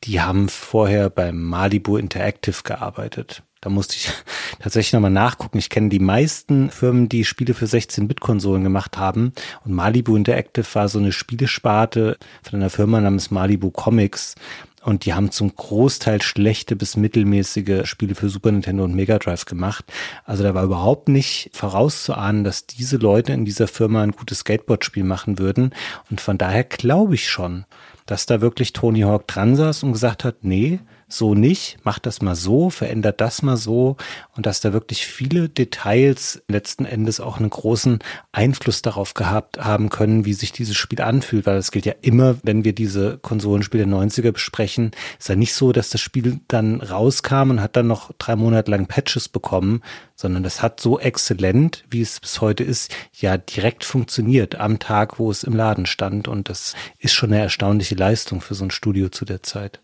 die 0.03 0.21
haben 0.21 0.49
vorher 0.49 1.09
beim 1.09 1.43
Malibu 1.43 1.97
Interactive 1.97 2.63
gearbeitet. 2.63 3.43
Da 3.61 3.69
musste 3.69 3.95
ich 3.95 4.09
tatsächlich 4.59 4.93
nochmal 4.93 5.11
nachgucken. 5.11 5.57
Ich 5.57 5.69
kenne 5.69 5.89
die 5.89 5.99
meisten 5.99 6.69
Firmen, 6.69 7.09
die 7.09 7.25
Spiele 7.25 7.53
für 7.53 7.65
16-Bit-Konsolen 7.65 8.63
gemacht 8.63 8.97
haben. 8.97 9.33
Und 9.65 9.73
Malibu 9.73 10.15
Interactive 10.15 10.65
war 10.73 10.87
so 10.87 10.99
eine 10.99 11.11
Spielesparte 11.11 12.17
von 12.43 12.59
einer 12.59 12.69
Firma 12.69 13.01
namens 13.01 13.31
Malibu 13.31 13.71
Comics. 13.71 14.35
Und 14.81 15.03
die 15.03 15.13
haben 15.13 15.31
zum 15.31 15.53
Großteil 15.53 16.21
schlechte 16.21 16.77
bis 16.77 16.95
mittelmäßige 16.95 17.85
Spiele 17.85 18.15
für 18.15 18.29
Super 18.29 18.53
Nintendo 18.53 18.85
und 18.85 18.95
Mega 18.95 19.19
Drive 19.19 19.43
gemacht. 19.43 19.83
Also 20.23 20.43
da 20.43 20.53
war 20.53 20.63
überhaupt 20.63 21.09
nicht 21.09 21.49
vorauszuahnen, 21.53 22.45
dass 22.45 22.65
diese 22.65 22.95
Leute 22.95 23.33
in 23.33 23.43
dieser 23.43 23.67
Firma 23.67 24.01
ein 24.03 24.13
gutes 24.13 24.39
Skateboard-Spiel 24.39 25.03
machen 25.03 25.37
würden. 25.37 25.75
Und 26.09 26.21
von 26.21 26.37
daher 26.37 26.63
glaube 26.63 27.15
ich 27.15 27.27
schon, 27.27 27.65
dass 28.09 28.25
da 28.25 28.41
wirklich 28.41 28.73
Tony 28.73 29.01
Hawk 29.01 29.27
dran 29.27 29.55
saß 29.55 29.83
und 29.83 29.91
gesagt 29.91 30.23
hat, 30.23 30.37
nee, 30.43 30.79
so 31.09 31.33
nicht, 31.33 31.77
mach 31.83 31.99
das 31.99 32.21
mal 32.21 32.35
so, 32.35 32.69
verändert 32.69 33.19
das 33.19 33.41
mal 33.41 33.57
so 33.57 33.97
und 34.35 34.45
dass 34.45 34.61
da 34.61 34.73
wirklich 34.73 35.05
viele 35.05 35.49
Details 35.49 36.41
letzten 36.47 36.85
Endes 36.85 37.19
auch 37.19 37.37
einen 37.37 37.49
großen 37.49 37.99
Einfluss 38.31 38.81
darauf 38.81 39.15
gehabt 39.15 39.57
haben 39.59 39.89
können, 39.89 40.25
wie 40.25 40.33
sich 40.33 40.51
dieses 40.51 40.77
Spiel 40.77 41.01
anfühlt, 41.01 41.45
weil 41.45 41.57
es 41.57 41.71
gilt 41.71 41.85
ja 41.85 41.95
immer, 42.01 42.37
wenn 42.43 42.63
wir 42.63 42.73
diese 42.73 43.17
Konsolenspiele 43.17 43.85
der 43.85 43.93
90er 43.93 44.31
besprechen, 44.31 44.91
ist 45.17 45.29
ja 45.29 45.35
nicht 45.35 45.53
so, 45.53 45.71
dass 45.71 45.89
das 45.89 45.99
Spiel 45.99 46.39
dann 46.47 46.81
rauskam 46.81 47.49
und 47.49 47.61
hat 47.61 47.75
dann 47.75 47.87
noch 47.87 48.11
drei 48.19 48.35
Monate 48.35 48.69
lang 48.69 48.85
Patches 48.85 49.27
bekommen, 49.27 49.81
sondern 50.15 50.43
das 50.43 50.61
hat 50.61 50.79
so 50.79 50.99
exzellent, 50.99 51.85
wie 51.89 52.01
es 52.01 52.19
bis 52.19 52.39
heute 52.41 52.63
ist, 52.63 52.93
ja 53.13 53.37
direkt 53.37 53.83
funktioniert 53.83 54.55
am 54.55 54.77
Tag, 54.77 55.17
wo 55.17 55.31
es 55.31 55.43
im 55.43 55.55
Laden 55.55 55.85
stand. 55.85 56.27
Und 56.27 56.49
das 56.49 56.75
ist 56.99 57.13
schon 57.13 57.31
eine 57.31 57.41
erstaunliche 57.41 57.95
Leistung 57.95 58.41
für 58.41 58.53
so 58.53 58.65
ein 58.65 58.71
Studio 58.71 59.09
zu 59.09 59.25
der 59.25 59.43
Zeit. 59.43 59.79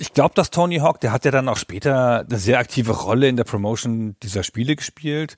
Ich 0.00 0.14
glaube, 0.14 0.32
dass 0.34 0.48
Tony 0.48 0.78
Hawk, 0.78 0.98
der 1.00 1.12
hat 1.12 1.26
ja 1.26 1.30
dann 1.30 1.46
auch 1.46 1.58
später 1.58 2.20
eine 2.20 2.38
sehr 2.38 2.58
aktive 2.58 2.92
Rolle 2.92 3.28
in 3.28 3.36
der 3.36 3.44
Promotion 3.44 4.16
dieser 4.22 4.44
Spiele 4.44 4.74
gespielt. 4.74 5.36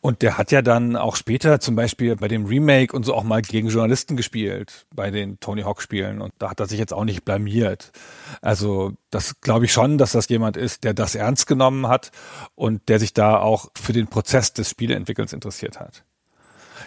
Und 0.00 0.22
der 0.22 0.38
hat 0.38 0.52
ja 0.52 0.62
dann 0.62 0.96
auch 0.96 1.16
später 1.16 1.60
zum 1.60 1.76
Beispiel 1.76 2.16
bei 2.16 2.26
dem 2.26 2.46
Remake 2.46 2.96
und 2.96 3.04
so 3.04 3.14
auch 3.14 3.24
mal 3.24 3.42
gegen 3.42 3.68
Journalisten 3.68 4.16
gespielt, 4.16 4.86
bei 4.94 5.10
den 5.10 5.38
Tony 5.38 5.64
Hawk 5.64 5.82
Spielen. 5.82 6.22
Und 6.22 6.32
da 6.38 6.48
hat 6.48 6.60
er 6.60 6.66
sich 6.66 6.78
jetzt 6.78 6.94
auch 6.94 7.04
nicht 7.04 7.26
blamiert. 7.26 7.92
Also 8.40 8.94
das 9.10 9.42
glaube 9.42 9.66
ich 9.66 9.72
schon, 9.74 9.98
dass 9.98 10.12
das 10.12 10.30
jemand 10.30 10.56
ist, 10.56 10.84
der 10.84 10.94
das 10.94 11.14
ernst 11.14 11.46
genommen 11.46 11.86
hat 11.86 12.10
und 12.54 12.88
der 12.88 13.00
sich 13.00 13.12
da 13.12 13.38
auch 13.38 13.68
für 13.78 13.92
den 13.92 14.06
Prozess 14.06 14.54
des 14.54 14.70
Spieleentwickelns 14.70 15.34
interessiert 15.34 15.78
hat. 15.78 16.04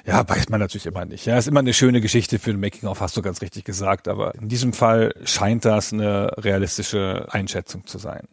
Ja, 0.05 0.27
weiß 0.27 0.49
man 0.49 0.59
natürlich 0.59 0.85
immer 0.85 1.05
nicht. 1.05 1.25
Ja, 1.25 1.37
ist 1.37 1.47
immer 1.47 1.61
eine 1.61 1.73
schöne 1.73 2.01
Geschichte 2.01 2.37
für 2.37 2.51
ein 2.51 2.59
Making-of, 2.59 2.99
hast 2.99 3.15
du 3.15 3.21
ganz 3.21 3.41
richtig 3.41 3.63
gesagt. 3.63 4.07
Aber 4.07 4.35
in 4.35 4.49
diesem 4.49 4.73
Fall 4.73 5.13
scheint 5.23 5.65
das 5.65 5.93
eine 5.93 6.31
realistische 6.37 7.27
Einschätzung 7.29 7.85
zu 7.85 7.97
sein. 7.97 8.27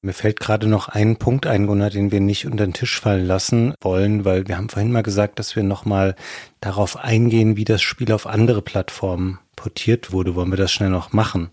Mir 0.00 0.12
fällt 0.12 0.38
gerade 0.38 0.68
noch 0.68 0.88
ein 0.88 1.16
Punkt 1.16 1.46
ein, 1.46 1.66
Gunnar, 1.66 1.90
den 1.90 2.12
wir 2.12 2.20
nicht 2.20 2.46
unter 2.46 2.64
den 2.64 2.72
Tisch 2.72 3.00
fallen 3.00 3.26
lassen 3.26 3.74
wollen, 3.80 4.24
weil 4.24 4.46
wir 4.46 4.56
haben 4.56 4.68
vorhin 4.68 4.92
mal 4.92 5.02
gesagt, 5.02 5.40
dass 5.40 5.56
wir 5.56 5.64
nochmal 5.64 6.14
darauf 6.60 6.96
eingehen, 6.96 7.56
wie 7.56 7.64
das 7.64 7.82
Spiel 7.82 8.12
auf 8.12 8.28
andere 8.28 8.62
Plattformen 8.62 9.40
portiert 9.56 10.12
wurde. 10.12 10.36
Wollen 10.36 10.50
wir 10.52 10.56
das 10.56 10.70
schnell 10.70 10.90
noch 10.90 11.12
machen? 11.12 11.50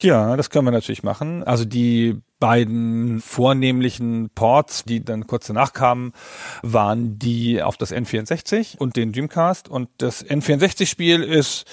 Ja, 0.00 0.36
das 0.36 0.50
können 0.50 0.64
wir 0.64 0.70
natürlich 0.70 1.02
machen. 1.02 1.42
Also 1.42 1.64
die 1.64 2.20
beiden 2.38 3.20
vornehmlichen 3.20 4.30
Ports, 4.32 4.84
die 4.84 5.04
dann 5.04 5.26
kurz 5.26 5.48
danach 5.48 5.72
kamen, 5.72 6.12
waren 6.62 7.18
die 7.18 7.62
auf 7.62 7.76
das 7.76 7.92
N64 7.92 8.78
und 8.78 8.94
den 8.94 9.12
Dreamcast. 9.12 9.68
Und 9.68 9.88
das 9.98 10.24
N64-Spiel 10.24 11.24
ist 11.24 11.64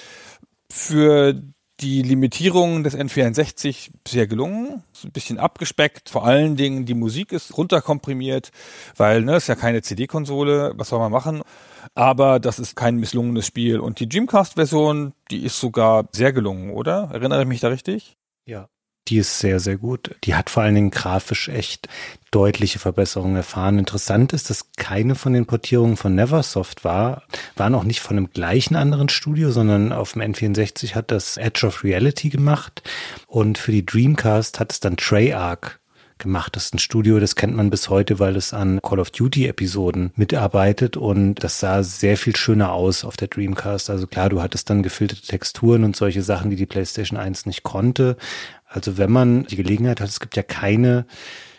für 0.71 1.39
die 1.81 2.01
Limitierung 2.01 2.83
des 2.83 2.97
N64 2.97 3.91
sehr 4.07 4.27
gelungen, 4.27 4.83
ist 4.93 5.03
ein 5.03 5.11
bisschen 5.11 5.37
abgespeckt, 5.37 6.09
vor 6.09 6.25
allen 6.25 6.55
Dingen 6.55 6.85
die 6.85 6.93
Musik 6.93 7.31
ist 7.31 7.57
runterkomprimiert, 7.57 8.51
weil 8.95 9.21
ne, 9.21 9.35
ist 9.35 9.47
ja 9.47 9.55
keine 9.55 9.81
CD-Konsole, 9.81 10.73
was 10.77 10.89
soll 10.89 10.99
man 10.99 11.11
machen? 11.11 11.43
Aber 11.93 12.39
das 12.39 12.59
ist 12.59 12.75
kein 12.75 12.97
misslungenes 12.97 13.45
Spiel. 13.45 13.79
Und 13.79 13.99
die 13.99 14.09
Dreamcast-Version, 14.09 15.13
die 15.31 15.43
ist 15.43 15.59
sogar 15.59 16.07
sehr 16.11 16.33
gelungen, 16.33 16.71
oder? 16.71 17.09
Erinnere 17.11 17.41
ich 17.41 17.47
mich 17.47 17.59
da 17.59 17.67
richtig? 17.67 18.17
Ja. 18.45 18.67
Die 19.07 19.17
ist 19.17 19.37
sehr, 19.37 19.59
sehr 19.59 19.77
gut. 19.77 20.15
Die 20.23 20.33
hat 20.33 20.49
vor 20.49 20.63
allen 20.63 20.73
Dingen 20.73 20.89
grafisch 20.89 21.47
echt 21.47 21.87
deutliche 22.31 22.79
Verbesserungen 22.79 23.35
erfahren. 23.35 23.77
Interessant 23.77 24.33
ist, 24.33 24.49
dass 24.49 24.71
keine 24.77 25.13
von 25.13 25.33
den 25.33 25.45
Portierungen 25.45 25.95
von 25.95 26.15
Neversoft 26.15 26.83
war, 26.83 27.21
waren 27.55 27.75
auch 27.75 27.83
nicht 27.83 27.99
von 27.99 28.15
dem 28.15 28.31
gleichen 28.31 28.75
anderen 28.75 29.09
Studio, 29.09 29.51
sondern 29.51 29.93
auf 29.93 30.13
dem 30.13 30.23
N64 30.23 30.95
hat 30.95 31.11
das 31.11 31.37
Edge 31.37 31.67
of 31.67 31.83
Reality 31.83 32.29
gemacht 32.29 32.81
und 33.27 33.59
für 33.59 33.71
die 33.71 33.85
Dreamcast 33.85 34.59
hat 34.59 34.71
es 34.71 34.79
dann 34.79 34.97
Treyarch 34.97 35.77
gemacht. 36.17 36.55
Das 36.55 36.65
ist 36.65 36.73
ein 36.73 36.79
Studio, 36.79 37.19
das 37.19 37.35
kennt 37.35 37.55
man 37.55 37.69
bis 37.69 37.89
heute, 37.89 38.19
weil 38.19 38.35
es 38.35 38.53
an 38.53 38.79
Call 38.81 38.99
of 38.99 39.11
Duty 39.11 39.47
Episoden 39.47 40.11
mitarbeitet 40.15 40.97
und 40.97 41.35
das 41.35 41.59
sah 41.59 41.83
sehr 41.83 42.17
viel 42.17 42.35
schöner 42.35 42.71
aus 42.71 43.03
auf 43.03 43.17
der 43.17 43.27
Dreamcast. 43.27 43.89
Also 43.89 44.07
klar, 44.07 44.29
du 44.29 44.41
hattest 44.41 44.69
dann 44.69 44.83
gefilterte 44.83 45.25
Texturen 45.25 45.83
und 45.83 45.95
solche 45.95 46.21
Sachen, 46.21 46.49
die 46.49 46.55
die 46.55 46.65
PlayStation 46.65 47.19
1 47.19 47.45
nicht 47.45 47.63
konnte. 47.63 48.17
Also 48.67 48.97
wenn 48.97 49.11
man 49.11 49.45
die 49.45 49.55
Gelegenheit 49.55 50.01
hat, 50.01 50.09
es 50.09 50.19
gibt 50.19 50.35
ja 50.35 50.43
keine 50.43 51.05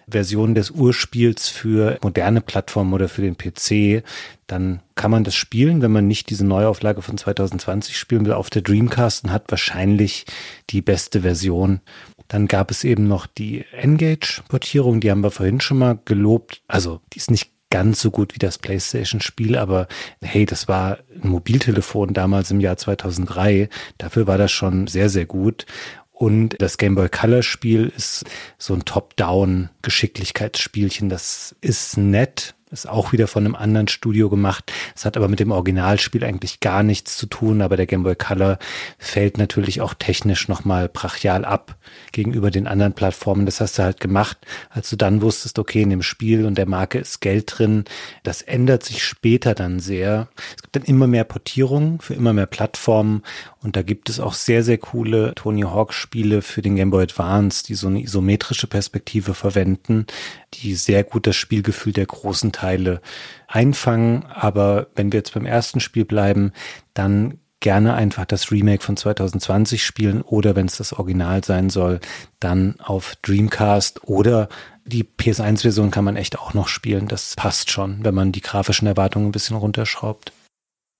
Version 0.09 0.55
des 0.55 0.70
Urspiels 0.70 1.49
für 1.49 1.99
moderne 2.03 2.41
Plattformen 2.41 2.93
oder 2.93 3.09
für 3.09 3.23
den 3.23 3.37
PC, 3.37 4.05
dann 4.47 4.81
kann 4.95 5.11
man 5.11 5.24
das 5.24 5.35
spielen, 5.35 5.83
wenn 5.83 5.91
man 5.91 6.07
nicht 6.07 6.31
diese 6.31 6.47
Neuauflage 6.47 7.03
von 7.03 7.19
2020 7.19 7.99
spielen 7.99 8.24
will 8.24 8.33
auf 8.33 8.49
der 8.49 8.62
Dreamcast 8.62 9.24
und 9.24 9.33
hat 9.33 9.51
wahrscheinlich 9.51 10.24
die 10.70 10.81
beste 10.81 11.23
Version. 11.23 11.81
Dann 12.28 12.48
gab 12.48 12.70
es 12.70 12.85
eben 12.85 13.09
noch 13.09 13.27
die 13.27 13.65
Engage-Portierung, 13.73 15.01
die 15.01 15.11
haben 15.11 15.23
wir 15.23 15.31
vorhin 15.31 15.61
schon 15.61 15.78
mal 15.78 15.98
gelobt. 16.05 16.62
Also 16.69 17.01
die 17.12 17.19
ist 17.19 17.31
nicht 17.31 17.51
ganz 17.70 18.01
so 18.01 18.11
gut 18.11 18.35
wie 18.35 18.39
das 18.39 18.59
PlayStation-Spiel, 18.59 19.57
aber 19.57 19.89
hey, 20.23 20.44
das 20.47 20.69
war 20.69 20.98
ein 21.23 21.28
Mobiltelefon 21.28 22.15
damals 22.15 22.51
im 22.51 22.61
Jahr 22.61 22.77
2003. 22.77 23.69
Dafür 23.98 24.27
war 24.27 24.39
das 24.39 24.53
schon 24.53 24.86
sehr, 24.86 25.09
sehr 25.09 25.27
gut. 25.27 25.66
Und 26.12 26.61
das 26.62 26.78
Game 26.78 26.94
Boy 26.94 27.09
Color 27.11 27.43
Spiel 27.43 27.93
ist 27.94 28.24
so 28.57 28.73
ein 28.73 28.86
Top-Down-Geschicklichkeitsspielchen. 28.86 31.11
Das 31.11 31.55
ist 31.61 31.98
nett, 31.98 32.55
ist 32.70 32.88
auch 32.88 33.12
wieder 33.12 33.28
von 33.28 33.44
einem 33.44 33.55
anderen 33.55 33.86
Studio 33.86 34.28
gemacht. 34.28 34.72
Es 34.94 35.05
hat 35.05 35.16
aber 35.16 35.28
mit 35.28 35.38
dem 35.38 35.52
Originalspiel 35.52 36.24
eigentlich 36.24 36.59
gar 36.60 36.82
nichts 36.82 37.16
zu 37.16 37.26
tun, 37.26 37.62
aber 37.62 37.76
der 37.76 37.86
Game 37.86 38.02
Boy 38.02 38.16
Color 38.16 38.59
fällt 38.98 39.38
natürlich 39.38 39.80
auch 39.80 39.94
technisch 39.94 40.48
nochmal 40.48 40.88
brachial 40.88 41.44
ab 41.44 41.76
gegenüber 42.10 42.51
den 42.51 42.66
anderen 42.66 42.93
Plattformen. 42.93 43.47
Das 43.47 43.60
hast 43.60 43.78
du 43.78 43.84
halt 43.84 44.01
gemacht, 44.01 44.38
als 44.70 44.90
du 44.90 44.97
dann 44.97 45.22
wusstest, 45.22 45.59
okay, 45.59 45.82
in 45.82 45.90
dem 45.90 46.02
Spiel 46.02 46.44
und 46.44 46.59
der 46.59 46.66
Marke 46.66 46.98
ist 46.98 47.20
Geld 47.20 47.59
drin. 47.59 47.84
Das 48.24 48.43
ändert 48.43 48.82
sich 48.82 49.05
später 49.05 49.55
dann 49.55 49.78
sehr. 49.78 50.28
Es 50.56 50.62
gibt 50.62 50.74
dann 50.74 50.82
immer 50.82 51.06
mehr 51.06 51.24
Portierungen 51.24 52.01
für 52.01 52.14
immer 52.14 52.32
mehr 52.32 52.47
Plattformen 52.47 53.22
und 53.66 53.74
da 53.74 53.82
gibt 53.82 54.09
es 54.09 54.20
auch 54.20 54.32
sehr, 54.32 54.62
sehr 54.62 54.78
coole 54.78 55.34
Tony 55.34 55.62
Hawk 55.62 55.93
Spiele 55.93 56.40
für 56.40 56.62
den 56.62 56.76
Game 56.76 56.90
Boy 56.90 57.02
Advance, 57.02 57.64
die 57.64 57.74
so 57.74 57.88
eine 57.88 58.01
isometrische 58.01 58.68
Perspektive 58.68 59.34
verwenden, 59.34 60.06
die 60.55 60.76
sehr 60.76 61.02
gut 61.02 61.26
das 61.26 61.34
Spielgefühl 61.34 61.93
der 61.93 62.06
großen 62.06 62.52
Teile 62.52 63.01
einfangen. 63.48 64.24
Aber 64.26 64.86
wenn 64.94 65.10
wir 65.10 65.18
jetzt 65.18 65.34
beim 65.34 65.47
ersten 65.47 65.80
Spiel 65.80 66.05
bleiben, 66.05 66.52
dann 66.94 67.40
gerne 67.59 67.94
einfach 67.94 68.24
das 68.24 68.52
Remake 68.52 68.84
von 68.84 68.97
2020 68.97 69.84
spielen 69.84 70.22
oder 70.22 70.55
wenn 70.55 70.66
es 70.66 70.76
das 70.76 70.93
Original 70.93 71.43
sein 71.43 71.68
soll, 71.68 71.98
dann 72.38 72.78
auf 72.78 73.16
Dreamcast 73.22 74.05
oder 74.05 74.48
die 74.84 75.02
PS1-Version 75.02 75.90
kann 75.90 76.05
man 76.05 76.14
echt 76.14 76.38
auch 76.38 76.55
noch 76.55 76.68
spielen. 76.68 77.09
Das 77.09 77.34
passt 77.34 77.72
schon, 77.72 78.05
wenn 78.05 78.14
man 78.14 78.30
die 78.30 78.43
grafischen 78.43 78.86
Erwartungen 78.86 79.26
ein 79.26 79.32
bisschen 79.32 79.56
runterschraubt. 79.56 80.30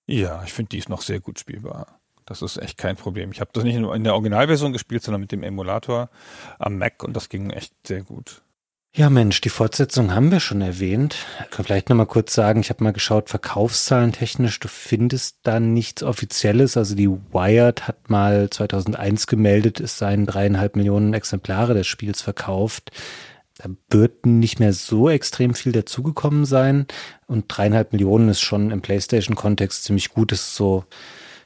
Ja, 0.05 0.43
ich 0.43 0.51
finde, 0.51 0.71
die 0.71 0.79
ist 0.79 0.89
noch 0.89 1.01
sehr 1.01 1.21
gut 1.21 1.39
spielbar. 1.39 1.96
Das 2.27 2.41
ist 2.41 2.57
echt 2.57 2.77
kein 2.77 2.97
Problem. 2.97 3.31
Ich 3.31 3.39
habe 3.39 3.49
das 3.53 3.63
nicht 3.63 3.79
nur 3.79 3.95
in 3.95 4.03
der 4.03 4.13
Originalversion 4.13 4.73
gespielt, 4.73 5.01
sondern 5.01 5.21
mit 5.21 5.31
dem 5.31 5.43
Emulator 5.43 6.09
am 6.59 6.77
Mac 6.77 7.03
und 7.03 7.15
das 7.15 7.29
ging 7.29 7.49
echt 7.49 7.73
sehr 7.87 8.03
gut. 8.03 8.41
Ja, 8.93 9.09
Mensch, 9.09 9.41
die 9.41 9.49
Fortsetzung 9.49 10.13
haben 10.13 10.31
wir 10.31 10.39
schon 10.39 10.59
erwähnt. 10.61 11.15
Ich 11.43 11.51
kann 11.51 11.65
vielleicht 11.65 11.89
nochmal 11.89 12.07
kurz 12.07 12.33
sagen, 12.33 12.61
ich 12.61 12.69
habe 12.69 12.83
mal 12.83 12.93
geschaut, 12.93 13.29
Verkaufszahlen 13.29 14.11
technisch, 14.11 14.59
du 14.59 14.67
findest 14.67 15.37
da 15.43 15.59
nichts 15.59 16.03
Offizielles. 16.03 16.77
Also 16.77 16.95
die 16.95 17.09
Wired 17.09 17.87
hat 17.87 18.09
mal 18.09 18.49
2001 18.49 19.27
gemeldet, 19.27 19.79
es 19.79 19.97
seien 19.97 20.25
dreieinhalb 20.25 20.75
Millionen 20.75 21.13
Exemplare 21.13 21.75
des 21.75 21.87
Spiels 21.87 22.21
verkauft. 22.21 22.91
Da 23.59 23.69
wird 23.89 24.25
nicht 24.25 24.59
mehr 24.59 24.73
so 24.73 25.09
extrem 25.09 25.53
viel 25.53 25.71
dazugekommen 25.71 26.45
sein. 26.45 26.87
Und 27.27 27.45
dreieinhalb 27.47 27.93
Millionen 27.93 28.29
ist 28.29 28.41
schon 28.41 28.71
im 28.71 28.81
PlayStation-Kontext 28.81 29.83
ziemlich 29.83 30.09
gut. 30.09 30.31
Das 30.31 30.39
ist 30.41 30.55
so 30.55 30.85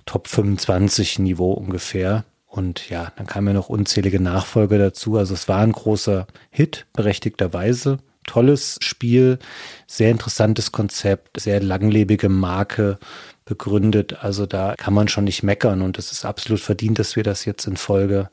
Top 0.06 0.28
25 0.28 1.20
Niveau 1.20 1.54
ungefähr. 1.54 2.26
Und 2.48 2.90
ja, 2.90 3.14
dann 3.16 3.28
kamen 3.28 3.48
ja 3.48 3.54
noch 3.54 3.70
unzählige 3.70 4.20
Nachfolger 4.20 4.78
dazu. 4.78 5.18
Also 5.18 5.34
es 5.34 5.48
war 5.48 5.60
ein 5.60 5.72
großer 5.72 6.28
Hit, 6.50 6.86
berechtigterweise. 6.94 8.00
Tolles 8.28 8.78
Spiel, 8.82 9.40
sehr 9.88 10.12
interessantes 10.12 10.72
Konzept, 10.72 11.40
sehr 11.40 11.62
langlebige 11.62 12.30
Marke 12.30 13.00
begründet. 13.46 14.24
Also 14.24 14.46
da 14.46 14.76
kann 14.76 14.94
man 14.94 15.08
schon 15.08 15.24
nicht 15.24 15.44
meckern 15.44 15.82
und 15.82 15.98
es 15.98 16.12
ist 16.12 16.26
absolut 16.26 16.60
verdient, 16.60 17.00
dass 17.00 17.16
wir 17.16 17.24
das 17.24 17.46
jetzt 17.46 17.66
in 17.68 17.78
Folge, 17.78 18.30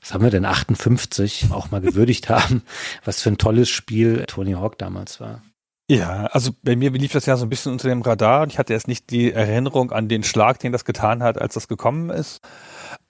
was 0.00 0.12
haben 0.12 0.24
wir 0.24 0.30
denn, 0.30 0.44
58 0.44 1.48
auch 1.50 1.70
mal 1.70 1.80
gewürdigt 1.80 2.28
haben. 2.30 2.62
Was 3.04 3.20
für 3.22 3.30
ein 3.30 3.38
tolles 3.38 3.68
Spiel 3.68 4.24
Tony 4.26 4.52
Hawk 4.52 4.78
damals 4.78 5.20
war. 5.20 5.42
Ja, 5.90 6.26
also 6.32 6.52
bei 6.62 6.76
mir 6.76 6.90
lief 6.90 7.12
das 7.12 7.26
ja 7.26 7.36
so 7.36 7.44
ein 7.44 7.50
bisschen 7.50 7.72
unter 7.72 7.88
dem 7.88 8.02
Radar 8.02 8.42
und 8.42 8.52
ich 8.52 8.58
hatte 8.58 8.72
erst 8.72 8.88
nicht 8.88 9.10
die 9.10 9.32
Erinnerung 9.32 9.90
an 9.90 10.08
den 10.08 10.22
Schlag, 10.22 10.58
den 10.58 10.72
das 10.72 10.84
getan 10.84 11.22
hat, 11.22 11.40
als 11.40 11.54
das 11.54 11.68
gekommen 11.68 12.08
ist. 12.08 12.40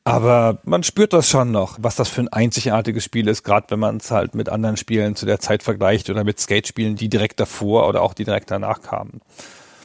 Aber 0.04 0.58
man 0.64 0.82
spürt 0.82 1.12
das 1.12 1.28
schon 1.28 1.52
noch, 1.52 1.78
was 1.80 1.94
das 1.94 2.08
für 2.08 2.22
ein 2.22 2.28
einzigartiges 2.28 3.04
Spiel 3.04 3.28
ist, 3.28 3.44
gerade 3.44 3.66
wenn 3.70 3.78
man 3.78 3.98
es 3.98 4.10
halt 4.10 4.34
mit 4.34 4.48
anderen 4.48 4.76
Spielen 4.76 5.14
zu 5.14 5.26
der 5.26 5.38
Zeit 5.38 5.62
vergleicht 5.62 6.10
oder 6.10 6.24
mit 6.24 6.40
Skate-Spielen, 6.40 6.96
die 6.96 7.08
direkt 7.08 7.38
davor 7.38 7.88
oder 7.88 8.02
auch 8.02 8.14
die 8.14 8.24
direkt 8.24 8.50
danach 8.50 8.82
kamen. 8.82 9.20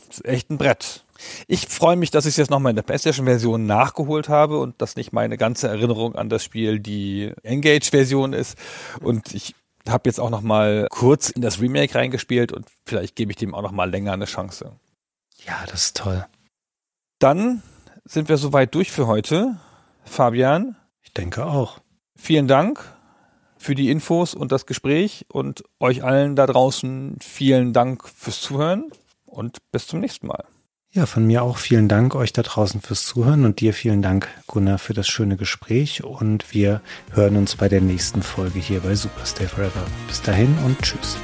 Das 0.07 0.19
ist 0.19 0.25
echt 0.25 0.49
ein 0.49 0.57
Brett. 0.57 1.03
Ich 1.47 1.67
freue 1.67 1.97
mich, 1.97 2.09
dass 2.09 2.25
ich 2.25 2.31
es 2.31 2.37
jetzt 2.37 2.49
nochmal 2.49 2.71
in 2.71 2.77
der 2.77 2.83
PlayStation-Version 2.83 3.65
nachgeholt 3.65 4.29
habe 4.29 4.59
und 4.59 4.81
dass 4.81 4.95
nicht 4.95 5.13
meine 5.13 5.37
ganze 5.37 5.67
Erinnerung 5.67 6.15
an 6.15 6.29
das 6.29 6.43
Spiel 6.43 6.79
die 6.79 7.31
Engage-Version 7.43 8.33
ist. 8.33 8.57
Und 9.01 9.35
ich 9.35 9.55
habe 9.89 10.09
jetzt 10.09 10.19
auch 10.19 10.29
nochmal 10.29 10.87
kurz 10.89 11.29
in 11.29 11.41
das 11.41 11.59
Remake 11.59 11.95
reingespielt 11.95 12.51
und 12.51 12.67
vielleicht 12.85 13.15
gebe 13.15 13.31
ich 13.31 13.37
dem 13.37 13.55
auch 13.55 13.61
nochmal 13.61 13.89
länger 13.89 14.13
eine 14.13 14.25
Chance. 14.25 14.71
Ja, 15.45 15.65
das 15.67 15.85
ist 15.85 15.97
toll. 15.97 16.25
Dann 17.19 17.61
sind 18.05 18.29
wir 18.29 18.37
soweit 18.37 18.73
durch 18.75 18.91
für 18.91 19.07
heute. 19.07 19.57
Fabian. 20.03 20.75
Ich 21.03 21.13
denke 21.13 21.45
auch. 21.45 21.79
Vielen 22.15 22.47
Dank 22.47 22.83
für 23.57 23.75
die 23.75 23.89
Infos 23.89 24.33
und 24.33 24.51
das 24.51 24.65
Gespräch 24.65 25.25
und 25.29 25.63
euch 25.79 26.03
allen 26.03 26.35
da 26.35 26.45
draußen 26.45 27.17
vielen 27.21 27.73
Dank 27.73 28.07
fürs 28.07 28.41
Zuhören 28.41 28.91
und 29.25 29.57
bis 29.71 29.87
zum 29.87 29.99
nächsten 29.99 30.27
Mal. 30.27 30.45
Ja, 30.91 31.05
von 31.05 31.27
mir 31.27 31.43
auch 31.43 31.57
vielen 31.57 31.87
Dank 31.87 32.15
euch 32.15 32.33
da 32.33 32.41
draußen 32.41 32.81
fürs 32.81 33.05
Zuhören 33.05 33.45
und 33.45 33.59
dir 33.59 33.73
vielen 33.73 34.01
Dank, 34.01 34.29
Gunnar, 34.47 34.79
für 34.79 34.93
das 34.93 35.07
schöne 35.07 35.35
Gespräch 35.35 36.03
und 36.03 36.53
wir 36.53 36.81
hören 37.11 37.35
uns 37.35 37.55
bei 37.55 37.69
der 37.69 37.81
nächsten 37.81 38.23
Folge 38.23 38.59
hier 38.59 38.79
bei 38.79 38.95
Superstay 38.95 39.47
Forever. 39.47 39.85
Bis 40.07 40.21
dahin 40.21 40.57
und 40.65 40.81
tschüss. 40.81 41.17